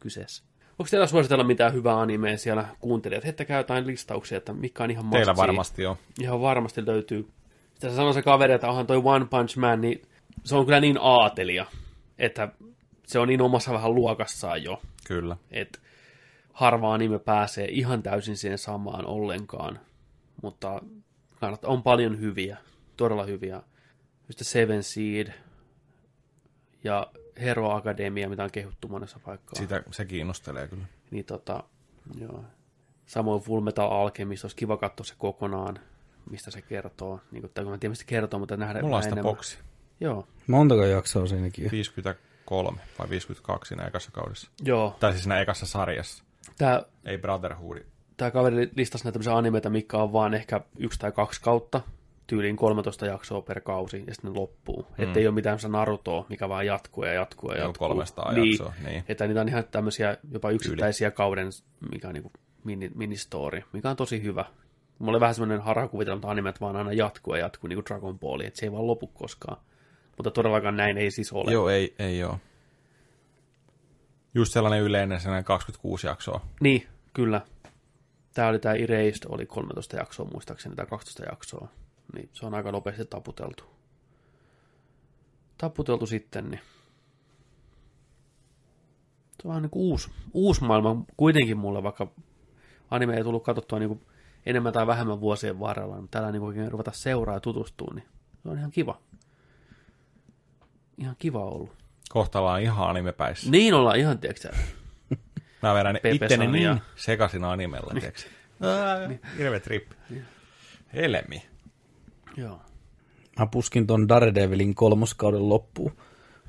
kyseessä. 0.00 0.44
Onko 0.78 0.88
teillä 0.90 1.06
suositella 1.06 1.44
mitään 1.44 1.72
hyvää 1.72 2.00
animea 2.00 2.38
siellä 2.38 2.68
kuuntelijat? 2.80 3.24
Heittäkää 3.24 3.58
jotain 3.58 3.86
listauksia, 3.86 4.38
että 4.38 4.52
mikä 4.52 4.84
on 4.84 4.90
ihan 4.90 5.10
Teillä 5.10 5.32
must 5.32 5.36
see. 5.36 5.46
varmasti 5.46 5.86
on. 5.86 5.96
Ihan 6.20 6.40
varmasti 6.40 6.86
löytyy. 6.86 7.28
Sitten 7.72 7.94
sanoi 7.94 8.14
se 8.14 8.22
kaveri, 8.22 8.52
että 8.52 8.68
onhan 8.68 8.86
toi 8.86 9.02
One 9.04 9.24
Punch 9.24 9.56
Man, 9.56 9.80
niin 9.80 10.02
se 10.44 10.56
on 10.56 10.64
kyllä 10.64 10.80
niin 10.80 10.98
aatelia, 11.00 11.66
että 12.18 12.48
se 13.06 13.18
on 13.18 13.28
niin 13.28 13.42
omassa 13.42 13.72
vähän 13.72 13.94
luokassaan 13.94 14.62
jo, 14.62 14.82
Kyllä. 15.06 15.36
että 15.50 15.78
harva 16.52 16.94
anime 16.94 17.18
pääsee 17.18 17.68
ihan 17.70 18.02
täysin 18.02 18.36
siihen 18.36 18.58
samaan 18.58 19.06
ollenkaan. 19.06 19.80
Mutta 20.42 20.82
kannattaa, 21.40 21.70
on 21.70 21.82
paljon 21.82 22.20
hyviä, 22.20 22.56
todella 22.96 23.24
hyviä. 23.24 23.62
Just 24.28 24.40
Seven 24.42 24.82
Seed 24.82 25.32
ja 26.84 27.06
Hero 27.40 27.70
Academia, 27.70 28.28
mitä 28.28 28.44
on 28.44 28.50
kehuttu 28.52 28.88
monessa 28.88 29.18
paikkaa. 29.24 29.54
Sitä, 29.58 29.82
se 29.90 30.04
kiinnostelee 30.04 30.68
kyllä. 30.68 30.84
Niin 31.10 31.24
tota, 31.24 31.64
joo. 32.20 32.44
Samoin 33.06 33.42
Full 33.42 33.60
Metal 33.60 33.90
Alchemist, 33.92 34.44
olisi 34.44 34.56
kiva 34.56 34.76
katsoa 34.76 35.04
se 35.04 35.14
kokonaan, 35.18 35.78
mistä 36.30 36.50
se 36.50 36.62
kertoo. 36.62 37.20
Niin 37.30 37.40
kuin, 37.42 37.50
tai 37.54 37.64
kun 37.64 37.70
mä 37.70 37.74
en 37.74 37.80
tiedä, 37.80 37.90
mistä 37.90 38.02
se 38.02 38.06
kertoo, 38.08 38.40
mutta 38.40 38.56
nähdään 38.56 38.84
Mulla 38.84 38.96
on 38.96 39.02
sitä 39.02 39.22
boksi. 39.22 39.58
Joo, 40.00 40.28
Montako 40.46 40.84
jaksoa 40.84 41.26
siinäkin? 41.26 41.70
53 41.70 42.80
vai 42.98 43.08
52 43.10 43.68
siinä 43.68 43.86
ekassa 43.86 44.10
kaudessa. 44.10 44.50
joo. 44.64 44.96
Tai 45.00 45.12
siis 45.12 45.22
siinä 45.22 45.40
ekassa 45.40 45.66
sarjassa. 45.66 46.24
Tämä, 46.58 46.82
Ei 47.04 47.18
Brotherhood. 47.18 47.78
tämä 48.16 48.30
kaveri 48.30 48.70
listasi 48.76 49.04
näitä 49.04 49.12
tämmöisiä 49.12 49.36
animeita, 49.36 49.70
mikä 49.70 49.96
on 49.96 50.12
vaan 50.12 50.34
ehkä 50.34 50.60
yksi 50.78 50.98
tai 50.98 51.12
kaksi 51.12 51.40
kautta, 51.40 51.80
tyyliin 52.30 52.56
13 52.56 53.06
jaksoa 53.06 53.40
per 53.40 53.60
kausi, 53.60 54.04
ja 54.06 54.14
sitten 54.14 54.32
ne 54.32 54.38
loppuu. 54.40 54.86
Mm. 54.98 55.04
Että 55.04 55.20
ei 55.20 55.26
ole 55.26 55.34
mitään 55.34 55.58
Narutoa, 55.68 56.26
mikä 56.28 56.48
vaan 56.48 56.66
jatkuu 56.66 57.04
ja 57.04 57.12
jatkuu 57.12 57.50
ja 57.50 57.58
Joo, 57.58 57.68
jatkuu. 57.68 57.88
300 57.88 58.32
niin. 58.32 58.50
jaksoa, 58.50 58.72
niin. 58.84 59.04
Että 59.08 59.26
niitä 59.26 59.40
on 59.40 59.48
ihan 59.48 59.64
tämmöisiä 59.70 60.16
jopa 60.32 60.50
yksittäisiä 60.50 61.10
kauden, 61.10 61.48
mikä 61.92 62.08
on 62.08 62.14
niin 62.14 62.30
mini, 62.64 62.90
ministori, 62.94 63.64
mikä 63.72 63.90
on 63.90 63.96
tosi 63.96 64.22
hyvä. 64.22 64.44
Mulla 64.98 65.12
oli 65.12 65.20
vähän 65.20 65.34
semmoinen 65.34 65.60
harhakuvitelma, 65.60 66.16
että 66.16 66.28
animet 66.28 66.60
vaan 66.60 66.76
aina 66.76 66.92
jatkuu 66.92 67.34
ja 67.34 67.40
jatkuu, 67.40 67.68
niin 67.68 67.76
kuin 67.76 67.84
Dragon 67.86 68.18
Ball, 68.18 68.40
että 68.40 68.60
se 68.60 68.66
ei 68.66 68.72
vaan 68.72 68.86
lopu 68.86 69.06
koskaan. 69.06 69.56
Mutta 70.16 70.30
todellakaan 70.30 70.76
näin 70.76 70.98
ei 70.98 71.10
siis 71.10 71.32
ole. 71.32 71.52
Joo, 71.52 71.68
ei, 71.68 71.94
ei 71.98 72.24
oo. 72.24 72.38
Just 74.34 74.52
sellainen 74.52 74.82
yleinen, 74.82 75.20
sellainen 75.20 75.44
26 75.44 76.06
jaksoa. 76.06 76.40
Niin, 76.60 76.86
kyllä. 77.12 77.40
Tämä 78.34 78.48
oli 78.48 78.58
tämä 78.58 78.74
Erased, 78.74 79.26
oli 79.28 79.46
13 79.46 79.96
jaksoa 79.96 80.28
muistaakseni, 80.32 80.76
tai 80.76 80.86
12 80.86 81.24
jaksoa. 81.30 81.68
Niin 82.14 82.30
se 82.32 82.46
on 82.46 82.54
aika 82.54 82.72
nopeasti 82.72 83.04
taputeltu. 83.04 83.64
Taputeltu 85.58 86.06
sitten, 86.06 86.50
niin 86.50 86.60
se 89.42 89.48
on 89.48 89.48
vähän 89.48 89.62
niin 89.62 89.70
kuin 89.70 89.82
uusi, 89.82 90.10
uusi 90.34 90.64
maailma 90.64 91.04
kuitenkin 91.16 91.58
mulle, 91.58 91.82
vaikka 91.82 92.12
anime 92.90 93.16
ei 93.16 93.24
tullut 93.24 93.44
katsottua 93.44 93.78
niin 93.78 93.88
kuin 93.88 94.06
enemmän 94.46 94.72
tai 94.72 94.86
vähemmän 94.86 95.20
vuosien 95.20 95.60
varrella, 95.60 96.00
mutta 96.00 96.18
täällä 96.18 96.32
niin 96.32 96.40
kuin 96.40 96.72
ruveta 96.72 96.92
seuraa 96.94 97.36
ja 97.36 97.40
tutustua, 97.40 97.92
niin 97.94 98.06
se 98.42 98.48
on 98.48 98.58
ihan 98.58 98.70
kiva. 98.70 99.00
Ihan 100.98 101.16
kiva 101.18 101.44
ollut. 101.44 101.76
Kohta 102.08 102.40
ollaan 102.40 102.62
ihan 102.62 102.90
animepäissä. 102.90 103.50
Niin 103.50 103.74
ollaan 103.74 103.98
ihan, 103.98 104.18
tiedätkö 104.18 104.48
Mä 105.62 105.74
vedän 105.74 105.96
itteni 106.04 106.46
niin 106.46 106.80
sekaisin 106.96 107.44
animella, 107.44 107.92
tiiäks. 108.00 108.26
Hirveä 109.38 109.60
trippi. 109.60 109.96
Helmi. 110.94 111.49
Joo. 112.36 112.60
Mä 113.38 113.46
puskin 113.46 113.86
ton 113.86 114.08
Daredevilin 114.08 114.74
kolmoskauden 114.74 115.48
loppuun. 115.48 115.92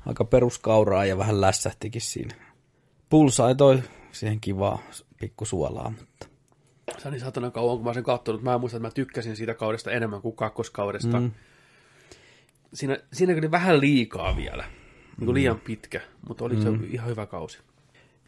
Aika 0.06 0.24
peruskauraa 0.24 1.04
ja 1.04 1.18
vähän 1.18 1.40
lässähtikin 1.40 2.00
siinä. 2.00 2.34
Pulsai 3.08 3.54
toi 3.54 3.82
siihen 4.12 4.40
kivaa 4.40 4.82
pikku 5.20 5.44
suolaa, 5.44 5.90
mutta 5.98 6.26
Se 6.98 7.08
on 7.08 7.12
niin 7.12 7.20
satana 7.20 7.50
kauan, 7.50 7.76
kun 7.76 7.86
mä 7.86 7.94
sen 7.94 8.04
katsonut. 8.04 8.42
Mä 8.42 8.58
muistan, 8.58 8.78
että 8.78 8.88
mä 8.88 8.92
tykkäsin 8.92 9.36
siitä 9.36 9.54
kaudesta 9.54 9.90
enemmän 9.90 10.22
kuin 10.22 10.36
kakkoskaudesta. 10.36 11.20
Mm. 11.20 11.30
Siinä, 12.74 12.98
siinä 13.12 13.32
oli 13.32 13.50
vähän 13.50 13.80
liikaa 13.80 14.36
vielä. 14.36 14.64
Niin 15.16 15.24
kuin 15.24 15.34
liian 15.34 15.60
pitkä, 15.60 16.00
mutta 16.28 16.44
oli 16.44 16.62
se 16.62 16.68
ihan 16.90 17.08
hyvä 17.08 17.26
kausi. 17.26 17.58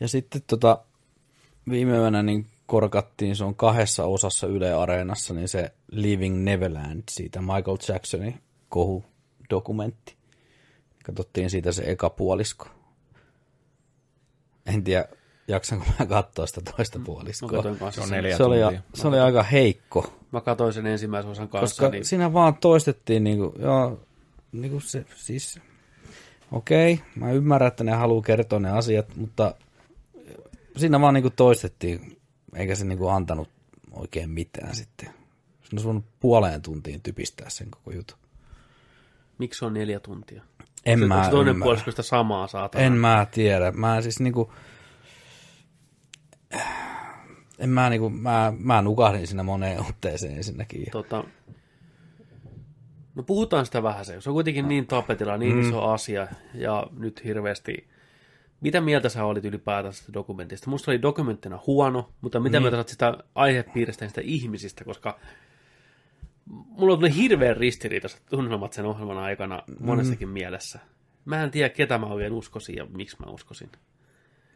Ja 0.00 0.08
sitten 0.08 0.42
tota, 0.47 0.84
viime 1.70 1.97
yönä 1.97 2.23
niin 2.23 2.47
korkattiin, 2.67 3.36
se 3.36 3.44
on 3.44 3.55
kahdessa 3.55 4.05
osassa 4.05 4.47
Yle 4.47 4.73
Areenassa, 4.73 5.34
niin 5.34 5.49
se 5.49 5.73
Living 5.91 6.43
Neverland, 6.43 7.02
siitä 7.10 7.41
Michael 7.41 7.76
Jacksonin 7.89 8.41
kohu-dokumentti. 8.68 10.15
Katsottiin 11.05 11.51
siitä 11.51 11.73
se 11.73 11.83
eka 11.86 12.10
puolisko. 12.10 12.67
En 14.67 14.84
tiedä, 14.84 15.09
jaksanko 15.49 15.86
mä 15.99 16.07
katsoa 16.07 16.47
sitä 16.47 16.60
toista 16.76 16.99
Mä 16.99 17.05
puoliskoa. 17.05 17.62
Se 17.91 18.01
on 18.01 18.10
neljä 18.10 18.36
Se 18.36 18.44
oli, 18.44 18.60
tuntia. 18.60 18.83
se 18.94 19.09
oli 19.09 19.18
aika 19.18 19.43
heikko, 19.43 20.12
Mä 20.33 20.41
katsoin 20.41 20.73
sen 20.73 20.86
ensimmäisen 20.86 21.31
osan 21.31 21.49
kanssa. 21.49 21.83
koska 21.83 21.89
niin... 21.89 22.05
siinä 22.05 22.33
vaan 22.33 22.55
toistettiin, 22.55 23.25
niin 23.25 23.39
kuin, 23.39 23.52
joo, 23.59 24.01
niin 24.52 24.70
kuin 24.70 24.83
se, 24.83 25.05
siis, 25.17 25.60
okei, 26.52 27.01
mä 27.17 27.33
ymmärrän, 27.33 27.68
että 27.68 27.84
ne 27.84 27.93
haluaa 27.93 28.23
kertoa 28.23 28.59
ne 28.59 28.70
asiat, 28.70 29.17
mutta 29.17 29.55
siinä 30.76 31.01
vaan 31.01 31.15
niin 31.15 31.23
kuin 31.23 31.34
toistettiin, 31.36 32.17
eikä 32.55 32.74
se 32.74 32.84
niin 32.84 32.99
kuin 32.99 33.12
antanut 33.12 33.49
oikein 33.92 34.31
mitään 34.31 34.74
sitten. 34.74 35.07
Siinä 35.07 35.68
olisi 35.73 35.84
voinut 35.84 36.05
puoleen 36.20 36.62
tuntiin 36.62 37.02
typistää 37.02 37.50
sen 37.50 37.70
koko 37.70 37.91
jutun. 37.91 38.18
Miksi 39.39 39.58
se 39.58 39.65
on 39.65 39.74
neljä 39.74 40.00
tuntia? 40.00 40.42
En 40.84 40.99
se, 40.99 41.07
mä 41.07 41.24
se 41.24 41.31
toinen 41.31 41.60
puolisko 41.60 41.91
sitä 41.91 42.02
samaa 42.02 42.47
saatana? 42.47 42.84
En 42.84 42.92
mä 42.92 43.26
tiedä. 43.31 43.73
Mä 43.73 44.02
siis 44.02 44.20
niinku... 44.20 44.52
En 47.58 47.70
mä 47.70 47.91
niinku, 47.91 48.10
mä, 48.10 48.52
mä 48.58 48.83
nukahdin 48.83 49.26
siinä 49.26 49.42
moneen 49.42 49.81
otteeseen 49.81 50.36
ensinnäkin. 50.36 50.86
Tota, 50.91 51.24
no 53.15 53.23
puhutaan 53.23 53.66
sitä 53.66 53.83
vähän 53.83 54.05
se. 54.05 54.20
Se 54.20 54.31
on 54.31 54.34
kuitenkin 54.34 54.68
niin 54.68 54.86
tapetilla, 54.86 55.36
niin 55.36 55.55
mm. 55.55 55.60
iso 55.60 55.83
asia. 55.83 56.28
Ja 56.55 56.86
nyt 56.99 57.24
hirveästi... 57.24 57.89
Mitä 58.65 58.81
mieltä 58.81 59.09
sä 59.09 59.25
olit 59.25 59.44
ylipäätään 59.44 59.94
sitä 59.94 60.12
dokumentista? 60.12 60.70
Musta 60.70 60.91
oli 60.91 61.02
dokumenttina 61.02 61.60
huono, 61.67 62.10
mutta 62.20 62.41
mitä 62.41 62.60
niin. 62.60 62.62
mieltä 62.62 62.83
sä 62.83 62.93
sitä 62.93 63.18
aihepiiristä 63.34 64.05
ja 64.05 64.09
sitä 64.09 64.20
ihmisistä, 64.25 64.84
koska 64.84 65.18
mulla 66.47 66.97
tuli 66.97 67.15
hirveän 67.15 67.57
ristiriitaiset 67.57 68.23
tunnelmat 68.31 68.73
sen 68.73 68.84
ohjelman 68.84 69.18
aikana 69.18 69.62
monessakin 69.81 70.28
mielessä. 70.28 70.78
Mä 71.25 71.43
en 71.43 71.51
tiedä, 71.51 71.68
ketä 71.68 71.99
mä 71.99 72.07
oikein 72.07 72.33
uskosin 72.33 72.76
ja 72.76 72.86
miksi 72.86 73.17
mä 73.26 73.33
uskosin. 73.33 73.70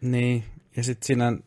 Niin, 0.01 0.45
ja 0.77 0.83
sitten 0.83 1.07
siinä 1.07 1.39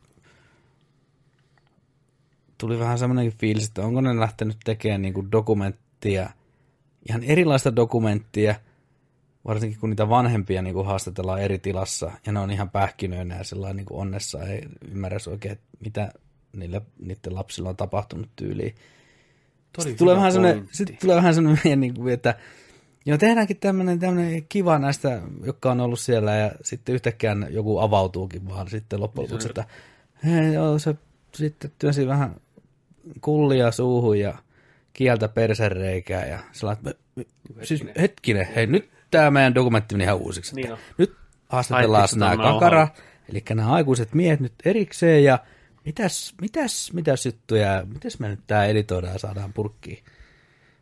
tuli 2.57 2.79
vähän 2.79 2.99
semmoinenkin 2.99 3.39
fiilis, 3.39 3.67
että 3.67 3.81
onko 3.81 4.01
ne 4.01 4.19
lähtenyt 4.19 4.57
tekemään 4.63 5.01
niinku 5.01 5.31
dokumenttia, 5.31 6.29
ihan 7.09 7.23
erilaista 7.23 7.75
dokumenttia, 7.75 8.55
varsinkin 9.47 9.79
kun 9.79 9.89
niitä 9.89 10.09
vanhempia 10.09 10.61
niinku 10.61 10.83
haastatellaan 10.83 11.41
eri 11.41 11.59
tilassa, 11.59 12.11
ja 12.25 12.31
ne 12.31 12.39
on 12.39 12.51
ihan 12.51 12.69
pähkinöinä 12.69 13.37
ja 13.37 13.43
sellainen 13.43 13.75
niinku 13.75 13.99
onnessa, 13.99 14.43
ei 14.43 14.61
ymmärrä 14.91 15.17
oikein, 15.27 15.59
mitä 15.79 16.11
niille, 16.53 16.81
niiden 16.99 17.35
lapsilla 17.35 17.69
on 17.69 17.77
tapahtunut 17.77 18.29
tyyliin. 18.35 18.75
Sitten 19.79 19.97
tulee, 19.97 20.15
vähän 20.15 20.31
semmoinen, 20.31 20.67
sitten 20.71 20.97
tulee 21.01 21.15
vähän 21.15 21.35
semmoinen, 21.35 21.79
niin 21.79 21.93
kuin, 21.93 22.13
että 22.13 22.35
joo, 23.05 23.17
tehdäänkin 23.17 23.57
tämmöinen, 23.57 23.99
tämmöinen 23.99 24.45
kiva 24.49 24.79
näistä, 24.79 25.21
jotka 25.43 25.71
on 25.71 25.79
ollut 25.79 25.99
siellä, 25.99 26.35
ja 26.35 26.51
sitten 26.61 26.95
yhtäkkiä 26.95 27.35
joku 27.49 27.79
avautuukin 27.79 28.49
vaan 28.49 28.69
sitten 28.69 29.01
loppujen 29.01 29.29
lopuksi, 29.29 29.47
että 29.47 29.65
hei, 30.25 30.53
joo, 30.53 30.79
se 30.79 30.95
sitten 31.35 31.71
työnsi 31.79 32.07
vähän 32.07 32.35
kullia 33.21 33.71
suuhun 33.71 34.19
ja 34.19 34.33
kieltä 34.93 35.27
persereikää, 35.27 36.25
ja 36.25 36.39
sellainen, 36.51 36.93
että 37.17 37.35
siis 37.63 37.83
hetkinen, 38.01 38.47
hei, 38.55 38.67
nyt 38.67 38.89
tämä 39.11 39.31
meidän 39.31 39.55
dokumentti 39.55 39.95
meni 39.95 40.03
ihan 40.03 40.17
uusiksi. 40.17 40.55
Niin 40.55 40.71
on. 40.71 40.77
Nyt 40.97 41.15
haastatellaan 41.49 42.09
nämä 42.15 42.37
kakara, 42.37 42.87
eli 43.29 43.43
nämä 43.49 43.71
aikuiset 43.71 44.13
miehet 44.13 44.39
nyt 44.39 44.53
erikseen, 44.65 45.23
ja 45.23 45.39
mitäs, 45.85 46.33
mitäs, 46.41 46.93
mitäs 46.93 47.25
juttuja, 47.25 47.85
mitäs 47.93 48.19
me 48.19 48.27
nyt 48.27 48.39
tää 48.47 48.65
editoidaan 48.65 49.13
ja 49.13 49.19
saadaan 49.19 49.53
purkkiin. 49.53 50.03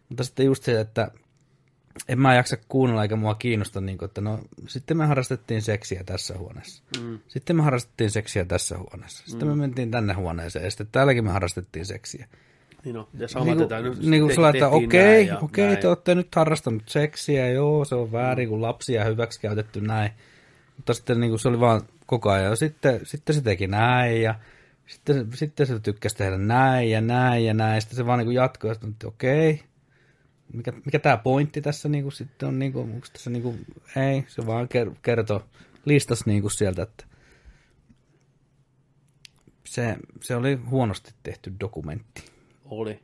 Mutta 0.09 0.23
sitten 0.23 0.45
just 0.45 0.63
se, 0.63 0.79
että 0.79 1.11
en 2.07 2.19
mä 2.19 2.35
jaksa 2.35 2.57
kuunnella 2.69 3.03
eikä 3.03 3.15
mua 3.15 3.35
kiinnosta, 3.35 3.81
niin 3.81 3.97
kuin, 3.97 4.07
että 4.07 4.21
no 4.21 4.39
sitten 4.67 4.97
me 4.97 5.05
harrastettiin 5.05 5.61
seksiä 5.61 6.03
tässä 6.03 6.37
huoneessa. 6.37 6.83
Mm. 7.01 7.19
Sitten 7.27 7.55
me 7.55 7.63
harrastettiin 7.63 8.11
seksiä 8.11 8.45
tässä 8.45 8.77
huoneessa. 8.77 9.23
Sitten 9.27 9.47
mm. 9.47 9.53
me 9.53 9.55
mentiin 9.55 9.91
tänne 9.91 10.13
huoneeseen 10.13 10.65
ja 10.65 10.71
sitten 10.71 10.87
täälläkin 10.91 11.23
me 11.23 11.31
harrastettiin 11.31 11.85
seksiä. 11.85 12.27
Niin 12.85 12.97
on. 12.97 13.07
Ja 13.13 13.27
sama 13.27 13.45
Niin 13.45 13.57
kuin, 13.57 13.83
nyt 13.83 14.01
niin 14.01 14.21
kuin 14.21 14.27
te- 14.27 14.35
sillä, 14.35 14.49
että 14.49 14.69
okei, 14.69 15.27
ja 15.27 15.37
okei, 15.37 15.77
te 15.77 15.87
olette 15.87 16.15
nyt 16.15 16.35
harrastanut 16.35 16.83
seksiä, 16.85 17.49
joo, 17.49 17.85
se 17.85 17.95
on 17.95 18.11
väärin, 18.11 18.49
kun 18.49 18.61
lapsia 18.61 19.05
hyväksikäytetty 19.05 19.81
näin. 19.81 20.11
Mutta 20.77 20.93
sitten 20.93 21.19
niin 21.19 21.31
kuin 21.31 21.39
se 21.39 21.47
oli 21.47 21.59
vaan 21.59 21.81
koko 22.05 22.29
ajan, 22.29 22.57
sitten, 22.57 22.99
sitten 23.03 23.35
se 23.35 23.41
teki 23.41 23.67
näin 23.67 24.21
ja 24.21 24.35
sitten, 24.87 25.27
sitten 25.33 25.67
se 25.67 25.79
tykkäsi 25.79 26.15
tehdä 26.15 26.37
näin 26.37 26.91
ja 26.91 27.01
näin 27.01 27.45
ja 27.45 27.53
näin. 27.53 27.81
Sitten 27.81 27.97
se 27.97 28.05
vaan 28.05 28.19
niin 28.19 28.31
jatkoi, 28.31 28.71
että 28.71 28.87
nyt 28.87 29.03
okei, 29.03 29.63
mikä, 30.53 30.73
mikä 30.85 30.99
tämä 30.99 31.17
pointti 31.17 31.61
tässä 31.61 31.89
niin 31.89 32.03
kuin 32.03 32.13
sitten 32.13 32.49
on, 32.49 32.59
niin 32.59 32.73
kuin, 32.73 32.93
onko 32.93 33.07
tässä 33.13 33.29
niin 33.29 33.43
kuin, 33.43 33.65
ei, 33.95 34.23
se 34.27 34.47
vaan 34.47 34.65
ker- 34.65 34.95
kertoo, 35.01 35.43
listas 35.85 36.25
niin 36.25 36.41
kuin 36.41 36.51
sieltä, 36.51 36.81
että 36.83 37.05
Se, 39.63 39.97
se 40.21 40.35
oli 40.35 40.55
huonosti 40.55 41.11
tehty 41.23 41.53
dokumentti. 41.59 42.23
Oli. 42.69 42.99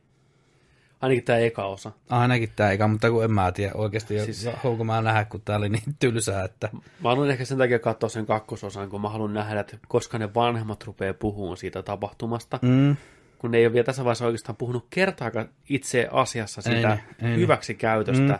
Ainakin 1.00 1.24
tämä 1.24 1.38
eka 1.38 1.64
osa. 1.64 1.92
Ainakin 2.10 2.48
tämä 2.56 2.70
eikä, 2.70 2.86
mutta 2.86 3.10
kun 3.10 3.24
en 3.24 3.32
mä 3.32 3.52
tiedä 3.52 3.72
oikeasti, 3.74 4.24
Siis- 4.24 4.48
haluanko 4.56 4.84
mä 4.84 5.02
nähdä, 5.02 5.24
kun 5.24 5.40
tää 5.44 5.56
oli 5.56 5.68
niin 5.68 5.96
tylsää, 5.98 6.44
että 6.44 6.68
Mä 6.72 7.08
haluan 7.08 7.30
ehkä 7.30 7.44
sen 7.44 7.58
takia 7.58 7.78
katsoa 7.78 8.08
sen 8.08 8.26
kakkososan, 8.26 8.90
kun 8.90 9.00
mä 9.00 9.08
haluan 9.08 9.34
nähdä, 9.34 9.60
että 9.60 9.76
koska 9.88 10.18
ne 10.18 10.34
vanhemmat 10.34 10.84
rupeaa 10.84 11.14
puhumaan 11.14 11.56
siitä 11.56 11.82
tapahtumasta, 11.82 12.58
mm, 12.62 12.96
kun 13.38 13.50
ne 13.50 13.58
ei 13.58 13.66
ole 13.66 13.72
vielä 13.72 13.84
tässä 13.84 14.04
vaiheessa 14.04 14.26
oikeastaan 14.26 14.56
puhunut 14.56 14.86
kertaakaan 14.90 15.48
itse 15.68 16.08
asiassa 16.12 16.62
siitä 16.62 16.90
Ei 16.92 16.96
ne, 16.96 17.04
ei 17.22 17.30
ne. 17.30 17.36
hyväksikäytöstä. 17.36 18.22
Mm. 18.22 18.38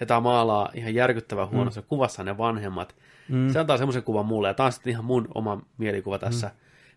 Ja 0.00 0.06
tämä 0.06 0.20
maalaa 0.20 0.70
ihan 0.74 0.94
järkyttävän 0.94 1.50
huonossa 1.50 1.80
mm. 1.80 1.86
kuvassa 1.88 2.24
ne 2.24 2.38
vanhemmat. 2.38 2.96
Mm. 3.28 3.52
Se 3.52 3.58
antaa 3.58 3.76
semmoisen 3.78 4.02
kuvan 4.02 4.26
mulle, 4.26 4.48
ja 4.48 4.54
tämä 4.54 4.64
on 4.66 4.72
sitten 4.72 4.90
ihan 4.90 5.04
mun 5.04 5.28
oma 5.34 5.62
mielikuva 5.78 6.18
tässä. 6.18 6.46
Mm. 6.46 6.52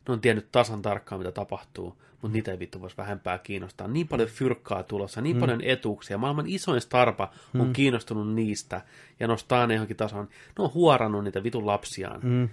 Ne 0.07 0.13
on 0.13 0.21
tiennyt 0.21 0.51
tasan 0.51 0.81
tarkkaan, 0.81 1.21
mitä 1.21 1.31
tapahtuu, 1.31 2.01
mutta 2.21 2.33
niitä 2.33 2.51
ei 2.51 2.59
vittu 2.59 2.81
voisi 2.81 2.97
vähempää 2.97 3.37
kiinnostaa. 3.37 3.87
Niin 3.87 4.07
paljon 4.07 4.29
fyrkkaa 4.29 4.83
tulossa, 4.83 5.21
niin 5.21 5.35
mm. 5.35 5.39
paljon 5.39 5.61
etuuksia. 5.61 6.17
Maailman 6.17 6.47
isoin 6.47 6.81
starpa 6.81 7.31
on 7.59 7.67
mm. 7.67 7.73
kiinnostunut 7.73 8.33
niistä 8.33 8.81
ja 9.19 9.27
nostaa 9.27 9.67
ne 9.67 9.73
johonkin 9.73 9.97
tasoon. 9.97 10.25
Ne 10.57 10.63
on 10.63 10.73
huorannut 10.73 11.23
niitä 11.23 11.43
vitun 11.43 11.65
lapsiaan. 11.65 12.19
mm, 12.23 12.49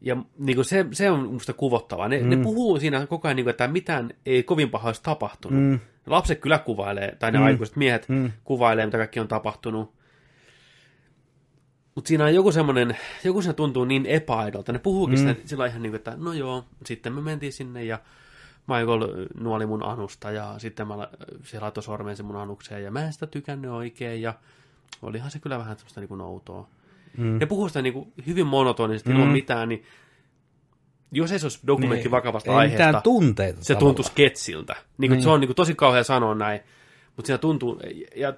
Ja 0.00 0.16
niin 0.38 0.56
kuin 0.56 0.64
se, 0.64 0.86
se 0.92 1.10
on 1.10 1.32
musta 1.32 1.52
kuvottavaa. 1.52 2.08
Ne, 2.08 2.18
mm. 2.18 2.30
ne 2.30 2.36
puhuu 2.36 2.80
siinä 2.80 3.06
koko 3.06 3.28
ajan, 3.28 3.36
niin 3.36 3.44
kuin, 3.44 3.50
että 3.50 3.68
mitään 3.68 4.10
ei 4.26 4.42
kovin 4.42 4.70
paha 4.70 4.88
olisi 4.88 5.02
tapahtunut. 5.02 5.62
Mm. 5.62 5.80
Lapset 6.06 6.40
kyllä 6.40 6.58
kuvailee, 6.58 7.16
tai 7.18 7.32
ne 7.32 7.38
mm. 7.38 7.44
aikuiset 7.44 7.76
miehet 7.76 8.08
mm. 8.08 8.32
kuvailee, 8.44 8.86
mitä 8.86 8.98
kaikki 8.98 9.20
on 9.20 9.28
tapahtunut. 9.28 9.98
Mutta 11.94 12.08
siinä 12.08 12.24
on 12.24 12.34
joku 12.34 12.52
semmoinen, 12.52 12.96
joku 13.24 13.42
se 13.42 13.52
tuntuu 13.52 13.84
niin 13.84 14.06
epäaidolta. 14.06 14.72
Ne 14.72 14.78
puhuukin 14.78 15.18
mm. 15.18 15.28
sitä 15.28 15.40
sillä 15.44 15.66
ihan 15.66 15.82
niin 15.82 15.90
kuin, 15.90 15.98
että 15.98 16.14
no 16.16 16.32
joo, 16.32 16.64
sitten 16.84 17.12
me 17.12 17.20
mentiin 17.20 17.52
sinne 17.52 17.84
ja 17.84 17.98
Michael 18.68 19.26
nuoli 19.40 19.66
mun 19.66 19.82
anusta 19.82 20.30
ja 20.30 20.54
sitten 20.58 20.88
mä, 20.88 21.08
se 21.42 21.60
laittoi 21.60 21.82
sormen 21.82 22.16
sen 22.16 22.26
mun 22.26 22.36
anukseen 22.36 22.84
ja 22.84 22.90
mä 22.90 23.04
en 23.04 23.12
sitä 23.12 23.26
tykännyt 23.26 23.70
oikein 23.70 24.22
ja 24.22 24.34
olihan 25.02 25.30
se 25.30 25.38
kyllä 25.38 25.58
vähän 25.58 25.76
semmoista 25.76 26.00
niin 26.00 26.08
kuin 26.08 26.20
outoa. 26.20 26.68
Mm. 27.16 27.38
Ne 27.38 27.46
puhuu 27.46 27.68
sitä 27.68 27.82
niin 27.82 27.92
kuin 27.92 28.12
hyvin 28.26 28.46
monotonisesti 28.46 29.10
mm. 29.10 29.16
ilman 29.16 29.32
mitään, 29.32 29.68
niin 29.68 29.84
jos 31.12 31.32
ei 31.32 31.38
se 31.38 31.44
olisi 31.46 31.60
dokumentti 31.66 32.04
Niin, 32.04 32.10
vakavasta 32.10 32.50
ei 32.50 32.56
aiheesta, 32.56 33.00
tunteita 33.00 33.64
se 33.64 33.74
tavallaan. 33.74 33.94
tuntuu 33.94 34.12
sketsiltä. 34.12 34.76
Niin 34.98 35.10
kuin, 35.10 35.22
Se 35.22 35.28
on 35.28 35.40
niin 35.40 35.48
kuin, 35.48 35.56
tosi 35.56 35.74
kauhea 35.74 36.04
sanoa 36.04 36.34
näin, 36.34 36.60
mutta 37.16 37.26
siinä 37.26 37.38
tuntuu, 37.38 37.80
ja, 38.16 38.34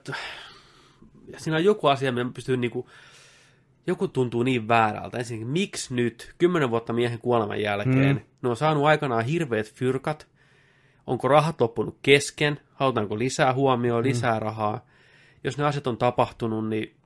ja 1.32 1.40
siinä 1.40 1.56
on 1.56 1.64
joku 1.64 1.86
asia, 1.86 2.12
millä 2.12 2.30
pystyy 2.34 2.56
niin 2.56 2.70
kuin, 2.70 2.86
joku 3.86 4.08
tuntuu 4.08 4.42
niin 4.42 4.68
väärältä. 4.68 5.18
Ensinnäkin, 5.18 5.48
miksi 5.48 5.94
nyt, 5.94 6.34
kymmenen 6.38 6.70
vuotta 6.70 6.92
miehen 6.92 7.18
kuoleman 7.18 7.60
jälkeen, 7.60 8.16
mm. 8.16 8.22
ne 8.42 8.48
on 8.48 8.56
saanut 8.56 8.84
aikanaan 8.84 9.24
hirveät 9.24 9.72
fyrkat, 9.74 10.28
onko 11.06 11.28
rahat 11.28 11.60
loppunut 11.60 11.98
kesken, 12.02 12.60
halutaanko 12.72 13.18
lisää 13.18 13.54
huomioon, 13.54 14.04
lisää 14.04 14.34
mm. 14.34 14.42
rahaa. 14.42 14.86
Jos 15.44 15.58
ne 15.58 15.64
asiat 15.64 15.86
on 15.86 15.98
tapahtunut, 15.98 16.68
niin 16.68 16.96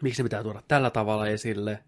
miksi 0.00 0.22
ne 0.22 0.24
pitää 0.24 0.42
tuoda 0.42 0.62
tällä 0.68 0.90
tavalla 0.90 1.26
esille? 1.26 1.78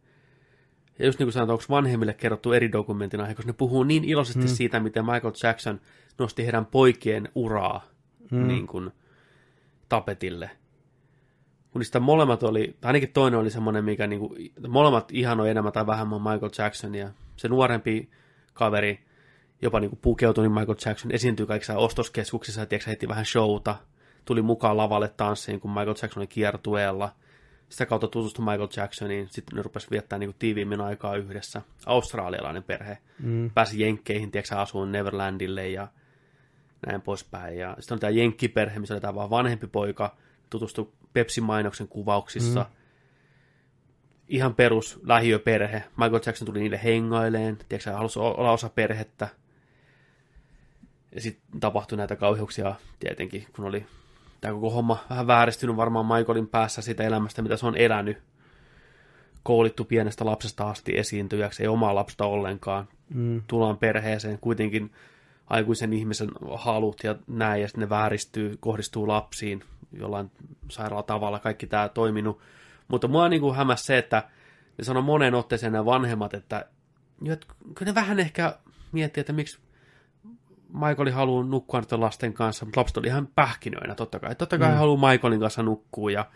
Ja 0.98 1.06
just 1.06 1.18
niin 1.18 1.26
kuin 1.26 1.32
sanotaan, 1.32 1.54
onko 1.54 1.64
vanhemmille 1.70 2.14
kerrottu 2.14 2.52
eri 2.52 2.72
dokumentin 2.72 3.20
aihe, 3.20 3.34
koska 3.34 3.48
ne 3.48 3.52
puhuu 3.52 3.84
niin 3.84 4.04
iloisesti 4.04 4.40
mm. 4.40 4.48
siitä, 4.48 4.80
miten 4.80 5.04
Michael 5.04 5.32
Jackson 5.42 5.80
nosti 6.18 6.44
heidän 6.44 6.66
poikien 6.66 7.28
uraa 7.34 7.84
mm. 8.30 8.46
niin 8.46 8.66
kuin, 8.66 8.90
tapetille. 9.88 10.50
Kun 11.72 11.80
niistä 11.80 12.00
molemmat 12.00 12.42
oli, 12.42 12.76
tai 12.80 12.88
ainakin 12.88 13.12
toinen 13.12 13.40
oli 13.40 13.50
semmoinen, 13.50 13.84
mikä 13.84 14.06
niin 14.06 14.20
kuin, 14.20 14.52
molemmat 14.68 15.10
ihanoi 15.12 15.50
enemmän 15.50 15.72
tai 15.72 15.86
vähemmän 15.86 16.22
Michael 16.22 16.50
Jacksonia. 16.58 17.10
Se 17.36 17.48
nuorempi 17.48 18.10
kaveri 18.54 19.08
jopa 19.62 19.80
niin 19.80 19.90
kuin 19.90 20.00
pukeutui 20.02 20.44
niin 20.44 20.52
Michael 20.52 20.76
Jackson, 20.86 21.12
esiintyi 21.12 21.46
kaikissa 21.46 21.78
ostoskeskuksissa, 21.78 22.66
tiedätkö, 22.66 22.90
heti 22.90 23.08
vähän 23.08 23.26
showta, 23.26 23.76
tuli 24.24 24.42
mukaan 24.42 24.76
lavalle 24.76 25.08
tanssiin, 25.08 25.60
kun 25.60 25.70
Michael 25.70 25.88
Jackson 25.88 26.20
oli 26.20 26.26
kiertueella. 26.26 27.12
Sitä 27.68 27.86
kautta 27.86 28.08
tutustui 28.08 28.44
Michael 28.44 28.68
Jacksoniin, 28.76 29.28
sitten 29.30 29.56
ne 29.56 29.62
rupesi 29.62 29.90
viettämään 29.90 30.20
niin 30.20 30.28
kuin 30.28 30.38
tiiviimmin 30.38 30.80
aikaa 30.80 31.16
yhdessä. 31.16 31.62
Australialainen 31.86 32.62
perhe. 32.62 32.98
Mm. 33.18 33.50
Pääsi 33.50 33.80
Jenkkeihin, 33.80 34.30
tiedätkö, 34.30 34.56
asuun 34.56 34.92
Neverlandille 34.92 35.68
ja 35.68 35.88
näin 36.86 37.02
poispäin. 37.02 37.58
Ja 37.58 37.76
sitten 37.78 37.96
on 37.96 38.00
tämä 38.00 38.10
Jenkkiperhe, 38.10 38.78
missä 38.78 38.94
oli 38.94 39.00
tämä 39.00 39.14
vaan 39.14 39.30
vanhempi 39.30 39.66
poika, 39.66 40.16
tutustui 40.50 40.92
Pepsi-mainoksen 41.12 41.88
kuvauksissa. 41.88 42.60
Mm. 42.60 42.76
Ihan 44.28 44.54
perus 44.54 45.00
lähiöperhe. 45.02 45.84
Michael 45.96 46.20
Jackson 46.26 46.46
tuli 46.46 46.60
niille 46.60 46.80
hengaileen, 46.84 47.58
tiedätkö, 47.68 47.92
halusi 47.92 48.18
olla 48.18 48.50
osa 48.50 48.68
perhettä. 48.68 49.28
Ja 51.12 51.20
sitten 51.20 51.60
tapahtui 51.60 51.98
näitä 51.98 52.16
kauheuksia 52.16 52.74
tietenkin, 52.98 53.46
kun 53.56 53.64
oli 53.64 53.86
tämä 54.40 54.54
koko 54.54 54.70
homma 54.70 55.04
vähän 55.10 55.26
vääristynyt 55.26 55.76
varmaan 55.76 56.06
Michaelin 56.06 56.48
päässä 56.48 56.82
siitä 56.82 57.02
elämästä, 57.02 57.42
mitä 57.42 57.56
se 57.56 57.66
on 57.66 57.76
elänyt. 57.76 58.18
Koulittu 59.42 59.84
pienestä 59.84 60.26
lapsesta 60.26 60.70
asti 60.70 60.98
esiintyjäksi, 60.98 61.62
ei 61.62 61.68
omaa 61.68 61.94
lapsesta 61.94 62.24
ollenkaan. 62.24 62.88
Mm. 63.14 63.42
Tullaan 63.46 63.78
perheeseen, 63.78 64.38
kuitenkin 64.38 64.92
aikuisen 65.46 65.92
ihmisen 65.92 66.30
halut 66.54 67.04
ja 67.04 67.16
näin, 67.26 67.62
ja 67.62 67.68
sitten 67.68 67.80
ne 67.80 67.88
vääristyy, 67.88 68.56
kohdistuu 68.60 69.08
lapsiin 69.08 69.64
jollain 69.92 70.30
sairaalla 70.70 71.02
tavalla, 71.02 71.38
kaikki 71.38 71.66
tämä 71.66 71.88
toiminut. 71.88 72.40
Mutta 72.88 73.08
mua 73.08 73.28
niin 73.28 73.40
kuin 73.40 73.56
hämäs 73.56 73.86
se, 73.86 73.98
että 73.98 74.28
ne 74.78 74.84
sanoi 74.84 75.02
moneen 75.02 75.34
otteeseen 75.34 75.72
ne 75.72 75.84
vanhemmat, 75.84 76.34
että, 76.34 76.66
että 77.26 77.46
kyllä 77.74 77.90
ne 77.90 77.94
vähän 77.94 78.20
ehkä 78.20 78.58
miettii, 78.92 79.20
että 79.20 79.32
miksi 79.32 79.58
Michael 80.72 81.10
haluaa 81.10 81.44
nukkua 81.44 81.80
nyt 81.80 81.92
lasten 81.92 82.32
kanssa, 82.32 82.64
mutta 82.64 82.80
lapset 82.80 82.96
oli 82.96 83.06
ihan 83.06 83.26
pähkinöinä 83.26 83.94
totta 83.94 84.18
kai. 84.18 84.34
Totta 84.34 84.58
kai 84.58 84.70
mm. 84.70 84.76
haluaa 84.76 85.10
Michaelin 85.10 85.40
kanssa 85.40 85.62
nukkua 85.62 86.10
ja 86.10 86.26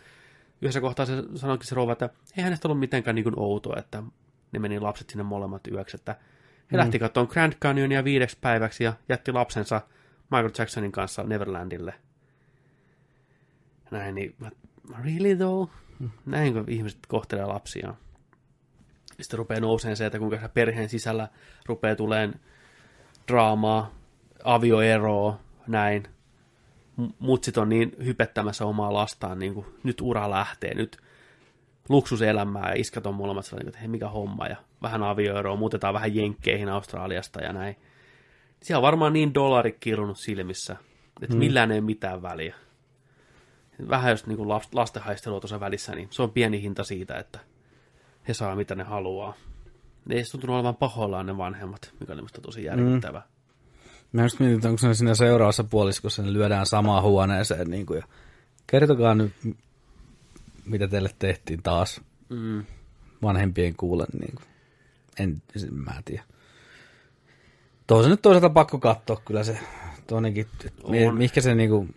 yhdessä 0.63 0.81
kohtaa 0.81 1.07
se 1.07 1.23
sanoikin 1.35 1.67
se 1.67 1.75
rouva, 1.75 1.93
että 1.93 2.11
ei 2.37 2.45
hänestä 2.45 2.69
ollut 2.69 2.81
mitenkään 2.81 3.15
niin 3.15 3.39
outoa, 3.39 3.77
että 3.79 4.03
ne 4.53 4.59
meni 4.59 4.81
lapset 4.81 5.11
sinne 5.11 5.23
molemmat 5.23 5.67
yöksi, 5.67 5.97
että 5.97 6.17
he 6.73 6.77
mm. 6.77 6.79
lähti 6.79 6.99
katsomaan 6.99 7.31
Grand 7.33 7.53
Canyonia 7.53 8.05
viideksi 8.05 8.39
päiväksi 8.41 8.85
ja 8.85 8.93
jätti 9.09 9.33
lapsensa 9.33 9.81
Michael 10.31 10.51
Jacksonin 10.59 10.93
kanssa 10.93 11.23
Neverlandille. 11.23 11.95
Näin, 13.93 14.15
niin 14.15 14.35
mä, 14.39 14.51
really 15.05 15.37
though? 15.37 15.71
Näinkö 16.27 16.65
ihmiset 16.69 16.99
kohtelee 17.09 17.45
lapsiaan? 17.45 17.97
Sitten 19.21 19.39
rupeaa 19.39 19.61
nouseen 19.61 19.97
se, 19.97 20.07
että 20.07 20.19
kuinka 20.19 20.49
perheen 20.49 20.89
sisällä 20.89 21.29
rupeaa 21.67 21.97
tuleen 21.97 22.35
draamaa, 23.29 23.95
avioeroa, 24.45 25.41
näin. 25.67 26.03
Mutsit 27.19 27.57
on 27.57 27.69
niin 27.69 27.97
hypettämässä 28.05 28.65
omaa 28.65 28.93
lastaan, 28.93 29.39
niin 29.39 29.55
kuin 29.55 29.67
nyt 29.83 30.01
ura 30.01 30.31
lähtee, 30.31 30.75
nyt 30.75 30.97
luksuselämää 31.89 32.69
ja 32.69 32.81
iskät 32.81 33.07
on 33.07 33.15
molemmat 33.15 33.45
sellainen, 33.45 33.69
että 33.69 33.79
hei 33.79 33.89
mikä 33.89 34.09
homma 34.09 34.47
ja 34.47 34.57
vähän 34.83 35.03
avioeroa, 35.03 35.57
muutetaan 35.57 35.95
vähän 35.95 36.15
jenkkeihin 36.15 36.69
Australiasta 36.69 37.43
ja 37.43 37.53
näin. 37.53 37.77
Siellä 38.63 38.79
on 38.79 38.83
varmaan 38.83 39.13
niin 39.13 39.35
dollari 39.35 39.77
kirunut 39.81 40.19
silmissä, 40.19 40.77
että 41.23 41.37
millään 41.37 41.73
ei 41.73 41.81
mitään 41.81 42.23
väliä. 42.23 42.55
Vähän 43.89 44.11
jos 44.11 44.27
niin 44.27 44.49
lastenhaistelua 44.73 45.41
tuossa 45.41 45.61
välissä, 45.61 45.95
niin 45.95 46.09
se 46.11 46.23
on 46.23 46.31
pieni 46.31 46.63
hinta 46.63 46.85
siitä, 46.85 47.19
että 47.19 47.39
he 48.29 48.35
saa 48.35 48.57
mitä 48.57 48.75
ne 48.75 48.85
haluaa. 48.85 49.35
Ne 50.05 50.15
ei 50.15 50.25
tuntunut 50.31 50.55
olevan 50.55 50.77
pahoillaan 50.77 51.27
ne 51.27 51.37
vanhemmat, 51.37 51.95
mikä 52.01 52.13
oli 52.13 52.21
minusta 52.21 52.41
tosi 52.41 52.65
järkyttävää. 52.65 53.23
Mä 54.13 54.23
just 54.23 54.41
mietin, 54.41 54.57
että 54.57 54.69
onko 54.69 54.79
se 54.79 54.95
siinä 54.95 55.15
seuraavassa 55.15 55.65
puoliskossa, 55.65 56.23
ne 56.23 56.33
lyödään 56.33 56.67
samaan 56.67 57.03
huoneeseen. 57.03 57.71
Niin 57.71 57.87
kuin, 57.87 57.97
ja 57.97 58.05
kertokaa 58.67 59.15
nyt, 59.15 59.33
mitä 60.65 60.89
teille 60.89 61.11
tehtiin 61.19 61.63
taas 61.63 62.01
Mm. 62.29 62.65
vanhempien 63.23 63.77
kuulen. 63.77 64.07
Niin 64.21 64.35
kuin. 64.37 64.45
En, 65.19 65.43
en 65.57 65.75
mä 65.75 66.03
tiedä. 66.05 66.23
Tuo 67.87 68.03
se 68.03 68.09
nyt 68.09 68.23
toisaalta 68.23 68.51
pakko 68.51 68.79
katsoa 68.79 69.23
kyllä 69.25 69.45
se 69.45 69.59
toinenkin, 70.07 70.47
mihinkä 71.13 71.41
se, 71.41 71.55
niin 71.55 71.71
kuin, 71.71 71.95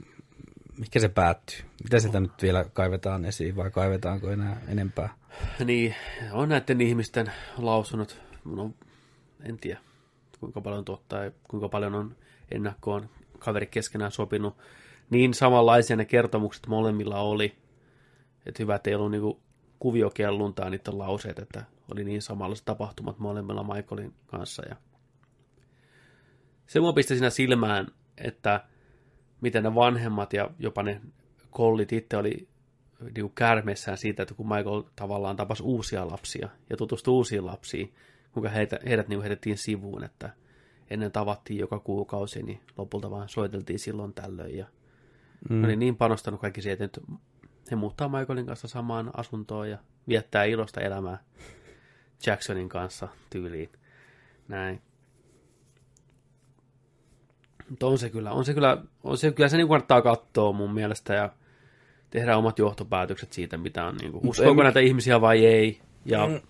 mihinkä 0.78 1.00
se 1.00 1.10
päättyy. 1.10 1.58
Mitä 1.84 2.00
sitä 2.00 2.20
nyt 2.20 2.42
vielä 2.42 2.66
kaivetaan 2.74 3.26
esiin 3.26 3.56
vai 3.56 3.72
kaivetaanko 3.72 4.32
enää 4.32 4.62
enempää? 4.68 5.10
Niin, 5.66 5.96
on 6.32 6.50
näiden 6.50 6.82
ihmisten 6.82 7.32
lausunnot, 7.58 8.22
no, 8.46 8.72
en 9.44 9.58
tiedä 9.58 9.80
kuinka 10.40 10.62
paljon 10.62 10.86
totta 10.86 11.24
ja 11.24 11.32
kuinka 11.50 11.70
paljon 11.70 11.96
on 11.96 12.16
ennakkoon 12.52 13.10
kaveri 13.40 13.68
keskenään 13.68 14.12
sopinut. 14.12 14.58
Niin 15.10 15.34
samanlaisia 15.34 15.96
ne 15.96 16.06
kertomukset 16.06 16.68
molemmilla 16.68 17.20
oli, 17.20 17.56
että 18.46 18.64
hyvä, 18.64 18.76
että 18.76 18.90
ei 18.90 18.96
ollut 18.96 19.12
niinku 19.12 19.40
kuviokelluntaa 19.80 20.70
niiden 20.70 20.98
lauseet, 20.98 21.40
että 21.40 21.66
oli 21.92 22.04
niin 22.04 22.22
samanlaiset 22.22 22.66
tapahtumat 22.66 23.20
molemmilla 23.20 23.64
Michaelin 23.64 24.14
kanssa. 24.26 24.64
Ja 24.70 24.76
se 26.68 26.80
mua 26.80 26.94
pisti 26.94 27.14
siinä 27.14 27.30
silmään, 27.30 27.88
että 28.18 28.64
miten 29.42 29.64
ne 29.64 29.76
vanhemmat 29.76 30.34
ja 30.34 30.50
jopa 30.60 30.84
ne 30.84 31.02
kollit 31.52 31.94
itse 31.94 32.18
oli 32.18 32.48
niin 33.16 33.32
kärmeissään 33.36 33.98
siitä, 33.98 34.24
että 34.24 34.36
kun 34.36 34.48
Michael 34.48 34.84
tavallaan 34.96 35.36
tapasi 35.36 35.64
uusia 35.64 36.08
lapsia 36.08 36.50
ja 36.70 36.78
tutustui 36.78 37.14
uusiin 37.14 37.46
lapsiin, 37.46 37.94
kuinka 38.32 38.50
heitä, 38.50 38.80
heidät 38.86 39.08
niin 39.08 39.22
heitettiin 39.22 39.58
sivuun, 39.58 40.04
että 40.04 40.30
ennen 40.90 41.12
tavattiin 41.12 41.60
joka 41.60 41.80
kuukausi, 41.80 42.44
niin 42.44 42.62
lopulta 42.78 43.12
vaan 43.12 43.30
soiteltiin 43.30 43.80
silloin 43.80 44.14
tällöin. 44.14 44.58
Ja 44.58 44.66
mm. 45.50 45.64
oli 45.64 45.76
niin 45.76 45.96
panostanut 45.96 46.42
kaikki 46.42 46.62
siihen, 46.62 46.82
että 46.82 47.02
nyt 47.02 47.20
he 47.72 47.76
muuttaa 47.76 48.10
Michaelin 48.10 48.46
kanssa 48.46 48.68
samaan 48.68 49.12
asuntoon 49.18 49.70
ja 49.70 49.78
viettää 50.08 50.44
ilosta 50.44 50.82
elämää 50.82 51.24
Jacksonin 52.26 52.70
kanssa 52.70 53.08
tyyliin. 53.30 53.70
Näin. 54.48 54.82
Mutta 57.70 57.88
on 57.88 57.98
se 57.98 58.10
kyllä, 58.10 58.32
on 58.32 58.46
se 58.46 58.54
kyllä, 58.54 58.78
on 59.04 59.18
se, 59.18 59.32
kyllä 59.32 59.50
se 59.50 59.58
niin 59.58 59.68
kannattaa 59.68 60.02
katsoa 60.02 60.54
mun 60.54 60.74
mielestä 60.74 61.14
ja 61.14 61.30
tehdä 62.10 62.38
omat 62.38 62.60
johtopäätökset 62.60 63.34
siitä, 63.34 63.58
mitä 63.58 63.86
on, 63.86 63.96
niin 63.98 64.12
kuin, 64.12 64.28
uskoako 64.28 64.64
näitä 64.64 64.80
ihmisiä 64.80 65.22
vai 65.22 65.46
ei. 65.46 65.82
Ja 66.06 66.28
mm. 66.28 66.42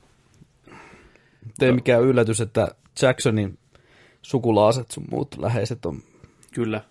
Ei 1.61 1.71
mikään 1.71 2.03
yllätys, 2.03 2.41
että 2.41 2.67
Jacksonin 3.01 3.59
sukulaaset 4.21 4.91
sun 4.91 5.05
muut 5.11 5.37
läheiset 5.37 5.85
on 5.85 6.01
kyllä, 6.53 6.81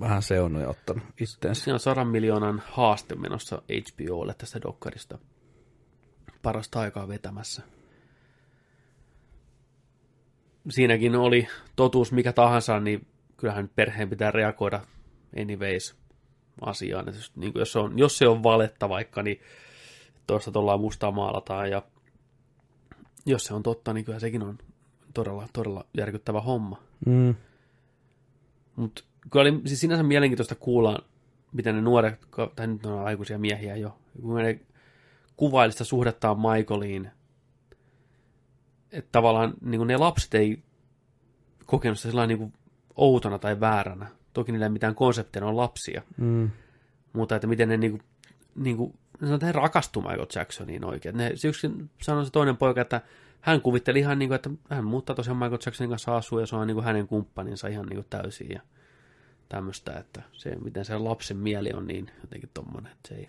vähän 0.00 0.22
seunoja 0.22 0.68
ottanut 0.68 1.04
itteensä. 1.20 1.64
siinä 1.64 1.74
on 1.74 1.80
sadan 1.80 2.08
miljoonan 2.08 2.62
haaste 2.66 3.14
menossa 3.14 3.62
HBOlle 3.62 4.34
tästä 4.38 4.60
dokkarista. 4.62 5.18
Parasta 6.42 6.80
aikaa 6.80 7.08
vetämässä. 7.08 7.62
Siinäkin 10.68 11.16
oli 11.16 11.48
totuus 11.76 12.12
mikä 12.12 12.32
tahansa, 12.32 12.80
niin 12.80 13.06
kyllähän 13.36 13.70
perheen 13.74 14.10
pitää 14.10 14.30
reagoida 14.30 14.80
anyways 15.40 15.96
asiaan. 16.60 17.08
Että 17.08 17.20
jos, 17.20 17.36
niin 17.36 17.52
kuin 17.52 17.60
jos, 17.60 17.72
se 17.72 17.78
on, 17.78 17.98
jos 17.98 18.18
se 18.18 18.28
on 18.28 18.42
valetta 18.42 18.88
vaikka, 18.88 19.22
niin 19.22 19.40
toista 20.26 20.50
tuolla 20.50 20.78
mustaa 20.78 21.10
maalataan 21.10 21.70
ja 21.70 21.82
jos 23.26 23.44
se 23.44 23.54
on 23.54 23.62
totta, 23.62 23.92
niin 23.92 24.04
kyllä 24.04 24.18
sekin 24.18 24.42
on 24.42 24.58
todella, 25.14 25.48
todella 25.52 25.84
järkyttävä 25.96 26.40
homma. 26.40 26.82
Mm. 27.06 27.34
Mutta 28.76 29.02
kyllä 29.30 29.42
oli 29.42 29.60
siis 29.66 29.80
sinänsä 29.80 30.02
mielenkiintoista 30.02 30.54
kuulla, 30.54 30.98
miten 31.52 31.74
ne 31.74 31.80
nuoret, 31.80 32.20
tai 32.56 32.66
nyt 32.66 32.86
on 32.86 33.04
aikuisia 33.04 33.38
miehiä 33.38 33.76
jo, 33.76 33.98
kun 34.22 34.36
ne 34.36 34.60
kuvaili 35.36 35.72
sitä 35.72 35.84
suhdettaan 35.84 36.36
Michaeliin, 36.40 37.10
että 38.92 39.08
tavallaan 39.12 39.54
niin 39.60 39.78
kuin 39.78 39.88
ne 39.88 39.96
lapset 39.96 40.34
ei 40.34 40.62
kokenut 41.66 41.98
sitä 41.98 42.08
sellainen 42.08 42.38
niin 42.38 42.50
kuin 42.50 42.65
outona 42.96 43.38
tai 43.38 43.60
vääränä. 43.60 44.06
Toki 44.32 44.52
niillä 44.52 44.66
ei 44.66 44.70
mitään 44.70 44.94
konsepteja, 44.94 45.40
ne 45.40 45.46
on 45.46 45.56
lapsia. 45.56 46.02
Mm. 46.16 46.50
Mutta 47.12 47.36
että 47.36 47.46
miten 47.46 47.68
ne 47.68 47.76
niinku, 47.76 47.98
niinku, 48.54 48.94
he 49.42 49.52
rakastuu 49.52 50.02
Michael 50.02 50.26
Jacksoniin 50.34 50.84
oikein. 50.84 51.16
Ne, 51.16 51.32
se 51.34 51.48
yksi 51.48 51.70
sanoi 52.02 52.24
se 52.24 52.30
toinen 52.30 52.56
poika, 52.56 52.80
että 52.80 53.00
hän 53.40 53.60
kuvitteli 53.60 53.98
ihan 53.98 54.18
niin 54.18 54.28
kuin, 54.28 54.36
että 54.36 54.50
hän 54.70 54.84
muuttaa 54.84 55.16
tosiaan 55.16 55.36
Michael 55.36 55.58
Jacksonin 55.66 55.90
kanssa 55.90 56.16
asuu 56.16 56.38
ja 56.38 56.46
se 56.46 56.56
on 56.56 56.66
niin 56.66 56.74
kuin 56.74 56.84
hänen 56.84 57.08
kumppaninsa 57.08 57.68
ihan 57.68 57.86
niin 57.86 57.96
kuin 57.96 58.06
täysin 58.10 58.50
ja 58.50 58.60
tämmöistä, 59.48 59.92
että 59.92 60.22
se, 60.32 60.56
miten 60.64 60.84
se 60.84 60.98
lapsen 60.98 61.36
mieli 61.36 61.72
on 61.72 61.86
niin 61.86 62.10
jotenkin 62.20 62.50
tommonen, 62.54 62.92
että 62.92 63.08
se 63.08 63.14
ei 63.14 63.28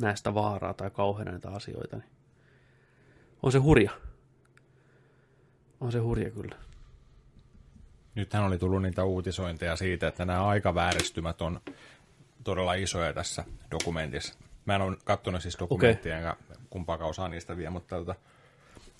näe 0.00 0.16
sitä 0.16 0.34
vaaraa 0.34 0.74
tai 0.74 0.90
kauheana 0.90 1.30
näitä 1.30 1.50
asioita, 1.50 1.96
niin 1.96 2.10
on 3.42 3.52
se 3.52 3.58
hurja. 3.58 3.90
On 5.80 5.92
se 5.92 5.98
hurja 5.98 6.30
kyllä. 6.30 6.56
Nythän 8.14 8.44
oli 8.44 8.58
tullut 8.58 8.82
niitä 8.82 9.04
uutisointeja 9.04 9.76
siitä, 9.76 10.08
että 10.08 10.24
nämä 10.24 10.46
aikavääristymät 10.46 11.42
on 11.42 11.60
todella 12.44 12.74
isoja 12.74 13.12
tässä 13.12 13.44
dokumentissa. 13.70 14.34
Mä 14.64 14.74
en 14.74 14.82
ole 14.82 14.96
katsonut 15.04 15.42
siis 15.42 15.58
dokumenttia, 15.58 16.18
okay. 16.18 16.28
enkä 16.30 16.36
kumpaakaan 16.70 17.10
osaa 17.10 17.28
niistä 17.28 17.56
vielä, 17.56 17.70
mutta 17.70 17.96
tota, 17.96 18.14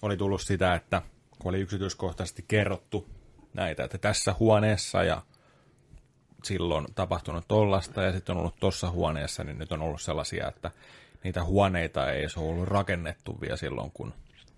oli 0.02 0.16
tullut 0.16 0.40
sitä, 0.40 0.74
että 0.74 1.02
kun 1.38 1.48
oli 1.48 1.60
yksityiskohtaisesti 1.60 2.44
kerrottu 2.48 3.06
näitä, 3.54 3.84
että 3.84 3.98
tässä 3.98 4.34
huoneessa 4.38 5.02
ja 5.04 5.22
silloin 6.44 6.86
tapahtunut 6.94 7.44
tollasta 7.48 8.02
ja 8.02 8.12
sitten 8.12 8.32
on 8.32 8.40
ollut 8.40 8.60
tuossa 8.60 8.90
huoneessa, 8.90 9.44
niin 9.44 9.58
nyt 9.58 9.72
on 9.72 9.82
ollut 9.82 10.00
sellaisia, 10.00 10.48
että 10.48 10.70
niitä 11.24 11.44
huoneita 11.44 12.12
ei 12.12 12.28
se 12.28 12.40
ollut 12.40 12.68
rakennettu 12.68 13.40
vielä 13.40 13.56
silloin, 13.56 13.90
kun 13.90 14.14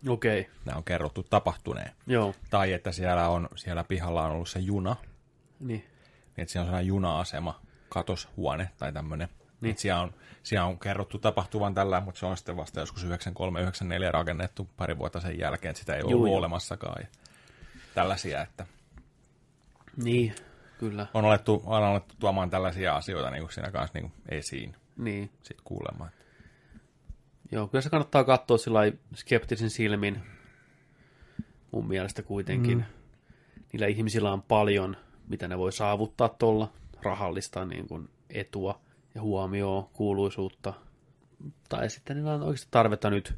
Okei, 0.08 0.40
okay. 0.40 0.52
nämä 0.64 0.76
on 0.78 0.84
kerrottu 0.84 1.22
tapahtuneen. 1.22 1.92
joo, 2.06 2.34
Tai 2.50 2.72
että 2.72 2.92
siellä, 2.92 3.28
on, 3.28 3.48
siellä 3.56 3.84
pihalla 3.84 4.24
on 4.24 4.32
ollut 4.32 4.48
se 4.48 4.58
juna, 4.58 4.96
niin. 5.60 5.66
niin 5.68 5.84
että 6.36 6.52
siellä 6.52 6.64
on 6.64 6.66
sellainen 6.68 6.86
juna-asema, 6.88 7.60
katoshuone 7.88 8.70
tai 8.78 8.92
tämmöinen. 8.92 9.28
Niin. 9.60 9.78
Siellä, 9.78 10.00
on, 10.02 10.14
siellä 10.42 10.66
on 10.66 10.78
kerrottu 10.78 11.18
tapahtuvan 11.18 11.74
tällä, 11.74 12.00
mutta 12.00 12.20
se 12.20 12.26
on 12.26 12.36
sitten 12.36 12.56
vasta 12.56 12.80
joskus 12.80 13.04
93-94 13.04 13.08
rakennettu 14.10 14.68
pari 14.76 14.98
vuotta 14.98 15.20
sen 15.20 15.38
jälkeen, 15.38 15.70
että 15.70 15.80
sitä 15.80 15.94
ei 15.94 16.00
Juu, 16.00 16.10
ollut 16.10 16.28
joo. 16.28 16.36
olemassakaan. 16.38 17.02
Ja 17.02 17.06
tällaisia, 17.94 18.42
että 18.42 18.66
Niin, 19.96 20.34
kyllä. 20.78 21.06
on 21.14 21.24
alettu, 21.24 21.62
on 21.66 21.84
alettu 21.84 22.14
tuomaan 22.18 22.50
tällaisia 22.50 22.96
asioita 22.96 23.30
niin 23.30 23.42
kuin 23.42 23.52
siinä 23.52 23.70
kanssa 23.70 23.98
niin 23.98 24.10
kuin 24.10 24.22
esiin 24.28 24.76
Niin. 24.96 25.30
sit 25.42 25.58
kuulemaan. 25.64 26.10
Joo, 27.52 27.68
kyllä 27.68 27.82
se 27.82 27.90
kannattaa 27.90 28.24
katsoa 28.24 28.58
sillä 28.58 28.80
skeptisin 29.14 29.70
silmin 29.70 30.22
mun 31.72 31.88
mielestä 31.88 32.22
kuitenkin. 32.22 32.78
Mm. 32.78 32.84
Niillä 33.72 33.86
ihmisillä 33.86 34.32
on 34.32 34.42
paljon, 34.42 34.96
mitä 35.28 35.48
ne 35.48 35.58
voi 35.58 35.72
saavuttaa 35.72 36.28
tuolla 36.28 36.72
rahallista 37.02 37.64
niin 37.64 37.88
kuin 37.88 38.08
etua 38.30 38.80
ja 39.14 39.22
huomioon, 39.22 39.86
kuuluisuutta. 39.92 40.72
Tai 41.68 41.90
sitten 41.90 42.16
niillä 42.16 42.34
on 42.34 42.42
oikeasti 42.42 42.68
tarvetta 42.70 43.10
nyt 43.10 43.34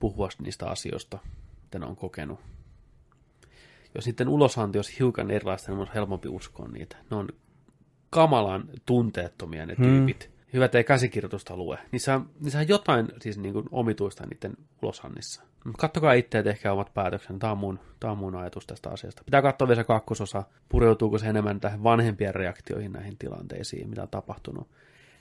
puhua 0.00 0.28
niistä 0.42 0.66
asioista, 0.66 1.18
mitä 1.62 1.78
ne 1.78 1.86
on 1.86 1.96
kokenut. 1.96 2.40
Jos 3.94 4.04
sitten 4.04 4.28
ulosanti 4.28 4.78
olisi 4.78 4.98
hiukan 4.98 5.30
erilaista, 5.30 5.72
niin 5.72 5.80
on 5.80 5.90
helpompi 5.94 6.28
uskoa 6.28 6.68
niitä. 6.68 6.96
Ne 7.10 7.16
on 7.16 7.28
kamalan 8.10 8.68
tunteettomia 8.86 9.66
ne 9.66 9.76
tyypit. 9.76 10.28
Hmm. 10.28 10.35
Hyvät 10.52 10.74
ei 10.74 10.84
käsikirjoitusta 10.84 11.56
lue. 11.56 11.78
Niissä 11.92 12.14
on, 12.14 12.30
niissä 12.40 12.58
on 12.58 12.68
jotain 12.68 13.08
siis 13.20 13.38
niin 13.38 13.52
kuin 13.52 13.66
omituista 13.70 14.24
niiden 14.26 14.56
ulosannissa. 14.82 15.42
Kattokaa 15.78 16.12
itse 16.12 16.42
tehkää 16.42 16.72
omat 16.72 16.94
päätöksen. 16.94 17.38
Tämä 17.38 17.52
on, 17.52 17.58
mun, 17.58 17.78
tämä 18.00 18.10
on 18.10 18.18
mun 18.18 18.36
ajatus 18.36 18.66
tästä 18.66 18.90
asiasta. 18.90 19.22
Pitää 19.24 19.42
katsoa 19.42 19.68
vielä 19.68 19.82
se 19.82 19.86
kakkososa. 19.86 20.42
Pureutuuko 20.68 21.18
se 21.18 21.26
enemmän 21.26 21.60
tähän 21.60 21.82
vanhempien 21.82 22.34
reaktioihin 22.34 22.92
näihin 22.92 23.18
tilanteisiin, 23.18 23.90
mitä 23.90 24.02
on 24.02 24.08
tapahtunut. 24.08 24.68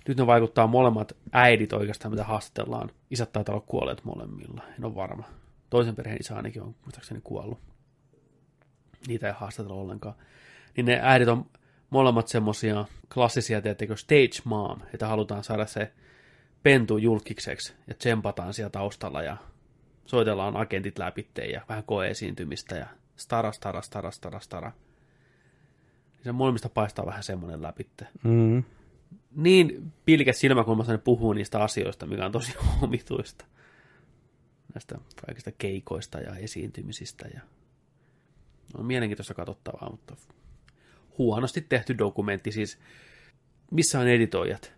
Nyt 0.08 0.18
ne 0.18 0.28
vaikuttaa 0.28 0.68
molemmat 0.68 1.18
äidit 1.32 1.74
oikeastaan, 1.74 2.12
mitä 2.12 2.24
haastatellaan. 2.24 2.92
Isät 3.12 3.32
taitaa 3.32 3.56
olla 3.56 3.66
kuolleet 3.68 4.04
molemmilla. 4.04 4.62
En 4.78 4.86
ole 4.86 4.96
varma. 4.96 5.24
Toisen 5.70 5.96
perheen 5.96 6.18
isä 6.22 6.36
ainakin 6.36 6.62
on 6.62 6.76
muistaakseni 6.84 7.22
kuollut 7.24 7.60
niitä 9.08 9.28
ei 9.28 9.34
haastatella 9.38 9.82
ollenkaan. 9.82 10.16
Niin 10.78 10.86
ne 10.86 11.00
äidit 11.04 11.28
on 11.28 11.46
molemmat 11.90 12.28
semmosia 12.28 12.86
klassisia, 13.14 13.62
teettekö, 13.62 13.98
stage 13.98 14.42
mom, 14.44 14.80
että 14.94 15.08
halutaan 15.08 15.44
saada 15.44 15.66
se 15.66 15.92
pentu 16.64 16.98
julkiseksi 16.98 17.74
ja 17.88 17.94
tsempataan 17.94 18.54
siellä 18.54 18.70
taustalla 18.70 19.24
ja 19.24 19.38
soitellaan 20.06 20.58
agentit 20.58 20.98
läpi 20.98 21.28
ja 21.52 21.62
vähän 21.70 21.84
koeesiintymistä 21.84 22.76
ja 22.76 22.88
stara, 23.16 23.52
stara, 23.52 23.82
stara, 23.82 24.12
stara, 24.12 24.40
stara. 24.40 24.72
Se 26.24 26.32
molemmista 26.32 26.70
paistaa 26.70 27.06
vähän 27.06 27.24
semmoinen 27.24 27.62
läpitte. 27.62 28.08
Mm. 28.24 28.64
Niin 29.36 29.92
pilkäs 30.06 30.40
silmäkulmassa 30.40 30.92
ne 30.92 30.98
puhuu 30.98 31.34
niistä 31.34 31.64
asioista, 31.64 32.06
mikä 32.06 32.26
on 32.26 32.32
tosi 32.32 32.54
omituista. 32.82 33.46
Näistä 34.74 34.98
kaikista 35.26 35.52
keikoista 35.52 36.20
ja 36.20 36.36
esiintymisistä 36.36 37.28
ja 37.34 37.42
on 38.78 38.86
mielenkiintoista 38.86 39.34
katsottavaa, 39.34 39.90
mutta 39.92 40.16
huonosti 41.18 41.62
tehty 41.62 41.98
dokumentti. 41.98 42.52
Siis 42.52 42.80
missä 43.72 44.00
on 44.00 44.08
editoijat? 44.08 44.74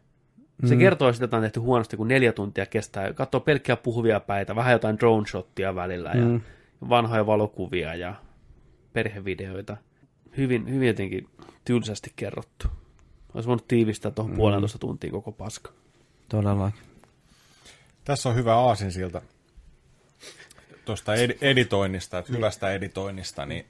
Se 0.66 0.76
mm. 0.76 0.80
kertoo 0.80 1.14
sitä, 1.14 1.26
että 1.26 1.38
on 1.38 1.44
tehty 1.44 1.60
huonosti, 1.60 1.98
kun 1.98 2.08
neljä 2.08 2.34
tuntia 2.34 2.66
kestää. 2.66 3.14
Katsoo 3.14 3.40
pelkkiä 3.40 3.76
puhuvia 3.76 4.20
päitä, 4.20 4.56
vähän 4.56 4.72
jotain 4.74 5.00
drone 5.00 5.28
shottia 5.28 5.76
välillä 5.76 6.10
ja 6.10 6.26
Mm. 6.26 6.42
vanhoja 6.90 7.26
valokuvia 7.26 7.96
ja 7.96 8.16
perhevideoita. 8.94 9.78
Hyvin, 10.38 10.70
hyvin 10.70 10.88
jotenkin 10.88 11.30
tylsästi 11.66 12.12
kerrottu. 12.16 12.68
Olisi 13.34 13.48
voinut 13.48 13.68
tiivistää 13.68 14.12
tuohon 14.12 14.32
mm. 14.32 14.38
puolentoista 14.38 14.78
tuntia 14.78 15.12
koko 15.12 15.32
paska. 15.32 15.72
Todellakin. 16.30 16.82
Tässä 18.06 18.30
on 18.30 18.36
hyvä 18.36 18.56
aasinsilta 18.56 19.22
tuosta 20.86 21.16
ed- 21.16 21.38
editoinnista, 21.42 22.18
että 22.18 22.34
hyvästä 22.34 22.72
editoinnista, 22.72 23.46
niin 23.46 23.66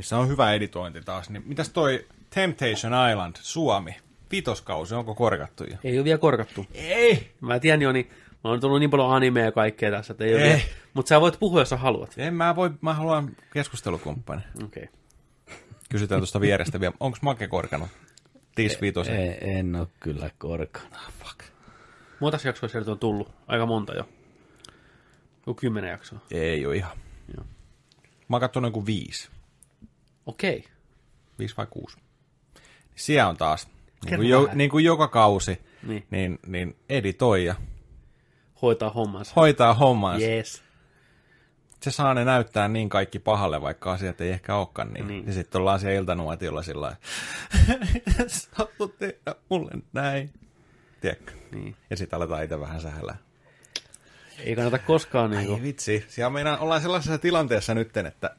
missä 0.00 0.18
on 0.18 0.28
hyvä 0.28 0.52
editointi 0.52 1.00
taas, 1.00 1.30
niin 1.30 1.42
mitäs 1.46 1.68
toi 1.68 2.06
Temptation 2.34 3.10
Island, 3.10 3.36
Suomi, 3.40 3.96
vitoskausi, 4.32 4.94
onko 4.94 5.14
korkattu 5.14 5.64
jo? 5.64 5.76
Ei 5.84 5.98
ole 5.98 6.04
vielä 6.04 6.18
korkattu. 6.18 6.66
Ei! 6.74 7.32
Mä 7.40 7.58
tiedän 7.58 7.82
jo, 7.82 7.92
niin 7.92 8.10
mä 8.44 8.50
on 8.50 8.60
tullut 8.60 8.80
niin 8.80 8.90
paljon 8.90 9.10
animea 9.10 9.44
ja 9.44 9.52
kaikkea 9.52 9.90
tässä, 9.90 10.12
että 10.12 10.24
ei, 10.24 10.34
ole 10.34 10.42
Ei. 10.42 10.48
vielä. 10.48 10.60
Mutta 10.94 11.08
sä 11.08 11.20
voit 11.20 11.38
puhua, 11.40 11.60
jos 11.60 11.68
sä 11.68 11.76
haluat. 11.76 12.14
En 12.16 12.34
mä 12.34 12.56
voi, 12.56 12.70
mä 12.80 12.94
haluan 12.94 13.36
keskustelukumppani. 13.52 14.42
Okei. 14.64 14.82
Okay. 14.82 15.56
Kysytään 15.90 16.20
tuosta 16.20 16.40
vierestä 16.40 16.80
vielä, 16.80 16.94
onko 17.00 17.18
Make 17.22 17.48
korkanut? 17.48 17.88
Tis 18.54 18.80
vitosen. 18.80 19.16
Ei, 19.16 19.38
en 19.40 19.76
ole 19.76 19.88
kyllä 20.00 20.30
korkana. 20.38 21.00
Fuck. 21.18 21.40
Monta 22.20 22.38
jaksoa 22.44 22.68
sieltä 22.68 22.90
on 22.90 22.98
tullut? 22.98 23.32
Aika 23.46 23.66
monta 23.66 23.94
jo. 23.94 24.08
Joku 25.36 25.54
kymmenen 25.54 25.90
jaksoa. 25.90 26.18
Ei 26.30 26.66
ole 26.66 26.76
ihan. 26.76 26.96
Joo. 27.36 27.44
Mä 28.28 28.36
oon 28.36 28.40
katsonut 28.40 28.68
joku 28.68 28.86
viisi. 28.86 29.30
Okei. 30.30 30.64
5 31.38 31.56
vai 31.56 31.66
6. 31.70 31.96
Siellä 32.96 33.28
on 33.28 33.36
taas, 33.36 33.68
niin 34.04 34.16
kuin, 34.16 34.28
jo, 34.28 34.48
niin 34.54 34.70
kuin 34.70 34.84
joka 34.84 35.08
kausi, 35.08 35.58
Niin. 35.82 36.06
niin, 36.10 36.38
niin 36.46 36.76
editoi 36.88 37.44
ja 37.44 37.54
Hoitaa 38.62 38.90
hommansa. 38.90 39.32
hoitaa 39.36 39.74
hommansa. 39.74 40.26
Yes. 40.26 40.62
Se 41.82 41.90
saa 41.90 42.14
ne 42.14 42.24
näyttää 42.24 42.68
niin 42.68 42.88
kaikki 42.88 43.18
pahalle, 43.18 43.62
vaikka 43.62 43.92
asiat 43.92 44.20
ei 44.20 44.30
ehkä 44.30 44.56
olekaan 44.56 44.92
niin. 44.92 45.06
Niin. 45.06 45.08
niin. 45.08 45.26
Ja 45.26 45.32
sitten 45.32 45.60
ollaan 45.60 45.80
siellä 45.80 45.98
iltanuotiolla 45.98 46.62
sillä 46.62 46.80
lailla, 46.80 46.98
tehdä 48.98 49.34
mulle 49.48 49.70
näin. 49.92 50.30
Tiedätkö? 51.00 51.32
Niin. 51.52 51.76
Ja 51.90 51.96
sitten 51.96 52.16
aletaan 52.16 52.44
itse 52.44 52.60
vähän 52.60 52.80
sähellä. 52.80 53.16
Ei 54.38 54.56
kannata 54.56 54.78
koskaan 54.78 55.32
Ai 55.32 55.36
niinku. 55.44 55.62
vitsi, 55.62 56.04
siellä 56.08 56.30
meidän 56.30 56.58
ollaan 56.58 56.80
sellaisessa 56.80 57.18
tilanteessa 57.18 57.74
nytten, 57.74 58.06
että 58.06 58.36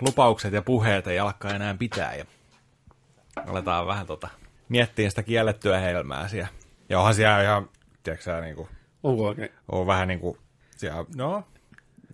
lupaukset 0.00 0.52
ja 0.52 0.62
puheet 0.62 1.06
ei 1.06 1.18
alkaa 1.18 1.50
enää 1.50 1.74
pitää 1.74 2.14
ja 2.14 2.24
aletaan 3.46 3.86
vähän 3.86 4.06
tota, 4.06 4.28
miettiä 4.68 5.10
sitä 5.10 5.22
kiellettyä 5.22 5.78
helmää 5.78 6.28
siellä. 6.28 6.48
Ja 6.88 6.98
onhan 6.98 7.14
siellä 7.14 7.42
ihan, 7.42 7.68
tiedätkö 8.02 8.24
sä, 8.24 8.40
niinku, 8.40 8.68
Onko 9.02 9.26
oikein? 9.26 9.50
on 9.72 9.86
vähän 9.86 10.08
niinku, 10.08 10.36
siellä, 10.76 11.04
no, 11.16 11.44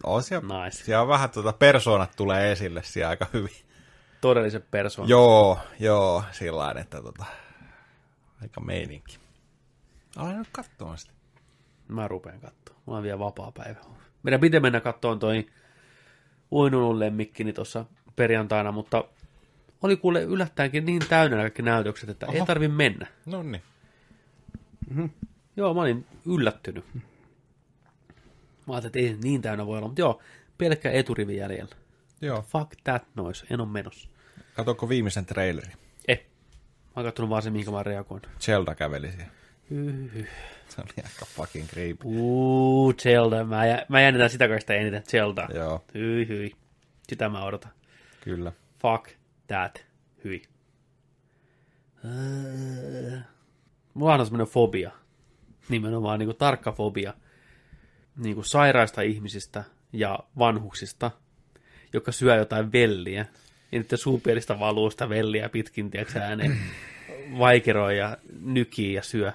on 0.05 0.23
siellä, 0.23 0.65
Nice. 0.65 0.85
siellä 0.85 1.03
on 1.03 1.09
vähän 1.09 1.31
tota, 1.31 1.53
persoonat 1.53 2.17
tulee 2.17 2.53
esille 2.53 2.83
siellä 2.83 3.11
aika 3.11 3.27
hyvin. 3.33 3.57
Todelliset 4.21 4.71
persoonat. 4.71 5.11
Joo, 5.11 5.59
joo, 5.81 6.25
sillä 6.33 6.59
lailla, 6.59 6.81
että 6.81 7.03
tota, 7.03 7.25
aika 8.43 8.61
meininki. 8.61 9.19
Aloin 10.17 10.39
nyt 10.39 10.49
katsomaan 10.53 10.99
sitä. 10.99 11.13
Mä 11.89 12.09
rupean 12.09 12.41
katsoa. 12.41 12.77
Mulla 12.87 12.99
on 12.99 13.03
vielä 13.03 13.19
vapaa 13.19 13.53
päivä. 13.53 13.81
Meidän 14.23 14.41
piti 14.41 14.61
mennä 14.61 14.81
kattoon 14.81 15.19
toi 15.19 15.47
Uinunun 16.53 17.01
lemmikkini 17.01 17.53
tuossa 17.53 17.85
perjantaina, 18.17 18.73
mutta 18.73 19.05
oli 19.83 19.97
kuule 19.97 20.23
yllättäenkin 20.23 20.87
niin 20.87 21.03
täynnä 21.09 21.37
kaikki 21.37 21.63
näytökset, 21.63 22.09
että 22.09 22.27
Oho. 22.27 22.37
ei 22.37 22.47
tarvi 22.47 22.69
mennä. 22.69 23.07
No 23.27 23.43
niin. 23.43 23.63
Joo, 25.57 25.75
mä 25.75 25.81
olin 25.81 26.07
yllättynyt. 26.27 26.85
Mä 28.67 28.75
ajattelin, 28.75 28.87
että 28.87 28.99
ei 28.99 29.17
niin 29.31 29.43
täynnä 29.43 29.67
voi 29.67 29.79
olla, 29.79 29.89
mutta 29.89 30.01
joo, 30.01 30.23
pelkkä 30.59 30.91
eturivi 30.91 31.37
jäljellä. 31.37 31.77
Joo. 32.21 32.43
Fuck 32.43 32.71
that 32.85 33.03
noise, 33.15 33.47
en 33.51 33.61
ole 33.61 33.69
menossa. 33.69 34.09
Katsoinko 34.55 34.89
viimeisen 34.89 35.27
trailerin? 35.27 35.73
Eh, 36.09 36.19
mä 36.19 36.93
oon 36.97 37.05
kattonut 37.05 37.31
vaan 37.31 37.43
se, 37.43 37.51
mihinkä 37.51 37.71
mä 37.71 37.83
reagoin. 37.83 38.23
Zelda 38.41 38.75
käveli 38.75 39.13
siellä. 39.13 39.33
Se 40.69 40.81
oli 40.81 40.93
aika 40.97 41.25
fucking 41.25 41.67
creepy. 41.69 42.05
Uuu, 42.05 42.93
Zelda. 42.93 43.45
Mä, 43.45 43.67
jä, 43.67 43.87
mä 43.89 44.01
jännitän 44.01 44.31
sitä 44.31 44.49
kaikista 44.49 44.75
eniten. 44.75 45.03
Zelda. 45.03 45.49
Joo, 45.55 45.85
Hyi, 45.95 46.29
hyi. 46.29 46.53
Sitä 47.09 47.29
mä 47.29 47.45
odotan. 47.45 47.73
kyllä. 48.21 48.53
Fuck 48.79 49.09
that. 49.47 49.87
Hyi. 50.25 50.43
Mulla 53.95 54.15
on 54.15 54.27
semmoinen 54.27 54.47
fobia. 54.53 54.91
Nimenomaan 55.69 56.19
niin 56.19 56.27
kuin 56.27 56.37
tarkka 56.37 56.73
fobia. 56.73 57.15
Niin 58.17 58.35
kuin 58.35 58.45
sairaista 58.45 59.03
ihmisistä 59.03 59.65
ja 59.93 60.19
vanhuksista, 60.39 61.11
jotka 61.93 62.13
syö 62.13 62.37
jotain 62.37 62.73
velliä. 62.73 63.27
Ja 63.73 63.81
niiden 63.81 63.99
suupielistä 63.99 64.59
valuu 64.59 64.91
sitä 64.91 65.09
velliä 65.09 65.49
pitkin, 65.49 65.91
tiedätkö 65.91 66.19
ääneen 66.21 66.59
vaikeroi 67.39 67.99
ja 67.99 68.17
nykii 68.41 68.93
ja 68.95 69.03
syö. 69.03 69.33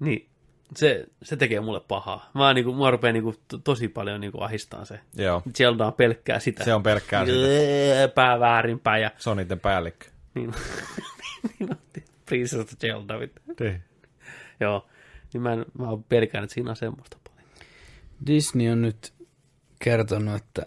Niin 0.00 0.28
se, 0.76 1.06
se 1.22 1.36
tekee 1.36 1.60
mulle 1.60 1.80
pahaa. 1.80 2.30
Mä 2.34 2.54
niinku, 2.54 2.72
mua 2.72 2.90
rupeaa 2.90 3.12
niinku 3.12 3.34
to, 3.48 3.58
tosi 3.58 3.88
paljon 3.88 4.20
niinku 4.20 4.40
ahistaa 4.40 4.84
se. 4.84 5.00
Joo, 5.14 5.42
Zelda 5.56 5.86
on 5.86 5.92
pelkkää 5.92 6.40
sitä. 6.40 6.64
se 6.64 6.74
on 6.74 6.82
pelkkää 6.82 7.26
sitä. 7.26 8.08
Pää 8.14 8.40
väärinpäin 8.40 9.02
ja 9.02 9.10
Se 9.18 9.30
on 9.30 9.36
niiden 9.36 9.60
päällikkö. 9.60 10.06
niin, 10.34 10.54
niin 11.58 11.70
on 11.70 11.76
Princess 12.26 12.54
of 12.54 12.70
Zelda. 12.80 13.14
Niin. 13.60 13.82
Joo, 14.60 14.86
niin 15.32 15.42
mä, 15.42 15.52
en, 15.52 15.66
mä 15.78 15.88
oon 15.90 16.04
pelkään, 16.04 16.44
että 16.44 16.54
siinä 16.54 16.70
on 16.70 16.76
semmoista 16.76 17.16
paljon. 17.24 17.48
Disney 18.26 18.68
on 18.68 18.82
nyt 18.82 19.12
kertonut, 19.78 20.34
että 20.36 20.64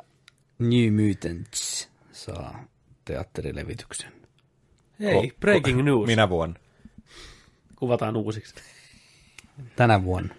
New 0.59 0.93
Mutants 0.93 1.89
saa 2.11 2.63
teatterilevityksen. 3.05 4.11
Hei, 4.99 5.33
breaking 5.39 5.83
news. 5.83 6.07
Minä 6.07 6.29
vuonna. 6.29 6.59
Kuvataan 7.75 8.17
uusiksi. 8.17 8.55
Tänä 9.75 10.03
vuonna. 10.03 10.35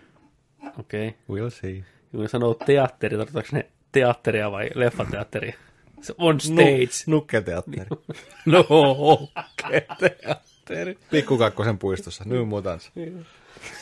Okei. 0.79 1.09
Okay. 1.09 1.21
We'll 1.31 1.51
see. 1.51 1.85
Kun 2.11 2.29
sanoo 2.29 2.55
teatteri, 2.55 3.17
tarkoittaako 3.17 3.49
ne 3.53 3.71
teatteria 3.93 4.51
vai 4.51 4.71
leffateatteria? 4.75 5.55
Se 6.01 6.15
on 6.19 6.41
stage. 6.41 6.89
Nukketeatteri. 7.07 7.87
No, 8.47 8.67
okei, 8.69 9.81
teatteri. 9.99 10.99
Pikkukakkosen 11.11 11.79
puistossa. 11.79 12.25
Nyt 12.27 12.49
mutans. 12.49 12.93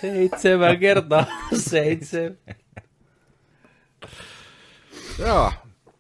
Seitsemän 0.00 0.78
kertaa 0.78 1.26
seitsemän. 1.70 2.38
Joo. 5.18 5.52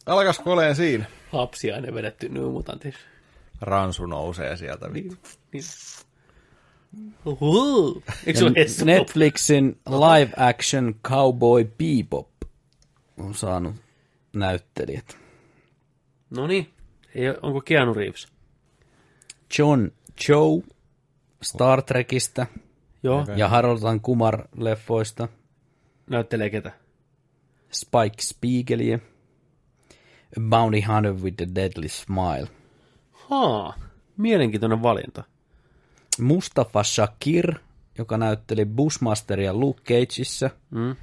Alkasko 0.06 0.52
oleen 0.52 0.76
siinä? 0.76 1.04
Hapsiainen 1.32 1.94
vedetty 1.94 2.28
New 2.28 2.50
Mutantissa. 2.52 3.00
Ransu 3.60 4.06
nousee 4.06 4.56
sieltä. 4.56 4.88
Niin, 4.88 5.18
niin. 5.52 5.64
Eikö 8.26 8.40
se? 8.66 8.84
Netflixin 8.84 9.80
live 9.88 10.32
action 10.36 10.94
Cowboy 11.04 11.64
Bebop 11.64 12.28
on 13.18 13.34
saanut 13.34 13.74
näyttelijät. 14.32 15.18
No 16.30 16.46
niin. 16.46 16.70
Onko 17.42 17.60
Keanu 17.60 17.94
Reeves? 17.94 18.28
John 19.58 19.88
Cho 20.20 20.62
Star 21.42 21.82
Trekistä 21.82 22.46
Joo. 23.02 23.26
ja 23.36 23.48
Harold 23.48 23.80
Kumar 24.02 24.48
leffoista, 24.56 25.28
Näyttelee 26.10 26.50
ketä? 26.50 26.72
Spike 27.72 28.16
Spiegelia, 28.22 28.98
A 30.38 30.40
Bounty 30.40 30.80
Hunter 30.80 31.12
with 31.12 31.36
the 31.36 31.46
Deadly 31.54 31.88
Smile, 31.88 32.48
Haa. 33.12 33.74
Mielenkiintoinen 34.16 34.82
valinta. 34.82 35.24
Mustafa 36.20 36.82
Shakir, 36.84 37.54
joka 37.98 38.18
näytteli 38.18 38.64
Bushmasteria 38.64 39.54
Luke 39.54 39.82
Cageissa, 39.82 40.50
Mm. 40.70 40.96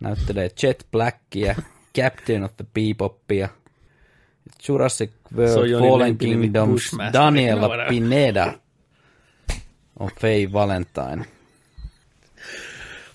näyttelee 0.00 0.50
Jet 0.62 0.86
Blackia, 0.92 1.54
Captain 1.96 2.44
of 2.44 2.56
the 2.56 2.64
Bebopia, 2.74 3.48
Jurassic 4.68 5.10
on 5.32 5.38
World 5.38 5.66
Joni 5.70 5.88
Fallen 5.88 6.18
Kingdoms. 6.18 6.90
Daniela. 7.12 7.68
Pineda 7.88 8.52
on 9.98 10.10
Faye 10.20 10.52
Valentine. 10.52 11.24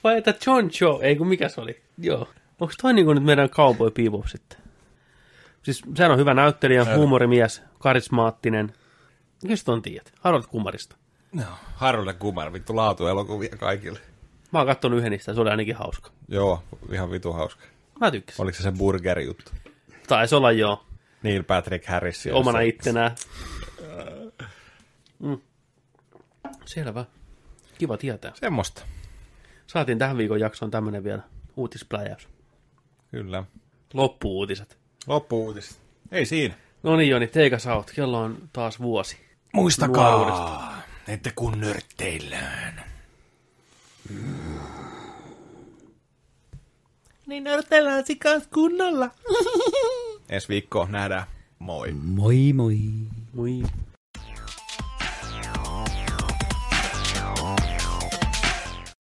Vai 0.03 0.17
että 0.17 0.33
John 0.47 0.69
Cho, 0.69 0.99
ei 1.01 1.15
kun 1.15 1.27
mikä 1.27 1.49
se 1.49 1.61
oli? 1.61 1.81
Joo. 1.97 2.27
Onko 2.59 2.73
toi 2.81 2.93
niinku 2.93 3.13
nyt 3.13 3.23
meidän 3.23 3.49
Cowboy 3.49 3.91
Bebop 3.91 4.27
sitten? 4.27 4.57
Siis 5.63 5.81
sehän 5.95 6.11
on 6.11 6.17
hyvä 6.17 6.33
näyttelijä, 6.33 6.95
huumorimies, 6.95 7.61
karismaattinen. 7.80 8.73
Mikä 9.43 9.55
sä 9.55 9.65
ton 9.65 9.81
tiedät? 9.81 10.11
Harold 10.19 10.43
Kumarista. 10.47 10.95
No, 11.33 11.43
Harold 11.75 12.13
Kumar, 12.13 12.53
vittu 12.53 12.75
laatuelokuvia 12.75 13.57
kaikille. 13.59 13.99
Mä 14.51 14.59
oon 14.59 14.67
kattonut 14.67 14.99
yhden 14.99 15.11
niistä, 15.11 15.33
se 15.33 15.41
oli 15.41 15.49
ainakin 15.49 15.75
hauska. 15.75 16.11
Joo, 16.27 16.63
ihan 16.91 17.11
vitu 17.11 17.33
hauska. 17.33 17.63
Mä 17.99 18.11
tykkäsin. 18.11 18.41
Oliko 18.43 18.57
se 18.57 18.63
se 18.63 18.71
burger-juttu? 18.71 19.51
Taisi 20.07 20.35
olla 20.35 20.51
joo, 20.51 20.85
Neil 21.23 21.43
Patrick 21.43 21.87
Harris. 21.87 22.27
omana 22.33 22.59
ittenään. 22.59 23.11
Mm. 25.19 25.37
Selvä. 26.65 27.05
Kiva 27.77 27.97
tietää. 27.97 28.31
Semmosta. 28.35 28.81
Saatiin 29.67 29.99
tähän 29.99 30.17
viikon 30.17 30.39
jaksoon 30.39 30.71
tämmönen 30.71 31.03
vielä 31.03 31.21
uutispläjäys. 31.55 32.27
Kyllä. 33.11 33.43
Loppuuutiset. 33.93 34.77
Loppu-uutiset. 35.07 35.81
Ei 36.11 36.25
siinä. 36.25 36.53
No 36.83 36.95
niin 36.95 37.09
Joni, 37.09 37.27
teikä 37.27 37.57
oot. 37.75 37.91
Kello 37.95 38.19
on 38.19 38.37
taas 38.53 38.79
vuosi. 38.79 39.17
Muistakaa, 39.53 40.83
että 41.07 41.32
kun 41.35 41.59
nörtteillään. 41.59 42.83
Niin 47.27 47.43
nörtteillään 47.43 48.06
sikas 48.06 48.43
kunnolla. 48.53 49.09
Ensi 50.30 50.48
viikko 50.49 50.88
nähdään. 50.90 51.23
Moi. 51.59 51.91
Moi 51.91 52.53
moi. 52.53 52.77
Moi. 53.33 53.64